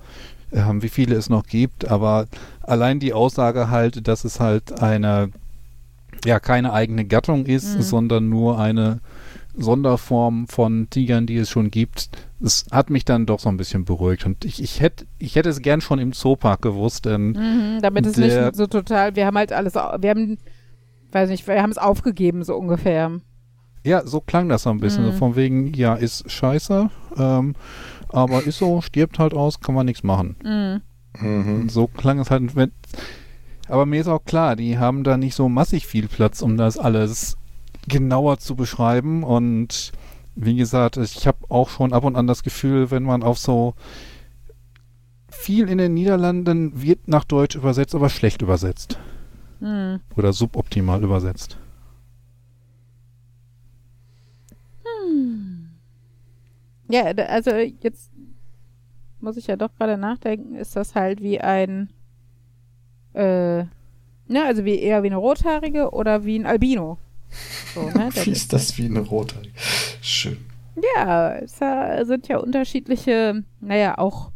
ähm, 0.52 0.82
wie 0.82 0.90
viele 0.90 1.16
es 1.16 1.30
noch 1.30 1.46
gibt, 1.46 1.88
aber 1.90 2.28
allein 2.62 3.00
die 3.00 3.14
Aussage 3.14 3.70
halt, 3.70 4.08
dass 4.08 4.24
es 4.24 4.40
halt 4.40 4.82
eine, 4.82 5.30
ja, 6.26 6.40
keine 6.40 6.74
eigene 6.74 7.06
Gattung 7.06 7.46
ist, 7.46 7.76
Mhm. 7.78 7.82
sondern 7.82 8.30
nur 8.30 8.60
eine 8.60 9.00
Sonderform 9.56 10.48
von 10.48 10.88
Tigern, 10.90 11.26
die 11.26 11.38
es 11.38 11.50
schon 11.50 11.72
gibt, 11.72 12.10
das 12.40 12.66
hat 12.72 12.90
mich 12.92 13.06
dann 13.06 13.26
doch 13.26 13.40
so 13.40 13.50
ein 13.50 13.58
bisschen 13.58 13.86
beruhigt. 13.86 14.26
Und 14.26 14.46
ich, 14.46 14.62
ich 14.62 14.80
hätte 14.82 15.06
ich 15.18 15.36
hätte 15.36 15.50
es 15.50 15.62
gern 15.62 15.82
schon 15.82 15.98
im 16.00 16.14
Zoopark 16.14 16.62
gewusst, 16.62 17.06
denn 17.06 17.30
Mhm, 17.32 17.80
damit 17.82 18.06
es 18.06 18.18
nicht 18.18 18.56
so 18.56 18.68
total, 18.68 19.16
wir 19.16 19.26
haben 19.26 19.38
halt 19.38 19.52
alles, 19.52 19.74
wir 19.74 20.10
haben, 20.10 20.38
weiß 21.12 21.30
nicht, 21.30 21.48
wir 21.48 21.62
haben 21.62 21.72
es 21.72 21.78
aufgegeben, 21.80 22.44
so 22.44 22.56
ungefähr. 22.56 23.20
Ja, 23.88 24.06
so 24.06 24.22
klang 24.22 24.50
das 24.50 24.64
so 24.64 24.70
ein 24.70 24.80
bisschen. 24.80 25.06
Mhm. 25.06 25.12
So 25.12 25.18
von 25.18 25.36
wegen, 25.36 25.74
ja, 25.74 25.96
ist 25.96 26.30
scheiße, 26.30 26.90
ähm, 27.18 27.56
aber 28.10 28.44
ist 28.44 28.60
so, 28.60 28.82
stirbt 28.82 29.20
halt 29.20 29.34
aus, 29.34 29.60
kann 29.60 29.76
man 29.76 29.86
nichts 29.86 30.04
machen. 30.04 30.36
Mhm. 30.44 30.82
Mhm. 31.20 31.70
So 31.70 31.88
klang 31.88 32.20
es 32.20 32.30
halt. 32.30 32.56
Wenn, 32.56 32.72
aber 33.68 33.86
mir 33.86 34.02
ist 34.02 34.08
auch 34.08 34.24
klar, 34.24 34.56
die 34.56 34.78
haben 34.78 35.04
da 35.04 35.18
nicht 35.18 35.36
so 35.36 35.50
massig 35.50 35.88
viel 35.88 36.08
Platz, 36.08 36.42
um 36.42 36.58
das 36.58 36.78
alles 36.78 37.38
genauer 37.88 38.40
zu 38.40 38.56
beschreiben. 38.56 39.24
Und 39.24 39.92
wie 40.36 40.56
gesagt, 40.56 40.98
ich 40.98 41.26
habe 41.26 41.40
auch 41.50 41.70
schon 41.70 41.94
ab 41.94 42.04
und 42.04 42.16
an 42.16 42.28
das 42.28 42.44
Gefühl, 42.44 42.92
wenn 42.92 43.04
man 43.04 43.24
auf 43.24 43.38
so 43.40 43.74
viel 45.30 45.70
in 45.70 45.78
den 45.78 45.94
Niederlanden 45.94 46.82
wird 46.82 47.08
nach 47.08 47.24
Deutsch 47.24 47.56
übersetzt, 47.56 47.96
aber 47.96 48.10
schlecht 48.10 48.42
übersetzt. 48.42 49.00
Mhm. 49.60 50.00
Oder 50.16 50.34
suboptimal 50.34 51.04
übersetzt. 51.04 51.58
Ja, 56.90 57.04
also 57.04 57.52
jetzt 57.52 58.12
muss 59.20 59.38
ich 59.38 59.48
ja 59.48 59.56
doch 59.56 59.74
gerade 59.76 59.98
nachdenken, 59.98 60.56
ist 60.56 60.76
das 60.76 60.96
halt 60.96 61.22
wie 61.22 61.40
ein, 61.42 61.90
äh, 63.14 63.64
ne, 63.64 64.46
also 64.46 64.64
wie 64.64 64.80
eher 64.80 65.04
wie 65.04 65.08
eine 65.08 65.18
Rothaarige 65.18 65.92
oder 65.92 66.24
wie 66.24 66.38
ein 66.38 66.46
Albino. 66.46 66.98
So, 67.74 67.82
ne? 67.90 68.10
Wie 68.24 68.32
ist 68.32 68.54
das 68.54 68.78
wie 68.78 68.86
eine 68.86 69.02
rote? 69.02 69.36
Schön. 70.02 70.38
Ja, 70.96 71.36
es 71.36 71.58
sind 72.08 72.30
ja 72.30 72.38
unterschiedliche, 72.38 73.44
naja, 73.60 73.98
auch 73.98 74.32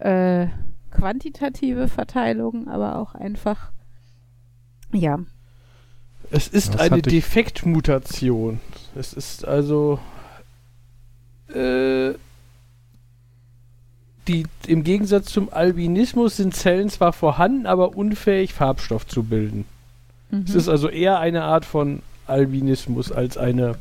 äh, 0.00 0.48
quantitative 0.90 1.88
Verteilungen, 1.88 2.68
aber 2.68 2.96
auch 2.98 3.14
einfach, 3.14 3.72
ja. 4.92 5.18
Es 6.30 6.48
ist 6.48 6.74
Das 6.74 6.80
eine 6.82 7.00
Defektmutation. 7.00 8.60
Es 8.94 9.14
ist 9.14 9.46
also 9.46 9.98
äh, 11.54 12.14
die 14.28 14.46
im 14.66 14.84
Gegensatz 14.84 15.26
zum 15.32 15.52
Albinismus 15.52 16.36
sind 16.36 16.54
Zellen 16.54 16.88
zwar 16.88 17.12
vorhanden, 17.12 17.66
aber 17.66 17.96
unfähig 17.96 18.54
Farbstoff 18.54 19.06
zu 19.06 19.24
bilden. 19.24 19.64
Mhm. 20.30 20.44
Es 20.46 20.54
ist 20.54 20.68
also 20.68 20.88
eher 20.88 21.18
eine 21.18 21.42
Art 21.42 21.64
von 21.64 22.00
Albinismus 22.26 23.10
als 23.10 23.36
eine, 23.36 23.76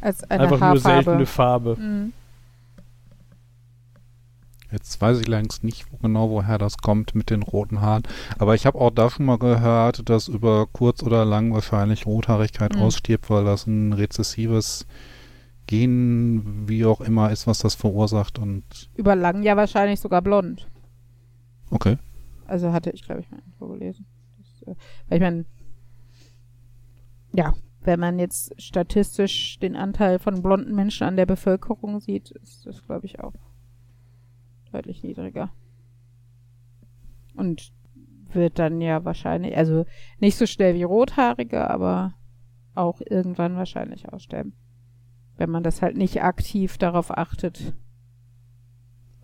Als 0.00 0.22
eine 0.30 0.44
einfach 0.44 0.58
nur 0.60 0.68
Haarfarbe. 0.68 1.04
seltene 1.04 1.26
Farbe. 1.26 1.76
Mhm. 1.76 2.12
Jetzt 4.70 5.00
weiß 5.00 5.18
ich 5.20 5.26
längst 5.26 5.64
nicht 5.64 5.86
genau, 6.02 6.28
woher 6.28 6.58
das 6.58 6.76
kommt 6.76 7.14
mit 7.14 7.30
den 7.30 7.42
roten 7.42 7.80
Haaren. 7.80 8.02
Aber 8.38 8.54
ich 8.54 8.66
habe 8.66 8.78
auch 8.78 8.90
da 8.90 9.08
schon 9.08 9.24
mal 9.24 9.38
gehört, 9.38 10.08
dass 10.10 10.28
über 10.28 10.66
kurz 10.70 11.02
oder 11.02 11.24
lang 11.24 11.54
wahrscheinlich 11.54 12.04
Rothaarigkeit 12.04 12.74
Mhm. 12.76 12.82
ausstirbt, 12.82 13.30
weil 13.30 13.44
das 13.44 13.66
ein 13.66 13.94
rezessives 13.94 14.86
Gen, 15.68 16.66
wie 16.66 16.86
auch 16.86 17.02
immer, 17.02 17.30
ist, 17.30 17.46
was 17.46 17.58
das 17.58 17.74
verursacht. 17.74 18.38
Und 18.38 18.64
Über 18.96 19.14
lang 19.14 19.42
ja 19.42 19.56
wahrscheinlich 19.56 20.00
sogar 20.00 20.22
blond. 20.22 20.66
okay. 21.70 21.98
Also 22.46 22.72
hatte 22.72 22.90
ich, 22.90 23.02
glaube 23.02 23.20
ich, 23.20 23.30
mal 23.30 23.38
irgendwo 23.40 23.68
gelesen. 23.68 24.06
Das, 24.38 24.62
äh, 24.62 24.74
weil 25.08 25.18
ich 25.18 25.22
meine, 25.22 25.44
ja, 27.34 27.52
wenn 27.82 28.00
man 28.00 28.18
jetzt 28.18 28.60
statistisch 28.60 29.58
den 29.58 29.76
Anteil 29.76 30.18
von 30.18 30.40
blonden 30.40 30.74
Menschen 30.74 31.06
an 31.06 31.16
der 31.16 31.26
Bevölkerung 31.26 32.00
sieht, 32.00 32.30
ist 32.30 32.64
das, 32.64 32.82
glaube 32.86 33.04
ich, 33.04 33.20
auch 33.20 33.34
deutlich 34.72 35.02
niedriger. 35.02 35.52
Und 37.34 37.72
wird 38.32 38.58
dann 38.58 38.80
ja 38.80 39.04
wahrscheinlich, 39.04 39.54
also 39.54 39.84
nicht 40.18 40.36
so 40.36 40.46
schnell 40.46 40.74
wie 40.74 40.82
Rothaarige, 40.82 41.68
aber 41.68 42.14
auch 42.74 43.02
irgendwann 43.04 43.56
wahrscheinlich 43.56 44.10
aussterben. 44.10 44.54
Wenn 45.38 45.50
man 45.50 45.62
das 45.62 45.80
halt 45.80 45.96
nicht 45.96 46.22
aktiv 46.22 46.76
darauf 46.78 47.16
achtet, 47.16 47.72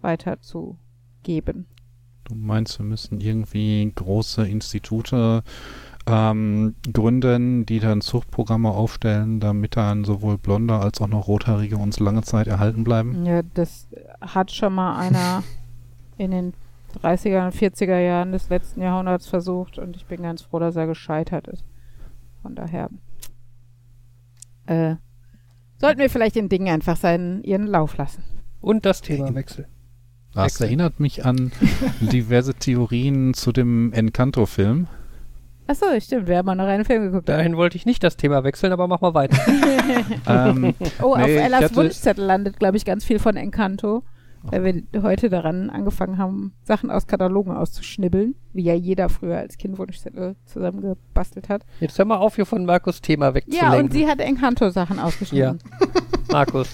weiterzugeben. 0.00 1.66
Du 2.24 2.34
meinst, 2.34 2.78
wir 2.78 2.86
müssen 2.86 3.20
irgendwie 3.20 3.92
große 3.94 4.46
Institute 4.46 5.42
ähm, 6.06 6.74
gründen, 6.92 7.66
die 7.66 7.80
dann 7.80 8.00
Zuchtprogramme 8.00 8.70
aufstellen, 8.70 9.40
damit 9.40 9.76
dann 9.76 10.04
sowohl 10.04 10.38
Blonde 10.38 10.76
als 10.76 11.00
auch 11.00 11.08
noch 11.08 11.26
Rothaarige 11.26 11.76
uns 11.76 11.98
lange 11.98 12.22
Zeit 12.22 12.46
erhalten 12.46 12.84
bleiben? 12.84 13.26
Ja, 13.26 13.42
das 13.42 13.88
hat 14.20 14.52
schon 14.52 14.74
mal 14.74 14.96
einer 14.96 15.42
in 16.16 16.30
den 16.30 16.54
30er 17.02 17.46
und 17.46 17.54
40er 17.54 17.98
Jahren 17.98 18.32
des 18.32 18.48
letzten 18.48 18.82
Jahrhunderts 18.82 19.26
versucht 19.26 19.78
und 19.78 19.96
ich 19.96 20.06
bin 20.06 20.22
ganz 20.22 20.42
froh, 20.42 20.60
dass 20.60 20.76
er 20.76 20.86
gescheitert 20.86 21.48
ist. 21.48 21.64
Von 22.42 22.54
daher 22.54 22.88
äh, 24.66 24.96
sollten 25.84 26.00
wir 26.00 26.10
vielleicht 26.10 26.36
den 26.36 26.48
Dingen 26.48 26.68
einfach 26.68 26.96
seinen, 26.96 27.42
ihren 27.44 27.66
Lauf 27.66 27.96
lassen. 27.96 28.22
Und 28.60 28.86
das 28.86 29.02
Themawechsel. 29.02 29.66
Das 30.34 30.44
Wechsel. 30.46 30.66
erinnert 30.66 30.98
mich 30.98 31.24
an 31.24 31.52
diverse 32.00 32.54
Theorien 32.54 33.34
zu 33.34 33.52
dem 33.52 33.92
Encanto-Film. 33.92 34.86
Achso, 35.66 35.86
stimmt, 36.00 36.26
wir 36.26 36.38
haben 36.38 36.46
mal 36.46 36.54
noch 36.54 36.66
einen 36.66 36.84
Film 36.84 37.04
geguckt. 37.04 37.28
Dahin 37.28 37.56
wollte 37.56 37.76
ich 37.76 37.86
nicht 37.86 38.02
das 38.02 38.16
Thema 38.16 38.44
wechseln, 38.44 38.72
aber 38.72 38.86
mach 38.88 39.00
mal 39.00 39.14
weiter. 39.14 39.36
ähm, 40.26 40.74
Oh, 41.02 41.16
Nee, 41.16 41.22
auf 41.22 41.28
Ellas 41.28 41.62
hatte- 41.64 41.76
Wunschzettel 41.76 42.24
landet, 42.24 42.58
glaube 42.58 42.76
ich, 42.76 42.84
ganz 42.84 43.04
viel 43.04 43.18
von 43.18 43.36
Encanto. 43.36 44.02
Weil 44.50 44.84
wir 44.92 45.02
heute 45.02 45.30
daran 45.30 45.70
angefangen 45.70 46.18
haben, 46.18 46.52
Sachen 46.64 46.90
aus 46.90 47.06
Katalogen 47.06 47.52
auszuschnibbeln, 47.52 48.34
wie 48.52 48.62
ja 48.62 48.74
jeder 48.74 49.08
früher 49.08 49.38
als 49.38 49.56
Kind 49.56 49.78
Wunschzettel 49.78 50.36
zusammengebastelt 50.44 51.48
hat. 51.48 51.62
Jetzt 51.80 51.98
hör 51.98 52.04
mal 52.04 52.16
auf, 52.16 52.36
hier 52.36 52.46
von 52.46 52.64
Markus 52.66 53.00
Thema 53.00 53.28
Ja, 53.28 53.34
wegzulenken. 53.34 53.80
und 53.80 53.92
sie 53.92 54.06
hat 54.06 54.20
Encanto-Sachen 54.20 54.98
ausgeschnitten. 54.98 55.58
Markus. 56.30 56.68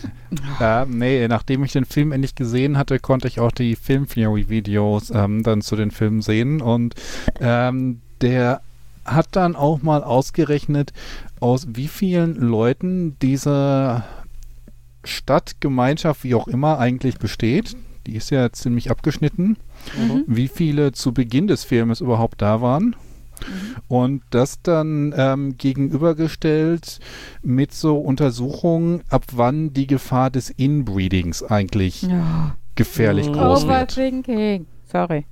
Ja, 0.58 0.86
nee, 0.86 1.26
nachdem 1.28 1.64
ich 1.64 1.72
den 1.72 1.84
Film 1.84 2.12
endlich 2.12 2.34
gesehen 2.34 2.78
hatte, 2.78 2.98
konnte 2.98 3.28
ich 3.28 3.40
auch 3.40 3.52
die 3.52 3.76
Film-Theory-Videos 3.76 5.10
ähm, 5.10 5.42
dann 5.42 5.60
zu 5.62 5.76
den 5.76 5.90
Filmen 5.90 6.22
sehen 6.22 6.60
und 6.62 6.94
ähm, 7.40 8.00
der 8.20 8.62
hat 9.04 9.28
dann 9.32 9.56
auch 9.56 9.82
mal 9.82 10.02
ausgerechnet, 10.04 10.92
aus 11.40 11.66
wie 11.70 11.88
vielen 11.88 12.36
Leuten 12.36 13.16
diese 13.20 14.04
Stadtgemeinschaft, 15.04 16.24
wie 16.24 16.34
auch 16.34 16.48
immer, 16.48 16.78
eigentlich 16.78 17.18
besteht. 17.18 17.76
Die 18.06 18.16
ist 18.16 18.30
ja 18.30 18.50
ziemlich 18.52 18.90
abgeschnitten. 18.90 19.56
Mhm. 19.98 20.24
Wie 20.26 20.48
viele 20.48 20.92
zu 20.92 21.12
Beginn 21.12 21.46
des 21.46 21.64
Filmes 21.64 22.00
überhaupt 22.00 22.42
da 22.42 22.60
waren. 22.60 22.96
Und 23.88 24.22
das 24.30 24.60
dann 24.62 25.14
ähm, 25.16 25.56
gegenübergestellt 25.56 27.00
mit 27.42 27.72
so 27.72 27.96
Untersuchungen, 27.98 29.00
ab 29.08 29.24
wann 29.32 29.72
die 29.72 29.86
Gefahr 29.86 30.30
des 30.30 30.50
Inbreedings 30.50 31.42
eigentlich 31.42 32.02
Ja. 32.02 32.56
gefährlich 32.74 33.28
Oh, 33.28 33.32
groß 33.32 33.62
wird. 33.66 33.72
Overthinking. 33.96 34.66
Sorry. 34.90 35.24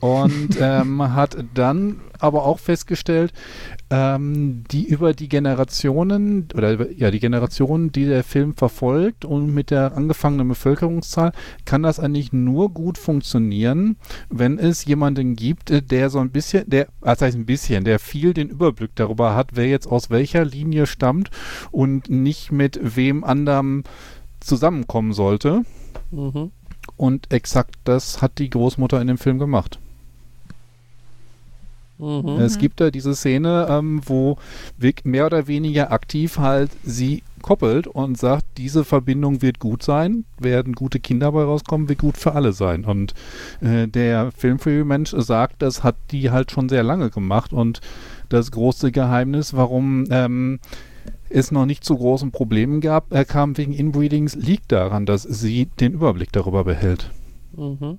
Und 0.00 0.56
ähm, 0.60 1.14
hat 1.14 1.36
dann 1.54 2.00
aber 2.18 2.44
auch 2.44 2.58
festgestellt, 2.58 3.32
ähm, 3.90 4.64
die 4.70 4.86
über 4.86 5.12
die 5.12 5.28
Generationen 5.28 6.48
oder 6.54 6.72
über, 6.72 6.90
ja 6.90 7.10
die 7.10 7.20
Generationen, 7.20 7.92
die 7.92 8.06
der 8.06 8.24
Film 8.24 8.54
verfolgt 8.54 9.24
und 9.24 9.54
mit 9.54 9.70
der 9.70 9.96
angefangenen 9.96 10.48
Bevölkerungszahl 10.48 11.32
kann 11.64 11.82
das 11.82 12.00
eigentlich 12.00 12.32
nur 12.32 12.70
gut 12.70 12.98
funktionieren, 12.98 13.96
wenn 14.28 14.58
es 14.58 14.84
jemanden 14.84 15.36
gibt, 15.36 15.70
äh, 15.70 15.82
der 15.82 16.10
so 16.10 16.18
ein 16.18 16.30
bisschen, 16.30 16.68
der, 16.68 16.88
das 17.00 17.22
heißt 17.22 17.36
ein 17.36 17.46
bisschen, 17.46 17.84
der 17.84 17.98
viel 17.98 18.34
den 18.34 18.48
Überblick 18.48 18.90
darüber 18.94 19.34
hat, 19.34 19.50
wer 19.54 19.66
jetzt 19.66 19.86
aus 19.86 20.10
welcher 20.10 20.44
Linie 20.44 20.86
stammt 20.86 21.30
und 21.70 22.10
nicht 22.10 22.52
mit 22.52 22.78
wem 22.82 23.24
anderem 23.24 23.84
zusammenkommen 24.40 25.12
sollte. 25.12 25.62
Mhm. 26.10 26.50
Und 26.96 27.32
exakt 27.32 27.76
das 27.84 28.22
hat 28.22 28.38
die 28.38 28.50
Großmutter 28.50 29.00
in 29.00 29.08
dem 29.08 29.18
Film 29.18 29.38
gemacht. 29.38 29.78
Mhm. 31.98 32.38
Es 32.40 32.58
gibt 32.58 32.80
da 32.80 32.90
diese 32.90 33.14
Szene, 33.14 33.66
ähm, 33.70 34.00
wo 34.04 34.36
Vic 34.76 35.04
mehr 35.04 35.26
oder 35.26 35.46
weniger 35.46 35.92
aktiv 35.92 36.38
halt 36.38 36.70
sie 36.84 37.22
koppelt 37.42 37.86
und 37.86 38.18
sagt, 38.18 38.44
diese 38.58 38.84
Verbindung 38.84 39.40
wird 39.40 39.60
gut 39.60 39.82
sein, 39.82 40.24
werden 40.38 40.74
gute 40.74 41.00
Kinder 41.00 41.32
bei 41.32 41.44
rauskommen, 41.44 41.88
wird 41.88 42.00
gut 42.00 42.16
für 42.16 42.34
alle 42.34 42.52
sein. 42.52 42.84
Und 42.84 43.14
äh, 43.60 43.86
der 43.86 44.32
Filmfree-Mensch 44.32 45.14
sagt, 45.16 45.62
das 45.62 45.84
hat 45.84 45.96
die 46.10 46.30
halt 46.30 46.50
schon 46.50 46.68
sehr 46.68 46.82
lange 46.82 47.10
gemacht 47.10 47.52
und 47.52 47.80
das 48.28 48.50
große 48.50 48.90
Geheimnis, 48.90 49.54
warum 49.54 50.04
ähm, 50.10 50.58
es 51.30 51.52
noch 51.52 51.66
nicht 51.66 51.84
zu 51.84 51.96
großen 51.96 52.32
Problemen 52.32 52.80
gab, 52.80 53.12
er 53.12 53.24
kam 53.24 53.56
wegen 53.56 53.72
Inbreedings, 53.72 54.34
liegt 54.34 54.72
daran, 54.72 55.06
dass 55.06 55.22
sie 55.22 55.66
den 55.66 55.92
Überblick 55.92 56.32
darüber 56.32 56.64
behält. 56.64 57.10
Mhm. 57.56 57.98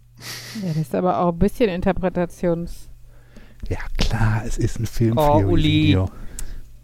Ja, 0.61 0.67
das 0.67 0.77
ist 0.77 0.95
aber 0.95 1.19
auch 1.19 1.31
ein 1.31 1.39
bisschen 1.39 1.69
Interpretations... 1.69 2.89
Ja 3.69 3.77
klar, 3.97 4.43
es 4.45 4.57
ist 4.57 4.79
ein 4.79 4.85
Film 4.85 5.17
Oh, 5.17 5.39
Uli. 5.45 5.97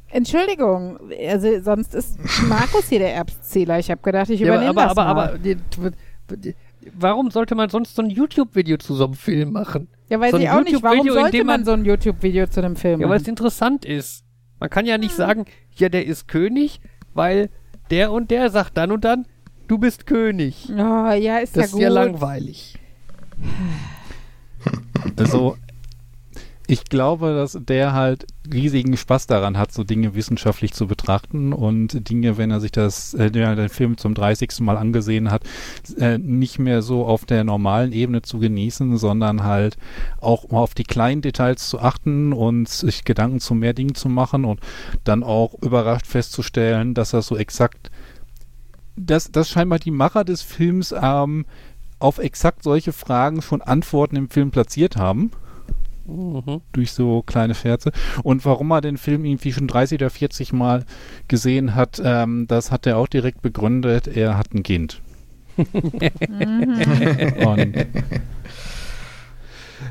Entschuldigung, 0.09 0.99
also 1.27 1.59
sonst 1.61 1.95
ist 1.95 2.17
Markus 2.47 2.89
hier 2.89 2.99
der 2.99 3.15
Erbszähler. 3.15 3.79
Ich 3.79 3.89
habe 3.89 4.01
gedacht, 4.01 4.29
ich 4.29 4.39
Ja, 4.39 4.47
übernehme 4.47 4.69
aber, 4.69 4.81
das 4.83 4.91
aber, 4.97 5.13
mal. 5.15 5.29
aber, 5.29 5.37
die- 5.39 6.55
warum 6.93 7.31
sollte 7.31 7.55
man 7.55 7.69
sonst 7.69 7.95
so 7.95 8.01
ein 8.03 8.09
YouTube-Video 8.09 8.77
zu 8.77 8.93
so 8.95 9.05
einem 9.05 9.13
Film 9.15 9.53
machen? 9.53 9.87
ja, 10.09 10.19
weiß 10.19 10.31
so 10.31 10.37
ein 10.37 10.43
ich 10.43 10.49
auch 10.49 10.61
nicht. 10.63 10.83
Warum 10.83 11.07
in 11.07 11.13
sollte 11.13 11.37
man, 11.37 11.45
man- 11.45 11.65
so 11.65 11.71
ein 11.71 11.85
YouTube-Video 11.85 12.45
zu 12.47 12.59
einem 12.63 12.75
Film 12.75 13.01
Ja, 13.01 13.09
weil 13.09 13.15
es 13.17 13.23
machen? 13.23 13.29
interessant 13.29 13.85
ist. 13.85 14.23
Man 14.59 14.69
kann 14.69 14.85
ja 14.85 14.97
nicht 14.99 15.15
sagen, 15.15 15.45
ja, 15.75 15.89
der 15.89 16.05
ist 16.05 16.27
König, 16.27 16.79
weil 17.13 17.49
der 17.89 18.11
und 18.11 18.29
der 18.29 18.49
sagt 18.51 18.77
dann 18.77 18.91
und 18.91 19.03
dann, 19.03 19.25
du 19.67 19.77
bist 19.79 20.05
König. 20.05 20.67
Oh, 20.69 20.75
ja, 21.11 21.37
ist 21.39 21.55
Das 21.55 21.61
ja 21.61 21.65
ist 21.65 21.71
gut. 21.71 21.81
ja 21.81 21.89
langweilig. 21.89 22.75
Also, 25.17 25.57
ich 26.73 26.85
glaube, 26.85 27.35
dass 27.35 27.55
der 27.61 27.93
halt 27.93 28.25
riesigen 28.51 28.97
Spaß 28.97 29.27
daran 29.27 29.59
hat, 29.59 29.71
so 29.71 29.83
Dinge 29.83 30.15
wissenschaftlich 30.15 30.73
zu 30.73 30.87
betrachten 30.87 31.53
und 31.53 32.09
Dinge, 32.09 32.37
wenn 32.37 32.49
er 32.49 32.59
sich 32.59 32.71
das, 32.71 33.13
äh, 33.13 33.29
den 33.29 33.69
Film 33.69 33.95
zum 33.97 34.15
30. 34.15 34.61
Mal 34.61 34.77
angesehen 34.77 35.29
hat, 35.29 35.43
äh, 35.99 36.17
nicht 36.17 36.57
mehr 36.57 36.81
so 36.81 37.05
auf 37.05 37.25
der 37.25 37.43
normalen 37.43 37.91
Ebene 37.91 38.23
zu 38.23 38.39
genießen, 38.39 38.97
sondern 38.97 39.43
halt 39.43 39.77
auch 40.19 40.49
mal 40.49 40.61
auf 40.61 40.73
die 40.73 40.83
kleinen 40.83 41.21
Details 41.21 41.69
zu 41.69 41.79
achten 41.79 42.33
und 42.33 42.67
sich 42.67 43.03
Gedanken 43.03 43.39
zu 43.39 43.53
mehr 43.53 43.73
Dingen 43.73 43.93
zu 43.93 44.09
machen 44.09 44.43
und 44.43 44.59
dann 45.03 45.21
auch 45.21 45.53
überrascht 45.61 46.07
festzustellen, 46.07 46.95
dass 46.95 47.13
er 47.13 47.21
so 47.21 47.37
exakt, 47.37 47.91
dass, 48.95 49.31
dass 49.31 49.47
scheinbar 49.47 49.77
die 49.77 49.91
Macher 49.91 50.23
des 50.23 50.41
Films 50.41 50.91
ähm, 50.99 51.45
auf 51.99 52.17
exakt 52.17 52.63
solche 52.63 52.93
Fragen 52.93 53.43
schon 53.43 53.61
Antworten 53.61 54.15
im 54.15 54.31
Film 54.31 54.49
platziert 54.49 54.97
haben 54.97 55.29
Mhm. 56.05 56.61
durch 56.73 56.91
so 56.91 57.21
kleine 57.21 57.55
Scherze. 57.55 57.91
Und 58.23 58.43
warum 58.45 58.71
er 58.71 58.81
den 58.81 58.97
Film 58.97 59.23
irgendwie 59.25 59.53
schon 59.53 59.67
30 59.67 59.99
oder 59.99 60.09
40 60.09 60.51
Mal 60.53 60.85
gesehen 61.27 61.75
hat, 61.75 62.01
ähm, 62.03 62.45
das 62.47 62.71
hat 62.71 62.85
er 62.85 62.97
auch 62.97 63.07
direkt 63.07 63.41
begründet. 63.41 64.07
Er 64.07 64.37
hat 64.37 64.53
ein 64.53 64.63
Kind. 64.63 65.01
Und 65.57 65.75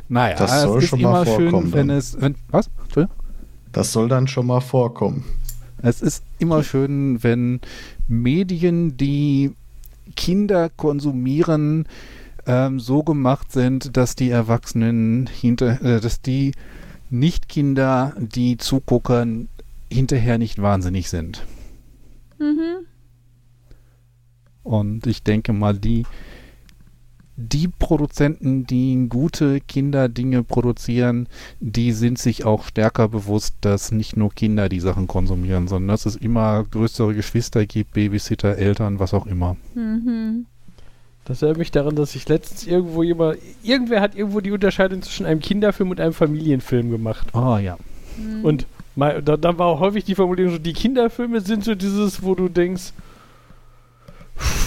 naja, 0.09 0.36
Das 0.36 0.62
soll 0.62 0.78
es 0.78 0.84
ist 0.84 0.90
schon 0.90 1.01
mal 1.02 1.22
immer 1.22 1.36
schön, 1.36 1.51
vorkommen, 1.51 1.72
wenn 1.72 1.89
dann. 1.89 1.97
es. 1.98 2.20
Wenn, 2.20 2.34
was? 2.51 2.70
Das 3.72 3.93
soll 3.93 4.09
dann 4.09 4.26
schon 4.28 4.47
mal 4.47 4.60
vorkommen. 4.60 5.24
Es 5.80 6.02
ist 6.02 6.22
immer 6.39 6.62
schön, 6.62 7.22
wenn 7.22 7.60
Medien, 8.09 8.97
die 8.97 9.52
Kinder 10.14 10.68
konsumieren, 10.68 11.86
ähm, 12.47 12.81
so 12.81 13.02
gemacht 13.02 13.52
sind, 13.52 13.97
dass 13.97 14.16
die 14.16 14.31
Erwachsenen 14.31 15.27
hinter, 15.27 15.82
äh, 15.82 16.01
dass 16.01 16.20
die 16.20 16.52
Nicht-Kinder, 17.10 18.14
die 18.19 18.56
zuguckern, 18.56 19.48
hinterher 19.90 20.39
nicht 20.39 20.60
wahnsinnig 20.60 21.09
sind. 21.10 21.44
Mhm. 22.39 22.86
Und 24.62 25.06
ich 25.06 25.23
denke 25.23 25.52
mal, 25.52 25.77
die, 25.77 26.05
die 27.36 27.69
Produzenten, 27.69 28.66
die 28.66 29.06
gute 29.09 29.60
Kinderdinge 29.60 30.43
produzieren, 30.43 31.28
die 31.60 31.93
sind 31.93 32.19
sich 32.19 32.44
auch 32.44 32.64
stärker 32.64 33.09
bewusst, 33.09 33.56
dass 33.60 33.90
nicht 33.90 34.16
nur 34.16 34.31
Kinder 34.32 34.69
die 34.69 34.81
Sachen 34.81 35.06
konsumieren, 35.06 35.69
sondern 35.69 35.89
dass 35.89 36.06
es 36.06 36.16
immer 36.16 36.64
größere 36.64 37.14
Geschwister 37.14 37.66
gibt, 37.66 37.93
Babysitter, 37.93 38.56
Eltern, 38.56 38.98
was 38.98 39.14
auch 39.14 39.27
immer. 39.27 39.56
Mhm. 39.74 40.47
Das 41.24 41.40
erinnert 41.40 41.59
mich 41.59 41.70
daran, 41.70 41.94
dass 41.94 42.15
ich 42.16 42.28
letztens 42.28 42.66
irgendwo 42.66 43.03
jemand, 43.03 43.39
irgendwer 43.62 44.01
hat 44.01 44.15
irgendwo 44.16 44.40
die 44.40 44.51
Unterscheidung 44.51 45.03
zwischen 45.03 45.24
einem 45.24 45.40
Kinderfilm 45.40 45.90
und 45.90 46.01
einem 46.01 46.15
Familienfilm 46.15 46.90
gemacht. 46.90 47.28
Oh 47.32 47.57
ja. 47.59 47.77
Mhm. 48.16 48.44
Und 48.44 48.66
mal, 48.97 49.23
da, 49.23 49.36
da 49.36 49.57
war 49.57 49.66
auch 49.69 49.81
häufig 49.81 50.05
die 50.05 50.16
Formulierung 50.16 50.53
so, 50.55 50.59
die 50.59 50.73
Kinderfilme 50.73 51.40
sind 51.40 51.65
so 51.65 51.74
dieses, 51.77 52.23
wo 52.24 52.35
du 52.35 52.49
denkst, 52.49 52.93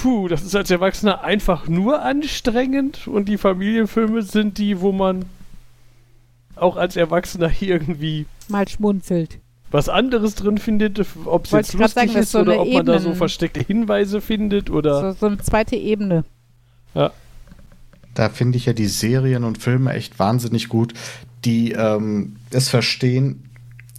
puh, 0.01 0.27
das 0.29 0.43
ist 0.43 0.55
als 0.55 0.71
Erwachsener 0.71 1.23
einfach 1.23 1.67
nur 1.67 2.01
anstrengend 2.01 3.07
und 3.07 3.27
die 3.27 3.37
Familienfilme 3.37 4.21
sind 4.21 4.57
die, 4.57 4.79
wo 4.79 4.91
man 4.93 5.25
auch 6.55 6.77
als 6.77 6.95
Erwachsener 6.95 7.51
irgendwie 7.59 8.27
Mal 8.47 8.67
schmunzelt. 8.69 9.39
was 9.71 9.89
anderes 9.89 10.35
drin 10.35 10.57
findet, 10.57 11.03
ob 11.25 11.45
es 11.45 11.51
jetzt 11.51 11.71
sagen, 11.71 11.81
lustig 11.83 12.13
das 12.13 12.23
ist 12.23 12.31
so 12.31 12.39
oder 12.39 12.61
ob 12.61 12.71
man 12.71 12.85
da 12.85 12.99
so 12.99 13.13
versteckte 13.13 13.59
Hinweise 13.59 14.21
findet 14.21 14.69
oder 14.69 15.01
So, 15.01 15.19
so 15.19 15.25
eine 15.25 15.37
zweite 15.39 15.75
Ebene. 15.75 16.23
Da 18.13 18.29
finde 18.29 18.57
ich 18.57 18.65
ja 18.65 18.73
die 18.73 18.87
Serien 18.87 19.43
und 19.43 19.57
Filme 19.57 19.93
echt 19.93 20.17
wahnsinnig 20.19 20.69
gut, 20.69 20.93
die 21.43 21.73
ähm, 21.73 22.37
es 22.49 22.69
verstehen, 22.69 23.49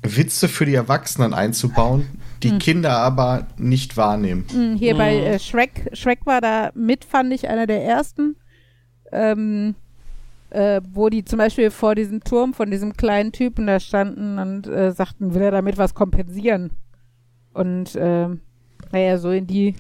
Witze 0.03 0.49
für 0.49 0.65
die 0.65 0.75
Erwachsenen 0.75 1.35
einzubauen, 1.35 2.07
die 2.43 2.51
Hm. 2.53 2.59
Kinder 2.59 2.97
aber 2.99 3.47
nicht 3.59 3.97
wahrnehmen. 3.99 4.47
Mhm, 4.53 4.77
Hier 4.77 4.97
bei 4.97 5.13
Mhm. 5.17 5.23
äh, 5.23 5.39
Shrek, 5.39 5.91
Shrek 5.93 6.25
war 6.25 6.41
da 6.41 6.71
mit, 6.75 7.05
fand 7.05 7.33
ich, 7.33 7.49
einer 7.49 7.67
der 7.67 7.85
ersten, 7.85 8.37
ähm, 9.13 9.75
äh, 10.51 10.81
wo 10.93 11.09
die 11.11 11.25
zum 11.25 11.39
Beispiel 11.39 11.71
vor 11.71 11.95
diesem 11.95 12.23
Turm 12.25 12.55
von 12.55 12.71
diesem 12.71 12.95
kleinen 12.95 13.33
Typen 13.33 13.67
da 13.67 13.81
standen 13.81 14.39
und 14.39 14.67
äh, 14.67 14.93
sagten, 14.93 15.35
will 15.35 15.43
er 15.43 15.51
damit 15.51 15.77
was 15.77 15.93
kompensieren? 15.95 16.71
Und 17.53 17.97
ähm, 17.99 18.41
naja, 18.93 19.19
so 19.19 19.31
in 19.31 19.47
die 19.47 19.75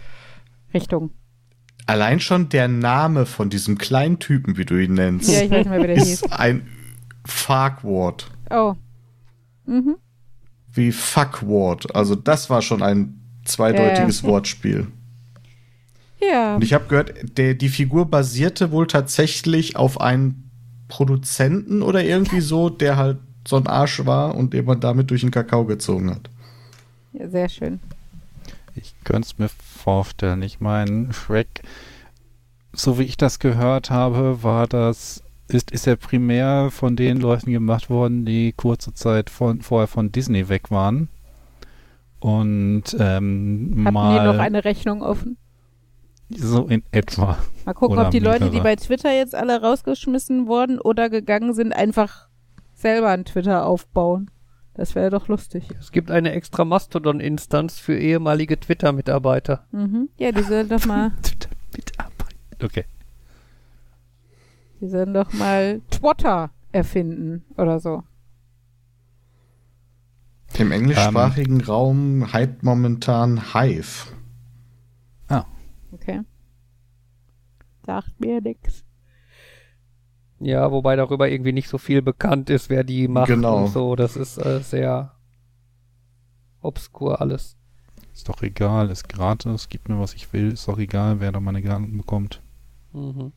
Richtung. 0.74 1.10
Allein 1.86 2.18
schon 2.20 2.48
der 2.48 2.66
Name 2.68 3.26
von 3.26 3.48
diesem 3.48 3.78
kleinen 3.78 4.18
Typen, 4.18 4.56
wie 4.56 4.64
du 4.64 4.76
ihn 4.76 4.94
nennst, 4.94 5.30
Ja, 5.30 5.42
ich 5.42 5.50
weiß 5.50 5.58
nicht 5.58 5.70
mehr, 5.70 5.82
wie 5.82 5.86
der 5.86 5.96
hieß. 5.96 6.22
ist 6.22 6.32
ein 6.32 6.66
Fuckwort. 7.24 8.30
Oh. 8.50 8.74
Mhm. 9.66 9.96
Wie 10.72 10.92
Fuckwort. 10.92 11.94
Also 11.94 12.14
das 12.14 12.50
war 12.50 12.62
schon 12.62 12.82
ein 12.82 13.20
zweideutiges 13.44 14.22
Wortspiel. 14.24 14.88
Ja. 16.20 16.56
Und 16.56 16.64
ich 16.64 16.72
habe 16.72 16.86
gehört, 16.88 17.14
der, 17.38 17.54
die 17.54 17.68
Figur 17.68 18.06
basierte 18.10 18.70
wohl 18.72 18.86
tatsächlich 18.86 19.76
auf 19.76 20.00
einem 20.00 20.44
Produzenten 20.88 21.82
oder 21.82 22.02
irgendwie 22.04 22.40
so, 22.40 22.68
der 22.70 22.96
halt 22.96 23.18
so 23.46 23.56
ein 23.56 23.66
Arsch 23.66 24.04
war 24.06 24.34
und 24.34 24.54
den 24.54 24.64
man 24.64 24.80
damit 24.80 25.10
durch 25.10 25.20
den 25.20 25.30
Kakao 25.30 25.64
gezogen 25.66 26.10
hat. 26.10 26.30
ja, 27.12 27.28
sehr 27.28 27.48
schön. 27.48 27.78
Ich 28.74 28.94
könnte 29.04 29.26
es 29.28 29.38
mir 29.38 29.48
vorstellen. 29.86 30.42
Ich 30.42 30.58
meine, 30.58 31.12
Shrek, 31.12 31.62
so 32.72 32.98
wie 32.98 33.04
ich 33.04 33.16
das 33.16 33.38
gehört 33.38 33.88
habe, 33.88 34.42
war 34.42 34.66
das, 34.66 35.22
ist, 35.46 35.70
ist 35.70 35.86
er 35.86 35.94
primär 35.94 36.70
von 36.72 36.96
den 36.96 37.18
Leuten 37.20 37.52
gemacht 37.52 37.88
worden, 37.88 38.24
die 38.24 38.52
kurze 38.52 38.92
Zeit 38.94 39.30
von, 39.30 39.60
vorher 39.60 39.86
von 39.86 40.10
Disney 40.10 40.48
weg 40.48 40.72
waren. 40.72 41.08
Und 42.18 42.96
ähm, 42.98 43.82
Hatten 43.84 43.94
mal 43.94 44.18
die 44.18 44.26
noch 44.26 44.42
eine 44.42 44.64
Rechnung 44.64 45.02
offen? 45.02 45.36
so 46.30 46.66
in 46.66 46.82
etwa. 46.90 47.38
Mal 47.64 47.72
gucken, 47.74 47.96
Oder 47.96 48.06
ob 48.06 48.10
die 48.10 48.18
Leute, 48.18 48.46
die 48.46 48.56
mehrere. 48.56 48.64
bei 48.64 48.74
Twitter 48.76 49.12
jetzt 49.16 49.36
alle 49.36 49.62
rausgeschmissen 49.62 50.48
wurden 50.48 50.80
oder 50.80 51.08
gegangen 51.08 51.54
sind, 51.54 51.72
einfach 51.72 52.26
selber 52.74 53.10
ein 53.10 53.24
Twitter 53.24 53.64
aufbauen. 53.64 54.32
Das 54.76 54.94
wäre 54.94 55.08
doch 55.08 55.28
lustig. 55.28 55.64
Es 55.80 55.90
gibt 55.90 56.10
eine 56.10 56.32
extra 56.32 56.66
Mastodon-Instanz 56.66 57.78
für 57.78 57.98
ehemalige 57.98 58.60
Twitter-Mitarbeiter. 58.60 59.66
Mhm. 59.72 60.10
Ja, 60.18 60.32
die 60.32 60.42
sollen 60.42 60.68
doch 60.68 60.84
mal, 60.84 61.12
Mitarbeiter. 61.74 62.36
Okay. 62.62 62.84
die 64.80 64.88
sollen 64.88 65.14
doch 65.14 65.32
mal 65.32 65.80
Twitter 65.90 66.50
erfinden 66.72 67.44
oder 67.56 67.80
so. 67.80 68.02
Im 70.58 70.72
englischsprachigen 70.72 71.62
Raum 71.62 72.32
hype 72.32 72.62
momentan 72.62 73.54
Hive. 73.54 74.06
Okay. 75.92 76.20
Sagt 77.86 78.20
mir 78.20 78.40
nix. 78.40 78.84
Ja, 80.38 80.70
wobei 80.70 80.96
darüber 80.96 81.28
irgendwie 81.28 81.52
nicht 81.52 81.68
so 81.68 81.78
viel 81.78 82.02
bekannt 82.02 82.50
ist, 82.50 82.68
wer 82.68 82.84
die 82.84 83.08
macht 83.08 83.28
Genau. 83.28 83.64
und 83.64 83.68
so. 83.68 83.96
Das 83.96 84.16
ist 84.16 84.36
äh, 84.38 84.60
sehr 84.60 85.12
obskur 86.60 87.20
alles. 87.20 87.56
Ist 88.12 88.28
doch 88.28 88.42
egal, 88.42 88.90
ist 88.90 89.08
gratis, 89.08 89.68
gib 89.68 89.88
mir 89.88 89.98
was 89.98 90.14
ich 90.14 90.32
will, 90.32 90.52
ist 90.52 90.66
doch 90.68 90.78
egal, 90.78 91.20
wer 91.20 91.32
da 91.32 91.40
meine 91.40 91.62
Garten 91.62 91.96
bekommt. 91.98 92.42
Mhm. 92.92 93.32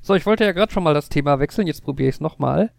So, 0.00 0.14
ich 0.14 0.26
wollte 0.26 0.44
ja 0.44 0.52
gerade 0.52 0.72
schon 0.72 0.82
mal 0.82 0.94
das 0.94 1.08
Thema 1.08 1.38
wechseln, 1.38 1.66
jetzt 1.66 1.84
probiere 1.84 2.08
ich 2.08 2.16
es 2.16 2.20
nochmal. 2.20 2.72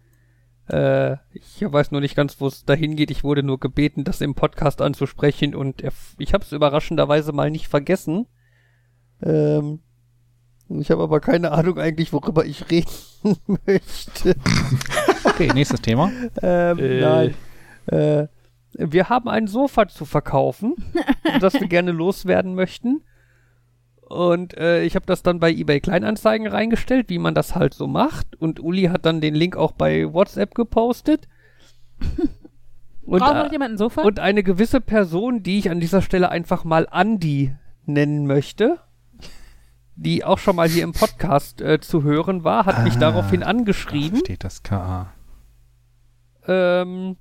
Äh, 0.68 1.16
ich 1.32 1.60
weiß 1.60 1.90
nur 1.90 2.00
nicht 2.00 2.16
ganz, 2.16 2.40
wo 2.40 2.46
es 2.46 2.64
dahin 2.64 2.96
geht. 2.96 3.10
Ich 3.10 3.24
wurde 3.24 3.42
nur 3.42 3.60
gebeten, 3.60 4.04
das 4.04 4.20
im 4.20 4.34
Podcast 4.34 4.80
anzusprechen 4.82 5.54
und 5.54 5.82
ich 6.18 6.32
habe 6.34 6.44
es 6.44 6.52
überraschenderweise 6.52 7.32
mal 7.32 7.50
nicht 7.50 7.68
vergessen. 7.68 8.26
Ähm, 9.22 9.80
ich 10.68 10.90
habe 10.90 11.02
aber 11.02 11.20
keine 11.20 11.52
Ahnung 11.52 11.78
eigentlich, 11.78 12.12
worüber 12.12 12.44
ich 12.44 12.70
reden 12.70 12.90
möchte. 13.66 14.34
Okay, 15.24 15.50
nächstes 15.54 15.80
Thema. 15.82 16.10
Ähm, 16.42 16.78
Äh. 16.78 17.00
Nein. 17.00 17.34
Äh, 17.86 18.26
wir 18.76 19.08
haben 19.08 19.28
ein 19.28 19.46
Sofa 19.46 19.86
zu 19.88 20.04
verkaufen, 20.04 20.74
das 21.40 21.54
wir 21.54 21.68
gerne 21.68 21.92
loswerden 21.92 22.54
möchten. 22.54 23.02
Und 24.02 24.56
äh, 24.58 24.82
ich 24.82 24.96
habe 24.96 25.06
das 25.06 25.22
dann 25.22 25.40
bei 25.40 25.50
eBay 25.50 25.80
Kleinanzeigen 25.80 26.46
reingestellt, 26.46 27.08
wie 27.08 27.18
man 27.18 27.34
das 27.34 27.54
halt 27.54 27.72
so 27.74 27.86
macht. 27.86 28.36
Und 28.40 28.60
Uli 28.60 28.84
hat 28.84 29.06
dann 29.06 29.20
den 29.20 29.34
Link 29.34 29.56
auch 29.56 29.72
bei 29.72 30.12
WhatsApp 30.12 30.54
gepostet. 30.54 31.28
Und, 33.06 33.18
Braucht 33.18 33.34
noch 33.34 33.48
äh, 33.48 33.52
jemand 33.52 33.72
ein 33.74 33.78
Sofa? 33.78 34.00
und 34.00 34.18
eine 34.18 34.42
gewisse 34.42 34.80
Person, 34.80 35.42
die 35.42 35.58
ich 35.58 35.70
an 35.70 35.78
dieser 35.78 36.00
Stelle 36.00 36.30
einfach 36.30 36.64
mal 36.64 36.88
Andi 36.90 37.54
nennen 37.84 38.26
möchte, 38.26 38.78
die 39.96 40.24
auch 40.24 40.38
schon 40.38 40.56
mal 40.56 40.68
hier 40.68 40.84
im 40.84 40.92
Podcast 40.92 41.60
äh, 41.60 41.80
zu 41.80 42.02
hören 42.02 42.44
war, 42.44 42.66
hat 42.66 42.82
mich 42.84 42.94
Ah. 42.96 43.00
daraufhin 43.00 43.40
Da 43.40 43.46
angeschrieben. 43.46 44.20
steht 44.20 44.44
das 44.44 44.62
KA. 44.62 45.12
Ähm, 46.46 47.16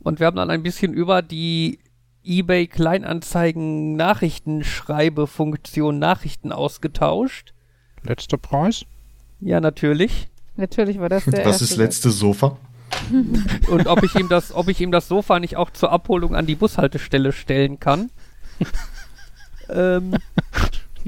und 0.00 0.20
wir 0.20 0.26
haben 0.26 0.36
dann 0.36 0.50
ein 0.50 0.62
bisschen 0.62 0.92
über 0.94 1.22
die 1.22 1.78
eBay 2.24 2.66
Kleinanzeigen 2.66 3.94
Nachrichtenschreibefunktion 3.96 5.98
Nachrichten 5.98 6.52
ausgetauscht. 6.52 7.52
Letzter 8.02 8.38
Preis? 8.38 8.84
Ja, 9.40 9.60
natürlich. 9.60 10.28
Natürlich 10.56 10.98
war 10.98 11.08
das 11.08 11.24
der 11.26 11.44
Was 11.44 11.60
ist 11.60 11.76
letzte 11.76 12.10
Sofa? 12.10 12.56
Und 13.68 13.86
ob 13.88 14.02
ich 14.02 14.14
ihm 14.14 14.28
das, 14.28 14.54
ob 14.54 14.68
ich 14.68 14.80
ihm 14.80 14.90
das 14.90 15.08
Sofa 15.08 15.38
nicht 15.38 15.56
auch 15.56 15.70
zur 15.70 15.92
Abholung 15.92 16.34
an 16.34 16.46
die 16.46 16.54
Bushaltestelle 16.54 17.32
stellen 17.32 17.78
kann. 17.78 18.10
ähm, 19.68 20.14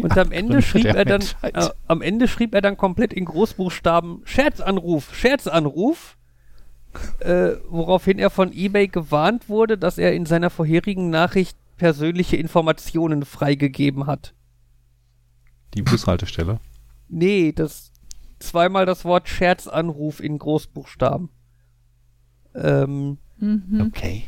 und 0.03 0.16
am 0.19 0.33
Ende 0.33 0.62
schrieb 0.62 0.85
er 0.87 1.05
dann, 1.05 1.23
äh, 1.43 1.69
am 1.87 2.03
Ende 2.03 2.29
schrieb 2.29 2.55
er 2.55 2.61
dann 2.61 2.77
komplett 2.77 3.12
in 3.12 3.25
Großbuchstaben 3.25 4.23
Scherzanruf, 4.25 5.15
Scherzanruf. 5.15 6.16
Äh, 7.20 7.57
woraufhin 7.69 8.19
er 8.19 8.31
von 8.31 8.51
eBay 8.53 8.89
gewarnt 8.89 9.49
wurde, 9.49 9.77
dass 9.77 9.99
er 9.99 10.15
in 10.15 10.25
seiner 10.27 10.49
vorherigen 10.51 11.11
Nachricht 11.11 11.57
persönliche 11.77 12.37
Informationen 12.37 13.25
freigegeben 13.25 14.07
hat. 14.07 14.35
Die 15.75 15.83
Bushaltestelle. 15.83 16.59
Nee, 17.09 17.53
das 17.53 17.93
zweimal 18.41 18.87
das 18.87 19.05
Wort 19.05 19.29
Scherzanruf 19.29 20.20
in 20.20 20.39
Großbuchstaben. 20.39 21.29
Ähm, 22.55 23.19
Mhm. 23.41 23.83
Okay. 23.87 24.25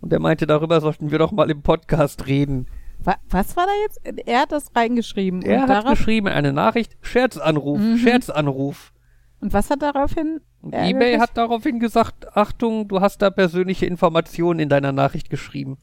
und 0.00 0.12
er 0.12 0.18
meinte, 0.18 0.46
darüber 0.46 0.80
sollten 0.80 1.10
wir 1.12 1.18
doch 1.18 1.30
mal 1.30 1.50
im 1.50 1.62
Podcast 1.62 2.26
reden. 2.26 2.66
Wa 3.04 3.16
was 3.28 3.56
war 3.56 3.66
da 3.66 3.72
jetzt? 3.82 4.00
Er 4.26 4.40
hat 4.40 4.52
das 4.52 4.74
reingeschrieben. 4.74 5.42
Er 5.42 5.56
und, 5.56 5.62
hat 5.62 5.70
darauf, 5.84 5.98
geschrieben, 5.98 6.28
eine 6.28 6.52
Nachricht, 6.52 6.96
Scherzanruf, 7.02 7.78
Mhm. 7.78 7.98
Scherzanruf. 7.98 8.92
und 9.40 9.52
was 9.52 9.68
hat 9.70 9.82
daraufhin? 9.82 10.40
Und 10.62 10.72
eBay 10.74 11.18
hat 11.18 11.36
daraufhin 11.36 11.78
gesagt, 11.80 12.34
Achtung, 12.36 12.88
du 12.88 13.00
hast 13.02 13.20
da 13.20 13.28
persönliche 13.30 13.84
Informationen 13.86 14.60
in 14.60 14.68
deiner 14.70 14.92
Nachricht 14.92 15.28
geschrieben. 15.28 15.76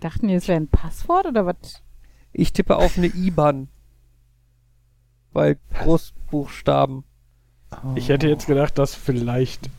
Dachten 0.00 0.26
die, 0.28 0.34
es 0.34 0.48
wäre 0.48 0.58
ein 0.60 0.66
Passwort 0.68 1.26
oder 1.26 1.46
was? 1.46 1.82
Ich 2.32 2.52
tippe 2.52 2.76
auf 2.76 2.96
eine 2.98 3.06
IBAN. 3.14 3.68
Bei 5.32 5.56
Großbuchstaben. 5.74 7.04
Ich 7.94 8.08
hätte 8.08 8.28
jetzt 8.28 8.46
gedacht, 8.48 8.78
dass 8.78 8.96
vielleicht 8.96 9.70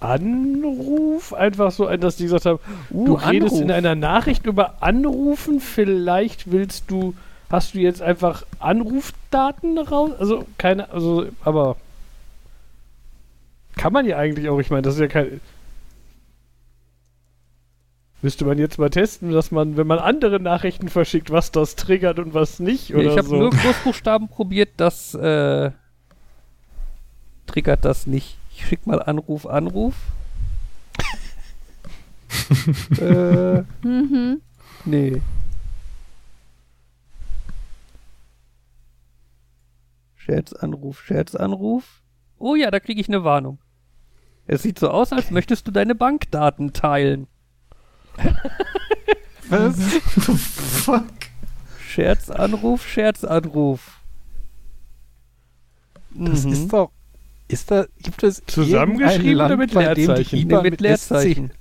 Anruf 0.00 1.32
einfach 1.34 1.72
so 1.72 1.86
ein, 1.86 2.00
dass 2.00 2.16
die 2.16 2.24
gesagt 2.24 2.46
haben, 2.46 2.60
Uh, 2.90 3.06
du 3.06 3.14
redest 3.14 3.54
Anruf. 3.54 3.60
in 3.60 3.70
einer 3.70 3.94
Nachricht 3.94 4.46
über 4.46 4.82
Anrufen, 4.82 5.60
vielleicht 5.60 6.50
willst 6.50 6.90
du, 6.90 7.14
hast 7.50 7.74
du 7.74 7.78
jetzt 7.78 8.00
einfach 8.00 8.44
Anrufdaten 8.60 9.78
raus? 9.78 10.12
Also 10.18 10.46
keine, 10.56 10.90
also, 10.90 11.26
aber 11.42 11.76
kann 13.76 13.92
man 13.92 14.06
ja 14.06 14.16
eigentlich 14.18 14.48
auch, 14.48 14.58
ich 14.58 14.70
meine, 14.70 14.82
das 14.82 14.94
ist 14.94 15.00
ja 15.00 15.08
kein. 15.08 15.40
Müsste 18.20 18.44
man 18.44 18.58
jetzt 18.58 18.78
mal 18.78 18.90
testen, 18.90 19.30
dass 19.30 19.52
man, 19.52 19.76
wenn 19.76 19.86
man 19.86 20.00
andere 20.00 20.40
Nachrichten 20.40 20.88
verschickt, 20.88 21.30
was 21.30 21.52
das 21.52 21.76
triggert 21.76 22.18
und 22.18 22.34
was 22.34 22.58
nicht 22.58 22.92
oder 22.92 23.04
ich 23.04 23.16
habe 23.16 23.28
so. 23.28 23.36
nur 23.36 23.50
Großbuchstaben 23.50 24.28
probiert, 24.28 24.70
das 24.76 25.14
äh, 25.14 25.70
triggert 27.46 27.84
das 27.84 28.08
nicht. 28.08 28.37
Ich 28.58 28.66
schick 28.66 28.86
mal 28.88 29.00
Anruf, 29.00 29.46
Anruf. 29.46 29.94
äh, 33.00 33.62
Mhm. 33.86 34.40
nee. 34.84 35.22
Scherzanruf, 40.16 41.00
Scherzanruf. 41.02 42.02
Oh 42.38 42.54
ja, 42.54 42.70
da 42.70 42.80
kriege 42.80 43.00
ich 43.00 43.08
eine 43.08 43.24
Warnung. 43.24 43.58
Es 44.46 44.62
sieht 44.62 44.78
so 44.78 44.90
aus, 44.90 45.12
als 45.12 45.30
möchtest 45.30 45.66
du 45.66 45.70
deine 45.70 45.94
Bankdaten 45.94 46.72
teilen. 46.72 47.26
Was? 49.48 49.78
Fuck. 49.78 51.04
Scherzanruf, 51.80 52.86
Scherzanruf. 52.86 54.00
Das 56.10 56.44
Mhm. 56.44 56.52
ist 56.52 56.72
doch. 56.72 56.90
Ist 57.48 57.70
da, 57.70 57.86
gibt 58.02 58.22
es 58.22 58.42
Zusammengeschrieben 58.46 59.26
irgendein 59.26 59.36
oder 59.36 59.56
Land, 59.56 59.60
mit 59.60 59.74
Leerzeichen? 59.74 60.48
Nee, 60.48 60.62
mit 60.62 60.80
Leerzeichen. 60.80 61.52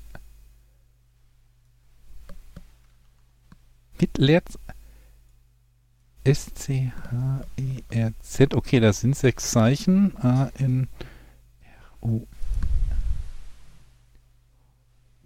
Mit 3.99 4.18
Leerzeichen. 4.18 4.68
S-C-H-E-R-Z. 7.18 8.53
Okay, 8.53 8.80
das 8.81 8.99
sind 8.99 9.15
sechs 9.15 9.51
Zeichen. 9.51 10.14
A-N-R-O. 10.18 10.88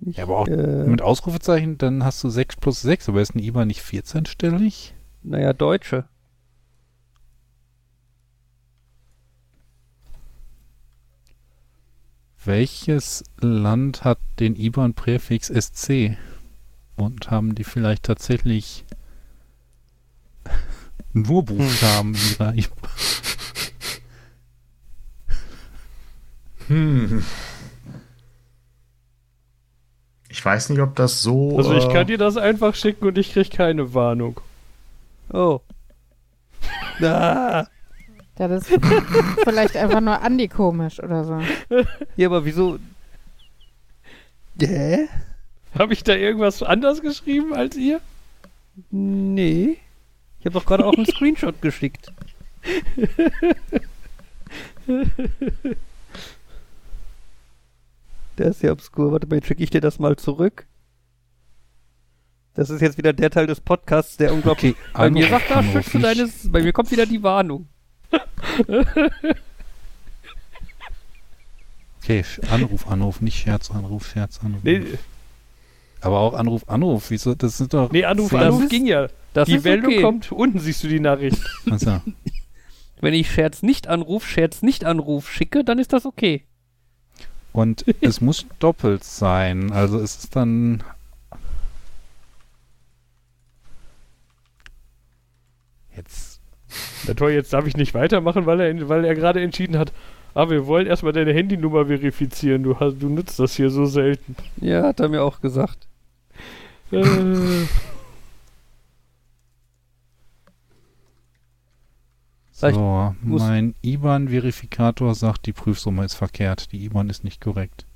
Ich, 0.05 0.17
Ja, 0.17 0.23
aber 0.23 0.37
auch 0.37 0.47
äh, 0.47 0.83
Mit 0.85 1.01
Ausrufezeichen, 1.01 1.77
dann 1.79 2.03
hast 2.03 2.23
du 2.23 2.29
6 2.29 2.57
plus 2.57 2.81
6, 2.81 3.09
aber 3.09 3.21
ist 3.21 3.35
ein 3.35 3.39
IBAN 3.39 3.67
nicht 3.67 3.81
14-stellig? 3.81 4.93
naja, 5.23 5.53
Deutsche. 5.53 6.05
Welches 12.43 13.23
Land 13.39 14.03
hat 14.03 14.17
den 14.39 14.55
IBAN-Präfix 14.55 15.47
SC? 15.47 16.17
Und 16.95 17.29
haben 17.29 17.55
die 17.55 17.63
vielleicht 17.63 18.03
tatsächlich 18.03 18.83
nur 21.13 21.45
Buchstaben 21.45 22.15
in 22.15 22.31
ihrer 22.31 22.53
IBAN? 22.53 22.89
Hm. 26.67 27.25
Ich 30.29 30.45
weiß 30.45 30.69
nicht, 30.69 30.79
ob 30.79 30.95
das 30.95 31.21
so. 31.21 31.57
Also 31.57 31.73
ich 31.73 31.83
äh, 31.83 31.91
kann 31.91 32.07
dir 32.07 32.17
das 32.17 32.37
einfach 32.37 32.75
schicken 32.75 33.05
und 33.05 33.17
ich 33.17 33.33
krieg 33.33 33.51
keine 33.51 33.93
Warnung. 33.93 34.39
Oh. 35.33 35.59
Ah. 37.03 37.67
Das 38.47 38.67
ist 38.67 38.79
vielleicht 39.43 39.75
einfach 39.77 40.01
nur 40.01 40.21
Andi 40.21 40.47
komisch 40.47 40.99
oder 41.01 41.23
so. 41.23 41.39
Ja, 42.15 42.27
aber 42.27 42.45
wieso? 42.45 42.79
Hä? 44.59 45.07
Habe 45.77 45.93
ich 45.93 46.03
da 46.03 46.13
irgendwas 46.15 46.61
anders 46.63 47.01
geschrieben 47.01 47.53
als 47.53 47.75
ihr? 47.77 48.01
Nee. 48.89 49.77
Ich 50.39 50.45
habe 50.45 50.53
doch 50.53 50.65
gerade 50.65 50.85
auch 50.85 50.93
einen 50.93 51.05
Screenshot 51.11 51.61
geschickt. 51.61 52.11
Der 58.37 58.47
ist 58.47 58.63
ja 58.63 58.71
obskur. 58.71 59.11
Warte 59.11 59.27
mal, 59.27 59.35
jetzt 59.35 59.47
schicke 59.47 59.63
ich 59.63 59.69
dir 59.69 59.81
das 59.81 59.99
mal 59.99 60.15
zurück. 60.15 60.65
Das 62.53 62.69
ist 62.69 62.81
jetzt 62.81 62.97
wieder 62.97 63.13
der 63.13 63.29
Teil 63.29 63.47
des 63.47 63.61
Podcasts, 63.61 64.17
der 64.17 64.33
unglaublich. 64.33 64.75
bei 64.93 65.09
mir 65.09 65.27
sagt 65.29 65.49
da, 65.49 65.63
schützt 65.63 65.93
du 65.93 65.99
deines. 65.99 66.51
Bei 66.51 66.61
mir 66.61 66.73
kommt 66.73 66.91
wieder 66.91 67.05
die 67.05 67.23
Warnung. 67.23 67.67
Okay, 72.03 72.25
Anruf, 72.49 72.87
Anruf, 72.87 73.21
nicht 73.21 73.37
Scherz, 73.37 73.69
Anruf, 73.69 74.07
Scherz, 74.07 74.39
Anruf. 74.43 74.63
Nee, 74.63 74.83
Aber 76.01 76.19
auch 76.19 76.33
Anruf, 76.33 76.67
Anruf. 76.67 77.11
Wieso? 77.11 77.35
Das 77.35 77.57
sind 77.57 77.73
doch. 77.73 77.91
nee 77.91 78.05
Anruf, 78.05 78.33
Anruf 78.33 78.67
ging 78.69 78.87
ja. 78.87 79.07
Das 79.33 79.47
die 79.47 79.59
Meldung 79.59 79.93
okay. 79.93 80.01
kommt, 80.01 80.31
unten 80.31 80.59
siehst 80.59 80.83
du 80.83 80.87
die 80.87 80.99
Nachricht. 80.99 81.37
Also, 81.69 82.01
Wenn 83.01 83.13
ich 83.13 83.31
Scherz 83.31 83.63
nicht 83.63 83.87
Anruf, 83.87 84.27
Scherz 84.27 84.61
nicht 84.61 84.83
Anruf 84.83 85.31
schicke, 85.31 85.63
dann 85.63 85.79
ist 85.79 85.93
das 85.93 86.05
okay. 86.05 86.43
und 87.53 87.85
es 88.01 88.19
muss 88.19 88.45
doppelt 88.59 89.03
sein. 89.03 89.71
Also 89.71 89.99
es 89.99 90.17
ist 90.17 90.35
dann. 90.35 90.83
Jetzt. 95.95 96.30
Na 97.07 97.13
toll, 97.13 97.31
jetzt 97.31 97.53
darf 97.53 97.67
ich 97.67 97.77
nicht 97.77 97.93
weitermachen, 97.93 98.45
weil 98.45 98.59
er, 98.59 98.89
weil 98.89 99.05
er 99.05 99.15
gerade 99.15 99.41
entschieden 99.41 99.77
hat, 99.77 99.91
ah, 100.33 100.49
wir 100.49 100.67
wollen 100.67 100.87
erstmal 100.87 101.13
deine 101.13 101.33
Handynummer 101.33 101.85
verifizieren. 101.87 102.63
Du, 102.63 102.79
hast, 102.79 102.99
du 102.99 103.09
nutzt 103.09 103.39
das 103.39 103.55
hier 103.55 103.69
so 103.69 103.85
selten. 103.85 104.35
Ja, 104.57 104.83
hat 104.83 104.99
er 104.99 105.09
mir 105.09 105.23
auch 105.23 105.41
gesagt. 105.41 105.87
Äh, 106.91 107.03
So, 112.53 113.15
mein 113.21 113.73
IBAN-Verifikator 113.81 115.15
sagt, 115.15 115.47
die 115.47 115.53
Prüfsumme 115.53 116.05
ist 116.05 116.13
verkehrt. 116.13 116.71
Die 116.71 116.85
IBAN 116.85 117.09
ist 117.09 117.23
nicht 117.23 117.41
korrekt. 117.41 117.87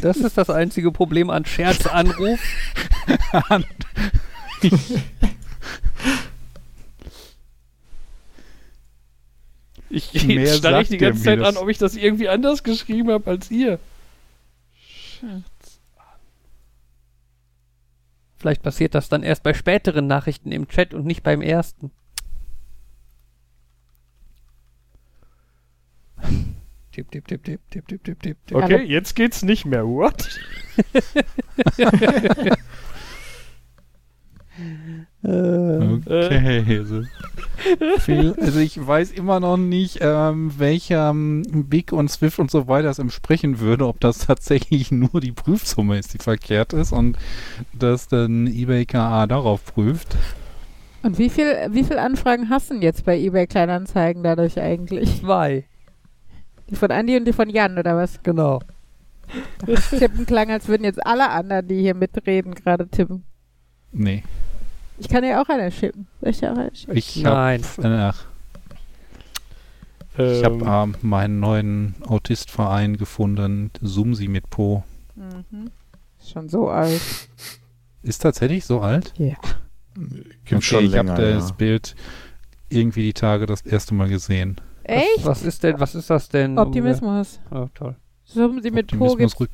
Das 0.00 0.16
ist 0.16 0.38
das 0.38 0.48
einzige 0.48 0.90
Problem 0.90 1.28
an 1.28 1.44
Scherzanruf. 1.44 2.40
Ich 9.94 10.10
starre 10.56 10.82
ich 10.82 10.88
die 10.88 10.98
ganze 10.98 11.22
Zeit 11.22 11.40
an, 11.40 11.56
ob 11.56 11.68
ich 11.68 11.78
das 11.78 11.94
irgendwie 11.94 12.28
anders 12.28 12.64
geschrieben 12.64 13.10
habe 13.10 13.30
als 13.30 13.50
ihr. 13.50 13.78
Schatz. 14.74 15.78
Vielleicht 18.36 18.62
passiert 18.62 18.94
das 18.94 19.08
dann 19.08 19.22
erst 19.22 19.42
bei 19.42 19.54
späteren 19.54 20.06
Nachrichten 20.06 20.52
im 20.52 20.68
Chat 20.68 20.92
und 20.94 21.06
nicht 21.06 21.22
beim 21.22 21.40
ersten. 21.40 21.92
Tipp, 26.92 27.10
tipp, 27.10 27.26
tipp, 27.26 27.44
tipp, 27.44 27.60
tipp, 27.70 27.88
tipp, 27.88 28.04
tipp, 28.04 28.20
tipp. 28.20 28.36
Okay, 28.52 28.82
jetzt 28.82 29.14
geht's 29.14 29.42
nicht 29.42 29.64
mehr. 29.64 29.86
What? 29.86 30.28
Äh, 35.24 35.98
Okay. 36.06 36.78
Also, 36.80 37.02
viel, 38.00 38.34
also 38.40 38.58
ich 38.58 38.84
weiß 38.86 39.12
immer 39.12 39.40
noch 39.40 39.56
nicht, 39.56 39.98
ähm, 40.02 40.52
welcher 40.58 41.10
ähm, 41.10 41.42
Big 41.68 41.92
und 41.92 42.10
Swift 42.10 42.38
und 42.38 42.50
so 42.50 42.68
weiter 42.68 42.90
es 42.90 42.98
entsprechen 42.98 43.58
würde, 43.60 43.86
ob 43.86 44.00
das 44.00 44.18
tatsächlich 44.18 44.92
nur 44.92 45.20
die 45.20 45.32
Prüfsumme 45.32 45.98
ist, 45.98 46.12
die 46.14 46.18
verkehrt 46.18 46.72
ist 46.72 46.92
und 46.92 47.16
dass 47.72 48.06
dann 48.08 48.46
eBay 48.46 48.84
KA 48.84 49.26
darauf 49.26 49.64
prüft. 49.64 50.16
Und 51.02 51.18
wie 51.18 51.30
viel, 51.30 51.46
wie 51.70 51.84
viel 51.84 51.98
Anfragen 51.98 52.48
hast 52.50 52.70
du 52.70 52.74
denn 52.74 52.82
jetzt 52.82 53.04
bei 53.04 53.18
eBay 53.18 53.46
Kleinanzeigen 53.46 54.22
dadurch 54.22 54.58
eigentlich? 54.60 55.20
Zwei, 55.20 55.64
Die 56.70 56.76
von 56.76 56.90
Andi 56.90 57.16
und 57.16 57.24
die 57.26 57.32
von 57.32 57.48
Jan, 57.50 57.78
oder 57.78 57.96
was? 57.96 58.22
genau. 58.22 58.60
Das 59.66 59.88
Tippen 59.90 60.26
klang, 60.26 60.50
als 60.50 60.68
würden 60.68 60.84
jetzt 60.84 61.04
alle 61.06 61.30
anderen, 61.30 61.66
die 61.66 61.80
hier 61.80 61.94
mitreden, 61.94 62.54
gerade 62.54 62.86
tippen. 62.88 63.22
Nee, 63.92 64.22
Ich 64.98 65.08
kann 65.08 65.22
dir 65.22 65.40
auch 65.40 65.48
eine 65.48 65.70
schicken. 65.70 66.06
Soll 66.20 66.30
ich 66.30 66.38
dir 66.38 66.52
auch 66.52 66.56
eine 66.56 66.74
schicken? 66.74 66.96
ich 66.96 67.16
Nein. 67.22 67.62
habe 67.62 68.14
äh, 70.18 70.38
ich 70.38 70.44
Ähm, 70.44 70.66
hab, 70.68 70.88
ähm, 70.88 70.94
meinen 71.02 71.40
neuen 71.40 71.94
Autistverein 72.06 72.96
gefunden, 72.96 73.70
Sumsi 73.80 74.28
mit 74.28 74.50
Po. 74.50 74.84
Mhm. 75.16 75.70
Ist 76.20 76.30
schon 76.30 76.48
so 76.48 76.68
alt. 76.68 77.00
Ist 78.02 78.22
tatsächlich 78.22 78.64
so 78.64 78.80
alt? 78.80 79.12
Ja. 79.16 79.34
Gibt 80.44 80.62
schon 80.64 80.84
ich 80.84 80.90
länger. 80.90 81.12
habe 81.12 81.22
das 81.22 81.48
ja. 81.50 81.54
Bild 81.54 81.94
irgendwie 82.68 83.02
die 83.02 83.12
Tage 83.14 83.46
das 83.46 83.62
erste 83.62 83.94
Mal 83.94 84.08
gesehen. 84.08 84.56
Echt? 84.82 85.18
Was, 85.18 85.26
was 85.26 85.42
ist 85.44 85.62
denn, 85.62 85.80
was 85.80 85.94
ist 85.94 86.10
das 86.10 86.28
denn? 86.28 86.58
Optimismus. 86.58 87.40
Oh, 87.50 87.68
toll. 87.74 87.96
Summen 88.24 88.60
Sie 88.62 88.70
mit 88.70 88.88
Po 88.88 89.06
Optimismus 89.06 89.18
gibt's, 89.18 89.40
rück. 89.40 89.50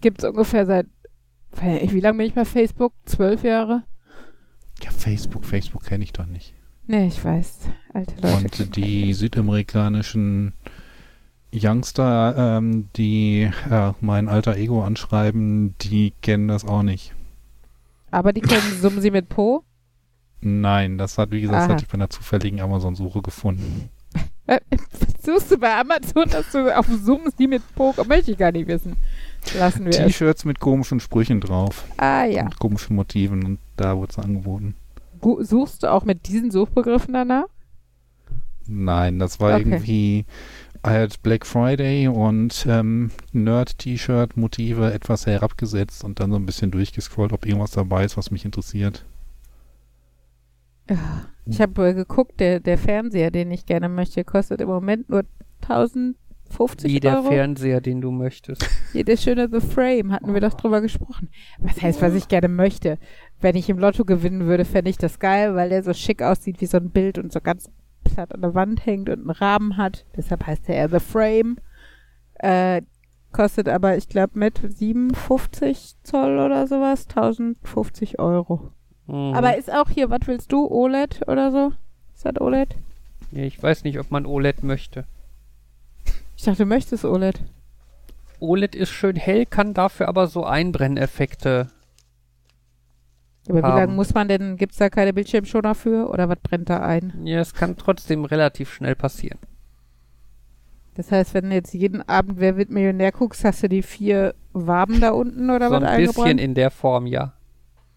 gibt's 0.00 0.24
ungefähr 0.24 0.66
seit, 0.66 0.86
wie 1.62 2.00
lange 2.00 2.18
bin 2.18 2.26
ich 2.26 2.34
bei 2.34 2.44
Facebook? 2.44 2.92
Zwölf 3.06 3.42
Jahre? 3.44 3.84
Ja, 4.84 4.90
Facebook, 4.90 5.44
Facebook 5.46 5.84
kenne 5.84 6.04
ich 6.04 6.12
doch 6.12 6.26
nicht. 6.26 6.52
Nee, 6.86 7.06
ich 7.06 7.24
weiß. 7.24 7.60
Alte 7.94 8.14
Leute. 8.20 8.36
Und 8.36 8.76
die 8.76 9.14
südamerikanischen 9.14 10.52
Youngster, 11.54 12.34
ähm, 12.58 12.88
die 12.96 13.50
äh, 13.70 13.92
mein 14.00 14.28
alter 14.28 14.56
Ego 14.56 14.84
anschreiben, 14.84 15.74
die 15.80 16.12
kennen 16.20 16.48
das 16.48 16.66
auch 16.66 16.82
nicht. 16.82 17.14
Aber 18.10 18.32
die 18.34 18.42
können 18.42 18.60
Summen 18.80 19.00
Sie 19.00 19.10
mit 19.10 19.30
Po? 19.30 19.64
Nein, 20.42 20.98
das 20.98 21.16
hat, 21.16 21.30
wie 21.30 21.40
gesagt, 21.40 21.62
das 21.62 21.68
hatte 21.70 21.84
ich 21.84 21.88
bei 21.88 21.94
einer 21.94 22.10
zufälligen 22.10 22.60
Amazon-Suche 22.60 23.22
gefunden. 23.22 23.88
Äh, 24.46 24.60
Suchst 25.22 25.50
du 25.50 25.56
bei 25.56 25.74
Amazon, 25.74 26.28
dass 26.28 26.52
du 26.52 26.68
auf 26.76 26.86
Summen 26.86 27.32
Sie 27.38 27.46
mit 27.46 27.62
Po? 27.74 27.94
Möchte 28.06 28.32
ich 28.32 28.36
gar 28.36 28.52
nicht 28.52 28.68
wissen. 28.68 28.94
Lassen 29.58 29.84
wir. 29.84 29.92
T-Shirts 29.92 30.44
mit 30.44 30.60
komischen 30.60 31.00
Sprüchen 31.00 31.40
drauf. 31.40 31.84
Ah 31.96 32.24
ja. 32.24 32.44
Und 32.44 32.58
komischen 32.58 32.96
Motiven 32.96 33.44
und 33.44 33.58
da 33.76 33.96
wurde 33.96 34.10
es 34.12 34.18
angeboten. 34.18 34.74
Suchst 35.40 35.82
du 35.82 35.92
auch 35.92 36.04
mit 36.04 36.28
diesen 36.28 36.50
Suchbegriffen 36.50 37.14
danach? 37.14 37.46
Nein, 38.66 39.18
das 39.18 39.40
war 39.40 39.54
Okay. 39.54 39.62
irgendwie 39.62 40.24
halt 40.82 41.22
Black 41.22 41.46
Friday 41.46 42.08
und 42.08 42.66
ähm, 42.68 43.10
Nerd-T-Shirt-Motive 43.32 44.92
etwas 44.92 45.26
herabgesetzt 45.26 46.04
und 46.04 46.20
dann 46.20 46.30
so 46.30 46.36
ein 46.36 46.46
bisschen 46.46 46.70
durchgescrollt, 46.70 47.32
ob 47.32 47.46
irgendwas 47.46 47.70
dabei 47.72 48.04
ist, 48.04 48.16
was 48.16 48.30
mich 48.30 48.44
interessiert. 48.44 49.04
Ich 51.46 51.60
habe 51.60 51.94
geguckt, 51.94 52.40
der, 52.40 52.60
der 52.60 52.76
Fernseher, 52.76 53.30
den 53.30 53.50
ich 53.50 53.64
gerne 53.64 53.88
möchte, 53.88 54.24
kostet 54.24 54.60
im 54.60 54.68
Moment 54.68 55.08
nur 55.08 55.24
1050 56.50 56.90
Wie 56.90 57.00
der 57.00 57.16
Euro. 57.18 57.28
Fernseher, 57.28 57.80
den 57.80 58.00
du 58.00 58.10
möchtest. 58.10 58.68
Hier, 58.92 59.04
der 59.04 59.16
schöne 59.16 59.48
The 59.50 59.60
Frame, 59.60 60.12
hatten 60.12 60.34
wir 60.34 60.40
doch 60.40 60.54
drüber 60.54 60.80
gesprochen. 60.80 61.28
Was 61.58 61.82
heißt, 61.82 62.02
was 62.02 62.14
ich 62.14 62.28
gerne 62.28 62.48
möchte? 62.48 62.98
Wenn 63.40 63.56
ich 63.56 63.68
im 63.68 63.78
Lotto 63.78 64.04
gewinnen 64.04 64.46
würde, 64.46 64.64
fände 64.64 64.90
ich 64.90 64.98
das 64.98 65.18
geil, 65.18 65.54
weil 65.54 65.68
der 65.70 65.82
so 65.82 65.92
schick 65.92 66.22
aussieht 66.22 66.60
wie 66.60 66.66
so 66.66 66.76
ein 66.76 66.90
Bild 66.90 67.18
und 67.18 67.32
so 67.32 67.40
ganz 67.40 67.70
platt 68.04 68.32
an 68.32 68.42
der 68.42 68.54
Wand 68.54 68.86
hängt 68.86 69.08
und 69.08 69.20
einen 69.20 69.30
Rahmen 69.30 69.76
hat. 69.76 70.04
Deshalb 70.16 70.46
heißt 70.46 70.68
er 70.68 70.88
The 70.88 71.00
Frame. 71.00 71.56
Äh, 72.34 72.82
kostet 73.32 73.68
aber, 73.68 73.96
ich 73.96 74.08
glaube, 74.08 74.38
mit 74.38 74.60
57 74.64 75.96
Zoll 76.02 76.38
oder 76.38 76.66
sowas 76.66 77.06
1050 77.08 78.18
Euro. 78.18 78.70
Mhm. 79.06 79.34
Aber 79.34 79.56
ist 79.56 79.72
auch 79.72 79.90
hier, 79.90 80.10
was 80.10 80.20
willst 80.26 80.52
du, 80.52 80.66
OLED 80.66 81.28
oder 81.28 81.50
so? 81.50 81.72
Ist 82.14 82.24
das 82.24 82.40
OLED? 82.40 82.76
Ich 83.32 83.60
weiß 83.62 83.84
nicht, 83.84 83.98
ob 83.98 84.10
man 84.10 84.26
OLED 84.26 84.62
möchte. 84.62 85.04
Ich 86.44 86.46
dachte, 86.46 86.64
du 86.64 86.68
möchtest 86.68 87.06
OLED. 87.06 87.40
OLED 88.38 88.74
ist 88.74 88.90
schön 88.90 89.16
hell, 89.16 89.46
kann 89.46 89.72
dafür 89.72 90.08
aber 90.08 90.26
so 90.26 90.44
Einbrenneffekte. 90.44 91.68
Aber 93.48 93.58
wie 93.60 93.62
Haben. 93.62 93.78
lange 93.78 93.92
muss 93.94 94.12
man 94.12 94.28
denn, 94.28 94.58
gibt's 94.58 94.76
da 94.76 94.90
keine 94.90 95.14
Bildschirmschoner 95.14 95.74
für 95.74 96.10
oder 96.10 96.28
was 96.28 96.36
brennt 96.42 96.68
da 96.68 96.82
ein? 96.82 97.14
Ja, 97.24 97.40
es 97.40 97.54
kann 97.54 97.78
trotzdem 97.78 98.26
relativ 98.26 98.70
schnell 98.70 98.94
passieren. 98.94 99.38
Das 100.96 101.10
heißt, 101.10 101.32
wenn 101.32 101.48
du 101.48 101.54
jetzt 101.54 101.72
jeden 101.72 102.06
Abend 102.06 102.38
Wer 102.38 102.58
wird 102.58 102.68
Millionär 102.68 103.12
guckst, 103.12 103.42
hast 103.42 103.62
du 103.62 103.70
die 103.70 103.80
vier 103.80 104.34
Waben 104.52 105.00
da 105.00 105.12
unten 105.12 105.48
oder 105.48 105.68
so 105.68 105.76
was 105.76 105.82
ein 105.84 105.96
bisschen 105.96 106.08
eingebrannt? 106.10 106.40
in 106.42 106.54
der 106.54 106.70
Form, 106.70 107.06
ja. 107.06 107.32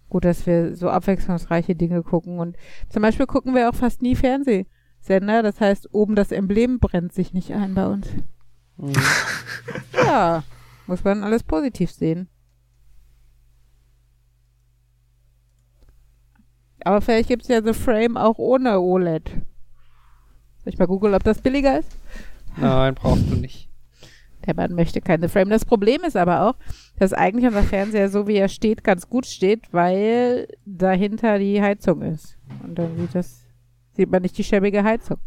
Gut, 0.07 0.24
dass 0.24 0.45
wir 0.45 0.74
so 0.74 0.90
abwechslungsreiche 0.90 1.76
Dinge 1.76 2.02
gucken. 2.02 2.40
Und 2.40 2.56
zum 2.88 3.02
Beispiel 3.02 3.26
gucken 3.26 3.56
wir 3.56 3.68
auch 3.68 3.76
fast 3.76 4.02
nie 4.02 4.15
Fernsehsender. 4.15 5.44
Das 5.44 5.60
heißt, 5.60 5.94
oben 5.94 6.15
das 6.15 6.32
Emblem 6.32 6.80
brennt 6.80 7.11
sich 7.11 7.34
nicht 7.34 7.52
ein 7.53 7.74
bei 7.74 7.88
uns. 7.88 8.07
Mhm. 8.78 8.94
Ja, 9.94 10.44
muss 10.86 11.04
man 11.04 11.24
alles 11.24 11.44
positiv 11.44 11.91
sehen. 11.91 12.30
Aber 16.84 17.02
vielleicht 17.02 17.28
gibt's 17.28 17.48
ja 17.49 17.62
The 17.62 17.74
Frame 17.74 18.18
auch 18.18 18.38
ohne 18.38 18.80
OLED. 18.80 19.30
Soll 19.30 20.74
ich 20.74 20.78
mal 20.78 20.88
googeln, 20.88 21.14
ob 21.16 21.24
das 21.24 21.41
billiger 21.41 21.80
ist? 21.80 21.98
Nein, 22.56 22.95
brauchst 22.95 23.30
du 23.30 23.36
nicht. 23.36 23.70
Der 24.45 24.56
Mann 24.56 24.74
möchte 24.74 25.02
keine 25.02 25.28
Frame. 25.28 25.49
Das 25.49 25.66
Problem 25.66 26.04
ist 26.04 26.16
aber 26.16 26.44
auch, 26.44 26.56
dass 26.98 27.12
eigentlich 27.12 27.45
unser 27.45 27.64
Fernseher, 27.64 28.10
so 28.10 28.28
wie 28.28 28.38
er 28.38 28.48
steht, 28.48 28.84
ganz 28.84 29.10
gut 29.10 29.26
steht, 29.26 29.74
weil 29.74 30.48
dahinter 30.66 31.40
die 31.40 31.62
Heizung 31.62 32.02
ist. 32.02 32.38
Und 32.64 32.76
dann 32.76 32.98
sieht 32.98 33.14
das, 33.14 33.44
sieht 33.94 34.10
man 34.10 34.22
nicht 34.22 34.38
die 34.38 34.45
schäbige 34.45 34.84
Heizung. 34.84 35.18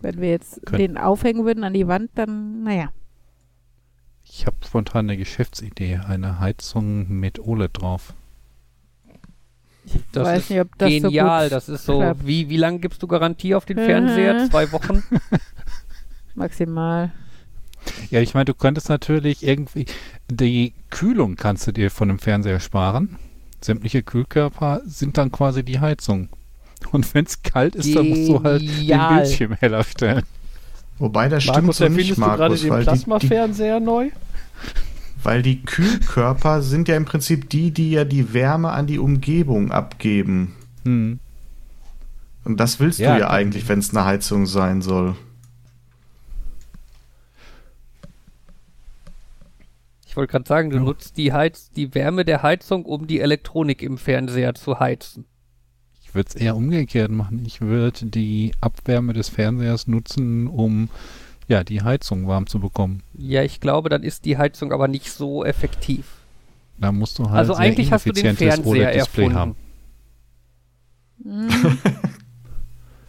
Wenn 0.00 0.20
wir 0.20 0.30
jetzt 0.30 0.64
Könnt- 0.66 0.80
den 0.80 0.98
aufhängen 0.98 1.44
würden 1.44 1.64
an 1.64 1.74
die 1.74 1.86
Wand, 1.86 2.10
dann, 2.14 2.62
naja. 2.64 2.90
Ich 4.24 4.46
habe 4.46 4.56
spontan 4.64 5.06
eine 5.06 5.16
Geschäftsidee, 5.16 5.96
eine 6.06 6.38
Heizung 6.40 7.08
mit 7.08 7.38
OLED 7.40 7.70
drauf. 7.80 8.14
Ich 9.84 9.94
Das 10.12 10.26
weiß 10.26 10.42
ist 10.42 10.50
nicht, 10.50 10.60
ob 10.60 10.78
das 10.78 10.88
Genial, 10.88 11.40
so 11.40 11.44
gut 11.46 11.52
das 11.56 11.68
ist 11.68 11.84
so. 11.84 11.98
klappt. 11.98 12.26
Wie, 12.26 12.48
wie 12.48 12.56
lange 12.56 12.78
gibst 12.78 13.02
du 13.02 13.06
Garantie 13.06 13.54
auf 13.54 13.64
den. 13.64 13.76
Fernseher? 13.78 14.48
Zwei 14.48 14.70
Wochen? 14.72 15.02
maximal. 16.34 17.12
Ja, 18.10 18.20
ich 18.20 18.34
meine, 18.34 18.44
du 18.44 18.54
könntest 18.54 18.88
natürlich 18.88 19.42
irgendwie, 19.42 19.86
die 20.30 20.74
Kühlung 20.90 21.36
kannst 21.36 21.66
du 21.66 21.72
dir 21.72 21.90
von 21.90 22.08
dem 22.08 22.18
Fernseher 22.18 22.60
sparen. 22.60 23.16
Sämtliche 23.62 24.02
Kühlkörper 24.02 24.82
sind 24.84 25.16
dann 25.18 25.32
quasi 25.32 25.64
die 25.64 25.80
Heizung. 25.80 26.28
Und 26.92 27.14
wenn 27.14 27.24
es 27.24 27.42
kalt 27.42 27.74
ist, 27.76 27.94
dann 27.94 28.08
musst 28.08 28.28
du 28.28 28.42
halt 28.42 28.62
den 28.62 28.68
Genial. 28.68 29.22
Bildschirm 29.22 29.52
heller 29.54 29.84
stellen. 29.84 30.24
Wobei 30.98 31.28
das 31.28 31.44
stimmt 31.44 31.58
Markus, 31.58 31.78
so 31.78 31.84
nicht, 31.84 31.92
erfindest 31.92 32.18
du 32.18 32.22
gerade 32.24 32.38
Markus, 32.40 32.60
den 32.62 32.70
weil 32.70 32.78
die, 32.80 32.84
die, 32.84 32.90
Plasmafernseher 32.90 33.80
neu? 33.80 34.10
weil 35.22 35.42
die 35.42 35.62
Kühlkörper 35.62 36.62
sind 36.62 36.88
ja 36.88 36.96
im 36.96 37.04
Prinzip 37.04 37.48
die, 37.50 37.70
die 37.70 37.90
ja 37.92 38.04
die 38.04 38.32
Wärme 38.32 38.70
an 38.70 38.86
die 38.86 38.98
Umgebung 38.98 39.70
abgeben. 39.70 40.54
Hm. 40.84 41.18
Und 42.44 42.56
das 42.58 42.80
willst 42.80 42.98
Ja. 42.98 43.14
du 43.14 43.20
ja 43.20 43.30
eigentlich, 43.30 43.68
wenn 43.68 43.78
es 43.80 43.94
eine 43.94 44.04
Heizung 44.06 44.46
sein 44.46 44.80
soll. 44.82 45.14
Ich 50.06 50.16
wollte 50.16 50.32
gerade 50.32 50.48
sagen, 50.48 50.70
du 50.70 50.76
Ja. 50.78 50.82
nutzt 50.82 51.16
die 51.18 51.32
Heiz, 51.32 51.70
die 51.70 51.94
Wärme 51.94 52.24
der 52.24 52.42
Heizung, 52.42 52.84
um 52.84 53.06
die 53.06 53.20
Elektronik 53.20 53.82
im 53.82 53.96
Fernseher 53.96 54.54
zu 54.54 54.80
heizen. 54.80 55.24
Ich 56.10 56.14
würde 56.16 56.28
es 56.28 56.34
eher 56.34 56.56
umgekehrt 56.56 57.12
machen. 57.12 57.40
Ich 57.46 57.60
würde 57.60 58.04
die 58.06 58.50
Abwärme 58.60 59.12
des 59.12 59.28
Fernsehers 59.28 59.86
nutzen, 59.86 60.48
um 60.48 60.88
ja, 61.46 61.62
die 61.62 61.82
Heizung 61.82 62.26
warm 62.26 62.48
zu 62.48 62.58
bekommen. 62.58 63.04
Ja, 63.16 63.44
ich 63.44 63.60
glaube, 63.60 63.90
dann 63.90 64.02
ist 64.02 64.24
die 64.24 64.36
Heizung 64.36 64.72
aber 64.72 64.88
nicht 64.88 65.12
so 65.12 65.44
effektiv. 65.44 66.06
Da 66.78 66.90
musst 66.90 67.20
du 67.20 67.30
halt 67.30 67.38
also 67.38 67.54
sehr 67.54 67.62
eigentlich 67.62 67.92
hast 67.92 68.06
du 68.06 68.12
den 68.12 68.34
Fernseher 68.34 68.92
erfunden. 68.92 69.34
haben. 69.36 69.56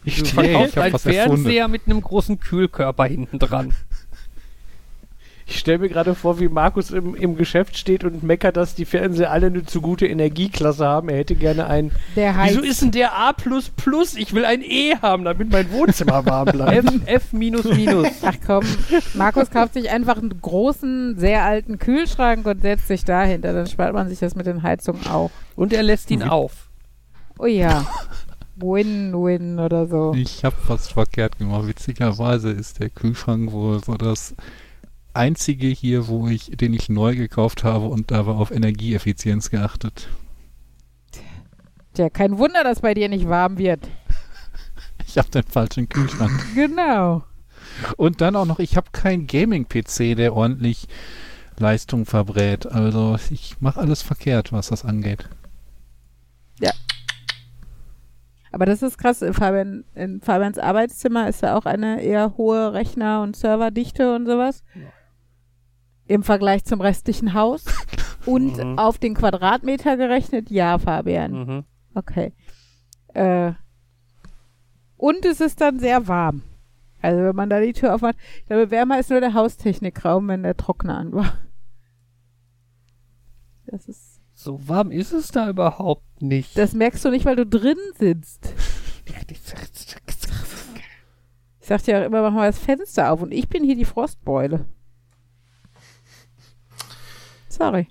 Ich 0.04 0.18
Du 0.18 0.24
stehe, 0.26 0.48
verkaufst 0.50 0.76
ich 0.76 0.82
einen 0.82 0.92
was 0.92 1.06
erfunden. 1.06 1.42
Fernseher 1.42 1.68
mit 1.68 1.82
einem 1.86 2.00
großen 2.00 2.40
Kühlkörper 2.40 3.04
hinten 3.04 3.38
dran. 3.38 3.72
Ich 5.52 5.58
stelle 5.58 5.80
mir 5.80 5.90
gerade 5.90 6.14
vor, 6.14 6.40
wie 6.40 6.48
Markus 6.48 6.90
im, 6.90 7.14
im 7.14 7.36
Geschäft 7.36 7.76
steht 7.76 8.04
und 8.04 8.22
meckert, 8.22 8.56
dass 8.56 8.74
die 8.74 8.86
Fernseher 8.86 9.30
alle 9.30 9.48
eine 9.48 9.66
zu 9.66 9.82
gute 9.82 10.06
Energieklasse 10.06 10.86
haben. 10.86 11.10
Er 11.10 11.18
hätte 11.18 11.34
gerne 11.34 11.66
einen. 11.66 11.92
Der 12.16 12.34
heißt, 12.34 12.54
Wieso 12.54 12.64
ist 12.66 12.80
denn 12.80 12.90
der 12.90 13.12
A? 13.12 13.34
Ich 14.16 14.32
will 14.32 14.46
ein 14.46 14.62
E 14.62 14.96
haben, 15.02 15.24
damit 15.24 15.52
mein 15.52 15.70
Wohnzimmer 15.70 16.24
warm 16.24 16.46
bleibt. 16.46 16.72
F, 17.06 17.24
F 17.26 17.32
minus 17.34 17.64
minus. 17.64 18.08
Ach 18.22 18.34
komm, 18.46 18.64
Markus 19.12 19.50
kauft 19.50 19.74
sich 19.74 19.90
einfach 19.90 20.16
einen 20.16 20.40
großen, 20.40 21.18
sehr 21.18 21.42
alten 21.42 21.78
Kühlschrank 21.78 22.46
und 22.46 22.62
setzt 22.62 22.88
sich 22.88 23.04
dahinter. 23.04 23.52
Dann 23.52 23.66
spart 23.66 23.92
man 23.92 24.08
sich 24.08 24.20
das 24.20 24.34
mit 24.34 24.46
den 24.46 24.62
Heizungen 24.62 25.06
auch. 25.06 25.30
Und 25.54 25.74
er 25.74 25.82
lässt 25.82 26.10
ihn 26.10 26.22
auf. 26.22 26.70
Oh 27.38 27.44
ja. 27.44 27.84
Win-win 28.56 29.58
oder 29.58 29.86
so. 29.86 30.14
Ich 30.16 30.44
habe 30.44 30.56
was 30.66 30.88
verkehrt 30.88 31.36
gemacht. 31.38 31.66
Witzigerweise 31.66 32.50
ist 32.50 32.80
der 32.80 32.88
Kühlschrank 32.88 33.52
wohl 33.52 33.84
so 33.84 33.94
das 33.96 34.34
einzige 35.14 35.66
hier, 35.66 36.08
wo 36.08 36.28
ich, 36.28 36.50
den 36.54 36.74
ich 36.74 36.88
neu 36.88 37.14
gekauft 37.16 37.64
habe 37.64 37.86
und 37.86 38.10
dabei 38.10 38.32
auf 38.32 38.50
Energieeffizienz 38.50 39.50
geachtet. 39.50 40.08
Tja, 41.94 42.08
kein 42.10 42.38
Wunder, 42.38 42.64
dass 42.64 42.80
bei 42.80 42.94
dir 42.94 43.08
nicht 43.08 43.28
warm 43.28 43.58
wird. 43.58 43.88
Ich 45.06 45.18
habe 45.18 45.28
den 45.28 45.42
falschen 45.42 45.88
Kühlschrank. 45.90 46.32
Genau. 46.54 47.24
Und 47.96 48.22
dann 48.22 48.34
auch 48.36 48.46
noch, 48.46 48.60
ich 48.60 48.76
habe 48.76 48.88
keinen 48.92 49.26
Gaming-PC, 49.26 50.16
der 50.16 50.34
ordentlich 50.34 50.88
Leistung 51.58 52.06
verbrät. 52.06 52.66
Also 52.66 53.18
ich 53.28 53.56
mache 53.60 53.80
alles 53.80 54.00
verkehrt, 54.00 54.52
was 54.52 54.68
das 54.68 54.84
angeht. 54.86 55.28
Aber 58.52 58.66
das 58.66 58.82
ist 58.82 58.98
krass. 58.98 59.22
In, 59.22 59.32
Fabian, 59.32 59.84
in 59.94 60.20
Fabians 60.20 60.58
Arbeitszimmer 60.58 61.26
ist 61.28 61.42
ja 61.42 61.56
auch 61.56 61.64
eine 61.64 62.02
eher 62.02 62.36
hohe 62.36 62.74
Rechner- 62.74 63.22
und 63.22 63.34
Serverdichte 63.34 64.14
und 64.14 64.26
sowas. 64.26 64.62
Im 66.12 66.22
Vergleich 66.22 66.64
zum 66.64 66.80
restlichen 66.80 67.32
Haus. 67.32 67.64
Und 68.26 68.56
Mhm. 68.64 68.78
auf 68.78 68.98
den 68.98 69.14
Quadratmeter 69.14 69.96
gerechnet, 69.96 70.50
ja, 70.50 70.78
Fabian. 70.78 71.32
Mhm. 71.32 71.64
Okay. 71.94 72.32
Äh, 73.14 73.52
und 74.96 75.24
es 75.24 75.40
ist 75.40 75.60
dann 75.60 75.78
sehr 75.80 76.06
warm. 76.08 76.42
Also 77.00 77.22
wenn 77.24 77.34
man 77.34 77.50
da 77.50 77.60
die 77.60 77.72
Tür 77.72 77.94
aufmacht. 77.94 78.16
Ich 78.40 78.46
glaube, 78.46 78.70
wärmer 78.70 79.00
ist 79.00 79.10
nur 79.10 79.20
der 79.20 79.34
Haustechnikraum, 79.34 80.28
wenn 80.28 80.42
der 80.44 80.56
Trockner 80.56 80.98
an 80.98 81.12
war. 81.12 81.32
Das 83.66 83.88
ist. 83.88 84.20
So 84.34 84.68
warm 84.68 84.90
ist 84.90 85.12
es 85.12 85.28
da 85.28 85.48
überhaupt 85.48 86.20
nicht. 86.22 86.56
Das 86.58 86.74
merkst 86.74 87.04
du 87.04 87.10
nicht, 87.10 87.24
weil 87.24 87.36
du 87.36 87.46
drin 87.46 87.78
sitzt. 87.98 88.54
Ich 91.60 91.66
sag 91.68 91.82
dir 91.84 92.00
auch 92.00 92.04
immer, 92.06 92.22
mach 92.22 92.32
mal 92.32 92.46
das 92.46 92.58
Fenster 92.58 93.10
auf 93.12 93.22
und 93.22 93.32
ich 93.32 93.48
bin 93.48 93.64
hier 93.64 93.76
die 93.76 93.84
Frostbeule. 93.84 94.66
Sorry. 97.52 97.86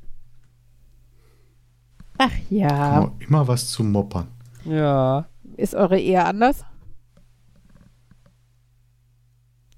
Ach 2.18 2.32
ja. 2.50 2.98
Immer, 2.98 3.12
immer 3.28 3.48
was 3.48 3.70
zu 3.70 3.84
moppern. 3.84 4.28
ja. 4.66 5.26
Ist 5.58 5.76
eure 5.76 6.00
Ehe 6.00 6.24
anders? 6.26 6.66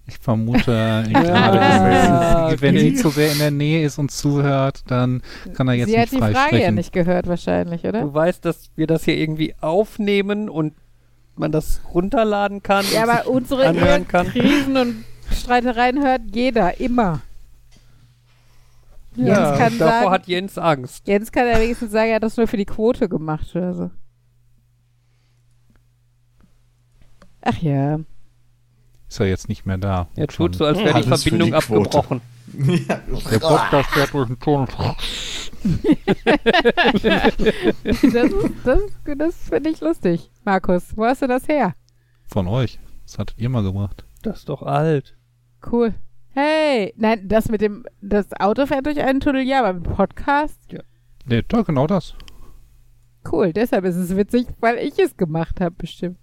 Ich 0.08 0.18
vermute, 0.20 1.04
ich 1.08 1.14
Ja, 1.14 1.22
gerade, 1.22 2.62
wenn 2.62 2.76
okay. 2.78 2.90
sie 2.92 2.96
zu 2.96 3.10
sehr 3.10 3.32
in 3.34 3.40
der 3.40 3.52
Nähe 3.52 3.86
ist 3.86 3.98
und 3.98 4.10
zuhört, 4.10 4.84
dann 4.88 5.22
kann 5.54 5.68
er 5.68 5.74
jetzt 5.74 5.90
Sie 5.90 5.98
nicht 5.98 6.02
hat 6.06 6.12
die 6.14 6.18
frei 6.18 6.34
Frage 6.34 6.62
ja 6.62 6.72
nicht 6.72 6.94
gehört 6.94 7.28
wahrscheinlich, 7.28 7.84
oder? 7.84 8.02
Du 8.02 8.14
weißt, 8.14 8.46
dass 8.46 8.70
wir 8.78 8.88
das 8.88 9.04
hier 9.04 9.18
irgendwie 9.18 9.56
aufnehmen 9.60 10.48
und 10.48 10.76
man 11.36 11.52
das 11.52 11.82
runterladen 11.94 12.64
kann. 12.64 12.86
Ja, 12.94 13.04
und 13.04 13.10
aber 13.10 13.24
sich 13.24 13.28
unsere 13.28 14.04
kann. 14.06 14.28
Krisen 14.28 14.78
und 14.78 15.04
Streitereien 15.32 16.02
hört 16.02 16.22
jeder, 16.34 16.80
immer. 16.80 17.22
Ja, 19.16 19.26
Jens 19.50 19.58
kann 19.60 19.78
davor 19.80 19.92
sagen- 20.00 20.12
hat 20.12 20.28
Jens 20.28 20.58
Angst. 20.58 21.08
Jens 21.08 21.32
kann 21.32 21.48
ja 21.48 21.60
wenigstens 21.60 21.92
sagen, 21.92 22.10
er 22.10 22.16
hat 22.16 22.24
das 22.24 22.38
nur 22.38 22.48
für 22.48 22.58
die 22.58 22.66
Quote 22.66 23.08
gemacht 23.10 23.56
oder 23.56 23.74
so. 23.74 23.92
Ach 27.42 27.58
ja. 27.58 28.00
Ist 29.10 29.20
er 29.20 29.28
jetzt 29.28 29.50
nicht 29.50 29.66
mehr 29.66 29.78
da. 29.78 30.08
Er 30.16 30.28
tut 30.28 30.56
so, 30.56 30.66
als 30.66 30.80
wäre 30.80 31.02
die 31.02 31.08
Verbindung 31.08 31.50
die 31.50 31.54
abgebrochen. 31.56 32.22
Der 32.54 33.40
Podcast 33.40 33.90
fährt 33.92 34.14
durch 34.14 34.28
den 34.28 34.40
Tunnel. 34.40 34.68
Das, 36.94 37.34
ist- 37.94 38.54
das, 38.64 38.80
das 39.18 39.36
finde 39.50 39.70
ich 39.70 39.82
lustig. 39.82 40.32
Markus, 40.44 40.96
wo 40.96 41.06
hast 41.06 41.22
du 41.22 41.28
das 41.28 41.48
her? 41.48 41.74
Von 42.28 42.48
euch. 42.48 42.80
Das 43.06 43.18
hattet 43.20 43.38
ihr 43.38 43.50
mal 43.50 43.64
gemacht. 43.64 44.06
Das 44.22 44.40
ist 44.40 44.50
doch 44.50 44.62
alt. 44.64 45.16
Cool. 45.70 45.94
Hey, 46.34 46.94
nein, 46.98 47.28
das 47.28 47.50
mit 47.50 47.62
dem, 47.62 47.86
das 48.02 48.28
Auto 48.40 48.66
fährt 48.66 48.86
durch 48.86 49.00
einen 49.00 49.20
Tunnel, 49.20 49.44
ja, 49.44 49.64
aber 49.64 49.80
Podcast? 49.80 50.60
Nee, 51.26 51.44
doch, 51.48 51.66
genau 51.66 51.86
das. 51.86 52.16
Cool, 53.32 53.54
deshalb 53.54 53.86
ist 53.86 53.96
es 53.96 54.16
witzig, 54.16 54.48
weil 54.60 54.78
ich 54.80 54.98
es 55.00 55.16
gemacht 55.16 55.62
habe, 55.62 55.76
bestimmt. 55.78 56.18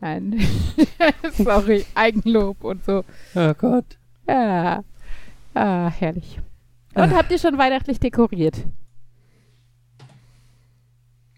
Nein. 0.00 0.40
Sorry, 1.32 1.84
Eigenlob 1.94 2.62
und 2.64 2.84
so. 2.84 3.04
Oh 3.34 3.54
Gott. 3.54 3.98
Ja. 4.28 4.84
Ah, 5.54 5.90
herrlich. 5.90 6.40
Und 6.94 7.14
habt 7.14 7.30
ihr 7.30 7.38
schon 7.38 7.58
weihnachtlich 7.58 7.98
dekoriert? 7.98 8.64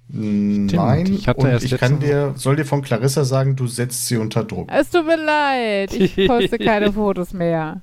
Nein, 0.09 1.07
ich 1.07 1.27
hatte 1.27 1.41
und 1.41 1.49
erst 1.49 1.65
ich 1.65 1.79
kann 1.79 1.99
dir, 1.99 2.35
soll 2.37 2.57
dir 2.57 2.67
von 2.67 2.83
Clarissa 2.83 3.25
sagen, 3.25 3.57
du 3.57 3.67
setzt 3.67 4.07
sie 4.07 4.19
unter 4.19 4.45
Druck. 4.45 4.71
Es 4.71 4.91
tut 4.91 5.07
mir 5.07 5.17
leid, 5.17 5.95
ich 5.95 6.27
poste 6.27 6.59
keine 6.59 6.93
Fotos 6.93 7.33
mehr. 7.33 7.81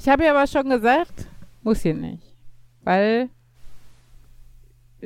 Ich 0.00 0.08
habe 0.08 0.24
ja 0.24 0.30
aber 0.30 0.46
schon 0.46 0.70
gesagt, 0.70 1.26
muss 1.62 1.82
hier 1.82 1.92
nicht. 1.92 2.22
Weil 2.84 3.28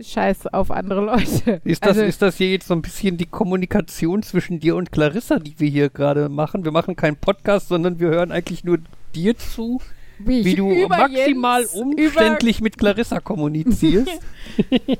Scheiß 0.00 0.46
auf 0.48 0.70
andere 0.70 1.04
Leute. 1.04 1.60
Ist 1.64 1.82
das, 1.82 1.96
also, 1.96 2.02
ist 2.02 2.22
das 2.22 2.36
hier 2.36 2.52
jetzt 2.52 2.68
so 2.68 2.74
ein 2.74 2.82
bisschen 2.82 3.16
die 3.16 3.26
Kommunikation 3.26 4.22
zwischen 4.22 4.60
dir 4.60 4.76
und 4.76 4.92
Clarissa, 4.92 5.40
die 5.40 5.58
wir 5.58 5.68
hier 5.68 5.90
gerade 5.90 6.28
machen? 6.28 6.64
Wir 6.64 6.70
machen 6.70 6.94
keinen 6.94 7.16
Podcast, 7.16 7.68
sondern 7.68 7.98
wir 7.98 8.08
hören 8.08 8.30
eigentlich 8.30 8.62
nur 8.62 8.78
dir 9.16 9.36
zu, 9.36 9.80
wie, 10.26 10.44
wie 10.44 10.54
du 10.54 10.88
maximal 10.88 11.60
Jens, 11.62 11.74
umständlich 11.74 12.60
mit 12.60 12.78
Clarissa 12.78 13.20
kommunizierst. 13.20 14.08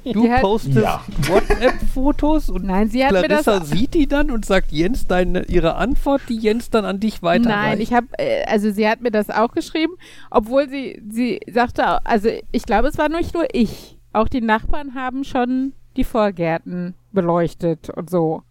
Du 0.04 0.22
Die 0.22 0.32
hat- 0.32 0.40
postest 0.40 0.76
Ja. 0.78 1.04
WhatsApp-Fotos 1.28 2.50
und 2.50 2.64
nein, 2.64 2.88
sie 2.88 3.04
hat 3.04 3.12
mir 3.12 3.28
das 3.28 3.44
Clarissa 3.44 3.64
sieht 3.64 3.94
die 3.94 4.06
dann 4.08 4.30
und 4.30 4.44
sagt 4.44 4.72
Jens 4.72 5.06
deine, 5.06 5.44
ihre 5.44 5.76
Antwort, 5.76 6.22
die 6.28 6.36
Jens 6.36 6.70
dann 6.70 6.84
an 6.84 6.98
dich 6.98 7.22
weiterreicht. 7.22 7.48
Nein, 7.48 7.80
ich 7.80 7.92
habe, 7.92 8.06
äh, 8.18 8.44
also 8.46 8.70
sie 8.72 8.88
hat 8.88 9.00
mir 9.00 9.10
das 9.10 9.30
auch 9.30 9.52
geschrieben, 9.52 9.94
obwohl 10.30 10.68
sie, 10.68 11.00
sie 11.08 11.40
sagte, 11.52 12.04
also 12.04 12.28
ich 12.52 12.64
glaube, 12.64 12.88
es 12.88 12.98
war 12.98 13.08
nicht 13.08 13.34
nur 13.34 13.46
ich. 13.52 13.98
Auch 14.12 14.28
die 14.28 14.40
Nachbarn 14.40 14.94
haben 14.94 15.24
schon 15.24 15.72
die 15.96 16.04
Vorgärten 16.04 16.94
beleuchtet 17.12 17.90
und 17.90 18.10
so. 18.10 18.42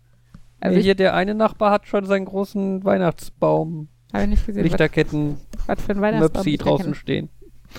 Also 0.61 0.77
Nee, 0.77 0.83
hier 0.83 0.95
der 0.95 1.13
eine 1.13 1.35
Nachbar 1.35 1.71
hat 1.71 1.87
schon 1.87 2.05
seinen 2.05 2.25
großen 2.25 2.83
Weihnachtsbaum, 2.85 3.89
habe 4.13 4.27
nicht 4.27 4.45
gesehen, 4.45 4.63
Lichterketten, 4.63 5.37
was 5.65 5.81
für 5.81 5.91
ein 5.93 6.01
Weihnachtsbaum. 6.01 6.43
Möpsi 6.45 6.57
draußen 6.57 6.95
stehen. 6.95 7.29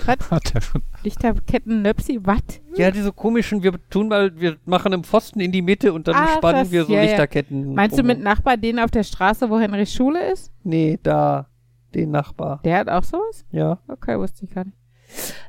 Was? 0.07 0.17
Hat 0.31 0.55
er 0.55 0.61
schon. 0.61 0.83
Lichterketten, 1.05 1.83
Nöpsi, 1.83 2.19
was? 2.23 2.41
Ja, 2.77 2.91
diese 2.91 3.13
komischen, 3.13 3.63
wir 3.63 3.73
tun 3.91 4.09
mal, 4.09 4.39
wir 4.41 4.57
machen 4.65 4.93
einen 4.93 5.05
Pfosten 5.05 5.39
in 5.41 5.53
die 5.53 5.63
Mitte 5.63 5.93
und 5.93 6.09
dann 6.09 6.17
Ach, 6.19 6.37
spannen 6.37 6.63
das- 6.65 6.73
wir 6.73 6.85
so 6.85 6.93
ja, 6.93 6.99
ja. 6.99 7.05
Lichterketten. 7.05 7.75
Meinst 7.75 7.97
du 7.97 8.01
rum. 8.01 8.09
mit 8.09 8.21
Nachbar 8.21 8.57
den 8.57 8.81
auf 8.81 8.91
der 8.91 9.05
Straße, 9.05 9.49
wo 9.51 9.59
Henrys 9.61 9.93
Schule 9.95 10.33
ist? 10.33 10.51
Nee, 10.65 10.99
da. 11.03 11.47
Den 11.95 12.11
Nachbar. 12.11 12.61
Der 12.65 12.79
hat 12.79 12.89
auch 12.89 13.05
sowas? 13.05 13.45
Ja. 13.53 13.79
Okay, 13.87 14.19
wusste 14.19 14.45
ich 14.47 14.51
gar 14.53 14.65
nicht. 14.65 14.77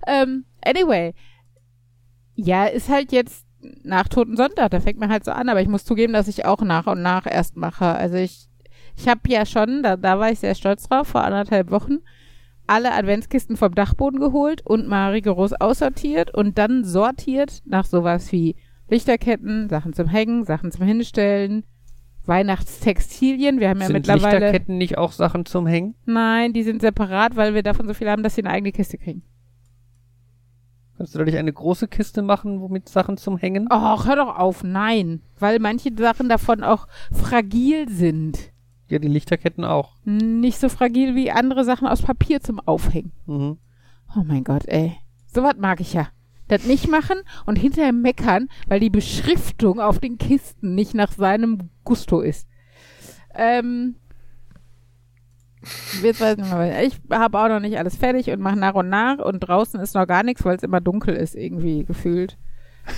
Ähm, 0.06 0.46
anyway. 0.64 1.16
Ja, 2.36 2.66
ist 2.66 2.90
halt 2.90 3.12
jetzt 3.12 3.46
nach 3.84 4.08
Toten 4.08 4.38
Sonntag, 4.38 4.70
da 4.70 4.80
fängt 4.80 5.00
man 5.00 5.10
halt 5.10 5.26
so 5.26 5.32
an, 5.32 5.50
aber 5.50 5.62
ich 5.62 5.68
muss 5.68 5.86
zugeben, 5.86 6.14
dass 6.14 6.28
ich 6.28 6.46
auch 6.46 6.62
nach 6.62 6.86
und 6.86 7.02
nach 7.02 7.26
erst 7.26 7.56
mache. 7.58 7.86
Also 7.86 8.18
ich, 8.18 8.48
ich 8.98 9.08
habe 9.08 9.22
ja 9.28 9.46
schon, 9.46 9.84
da, 9.84 9.98
da 9.98 10.20
war 10.20 10.32
ich 10.32 10.40
sehr 10.40 10.56
stolz 10.56 10.88
drauf, 10.88 11.08
vor 11.10 11.24
anderthalb 11.24 11.72
Wochen, 11.72 12.00
alle 12.68 12.94
Adventskisten 12.94 13.58
vom 13.58 13.76
Dachboden 13.76 14.20
geholt 14.20 14.66
und 14.66 14.88
mal 14.88 15.12
rigoros 15.12 15.54
aussortiert 15.54 16.34
und 16.34 16.58
dann 16.58 16.84
sortiert 16.84 17.62
nach 17.66 17.86
sowas 17.86 18.32
wie 18.32 18.56
Lichterketten, 18.90 19.70
Sachen 19.70 19.94
zum 19.94 20.08
Hängen, 20.08 20.46
Sachen 20.46 20.72
zum 20.72 20.86
Hinstellen, 20.86 21.64
Weihnachtstextilien. 22.26 23.60
Wir 23.60 23.70
haben 23.70 23.80
ja 23.80 23.88
Sind 23.88 23.94
mittlerweile. 23.94 24.40
Lichterketten 24.40 24.78
nicht 24.78 24.98
auch 24.98 25.12
Sachen 25.12 25.46
zum 25.46 25.68
Hängen? 25.68 25.96
Nein, 26.06 26.54
die 26.54 26.64
sind 26.64 26.82
separat, 26.82 27.36
weil 27.36 27.54
wir 27.54 27.64
davon 27.64 27.88
so 27.88 27.94
viel 27.94 28.10
haben, 28.10 28.24
dass 28.24 28.36
sie 28.36 28.44
eine 28.44 28.52
eigene 28.52 28.72
Kiste 28.72 28.98
kriegen. 28.98 29.24
Kannst 30.98 31.14
du 31.14 31.20
da 31.20 31.26
nicht 31.26 31.38
eine 31.38 31.52
große 31.52 31.88
Kiste 31.88 32.22
machen, 32.22 32.62
womit 32.62 32.88
Sachen 32.88 33.18
zum 33.18 33.38
Hängen? 33.38 33.68
Och, 33.72 34.08
hör 34.08 34.16
doch 34.16 34.38
auf, 34.38 34.64
nein. 34.64 35.22
Weil 35.40 35.60
manche 35.60 35.90
Sachen 35.96 36.30
davon 36.30 36.64
auch 36.64 36.88
fragil 37.12 37.90
sind. 37.90 38.55
Ja, 38.88 39.00
die 39.00 39.08
Lichterketten 39.08 39.64
auch. 39.64 39.94
Nicht 40.06 40.60
so 40.60 40.70
fragil 40.70 41.16
wie 41.16 41.32
andere 41.32 41.64
Sachen 41.66 41.88
aus 41.88 42.02
Papier 42.04 42.42
zum 42.42 42.60
Aufhängen. 42.60 43.12
Mhm. 43.26 43.58
Oh 44.16 44.24
mein 44.24 44.44
Gott, 44.44 44.66
ey. 44.68 44.96
Sowas 45.28 45.56
mag 45.58 45.80
ich 45.82 45.94
ja. 45.94 46.08
Das 46.48 46.66
nicht 46.66 46.88
machen 46.90 47.18
und 47.48 47.56
hinterher 47.58 47.92
meckern, 47.92 48.50
weil 48.68 48.80
die 48.80 48.92
Beschriftung 48.92 49.80
auf 49.80 49.98
den 50.00 50.20
Kisten 50.20 50.76
nicht 50.76 50.94
nach 50.94 51.12
seinem 51.12 51.70
Gusto 51.84 52.22
ist. 52.22 52.48
Ähm. 53.34 53.96
Jetzt 56.04 56.22
weiß 56.22 56.38
ich 56.38 56.46
mehr. 56.46 56.84
Ich 56.84 57.02
habe 57.12 57.40
auch 57.40 57.48
noch 57.48 57.60
nicht 57.60 57.80
alles 57.80 57.96
fertig 57.96 58.30
und 58.30 58.40
mache 58.40 58.56
nach 58.58 58.76
und 58.76 58.90
nach 58.90 59.18
und 59.18 59.40
draußen 59.40 59.80
ist 59.80 59.96
noch 59.96 60.06
gar 60.06 60.22
nichts, 60.22 60.46
weil 60.46 60.56
es 60.58 60.62
immer 60.64 60.80
dunkel 60.80 61.16
ist, 61.16 61.34
irgendwie 61.36 61.84
gefühlt. 61.86 62.38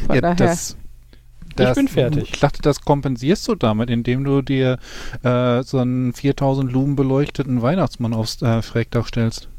Von 0.05 0.15
Ja, 0.15 0.21
daher. 0.21 0.35
das, 0.35 0.77
das, 1.55 1.75
bin 1.77 1.87
fertig. 1.87 2.29
Ich 2.33 2.39
dachte, 2.39 2.61
das 2.61 2.81
kompensierst 2.81 3.47
du 3.47 3.55
damit, 3.55 3.89
indem 3.89 4.23
du 4.23 4.41
dir 4.41 4.77
äh, 5.23 5.63
so 5.63 5.79
einen 5.79 6.13
4000 6.13 6.71
Lumen 6.71 6.95
beleuchteten 6.95 7.61
Weihnachtsmann 7.61 8.13
aufs 8.13 8.41
äh, 8.41 8.61
Schrägdach 8.61 9.07
stellst. 9.07 9.49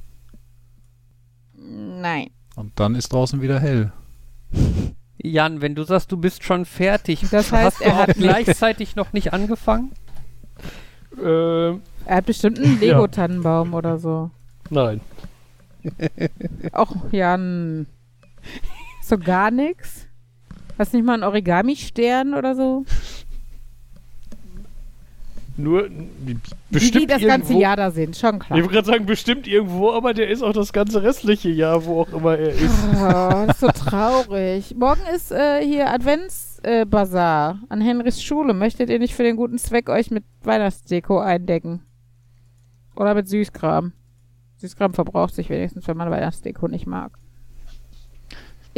Nein. 1.55 2.31
Und 2.57 2.73
dann 2.81 2.95
ist 2.95 3.13
draußen 3.13 3.41
wieder 3.43 3.61
hell. 3.61 3.93
Jan, 5.21 5.61
wenn 5.61 5.75
du 5.75 5.83
sagst, 5.83 6.13
du 6.13 6.17
bist 6.17 6.45
schon 6.45 6.65
fertig, 6.65 7.23
Das 7.31 7.51
heißt, 7.51 7.79
hast 7.79 7.81
du 7.81 7.85
er 7.85 7.97
hat 7.97 8.15
gleichzeitig 8.17 8.95
noch 8.95 9.13
nicht 9.13 9.33
angefangen? 9.33 9.91
Ähm, 11.21 11.83
Er 12.07 12.17
hat 12.17 12.27
bestimmt 12.27 12.59
einen 12.61 12.75
Ja. 12.81 12.93
Lego-Tannenbaum 12.93 13.75
oder 13.75 13.99
so. 13.99 14.31
nein. 14.71 15.01
Auch 16.73 16.95
Jan. 17.13 17.87
So 19.03 19.17
gar 19.17 19.51
nix? 19.51 20.08
Hast 20.79 20.95
nicht 20.95 21.05
mal 21.05 21.15
einen 21.15 21.25
Origami-Stern 21.25 22.35
oder 22.35 22.55
so? 22.55 22.85
Nur 25.57 25.89
Die, 25.89 26.39
bestimmt 26.71 27.03
die 27.03 27.07
das 27.09 27.21
ganze 27.21 27.49
irgendwo, 27.53 27.61
Jahr 27.61 27.77
da 27.77 27.91
sind, 27.91 28.17
schon 28.17 28.37
Ich 28.37 28.41
klar. 28.43 28.59
wollte 28.61 28.73
gerade 28.75 28.87
sagen, 28.87 29.07
bestimmt 29.07 29.49
irgendwo, 29.49 29.91
aber 29.91 30.15
der 30.15 30.31
ist 30.31 30.41
auch 30.41 30.53
das 30.53 30.73
ganze 30.73 31.03
restliche 31.03 31.49
Jahr, 31.49 31.85
wo 31.85 32.03
auch 32.03 32.13
immer 32.13 32.39
er 32.39 32.51
ist. 32.51 32.71
Oh, 32.95 33.45
das 33.45 33.57
ist 33.57 33.61
so 33.61 33.67
traurig. 33.67 34.77
Morgen 34.77 35.01
ist 35.13 35.33
äh, 35.33 35.61
hier 35.67 35.91
Adventsbazar 35.91 37.59
äh, 37.61 37.73
an 37.73 37.81
Henrys 37.81 38.23
Schule. 38.23 38.55
Möchtet 38.55 38.89
ihr 38.89 39.01
nicht 39.01 39.15
für 39.17 39.25
den 39.25 39.35
guten 39.35 39.59
Zweck 39.59 39.89
euch 39.89 40.13
mit 40.13 40.23
Weihnachtsdeko 40.45 41.19
eindecken? 41.19 41.83
Oder 42.95 43.15
mit 43.15 43.29
Süßkram? 43.29 43.93
Süßkram 44.59 44.95
verbraucht 44.95 45.35
sich 45.35 45.51
wenigstens, 45.51 45.89
wenn 45.89 45.97
man 45.97 46.11
Weihnachtsdeko 46.13 46.69
nicht 46.69 46.87
mag. 46.87 47.19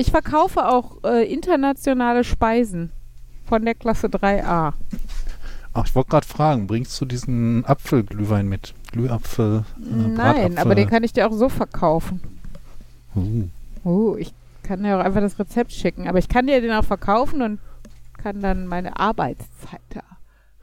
Ich 0.01 0.11
verkaufe 0.11 0.67
auch 0.67 1.05
äh, 1.05 1.31
internationale 1.31 2.25
Speisen 2.25 2.91
von 3.45 3.63
der 3.67 3.75
Klasse 3.75 4.07
3a. 4.07 4.73
Ach, 5.75 5.87
ich 5.87 5.95
wollte 5.95 6.09
gerade 6.09 6.27
fragen, 6.27 6.67
bringst 6.67 6.99
du 7.03 7.05
diesen 7.05 7.67
Apfelglühwein 7.67 8.49
mit? 8.49 8.73
Glühapfel? 8.93 9.67
Äh, 9.77 9.83
Nein, 9.83 10.15
Bratapfel? 10.15 10.59
aber 10.59 10.75
den 10.75 10.89
kann 10.89 11.05
ich 11.05 11.13
dir 11.13 11.29
auch 11.29 11.35
so 11.35 11.51
verkaufen. 11.51 12.23
Uh. 13.15 13.45
Oh, 13.85 14.17
ich 14.17 14.33
kann 14.63 14.83
dir 14.83 14.97
auch 14.99 15.05
einfach 15.05 15.21
das 15.21 15.39
Rezept 15.39 15.71
schicken. 15.71 16.09
Aber 16.09 16.19
ich 16.19 16.31
kann 16.31 16.47
dir 16.47 16.63
den 16.63 16.73
auch 16.73 16.85
verkaufen 16.85 17.43
und 17.43 17.59
kann 18.17 18.41
dann 18.41 18.67
meine 18.67 18.99
Arbeitszeit 18.99 19.83
da 19.91 20.01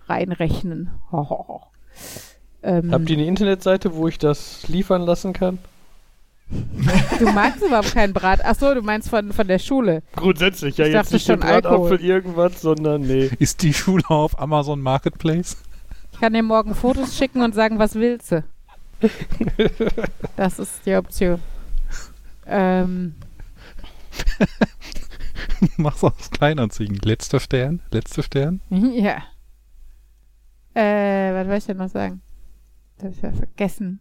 reinrechnen. 0.08 0.90
Ähm, 2.64 2.90
Habt 2.92 3.08
ihr 3.08 3.18
eine 3.18 3.28
Internetseite, 3.28 3.94
wo 3.94 4.08
ich 4.08 4.18
das 4.18 4.68
liefern 4.68 5.04
lassen 5.04 5.34
kann? 5.34 5.60
Du 7.20 7.26
magst 7.32 7.62
überhaupt 7.62 7.94
keinen 7.94 8.14
Brat. 8.14 8.40
Ach 8.44 8.56
so, 8.56 8.74
du 8.74 8.82
meinst 8.82 9.10
von, 9.10 9.34
von 9.34 9.48
der 9.48 9.60
Schule. 9.60 10.02
Grundsätzlich, 10.16 10.78
ja, 10.78 10.86
Ich 10.86 10.94
jetzt 10.94 11.06
dachte 11.08 11.16
nicht 11.16 11.28
den 11.28 11.42
schon 11.42 11.44
Alkohol. 11.44 11.90
Bratapfel 11.90 12.06
irgendwas, 12.08 12.62
sondern 12.62 13.02
nee. 13.02 13.30
Ist 13.40 13.64
die 13.64 13.74
Schule 13.74 14.04
auf 14.10 14.40
Amazon 14.40 14.80
Marketplace? 14.82 15.58
Ich 16.14 16.20
kann 16.20 16.34
dir 16.34 16.44
morgen 16.44 16.74
Fotos 16.74 17.16
schicken 17.18 17.42
und 17.42 17.54
sagen, 17.54 17.80
was 17.80 17.96
willst 17.96 18.32
du? 18.32 18.44
Das 20.36 20.58
ist 20.58 20.86
die 20.86 20.96
Option. 20.96 21.40
Ähm, 22.46 23.16
Mach's 25.78 26.04
aus 26.04 26.32
Kleinanzeigen. 26.32 26.96
Letzter 27.04 27.40
Stern? 27.40 27.82
Letzter 27.92 28.24
Stern? 28.24 28.62
ja. 28.70 29.18
Äh, 30.74 31.34
was 31.34 31.48
wollte 31.48 31.58
ich 31.58 31.66
denn 31.66 31.78
noch 31.78 31.90
sagen? 31.90 32.22
Das 32.98 33.06
hab 33.08 33.12
ich 33.16 33.22
ja 33.22 33.32
vergessen. 33.34 34.00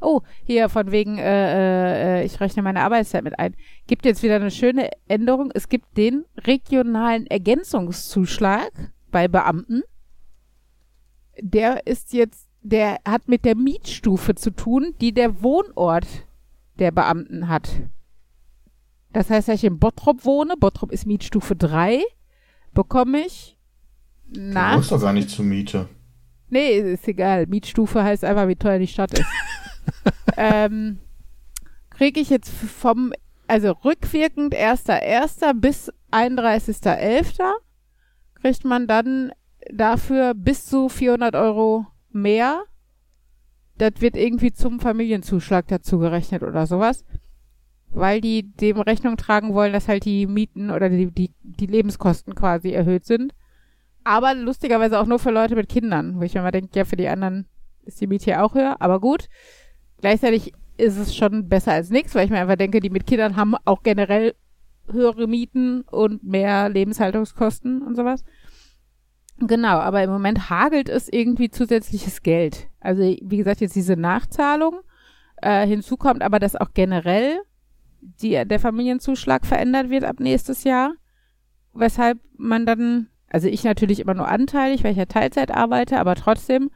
Oh, 0.00 0.20
hier 0.44 0.68
von 0.68 0.90
wegen, 0.90 1.18
äh, 1.18 2.20
äh, 2.20 2.24
ich 2.24 2.40
rechne 2.40 2.62
meine 2.62 2.80
Arbeitszeit 2.80 3.24
mit 3.24 3.38
ein. 3.38 3.54
Gibt 3.86 4.04
jetzt 4.04 4.22
wieder 4.22 4.36
eine 4.36 4.50
schöne 4.50 4.90
Änderung. 5.08 5.50
Es 5.54 5.68
gibt 5.68 5.96
den 5.96 6.24
regionalen 6.38 7.26
Ergänzungszuschlag 7.26 8.70
bei 9.10 9.28
Beamten. 9.28 9.82
Der 11.40 11.86
ist 11.86 12.12
jetzt, 12.12 12.48
der 12.62 12.98
hat 13.06 13.28
mit 13.28 13.44
der 13.44 13.56
Mietstufe 13.56 14.34
zu 14.34 14.50
tun, 14.50 14.94
die 15.00 15.12
der 15.12 15.42
Wohnort 15.42 16.06
der 16.78 16.90
Beamten 16.90 17.48
hat. 17.48 17.68
Das 19.12 19.28
heißt, 19.28 19.48
wenn 19.48 19.54
ich 19.56 19.64
in 19.64 19.78
Bottrop 19.78 20.24
wohne, 20.24 20.54
Bottrop 20.58 20.90
ist 20.90 21.06
Mietstufe 21.06 21.54
3, 21.54 22.02
bekomme 22.72 23.26
ich 23.26 23.58
Du 24.32 24.40
nach 24.40 24.76
wohnst 24.76 24.92
doch 24.92 25.00
gar 25.00 25.12
nicht 25.12 25.28
zur 25.28 25.44
Miete. 25.44 25.88
Nee, 26.52 26.92
ist 26.92 27.08
egal. 27.08 27.46
Mietstufe 27.46 28.04
heißt 28.04 28.26
einfach, 28.26 28.46
wie 28.46 28.56
teuer 28.56 28.78
die 28.78 28.86
Stadt 28.86 29.18
ist. 29.18 29.26
ähm, 30.36 30.98
kriege 31.88 32.20
ich 32.20 32.28
jetzt 32.28 32.50
vom, 32.50 33.14
also 33.46 33.70
rückwirkend 33.70 34.54
1.1. 34.54 35.54
bis 35.54 35.90
31.11. 36.10 37.40
kriegt 38.34 38.66
man 38.66 38.86
dann 38.86 39.32
dafür 39.72 40.34
bis 40.34 40.66
zu 40.66 40.90
400 40.90 41.34
Euro 41.36 41.86
mehr. 42.10 42.64
Das 43.78 43.92
wird 44.00 44.14
irgendwie 44.14 44.52
zum 44.52 44.78
Familienzuschlag 44.78 45.66
dazu 45.68 46.00
gerechnet 46.00 46.42
oder 46.42 46.66
sowas. 46.66 47.02
Weil 47.88 48.20
die 48.20 48.52
dem 48.52 48.78
Rechnung 48.78 49.16
tragen 49.16 49.54
wollen, 49.54 49.72
dass 49.72 49.88
halt 49.88 50.04
die 50.04 50.26
Mieten 50.26 50.70
oder 50.70 50.90
die, 50.90 51.10
die, 51.10 51.30
die 51.40 51.66
Lebenskosten 51.66 52.34
quasi 52.34 52.72
erhöht 52.72 53.06
sind. 53.06 53.32
Aber 54.04 54.34
lustigerweise 54.34 55.00
auch 55.00 55.06
nur 55.06 55.18
für 55.18 55.30
Leute 55.30 55.54
mit 55.54 55.68
Kindern, 55.68 56.18
wo 56.18 56.22
ich 56.22 56.34
mir 56.34 56.42
mal 56.42 56.50
denke, 56.50 56.70
ja, 56.74 56.84
für 56.84 56.96
die 56.96 57.08
anderen 57.08 57.46
ist 57.84 58.00
die 58.00 58.06
Miete 58.06 58.30
ja 58.30 58.42
auch 58.42 58.54
höher, 58.54 58.76
aber 58.80 59.00
gut. 59.00 59.28
Gleichzeitig 60.00 60.52
ist 60.76 60.96
es 60.96 61.14
schon 61.14 61.48
besser 61.48 61.72
als 61.72 61.90
nichts, 61.90 62.14
weil 62.14 62.24
ich 62.24 62.30
mir 62.30 62.40
einfach 62.40 62.56
denke, 62.56 62.80
die 62.80 62.90
mit 62.90 63.06
Kindern 63.06 63.36
haben 63.36 63.54
auch 63.64 63.82
generell 63.82 64.34
höhere 64.90 65.28
Mieten 65.28 65.82
und 65.82 66.24
mehr 66.24 66.68
Lebenshaltungskosten 66.68 67.82
und 67.82 67.94
sowas. 67.94 68.24
Genau, 69.38 69.78
aber 69.78 70.02
im 70.02 70.10
Moment 70.10 70.50
hagelt 70.50 70.88
es 70.88 71.08
irgendwie 71.08 71.50
zusätzliches 71.50 72.22
Geld. 72.22 72.68
Also 72.80 73.02
wie 73.02 73.36
gesagt, 73.36 73.60
jetzt 73.60 73.76
diese 73.76 73.96
Nachzahlung. 73.96 74.80
Äh, 75.36 75.66
hinzu 75.66 75.96
kommt 75.96 76.22
aber, 76.22 76.38
dass 76.38 76.56
auch 76.56 76.72
generell 76.74 77.40
die, 78.00 78.44
der 78.44 78.60
Familienzuschlag 78.60 79.46
verändert 79.46 79.90
wird 79.90 80.04
ab 80.04 80.20
nächstes 80.20 80.64
Jahr. 80.64 80.94
Weshalb 81.72 82.18
man 82.36 82.66
dann 82.66 83.08
also 83.32 83.48
ich 83.48 83.64
natürlich 83.64 84.00
immer 84.00 84.14
nur 84.14 84.28
anteilig, 84.28 84.84
weil 84.84 84.92
ich 84.92 84.98
ja 84.98 85.06
Teilzeit 85.06 85.50
arbeite, 85.50 85.98
aber 85.98 86.14
trotzdem 86.16 86.70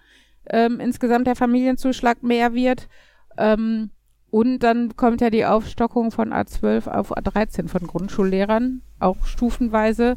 ähm, 0.48 0.80
insgesamt 0.80 1.26
der 1.26 1.36
Familienzuschlag 1.36 2.22
mehr 2.22 2.54
wird. 2.54 2.88
Ähm, 3.36 3.90
und 4.30 4.60
dann 4.60 4.96
kommt 4.96 5.20
ja 5.20 5.28
die 5.28 5.44
Aufstockung 5.44 6.10
von 6.10 6.32
A12 6.32 6.88
auf 6.88 7.14
A13 7.14 7.68
von 7.68 7.86
Grundschullehrern, 7.86 8.80
auch 8.98 9.26
stufenweise 9.26 10.16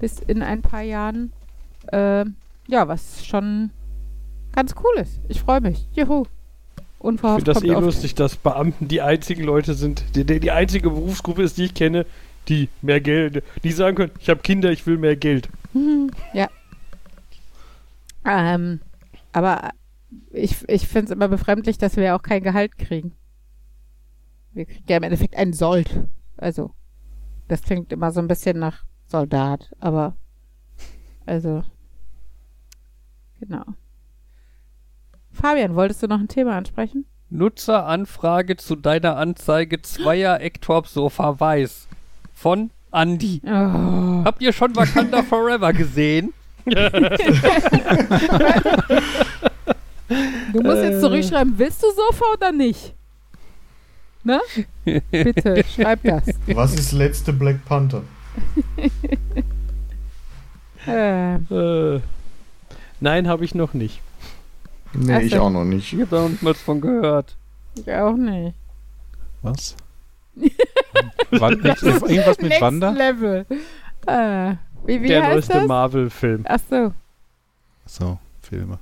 bis 0.00 0.20
in 0.20 0.42
ein 0.42 0.62
paar 0.62 0.82
Jahren. 0.82 1.34
Äh, 1.88 2.24
ja, 2.66 2.88
was 2.88 3.26
schon 3.26 3.70
ganz 4.54 4.74
cool 4.82 5.02
ist. 5.02 5.20
Ich 5.28 5.40
freue 5.40 5.60
mich. 5.60 5.86
Juhu. 5.92 6.22
Ich 6.22 6.80
Unverhofft 6.98 7.44
finde 7.44 7.52
das 7.52 7.62
eh 7.62 7.78
lustig, 7.78 8.14
dass 8.14 8.36
Beamten 8.36 8.88
die 8.88 9.02
einzigen 9.02 9.44
Leute 9.44 9.74
sind, 9.74 10.02
die, 10.14 10.24
die, 10.24 10.40
die 10.40 10.50
einzige 10.50 10.88
Berufsgruppe 10.88 11.42
ist, 11.42 11.58
die 11.58 11.66
ich 11.66 11.74
kenne, 11.74 12.06
die 12.48 12.70
mehr 12.80 13.02
Geld, 13.02 13.44
die 13.62 13.72
sagen 13.72 13.96
können, 13.96 14.12
ich 14.18 14.30
habe 14.30 14.40
Kinder, 14.40 14.70
ich 14.70 14.86
will 14.86 14.96
mehr 14.96 15.16
Geld. 15.16 15.50
Ja. 16.32 16.48
Ähm, 18.24 18.80
aber 19.32 19.70
ich, 20.30 20.66
ich 20.68 20.88
finde 20.88 21.06
es 21.06 21.10
immer 21.10 21.28
befremdlich, 21.28 21.76
dass 21.76 21.96
wir 21.96 22.04
ja 22.04 22.16
auch 22.16 22.22
kein 22.22 22.42
Gehalt 22.42 22.78
kriegen. 22.78 23.12
Wir 24.52 24.64
kriegen 24.64 24.84
ja 24.88 24.96
im 24.96 25.02
Endeffekt 25.02 25.36
einen 25.36 25.52
Sold. 25.52 26.06
Also, 26.36 26.70
das 27.48 27.62
klingt 27.62 27.92
immer 27.92 28.12
so 28.12 28.20
ein 28.20 28.28
bisschen 28.28 28.58
nach 28.58 28.84
Soldat, 29.06 29.74
aber 29.80 30.16
also, 31.26 31.64
genau. 33.40 33.64
Fabian, 35.32 35.74
wolltest 35.74 36.02
du 36.02 36.06
noch 36.06 36.20
ein 36.20 36.28
Thema 36.28 36.56
ansprechen? 36.56 37.06
Nutzeranfrage 37.30 38.56
zu 38.56 38.76
deiner 38.76 39.16
Anzeige 39.16 39.82
zweier 39.82 40.40
Ecktop 40.40 40.86
Sofa 40.86 41.40
Weiß 41.40 41.88
von 42.32 42.70
Andy. 42.94 43.40
Oh. 43.44 44.24
Habt 44.24 44.40
ihr 44.42 44.52
schon 44.52 44.74
Wakanda 44.76 45.22
Forever 45.28 45.72
gesehen? 45.72 46.32
Du 50.52 50.62
musst 50.62 50.82
jetzt 50.82 51.00
zurückschreiben, 51.00 51.58
willst 51.58 51.82
du 51.82 51.86
Sofa 51.90 52.24
oder 52.34 52.52
nicht? 52.52 52.94
Ne? 54.22 54.40
Bitte, 55.10 55.64
schreib 55.74 56.02
das. 56.04 56.24
Was 56.46 56.74
ist 56.74 56.92
letzte 56.92 57.32
Black 57.32 57.64
Panther? 57.64 58.02
Äh, 60.86 61.36
Äh, 61.36 62.00
nein, 63.00 63.26
habe 63.26 63.42
ich 63.46 63.54
noch 63.54 63.72
nicht. 63.72 64.02
Nee, 64.92 65.14
Ach 65.14 65.20
ich 65.20 65.38
auch 65.38 65.48
noch 65.48 65.64
nicht. 65.64 65.90
Ich 65.94 66.00
hab 66.02 66.10
da 66.10 66.20
noch 66.22 66.28
nicht 66.28 66.42
mal 66.42 66.52
von 66.52 66.82
gehört. 66.82 67.36
ich 67.74 67.90
auch 67.90 68.14
nicht. 68.16 68.54
Was? 69.40 69.76
Wand, 71.30 71.64
irgendwas 71.64 72.38
mit 72.38 72.48
Next 72.48 72.60
Wanda? 72.60 72.90
Level. 72.90 73.46
Äh, 74.06 74.54
wie 74.86 75.02
wie 75.02 75.08
Der 75.08 75.22
heißt 75.22 75.32
neueste 75.34 75.52
das? 75.54 75.66
Marvel-Film. 75.66 76.44
Ach 76.48 76.60
so. 76.70 76.92
So, 77.86 78.18
Filme. 78.42 78.78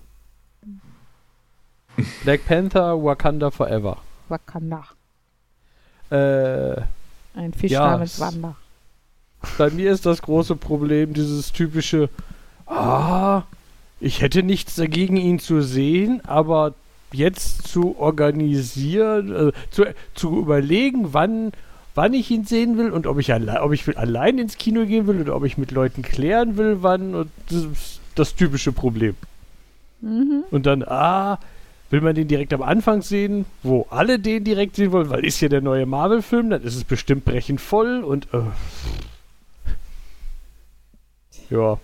Black 2.25 2.47
Panther, 2.47 3.03
Wakanda 3.03 3.51
Forever. 3.51 3.99
Wakanda. 4.29 4.85
Äh, 6.11 6.81
Ein 7.35 7.53
Fisch 7.57 7.71
Ja, 7.73 7.91
namens 7.93 8.19
Wanda. 8.21 8.57
bei 9.59 9.71
mir 9.71 9.93
ist 9.93 10.07
das 10.07 10.23
große 10.23 10.57
Problem 10.57 11.13
dieses 11.15 11.53
typische, 11.53 12.09
ah, 12.67 13.43
ich 14.01 14.21
hätte 14.23 14.43
nichts 14.43 14.75
dagegen, 14.77 15.17
ihn 15.17 15.39
zu 15.39 15.61
sehen, 15.63 16.21
aber 16.27 16.75
jetzt 17.13 17.69
zu 17.69 17.99
organisieren, 17.99 19.49
äh, 19.49 19.53
zu, 19.71 19.85
zu 20.15 20.39
überlegen, 20.39 21.13
wann, 21.13 21.53
wann 21.95 22.15
ich 22.15 22.31
ihn 22.31 22.45
sehen 22.45 22.79
will 22.79 22.91
und 22.91 23.07
ob 23.07 23.19
ich, 23.19 23.33
alle, 23.33 23.63
ob 23.63 23.73
ich 23.73 23.97
allein 23.97 24.39
ins 24.39 24.59
Kino 24.59 24.87
gehen 24.87 25.07
will 25.07 25.21
oder 25.21 25.37
ob 25.37 25.45
ich 25.45 25.59
mit 25.59 25.71
Leuten 25.71 26.03
klären 26.03 26.57
will, 26.57 26.79
wann. 26.81 27.15
Und 27.15 27.31
das 27.49 27.65
ist 27.65 28.01
das 28.15 28.35
typische 28.35 28.73
Problem. 28.73 29.15
Mhm. 30.01 30.45
Und 30.51 30.67
dann, 30.67 30.83
ah, 30.83 31.39
will 31.91 32.01
man 32.01 32.15
den 32.15 32.27
direkt 32.27 32.53
am 32.55 32.63
Anfang 32.63 33.03
sehen, 33.03 33.45
wo 33.63 33.87
alle 33.91 34.19
den 34.19 34.45
direkt 34.45 34.77
sehen 34.77 34.93
wollen, 34.93 35.11
weil 35.11 35.25
ist 35.25 35.41
ja 35.41 35.49
der 35.49 35.61
neue 35.61 35.87
Marvel-Film, 35.87 36.51
dann 36.51 36.63
ist 36.63 36.75
es 36.75 36.85
bestimmt 36.85 37.25
brechend 37.25 37.61
voll 37.61 38.03
und 38.03 38.29
äh. 38.33 38.41
ja. 41.51 41.79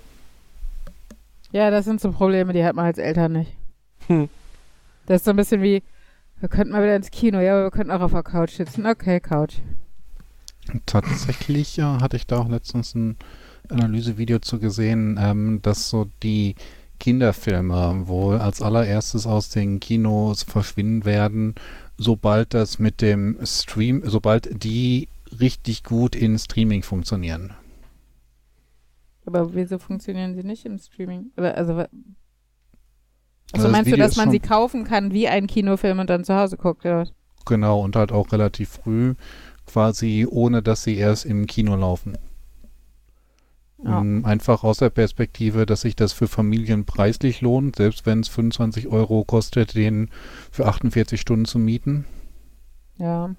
Ja, 1.53 1.71
das 1.71 1.85
sind 1.85 2.01
so 2.01 2.11
Probleme, 2.13 2.53
die 2.53 2.65
hat 2.65 2.75
man 2.75 2.87
als 2.87 2.99
Eltern 2.99 3.33
nicht. 3.33 3.53
Hm. 4.07 4.29
Das 5.09 5.23
ist 5.23 5.25
so 5.25 5.31
ein 5.31 5.37
bisschen 5.37 5.63
wie, 5.63 5.83
wir 6.39 6.51
könnten 6.51 6.73
mal 6.73 6.83
wieder 6.83 6.95
ins 6.95 7.11
Kino, 7.11 7.41
ja, 7.41 7.55
aber 7.55 7.65
wir 7.65 7.71
könnten 7.71 7.91
auch 7.91 8.03
auf 8.03 8.13
der 8.13 8.23
Couch 8.23 8.51
sitzen. 8.51 8.85
Okay, 8.85 9.21
Couch. 9.21 9.55
Tatsächlich 10.85 11.79
äh, 11.79 11.83
hatte 11.83 12.17
ich 12.17 12.27
da 12.27 12.41
auch 12.41 12.49
letztens 12.51 12.95
ein 12.95 13.17
Analysevideo 13.71 14.39
zu 14.41 14.59
gesehen, 14.59 15.19
ähm, 15.19 15.61
dass 15.63 15.89
so 15.89 16.11
die 16.23 16.57
Kinderfilme 17.01 18.07
wohl 18.07 18.37
als 18.37 18.61
allererstes 18.61 19.27
aus 19.27 19.49
den 19.49 19.81
Kinos 19.81 20.43
verschwinden 20.43 21.07
werden, 21.07 21.55
sobald 21.97 22.53
das 22.53 22.79
mit 22.79 23.01
dem 23.01 23.39
Stream, 23.45 24.03
sobald 24.05 24.63
die 24.63 25.09
richtig 25.41 25.85
gut 25.85 26.17
in 26.17 26.39
Streaming 26.39 26.83
funktionieren. 26.83 27.55
Aber 29.25 29.55
wieso 29.55 29.79
funktionieren 29.79 30.35
sie 30.35 30.45
nicht 30.45 30.67
im 30.67 30.77
Streaming? 30.79 31.31
Aber, 31.37 31.89
also, 33.53 33.67
Also 33.67 33.67
also 33.67 33.69
das 33.69 33.73
meinst 33.73 33.93
du, 33.93 33.97
dass 33.97 34.17
man 34.17 34.31
sie 34.31 34.41
kaufen 34.41 34.85
kann 34.85 35.13
wie 35.13 35.29
ein 35.29 35.47
Kinofilm 35.47 35.99
und 35.99 36.11
dann 36.11 36.25
zu 36.25 36.35
Hause 36.35 36.57
guckt? 36.57 36.85
Oder? 36.85 37.09
Genau, 37.47 37.81
und 37.81 37.97
halt 37.97 38.13
auch 38.13 38.31
relativ 38.33 38.69
früh, 38.69 39.15
quasi 39.67 40.27
ohne 40.29 40.63
dass 40.63 40.83
sie 40.83 40.97
erst 40.97 41.25
im 41.25 41.47
Kino 41.47 41.77
laufen. 41.77 42.19
Ja. 43.83 44.01
Ähm, 44.01 44.25
Einfach 44.25 44.65
aus 44.65 44.79
der 44.79 44.91
Perspektive, 44.91 45.65
dass 45.65 45.83
sich 45.83 45.97
das 45.97 46.13
für 46.13 46.27
Familien 46.29 46.85
preislich 46.85 47.41
lohnt, 47.41 47.77
selbst 47.77 48.07
wenn 48.07 48.21
es 48.21 48.29
25 48.29 48.89
Euro 48.89 49.25
kostet, 49.25 49.75
den 49.75 50.11
für 50.51 50.67
48 50.67 51.21
Stunden 51.21 51.45
zu 51.45 51.59
mieten. 51.59 52.05
Ja. 52.99 53.35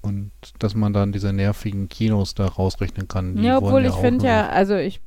Und 0.00 0.32
dass 0.58 0.74
man 0.74 0.92
dann 0.92 1.12
diese 1.12 1.32
nervigen 1.32 1.88
Kinos 1.88 2.34
da 2.34 2.46
rausrechnen 2.46 3.06
kann. 3.06 3.36
Die 3.36 3.42
Ja, 3.44 3.58
obwohl 3.58 3.84
ich 3.84 3.92
auch 3.92 4.00
finde 4.00 4.26
ja, 4.26 4.48
also 4.48 4.74
ich, 4.74 5.00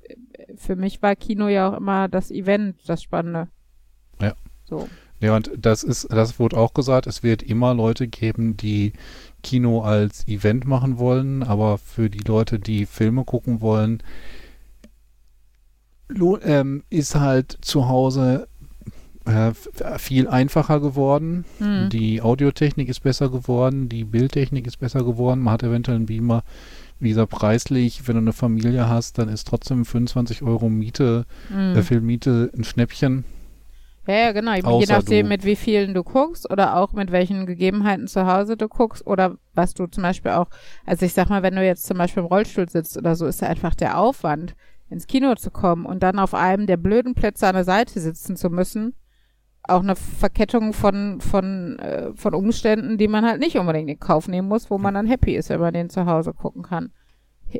für 0.58 0.76
mich 0.76 1.02
war 1.02 1.16
Kino 1.16 1.48
ja 1.48 1.70
auch 1.70 1.78
immer 1.78 2.08
das 2.08 2.32
Event, 2.32 2.78
das 2.88 3.02
Spannende. 3.04 3.48
Ja. 4.22 4.34
So. 4.66 4.88
Ja, 5.20 5.36
und 5.36 5.52
das 5.58 5.84
ist, 5.84 6.12
das 6.12 6.40
wurde 6.40 6.58
auch 6.58 6.74
gesagt, 6.74 7.08
es 7.08 7.24
wird 7.24 7.42
immer 7.42 7.74
Leute 7.74 8.08
geben, 8.08 8.58
die 8.58 8.94
Kino 9.44 9.82
als 9.82 10.28
Event 10.28 10.66
machen 10.66 10.98
wollen, 10.98 11.42
aber 11.42 11.78
für 11.78 12.10
die 12.10 12.24
Leute, 12.28 12.60
die 12.60 12.86
Filme 12.86 13.24
gucken 13.24 13.62
wollen, 13.62 14.04
ähm, 16.44 16.84
ist 16.90 17.16
halt 17.16 17.58
zu 17.62 17.88
Hause 17.88 18.48
äh, 19.26 19.50
f- 19.50 19.70
viel 19.98 20.28
einfacher 20.28 20.80
geworden. 20.80 21.46
Hm. 21.60 21.90
Die 21.90 22.22
Audiotechnik 22.22 22.90
ist 22.90 23.00
besser 23.00 23.30
geworden, 23.30 23.90
die 23.90 24.04
Bildtechnik 24.04 24.68
ist 24.68 24.78
besser 24.78 25.04
geworden. 25.04 25.40
Man 25.42 25.54
hat 25.54 25.64
eventuell 25.64 25.98
einen 25.98 26.06
Beamer. 26.06 26.44
Wie 27.00 27.10
gesagt, 27.10 27.32
preislich, 27.32 28.08
wenn 28.08 28.16
du 28.16 28.22
eine 28.22 28.34
Familie 28.34 28.88
hast, 28.88 29.18
dann 29.18 29.30
ist 29.30 29.48
trotzdem 29.48 29.84
25 29.86 30.42
Euro 30.44 30.70
Miete, 30.70 31.26
Hm. 31.50 31.76
äh, 31.76 31.82
Filmmiete 31.82 32.52
ein 32.58 32.64
Schnäppchen. 32.64 33.26
Ja, 34.08 34.14
ja, 34.16 34.32
genau. 34.34 34.54
Je 34.54 34.62
Außer 34.64 34.94
nachdem, 34.94 35.26
du- 35.26 35.30
mit 35.30 35.44
wie 35.46 35.56
vielen 35.56 35.94
du 35.94 36.04
guckst 36.04 36.50
oder 36.50 36.78
auch 36.78 36.94
mit 36.94 37.12
welchen 37.12 37.46
Gegebenheiten 37.48 38.08
zu 38.08 38.26
Hause 38.28 38.56
du 38.56 38.68
guckst 38.68 39.06
oder 39.08 39.38
was 39.56 39.74
du 39.74 39.88
zum 39.88 40.04
Beispiel 40.04 40.32
auch, 40.32 40.48
also 40.86 41.06
ich 41.06 41.14
sag 41.14 41.30
mal, 41.30 41.42
wenn 41.44 41.56
du 41.56 41.66
jetzt 41.66 41.86
zum 41.88 41.98
Beispiel 41.98 42.22
im 42.22 42.28
Rollstuhl 42.28 42.70
sitzt 42.70 42.98
oder 42.98 43.16
so, 43.16 43.26
ist 43.26 43.42
ja 43.42 43.50
einfach 43.50 43.74
der 43.76 43.98
Aufwand, 43.98 44.56
ins 44.92 45.08
Kino 45.08 45.34
zu 45.34 45.50
kommen 45.50 45.88
und 45.88 46.04
dann 46.04 46.20
auf 46.20 46.36
einem 46.36 46.68
der 46.68 46.78
blöden 46.78 47.16
Plätze 47.16 47.48
an 47.48 47.56
der 47.56 47.64
Seite 47.64 48.00
sitzen 48.00 48.36
zu 48.38 48.52
müssen, 48.52 48.94
auch 49.68 49.82
eine 49.82 49.96
Verkettung 49.96 50.74
von, 50.74 51.22
von, 51.22 51.80
äh, 51.80 52.12
von 52.16 52.34
Umständen, 52.34 52.98
die 52.98 53.08
man 53.08 53.26
halt 53.26 53.40
nicht 53.40 53.58
unbedingt 53.58 53.90
in 53.90 54.00
Kauf 54.00 54.28
nehmen 54.28 54.48
muss, 54.48 54.70
wo 54.70 54.78
man 54.78 54.94
dann 54.94 55.08
happy 55.08 55.36
ist, 55.36 55.50
wenn 55.50 55.60
man 55.60 55.74
den 55.74 55.90
zu 55.90 56.06
Hause 56.06 56.34
gucken 56.34 56.64
kann. 56.64 56.92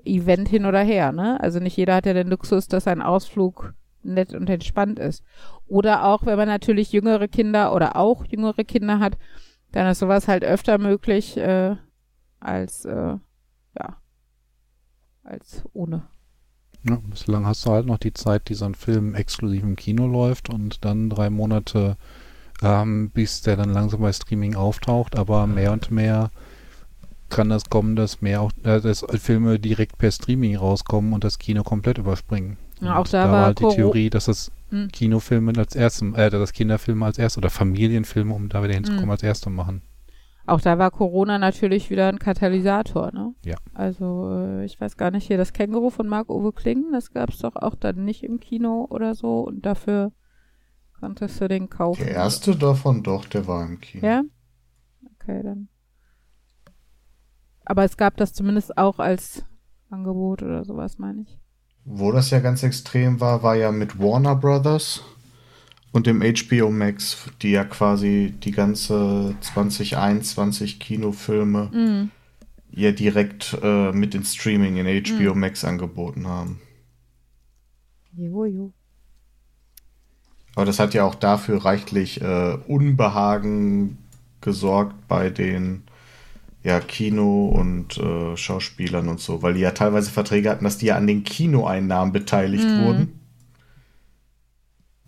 Event 0.04 0.50
hin 0.50 0.66
oder 0.66 0.82
her, 0.82 1.12
ne? 1.12 1.40
Also 1.42 1.60
nicht 1.60 1.78
jeder 1.78 1.96
hat 1.96 2.06
ja 2.06 2.14
den 2.14 2.28
Luxus, 2.28 2.68
dass 2.68 2.88
ein 2.88 3.02
Ausflug 3.02 3.74
nett 4.04 4.34
und 4.34 4.50
entspannt 4.50 5.00
ist. 5.00 5.24
Oder 5.68 6.06
auch, 6.06 6.26
wenn 6.26 6.38
man 6.38 6.48
natürlich 6.48 6.92
jüngere 6.92 7.28
Kinder 7.28 7.74
oder 7.74 7.96
auch 7.96 8.26
jüngere 8.26 8.64
Kinder 8.64 9.00
hat, 9.00 9.18
dann 9.72 9.88
ist 9.88 10.00
sowas 10.00 10.28
halt 10.28 10.44
öfter 10.44 10.78
möglich 10.78 11.38
äh, 11.38 11.76
als 12.40 12.86
äh, 12.86 13.18
ja 13.78 13.98
als 15.24 15.64
ohne. 15.74 16.04
Ja, 16.88 17.00
bislang 17.10 17.46
hast 17.46 17.66
du 17.66 17.72
halt 17.72 17.86
noch 17.88 17.98
die 17.98 18.14
Zeit, 18.14 18.48
die 18.50 18.54
so 18.54 18.66
ein 18.66 18.76
Film 18.76 19.16
exklusiv 19.16 19.64
im 19.64 19.76
Kino 19.76 20.06
läuft 20.08 20.50
und 20.50 20.86
dann 20.86 21.10
drei 21.10 21.30
Monate, 21.30 21.98
ähm, 22.62 23.10
bis 23.12 23.42
der 23.42 23.56
dann 23.58 23.74
langsam 23.74 24.02
bei 24.02 24.14
Streaming 24.14 24.56
auftaucht, 24.56 25.16
aber 25.18 25.48
mehr 25.48 25.72
und 25.72 25.90
mehr 25.92 26.32
kann 27.30 27.50
das 27.50 27.66
kommen, 27.70 27.96
dass 27.96 28.22
mehr 28.22 28.42
auch, 28.42 28.52
äh, 28.64 28.80
dass 28.80 29.04
Filme 29.20 29.60
direkt 29.60 29.98
per 29.98 30.12
Streaming 30.12 30.56
rauskommen 30.58 31.14
und 31.14 31.24
das 31.24 31.40
Kino 31.40 31.64
komplett 31.64 31.98
überspringen. 31.98 32.58
Ja, 32.82 32.98
auch 32.98 33.08
da 33.08 33.24
da 33.26 33.32
war 33.32 33.38
war 33.40 33.46
halt 33.48 33.60
die 33.60 33.68
Theorie, 33.68 34.10
dass 34.10 34.26
das 34.26 34.52
Hm. 34.70 34.90
Kinofilme 34.92 35.54
als 35.58 35.76
erstes, 35.76 36.14
äh, 36.16 36.30
dass 36.30 36.40
das 36.40 36.54
Kinderfilme 36.54 37.06
als 37.06 37.18
erstes 37.18 37.38
oder 37.38 37.50
Familienfilme, 37.50 38.34
um 38.34 38.50
da 38.50 38.64
wieder 38.64 38.74
hinzukommen, 38.74 39.06
Hm. 39.06 39.12
als 39.12 39.24
erste 39.24 39.50
machen. 39.50 39.82
Auch 40.48 40.62
da 40.62 40.78
war 40.78 40.92
Corona 40.92 41.40
natürlich 41.40 41.90
wieder 41.90 42.08
ein 42.08 42.20
Katalysator, 42.20 43.12
ne? 43.12 43.34
Ja. 43.44 43.56
Also 43.74 44.30
äh, 44.32 44.66
ich 44.66 44.80
weiß 44.80 44.96
gar 44.96 45.10
nicht, 45.10 45.26
hier 45.26 45.38
das 45.38 45.54
Känguru 45.54 45.90
von 45.90 46.08
Marc-Uwe 46.08 46.54
Kling, 46.54 46.92
das 46.92 47.12
gab's 47.12 47.40
doch 47.40 47.56
auch 47.56 47.76
dann 47.76 48.06
nicht 48.06 48.24
im 48.24 48.40
Kino 48.40 48.86
oder 48.90 49.16
so 49.16 49.42
und 49.42 49.66
dafür 49.66 50.12
konntest 51.00 51.42
du 51.42 51.48
den 51.48 51.70
kaufen. 51.70 52.04
Der 52.04 52.14
erste 52.14 52.56
davon 52.56 53.02
doch, 53.02 53.26
der 53.26 53.48
war 53.48 53.66
im 53.66 53.80
Kino. 53.80 54.06
Ja? 54.06 54.22
Okay, 55.20 55.42
dann. 55.44 55.68
Aber 57.66 57.84
es 57.84 57.98
gab 57.98 58.16
das 58.18 58.34
zumindest 58.34 58.78
auch 58.78 59.00
als 59.00 59.44
Angebot 59.90 60.44
oder 60.44 60.64
sowas, 60.64 61.00
meine 61.00 61.24
ich. 61.24 61.40
Wo 61.84 62.12
das 62.12 62.30
ja 62.30 62.40
ganz 62.40 62.62
extrem 62.62 63.20
war, 63.20 63.42
war 63.42 63.56
ja 63.56 63.72
mit 63.72 64.00
Warner 64.00 64.36
Brothers 64.36 65.04
und 65.96 66.08
dem 66.08 66.22
HBO 66.22 66.72
Max, 66.72 67.30
die 67.42 67.52
ja 67.52 67.64
quasi 67.64 68.34
die 68.44 68.52
ganze 68.52 69.34
2021 69.40 70.78
Kinofilme 70.78 71.70
Mhm. 71.72 72.12
ja 72.70 72.92
direkt 72.92 73.58
äh, 73.64 73.94
mit 73.94 74.14
ins 74.14 74.36
Streaming 74.36 74.76
in 74.76 74.88
HBO 74.88 75.34
Mhm. 75.34 75.40
Max 75.40 75.64
angeboten 75.64 76.28
haben. 76.28 76.60
Jo, 78.18 78.44
jo. 78.44 78.74
Aber 80.56 80.66
das 80.66 80.80
hat 80.80 80.94
ja 80.94 81.06
auch 81.06 81.16
dafür 81.16 81.64
reichlich 81.64 82.20
äh, 82.22 82.58
Unbehagen 82.68 83.98
gesorgt 84.42 85.08
bei 85.08 85.30
den 85.30 85.84
ja, 86.62 86.82
Kino- 86.82 87.48
und 87.48 87.98
äh, 88.00 88.36
Schauspielern 88.36 89.08
und 89.08 89.22
so, 89.22 89.42
weil 89.44 89.54
die 89.54 89.62
ja 89.62 89.72
teilweise 89.72 90.12
Verträge 90.12 90.50
hatten, 90.50 90.66
dass 90.66 90.78
die 90.78 90.88
ja 90.88 90.98
an 90.98 91.08
den 91.08 91.24
Kinoeinnahmen 91.24 92.12
beteiligt 92.12 92.68
Mhm. 92.68 92.84
wurden. 92.84 93.20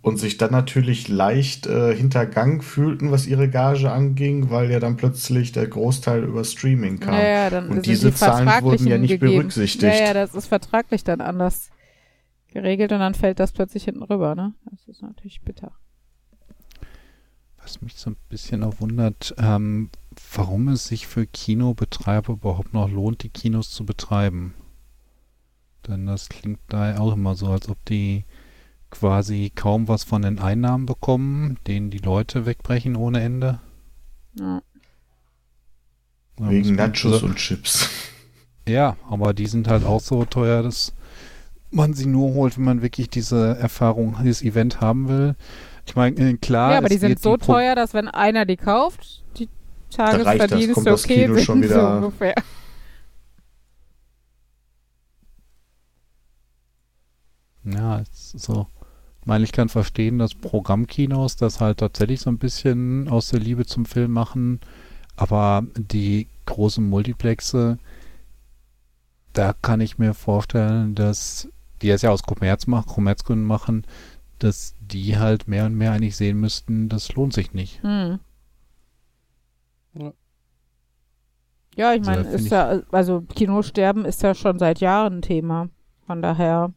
Und 0.08 0.18
sich 0.18 0.38
dann 0.38 0.52
natürlich 0.52 1.08
leicht 1.08 1.68
äh, 1.68 1.96
hintergangen 1.96 2.62
fühlten, 2.62 3.12
was 3.12 3.28
ihre 3.28 3.50
Gage 3.50 3.92
anging, 3.92 4.50
weil 4.50 4.72
ja 4.72 4.80
dann 4.80 4.98
plötzlich 4.98 5.52
der 5.52 5.68
Großteil 5.68 6.24
über 6.24 6.44
Streaming 6.44 7.00
kam. 7.00 7.14
Ja, 7.14 7.28
ja, 7.28 7.50
dann 7.50 7.70
und 7.70 7.86
diese 7.86 8.10
die 8.10 8.16
Zahlen 8.16 8.64
wurden 8.64 8.88
ja 8.88 8.98
nicht 8.98 9.12
gegeben. 9.12 9.34
berücksichtigt. 9.34 9.84
Ja, 9.84 10.08
ja, 10.08 10.14
das 10.14 10.34
ist 10.34 10.48
vertraglich 10.48 11.04
dann 11.04 11.22
anders 11.22 11.70
geregelt 12.48 12.92
und 12.92 13.00
dann 13.00 13.14
fällt 13.14 13.40
das 13.40 13.52
plötzlich 13.52 13.84
hinten 13.84 14.04
rüber, 14.04 14.36
ne? 14.36 14.54
Das 14.72 14.88
ist 14.88 15.02
natürlich 15.02 15.42
bitter. 15.42 15.72
Was 17.62 17.82
mich 17.82 17.96
so 17.96 18.12
ein 18.12 18.18
bisschen 18.30 18.64
auch 18.64 18.80
wundert, 18.80 19.36
ähm, 19.38 19.90
warum 20.34 20.70
es 20.70 20.86
sich 20.86 21.06
für 21.06 21.28
Kinobetreiber 21.28 22.34
überhaupt 22.34 22.74
noch 22.74 22.90
lohnt, 22.90 23.24
die 23.24 23.30
Kinos 23.30 23.72
zu 23.72 23.86
betreiben. 23.86 24.54
Denn 25.88 26.06
das 26.06 26.30
klingt 26.30 26.60
da 26.68 26.92
ja 26.92 27.00
auch 27.00 27.14
immer 27.14 27.36
so, 27.36 27.48
als 27.48 27.70
ob 27.70 27.84
die 27.86 28.26
quasi 28.90 29.52
kaum 29.54 29.88
was 29.88 30.04
von 30.04 30.22
den 30.22 30.40
Einnahmen 30.40 30.86
bekommen, 30.86 31.58
denen 31.68 31.90
die 31.90 31.98
Leute 31.98 32.46
wegbrechen 32.46 32.96
ohne 32.96 33.22
Ende. 33.22 33.60
Ja. 34.40 34.62
Da 36.38 36.50
Wegen 36.50 36.76
Nachos 36.76 37.24
und 37.24 37.36
Chips. 37.36 37.90
Ja, 38.68 38.98
aber 39.10 39.34
die 39.34 39.46
sind 39.48 39.70
halt 39.70 39.86
auch 39.86 40.02
so 40.02 40.26
teuer, 40.26 40.62
dass 40.62 40.92
man 41.72 41.94
sie 41.94 42.06
nur 42.06 42.34
holt, 42.34 42.58
wenn 42.58 42.66
man 42.66 42.82
wirklich 42.82 43.10
diese 43.10 43.56
Erfahrung, 43.58 44.18
dieses 44.20 44.42
Event 44.42 44.82
haben 44.82 45.08
will. 45.08 45.36
Ich 45.86 45.96
meine, 45.96 46.18
äh, 46.18 46.34
klar. 46.34 46.74
ja, 46.74 46.78
aber 46.80 46.90
die 46.90 46.98
sind 46.98 47.18
so 47.22 47.38
teuer, 47.38 47.76
dass 47.76 47.94
wenn 47.94 48.10
einer 48.10 48.46
die 48.46 48.58
kauft, 48.58 49.24
die 49.38 49.48
Tagesverdienste 49.90 50.84
das 50.84 51.06
okay 51.06 51.28
sind, 51.28 51.46
schon 51.46 51.64
wieder- 51.64 51.92
so 52.02 52.06
ungefähr. 52.08 52.36
Ja, 57.64 58.04
so. 58.12 58.68
Ich 59.28 59.30
meine, 59.30 59.44
ich 59.44 59.52
kann 59.52 59.68
verstehen, 59.68 60.20
dass 60.20 60.36
Programmkinos 60.36 61.36
das 61.36 61.60
halt 61.60 61.80
tatsächlich 61.80 62.22
so 62.22 62.30
ein 62.30 62.38
bisschen 62.38 63.10
aus 63.10 63.28
der 63.28 63.42
Liebe 63.42 63.66
zum 63.66 63.84
Film 63.84 64.14
machen, 64.14 64.62
aber 65.18 65.66
die 65.76 66.30
großen 66.46 66.88
Multiplexe, 66.88 67.78
da 69.34 69.52
kann 69.52 69.82
ich 69.82 69.98
mir 69.98 70.14
vorstellen, 70.14 70.96
dass 70.96 71.50
die 71.82 71.90
es 71.90 72.04
ja 72.04 72.12
aus 72.12 72.24
Kommerz 72.24 72.68
machen, 72.68 72.88
Kommerzgründen 72.88 73.46
machen, 73.46 73.86
dass 74.40 74.76
die 74.80 75.18
halt 75.18 75.50
mehr 75.50 75.66
und 75.66 75.76
mehr 75.76 75.92
eigentlich 75.92 76.16
sehen 76.16 76.40
müssten, 76.40 76.88
das 76.88 77.14
lohnt 77.14 77.34
sich 77.34 77.54
nicht. 77.54 77.84
Hm. 77.84 78.20
Ja. 79.94 80.14
Ja, 81.76 81.94
ich 81.94 82.00
Also, 82.08 82.12
meine, 82.12 82.24
da 82.24 82.30
ist 82.30 82.50
ja, 82.50 82.82
also 82.94 83.24
Kinosterben 83.36 84.06
ist 84.06 84.24
ja 84.24 84.34
schon 84.34 84.58
seit 84.58 84.80
Jahren 84.80 85.16
ein 85.16 85.22
Thema. 85.22 85.68
Von 86.06 86.22
daher 86.22 86.72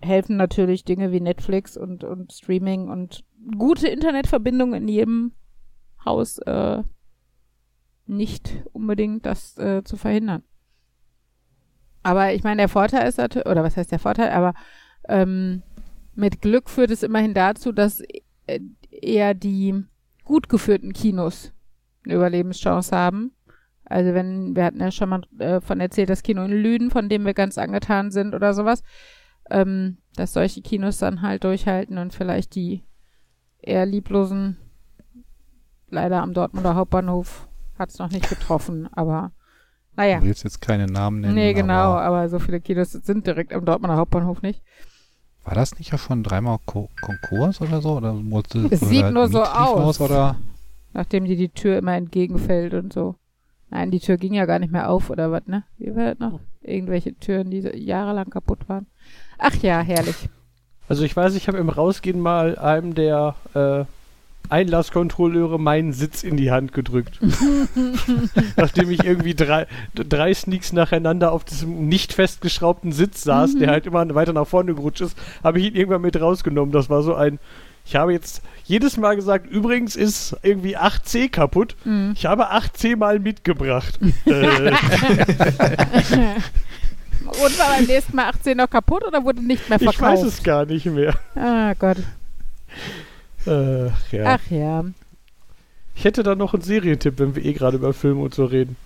helfen 0.00 0.36
natürlich 0.36 0.84
Dinge 0.84 1.12
wie 1.12 1.20
Netflix 1.20 1.76
und, 1.76 2.04
und 2.04 2.32
Streaming 2.32 2.88
und 2.88 3.24
gute 3.56 3.88
Internetverbindungen 3.88 4.82
in 4.82 4.88
jedem 4.88 5.32
Haus 6.04 6.38
äh, 6.38 6.82
nicht 8.06 8.62
unbedingt 8.72 9.26
das 9.26 9.56
äh, 9.58 9.82
zu 9.82 9.96
verhindern. 9.96 10.42
Aber 12.02 12.32
ich 12.32 12.44
meine, 12.44 12.58
der 12.58 12.68
Vorteil 12.68 13.08
ist 13.08 13.18
natürlich, 13.18 13.48
oder 13.48 13.64
was 13.64 13.76
heißt 13.76 13.90
der 13.90 13.98
Vorteil, 13.98 14.30
aber 14.30 14.54
ähm, 15.08 15.62
mit 16.14 16.40
Glück 16.40 16.70
führt 16.70 16.90
es 16.90 17.02
immerhin 17.02 17.34
dazu, 17.34 17.72
dass 17.72 18.00
äh, 18.46 18.60
eher 18.90 19.34
die 19.34 19.84
gut 20.24 20.48
geführten 20.48 20.92
Kinos 20.92 21.52
eine 22.04 22.14
Überlebenschance 22.14 22.96
haben. 22.96 23.32
Also 23.84 24.14
wenn, 24.14 24.54
wir 24.54 24.64
hatten 24.64 24.80
ja 24.80 24.90
schon 24.90 25.08
mal 25.08 25.22
äh, 25.38 25.60
von 25.60 25.80
erzählt, 25.80 26.10
das 26.10 26.22
Kino 26.22 26.44
in 26.44 26.52
Lüden, 26.52 26.90
von 26.90 27.08
dem 27.08 27.24
wir 27.24 27.34
ganz 27.34 27.58
angetan 27.58 28.10
sind 28.10 28.34
oder 28.34 28.54
sowas, 28.54 28.82
ähm, 29.50 29.98
dass 30.16 30.32
solche 30.32 30.62
Kinos 30.62 30.98
dann 30.98 31.22
halt 31.22 31.44
durchhalten 31.44 31.98
und 31.98 32.14
vielleicht 32.14 32.54
die 32.54 32.82
eher 33.58 33.86
lieblosen, 33.86 34.56
leider 35.88 36.22
am 36.22 36.34
Dortmunder 36.34 36.74
Hauptbahnhof 36.74 37.48
hat 37.78 37.90
es 37.90 37.98
noch 37.98 38.10
nicht 38.10 38.28
getroffen, 38.28 38.88
aber 38.92 39.32
naja. 39.96 40.20
Du 40.20 40.26
willst 40.26 40.44
jetzt 40.44 40.60
keine 40.60 40.86
Namen 40.86 41.20
nennen. 41.20 41.34
Nee, 41.34 41.54
genau, 41.54 41.92
aber 41.94 42.02
aber 42.02 42.28
so 42.28 42.38
viele 42.38 42.60
Kinos 42.60 42.92
sind 42.92 43.26
direkt 43.26 43.52
am 43.52 43.64
Dortmunder 43.64 43.96
Hauptbahnhof 43.96 44.42
nicht. 44.42 44.62
War 45.44 45.54
das 45.54 45.78
nicht 45.78 45.92
ja 45.92 45.98
schon 45.98 46.22
dreimal 46.22 46.58
Ko 46.66 46.90
Konkurs 47.00 47.60
oder 47.60 47.80
so? 47.80 47.96
Oder 47.96 48.12
musste, 48.12 48.66
Es 48.70 48.82
oder 48.82 48.90
sieht 48.90 49.10
nur 49.12 49.28
so 49.28 49.42
aus. 49.42 50.00
Oder? 50.00 50.36
Nachdem 50.92 51.24
dir 51.24 51.36
die 51.36 51.50
Tür 51.50 51.78
immer 51.78 51.94
entgegenfällt 51.94 52.74
und 52.74 52.92
so. 52.92 53.14
Nein, 53.70 53.90
die 53.90 54.00
Tür 54.00 54.16
ging 54.16 54.34
ja 54.34 54.44
gar 54.44 54.58
nicht 54.58 54.72
mehr 54.72 54.90
auf 54.90 55.08
oder 55.08 55.30
was, 55.30 55.46
ne? 55.46 55.64
Wie 55.78 55.94
war 55.94 56.14
das 56.14 56.18
noch? 56.18 56.40
Irgendwelche 56.62 57.14
Türen, 57.14 57.50
die 57.50 57.60
so 57.60 57.70
jahrelang 57.70 58.28
kaputt 58.28 58.68
waren. 58.68 58.86
Ach 59.38 59.54
ja, 59.62 59.80
herrlich. 59.80 60.16
Also 60.88 61.04
ich 61.04 61.16
weiß, 61.16 61.34
ich 61.34 61.48
habe 61.48 61.58
im 61.58 61.68
Rausgehen 61.68 62.20
mal 62.20 62.56
einem 62.58 62.94
der 62.94 63.34
äh, 63.54 63.84
Einlasskontrolleure 64.48 65.58
meinen 65.58 65.92
Sitz 65.92 66.22
in 66.22 66.36
die 66.36 66.52
Hand 66.52 66.72
gedrückt. 66.72 67.18
Nachdem 68.56 68.90
ich 68.90 69.02
irgendwie 69.04 69.34
drei, 69.34 69.66
drei 69.94 70.32
Sneaks 70.32 70.72
nacheinander 70.72 71.32
auf 71.32 71.42
diesem 71.44 71.88
nicht 71.88 72.12
festgeschraubten 72.12 72.92
Sitz 72.92 73.24
saß, 73.24 73.54
Mhm. 73.54 73.58
der 73.58 73.70
halt 73.70 73.86
immer 73.86 74.14
weiter 74.14 74.32
nach 74.32 74.46
vorne 74.46 74.74
gerutscht 74.74 75.00
ist, 75.00 75.18
habe 75.42 75.58
ich 75.58 75.66
ihn 75.66 75.74
irgendwann 75.74 76.02
mit 76.02 76.20
rausgenommen. 76.20 76.70
Das 76.72 76.88
war 76.88 77.02
so 77.02 77.14
ein. 77.14 77.38
Ich 77.88 77.94
habe 77.96 78.12
jetzt 78.12 78.42
jedes 78.64 78.96
Mal 78.96 79.14
gesagt, 79.14 79.48
übrigens 79.48 79.94
ist 79.94 80.36
irgendwie 80.42 80.76
8C 80.76 81.28
kaputt. 81.28 81.76
Mhm. 81.84 82.12
Ich 82.16 82.26
habe 82.26 82.52
8C 82.52 82.96
mal 82.96 83.18
mitgebracht. 83.20 83.98
äh, 84.26 84.72
Und 87.28 87.58
war 87.58 87.68
beim 87.76 87.84
nächsten 87.84 88.16
Mal 88.16 88.28
18 88.28 88.56
noch 88.56 88.70
kaputt 88.70 89.04
oder 89.06 89.24
wurde 89.24 89.42
nicht 89.42 89.68
mehr 89.68 89.78
ich 89.80 89.84
verkauft? 89.84 90.22
weiß 90.22 90.22
es 90.22 90.42
gar 90.42 90.64
nicht 90.66 90.86
mehr. 90.86 91.14
Ah 91.34 91.74
Gott. 91.74 91.98
Äh, 93.46 93.86
ja. 93.86 94.24
Ach 94.24 94.50
ja. 94.50 94.84
Ich 95.94 96.04
hätte 96.04 96.22
da 96.22 96.34
noch 96.34 96.52
einen 96.52 96.62
Serientipp, 96.62 97.18
wenn 97.18 97.34
wir 97.36 97.44
eh 97.44 97.52
gerade 97.52 97.76
über 97.76 97.92
Filme 97.94 98.22
und 98.22 98.34
so 98.34 98.44
reden. 98.44 98.76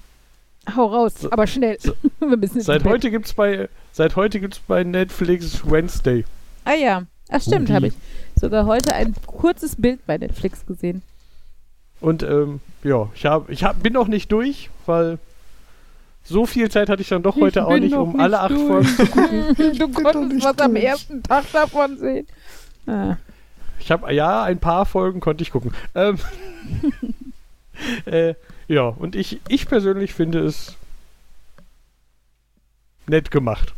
Hau 0.77 0.87
raus, 0.87 1.15
So- 1.21 1.33
aber 1.33 1.47
schnell. 1.47 1.79
so- 1.81 1.95
Seit 2.61 2.85
heute 2.85 3.11
gibt's 3.11 3.33
bei 3.35 3.69
seit 3.93 4.15
heute 4.17 4.39
gibt's 4.41 4.61
bei 4.61 4.85
Netflix 4.85 5.63
Wednesday. 5.69 6.25
Ah 6.65 6.75
ja. 6.75 7.03
Ach 7.31 7.41
stimmt, 7.41 7.71
habe 7.71 7.89
ich 7.89 7.95
sogar 8.37 8.67
heute 8.67 8.95
ein 8.95 9.15
kurzes 9.27 9.77
Bild 9.77 10.05
bei 10.07 10.19
Netflix 10.19 10.67
gesehen. 10.67 11.03
Und 12.01 12.23
ähm, 12.23 12.61
ja, 12.83 13.09
ich 13.15 13.25
hab, 13.27 13.49
ich 13.51 13.63
hab, 13.65 13.83
bin 13.83 13.93
noch 13.93 14.09
nicht 14.09 14.31
durch, 14.33 14.69
weil 14.87 15.19
so 16.23 16.47
viel 16.47 16.71
Zeit 16.71 16.89
hatte 16.89 17.03
ich 17.03 17.09
dann 17.09 17.23
doch 17.23 17.37
Ich 17.37 17.43
heute 17.43 17.67
auch 17.67 17.77
nicht, 17.77 17.95
um 17.95 18.13
nicht 18.13 18.21
alle 18.21 18.41
acht 18.41 18.51
durch. 18.51 18.87
Folgen 18.89 18.97
zu 18.97 19.07
gucken. 19.11 19.79
du 19.79 19.89
konntest 19.89 20.45
was 20.45 20.59
am 20.59 20.77
ersten 20.77 21.23
Tag 21.23 21.45
davon 21.53 21.99
sehen. 21.99 22.27
Ah. 22.87 23.17
Ich 23.81 23.91
habe 23.91 24.13
ja 24.13 24.43
ein 24.43 24.59
paar 24.59 24.87
Folgen 24.87 25.21
konnte 25.21 25.43
ich 25.43 25.51
gucken. 25.51 25.73
Ähm, 25.95 26.19
äh, 28.05 28.35
ja, 28.69 28.83
und 28.83 29.17
ich, 29.17 29.41
ich 29.49 29.67
persönlich 29.67 30.15
finde 30.15 30.41
es 30.41 30.77
nett 33.07 33.31
gemacht. 33.31 33.75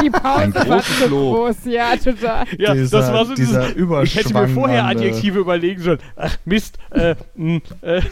Die 0.00 0.10
Pause 0.10 0.60
Ein 0.60 0.68
war 0.68 0.82
zu 0.82 1.08
Lob. 1.08 1.34
groß, 1.36 1.56
ja, 1.64 1.96
total. 1.96 2.44
Ja, 2.58 2.74
dieser, 2.74 3.00
das 3.00 3.12
war 3.12 3.26
so 3.26 3.34
dieser 3.34 3.72
dieses, 3.72 4.02
Ich 4.04 4.16
hätte 4.16 4.32
mir 4.34 4.48
vorher 4.48 4.84
Adjektive 4.84 5.40
überlegen 5.40 5.82
sollen. 5.82 5.98
Ach 6.16 6.36
Mist, 6.44 6.78
äh, 6.90 7.16
mh, 7.34 7.60
äh, 7.80 8.02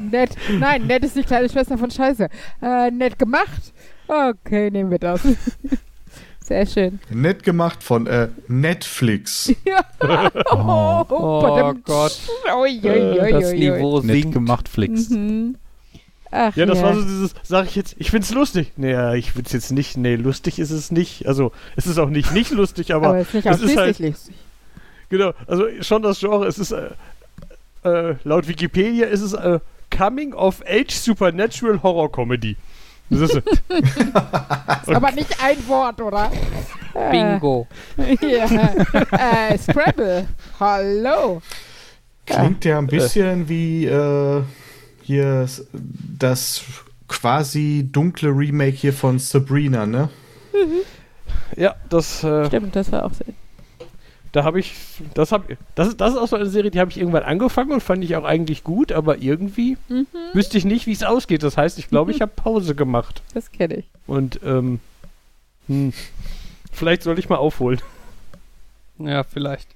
Nett. 0.00 0.30
Nein, 0.58 0.86
nett 0.86 1.04
ist 1.04 1.16
die 1.16 1.22
kleine 1.22 1.48
Schwester 1.48 1.76
von 1.78 1.90
Scheiße. 1.90 2.28
Äh, 2.62 2.90
nett 2.90 3.18
gemacht. 3.18 3.72
Okay, 4.08 4.70
nehmen 4.70 4.90
wir 4.90 4.98
das. 4.98 5.20
Sehr 6.42 6.66
schön. 6.66 6.98
Nett 7.10 7.44
gemacht 7.44 7.82
von 7.82 8.06
äh, 8.06 8.28
Netflix. 8.48 9.52
Ja. 9.66 9.84
Oh. 10.50 11.04
Oh 11.10 11.40
verdammt. 11.40 11.84
Gott, 11.84 12.18
ui, 12.58 12.80
ui, 12.82 13.30
das. 13.30 13.52
Niveau 13.52 14.00
Nett 14.00 14.22
sinkt. 14.22 14.32
gemacht, 14.32 14.68
Flix. 14.68 15.10
Mhm. 15.10 15.56
Ach, 16.32 16.56
Ja, 16.56 16.66
das 16.66 16.78
ja. 16.78 16.84
war 16.84 16.94
so 16.94 17.02
dieses, 17.02 17.34
sag 17.42 17.66
ich 17.66 17.76
jetzt, 17.76 17.94
ich 17.98 18.10
find's 18.10 18.32
lustig. 18.32 18.72
Nee, 18.76 18.92
ja, 18.92 19.14
ich 19.14 19.32
find's 19.32 19.52
jetzt 19.52 19.70
nicht, 19.70 19.96
nee, 19.96 20.16
lustig 20.16 20.58
ist 20.58 20.70
es 20.70 20.90
nicht. 20.90 21.26
Also, 21.26 21.52
es 21.76 21.86
ist 21.86 21.98
auch 21.98 22.08
nicht 22.08 22.32
nicht 22.32 22.50
lustig, 22.50 22.92
aber, 22.94 23.08
Aber 23.08 23.18
es 23.18 23.28
ist 23.28 23.34
nicht 23.34 23.46
es 23.46 23.60
ist 23.62 23.76
halt, 23.76 23.98
lustig. 23.98 24.34
genau, 25.08 25.32
also 25.46 25.66
schon 25.82 26.02
das 26.02 26.18
Genre, 26.20 26.46
es 26.46 26.58
ist, 26.58 26.72
äh, 26.72 26.90
äh, 27.84 28.14
laut 28.24 28.48
Wikipedia 28.48 29.06
ist 29.06 29.20
es 29.22 29.32
äh, 29.34 29.60
Coming 29.90 30.32
of 30.34 30.62
Age 30.66 30.92
Supernatural 30.92 31.82
Horror 31.82 32.10
Comedy. 32.10 32.56
Das 33.10 33.22
ist, 33.22 33.42
Aber 34.86 35.10
nicht 35.12 35.42
ein 35.42 35.66
Wort, 35.66 36.00
oder? 36.00 36.30
Äh, 36.94 37.10
Bingo. 37.10 37.66
Ja. 38.20 38.44
äh, 39.50 39.58
Scrabble. 39.58 40.28
Hallo. 40.60 41.42
Klingt 42.24 42.64
ja 42.64 42.78
ein 42.78 42.86
bisschen 42.86 43.48
wie 43.48 43.86
äh, 43.86 44.42
hier 45.02 45.48
das 46.18 46.62
quasi 47.08 47.88
dunkle 47.90 48.30
Remake 48.30 48.76
hier 48.76 48.92
von 48.92 49.18
Sabrina, 49.18 49.86
ne? 49.86 50.08
ja, 51.56 51.74
das, 51.88 52.22
äh, 52.22 52.46
Stimmt, 52.46 52.76
das 52.76 52.92
war 52.92 53.04
auch 53.06 53.12
sehr. 53.12 53.34
Da 54.32 54.44
habe 54.44 54.60
ich, 54.60 54.74
das 55.14 55.32
habe, 55.32 55.56
das 55.74 55.88
ist, 55.88 56.00
das 56.00 56.12
ist 56.12 56.18
auch 56.18 56.28
so 56.28 56.36
eine 56.36 56.46
Serie, 56.46 56.70
die 56.70 56.78
habe 56.78 56.90
ich 56.90 56.98
irgendwann 56.98 57.24
angefangen 57.24 57.72
und 57.72 57.82
fand 57.82 58.04
ich 58.04 58.14
auch 58.14 58.24
eigentlich 58.24 58.62
gut, 58.62 58.92
aber 58.92 59.18
irgendwie 59.18 59.76
Mhm. 59.88 60.06
wüsste 60.32 60.56
ich 60.56 60.64
nicht, 60.64 60.86
wie 60.86 60.92
es 60.92 61.02
ausgeht. 61.02 61.42
Das 61.42 61.56
heißt, 61.56 61.78
ich 61.78 61.88
glaube, 61.88 62.12
ich 62.12 62.20
habe 62.22 62.32
Pause 62.34 62.74
gemacht. 62.76 63.22
Das 63.34 63.50
kenne 63.50 63.74
ich. 63.76 63.90
Und 64.06 64.38
ähm, 64.44 64.78
hm, 65.66 65.92
vielleicht 66.70 67.02
soll 67.02 67.18
ich 67.18 67.28
mal 67.28 67.36
aufholen. 67.38 67.80
Ja, 68.98 69.24
vielleicht. 69.24 69.68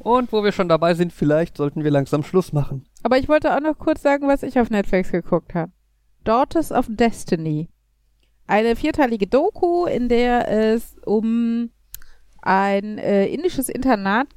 Und 0.00 0.32
wo 0.32 0.42
wir 0.42 0.50
schon 0.50 0.68
dabei 0.68 0.94
sind, 0.94 1.12
vielleicht 1.12 1.56
sollten 1.56 1.84
wir 1.84 1.90
langsam 1.92 2.24
Schluss 2.24 2.52
machen. 2.52 2.84
Aber 3.04 3.18
ich 3.18 3.28
wollte 3.28 3.54
auch 3.54 3.60
noch 3.60 3.78
kurz 3.78 4.02
sagen, 4.02 4.26
was 4.26 4.42
ich 4.42 4.58
auf 4.58 4.70
Netflix 4.70 5.12
geguckt 5.12 5.54
habe. 5.54 5.70
Daughters 6.24 6.72
of 6.72 6.86
Destiny. 6.88 7.68
Eine 8.48 8.74
vierteilige 8.74 9.28
Doku, 9.28 9.86
in 9.86 10.08
der 10.08 10.48
es 10.50 10.96
um 11.04 11.70
ein 12.42 12.98
äh, 12.98 13.26
indisches 13.26 13.68
Internat 13.68 14.28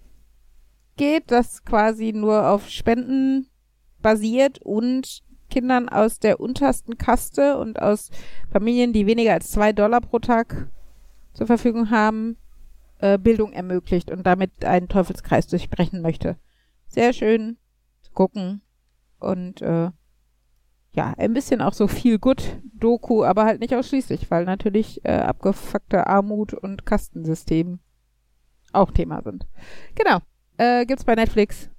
geht, 0.95 1.32
das 1.32 1.65
quasi 1.65 2.14
nur 2.14 2.49
auf 2.49 2.69
Spenden 2.69 3.49
basiert 4.02 4.60
und 4.61 5.23
Kindern 5.49 5.90
aus 5.90 6.19
der 6.19 6.40
untersten 6.40 6.98
Kaste 6.98 7.57
und 7.57 7.82
aus 7.82 8.10
Familien, 8.52 8.94
die 8.94 9.06
weniger 9.06 9.34
als 9.34 9.52
zwei 9.52 9.73
Dollar 9.73 10.02
pro 10.02 10.19
Tag 10.19 10.69
zur 11.34 11.48
Verfügung 11.48 11.91
haben, 11.91 12.38
äh, 12.99 13.18
Bildung 13.18 13.53
ermöglicht 13.53 14.10
und 14.10 14.26
damit 14.26 14.64
einen 14.64 14.88
Teufelskreis 14.88 15.48
durchbrechen 15.48 16.02
möchte. 16.02 16.38
Sehr 16.88 17.14
schön 17.14 17.57
zu 18.02 18.11
gucken 18.11 18.61
und 19.19 19.61
äh, 19.61 19.91
ja, 20.94 21.14
ein 21.18 21.34
bisschen 21.34 21.61
auch 21.61 21.73
so 21.73 21.88
viel 21.88 22.19
gut 22.19 22.61
Doku, 22.73 23.23
aber 23.23 23.44
halt 23.44 23.60
nicht 23.60 23.76
ausschließlich, 23.76 24.32
weil 24.32 24.45
natürlich 24.45 25.03
äh, 25.03 25.11
abgefuckte 25.11 26.07
Armut 26.07 26.53
und 26.53 26.86
Kastensystem 26.86 27.80
auch 28.76 28.91
Thema 28.91 29.22
sind. 29.23 29.47
Genau. 29.95 30.19
Äh, 30.57 30.85
gibt's 30.85 31.03
bei 31.03 31.15
Netflix. 31.15 31.69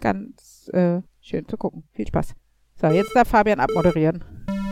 Ganz 0.00 0.68
äh, 0.72 1.00
schön 1.20 1.46
zu 1.48 1.56
gucken. 1.56 1.84
Viel 1.92 2.06
Spaß. 2.06 2.34
So, 2.80 2.86
jetzt 2.88 3.14
darf 3.14 3.28
Fabian 3.28 3.60
abmoderieren. 3.60 4.22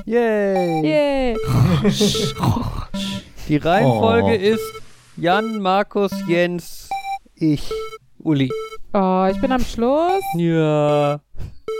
Yay! 0.05 0.83
Yay! 0.85 1.37
Die 3.49 3.57
Reihenfolge 3.57 4.29
Oh. 4.39 4.55
ist 4.55 4.73
Jan, 5.17 5.59
Markus, 5.61 6.13
Jens, 6.29 6.89
ich, 7.35 7.71
Uli. 8.19 8.51
Oh, 8.93 9.27
ich 9.31 9.41
bin 9.41 9.51
am 9.53 9.61
Schluss. 9.61 10.23
Ja. 10.37 11.21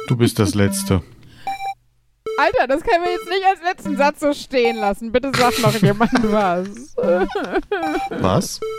Du 0.09 0.17
bist 0.17 0.39
das 0.39 0.55
Letzte. 0.55 1.03
Alter, 2.39 2.67
das 2.67 2.83
können 2.83 3.05
wir 3.05 3.13
jetzt 3.13 3.29
nicht 3.29 3.45
als 3.47 3.63
letzten 3.63 3.97
Satz 3.97 4.21
so 4.21 4.33
stehen 4.35 4.77
lassen. 4.77 5.11
Bitte 5.13 5.33
sag 5.37 5.59
noch 5.61 5.75
jemand 5.75 6.11
was. 6.23 6.95
Was? 8.11 8.61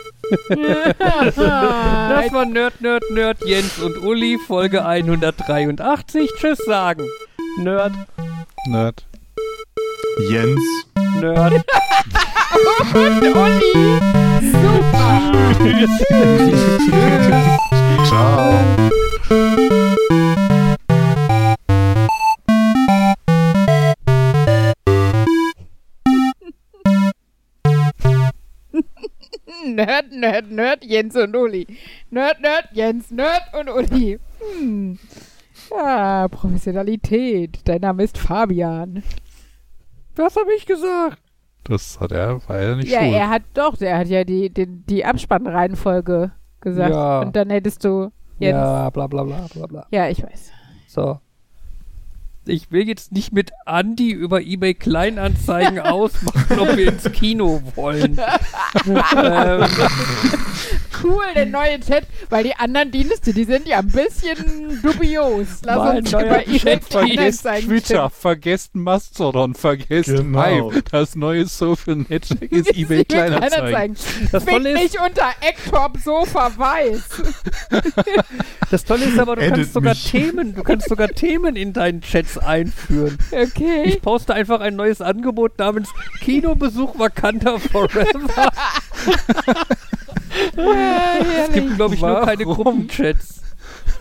Das 0.98 2.32
war 2.32 2.44
Nerd, 2.44 2.80
Nerd, 2.80 3.02
Nerd, 3.10 3.38
Jens 3.44 3.78
und 3.78 3.96
Uli, 4.02 4.38
Folge 4.46 4.84
183. 4.84 6.30
Tschüss 6.38 6.58
sagen. 6.66 7.06
Nerd, 7.58 7.92
Nerd. 8.66 9.06
Jens. 10.28 10.60
Nerd. 11.20 11.64
Uli! 12.94 14.00
Super! 14.52 15.20
Ciao. 18.06 19.77
Nerd, 29.66 30.12
Nerd, 30.12 30.50
Nerd, 30.50 30.84
Jens 30.84 31.16
und 31.16 31.34
Uli. 31.36 31.66
Nerd, 32.10 32.40
Nerd, 32.40 32.68
Jens, 32.72 33.10
Nerd 33.10 33.42
und 33.58 33.68
Uli. 33.68 34.18
Hm. 34.60 34.98
Ja, 35.70 36.28
Professionalität. 36.28 37.60
Dein 37.64 37.80
Name 37.80 38.04
ist 38.04 38.18
Fabian. 38.18 39.02
Was 40.16 40.36
habe 40.36 40.52
ich 40.56 40.66
gesagt? 40.66 41.18
Das 41.64 42.00
hat 42.00 42.12
er, 42.12 42.40
war 42.48 42.56
er 42.56 42.76
nicht 42.76 42.88
Ja, 42.90 43.00
schuld. 43.02 43.14
er 43.14 43.28
hat 43.30 43.42
doch, 43.54 43.76
der 43.76 43.98
hat 43.98 44.08
ja 44.08 44.24
die, 44.24 44.48
die, 44.50 44.66
die 44.66 45.04
Abspannreihenfolge 45.04 46.32
gesagt. 46.60 46.90
Ja. 46.94 47.20
Und 47.20 47.36
dann 47.36 47.50
hättest 47.50 47.84
du 47.84 48.10
Jens. 48.38 48.54
Ja, 48.56 48.84
Ja, 48.84 48.90
bla 48.90 49.06
bla 49.06 49.24
bla 49.24 49.46
bla 49.52 49.66
bla. 49.66 50.08
ich 50.08 50.22
weiß. 50.22 50.50
So. 50.86 51.20
Ich 52.48 52.70
will 52.72 52.88
jetzt 52.88 53.12
nicht 53.12 53.32
mit 53.32 53.50
Andi 53.66 54.10
über 54.10 54.40
eBay 54.40 54.74
Kleinanzeigen 54.74 55.78
ausmachen, 55.80 56.58
ob 56.58 56.76
wir 56.76 56.92
ins 56.92 57.10
Kino 57.12 57.62
wollen. 57.74 58.18
ähm, 58.86 59.64
Cool, 61.02 61.24
der 61.34 61.46
neue 61.46 61.80
Chat, 61.80 62.04
weil 62.30 62.44
die 62.44 62.54
anderen 62.54 62.90
Dienste, 62.90 63.32
die 63.32 63.44
sind 63.44 63.66
ja 63.66 63.78
ein 63.78 63.86
bisschen 63.86 64.80
dubios. 64.82 65.46
Lass 65.62 65.78
Mein 65.78 65.98
uns 65.98 66.12
neuer 66.12 66.24
über 66.24 66.42
eBay 66.42 66.58
Chat 66.58 66.84
Vergesst 66.84 67.46
Twitter, 67.46 68.10
vergesst 68.10 68.74
Mastodon, 68.74 69.54
vergesst 69.54 70.08
Genau. 70.08 70.70
Hive. 70.70 70.82
Das 70.90 71.14
neue 71.14 71.46
Social 71.46 71.96
Netzwerk 72.08 72.42
ist 72.52 72.76
eBay 72.76 73.04
Kleinanzeigen. 73.04 73.96
das, 74.32 74.44
Fick 74.44 74.52
Tolle 74.52 74.70
ist, 74.70 74.94
mich 74.94 75.00
unter 75.00 75.30
Ecktop 75.40 75.98
Sofa 75.98 76.50
weiß. 76.56 77.02
das 78.70 78.84
Tolle 78.84 79.04
ist 79.06 79.18
aber, 79.18 79.36
du 79.36 79.42
Edit 79.42 79.56
kannst 79.56 79.72
sogar 79.74 79.94
mich. 79.94 80.10
Themen, 80.10 80.54
du 80.54 80.62
kannst 80.62 80.88
sogar 80.88 81.08
Themen 81.08 81.56
in 81.56 81.72
deinen 81.72 82.00
Chats 82.00 82.38
einführen. 82.38 83.18
Okay. 83.30 83.84
Ich 83.84 84.02
poste 84.02 84.34
einfach 84.34 84.60
ein 84.60 84.76
neues 84.76 85.00
Angebot 85.00 85.58
namens 85.58 85.88
Kinobesuch 86.20 86.98
vakanter 86.98 87.58
Forever. 87.58 88.52
Es 90.56 91.52
gibt, 91.52 91.76
glaube 91.76 91.94
ich, 91.94 92.00
nur 92.00 92.20
keine 92.20 92.46
Warum? 92.46 92.56
Gruppenchats. 92.64 93.42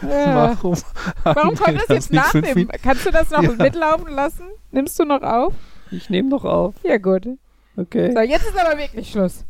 Ja. 0.02 0.56
Warum, 0.62 0.76
Warum 1.24 1.56
kommt 1.56 1.68
wir 1.68 1.74
das 1.80 1.88
jetzt 1.90 2.12
nicht 2.12 2.20
nach 2.20 2.32
fünf 2.32 2.48
dem? 2.48 2.56
Min- 2.56 2.70
Kannst 2.84 3.06
du 3.06 3.12
das 3.12 3.30
noch 3.32 3.42
Ja. 3.42 3.52
mitlaufen 3.52 4.12
lassen? 4.14 4.44
Nimmst 4.72 5.00
du 5.00 5.06
noch 5.06 5.22
auf? 5.24 5.54
Ich 5.92 6.10
nehme 6.10 6.30
noch 6.30 6.46
auf. 6.46 6.76
Ja, 6.84 6.98
gut. 6.98 7.28
Okay. 7.78 8.12
So, 8.14 8.22
jetzt 8.22 8.44
ist 8.48 8.60
aber 8.60 8.78
wirklich 8.78 9.10
Schluss. 9.10 9.46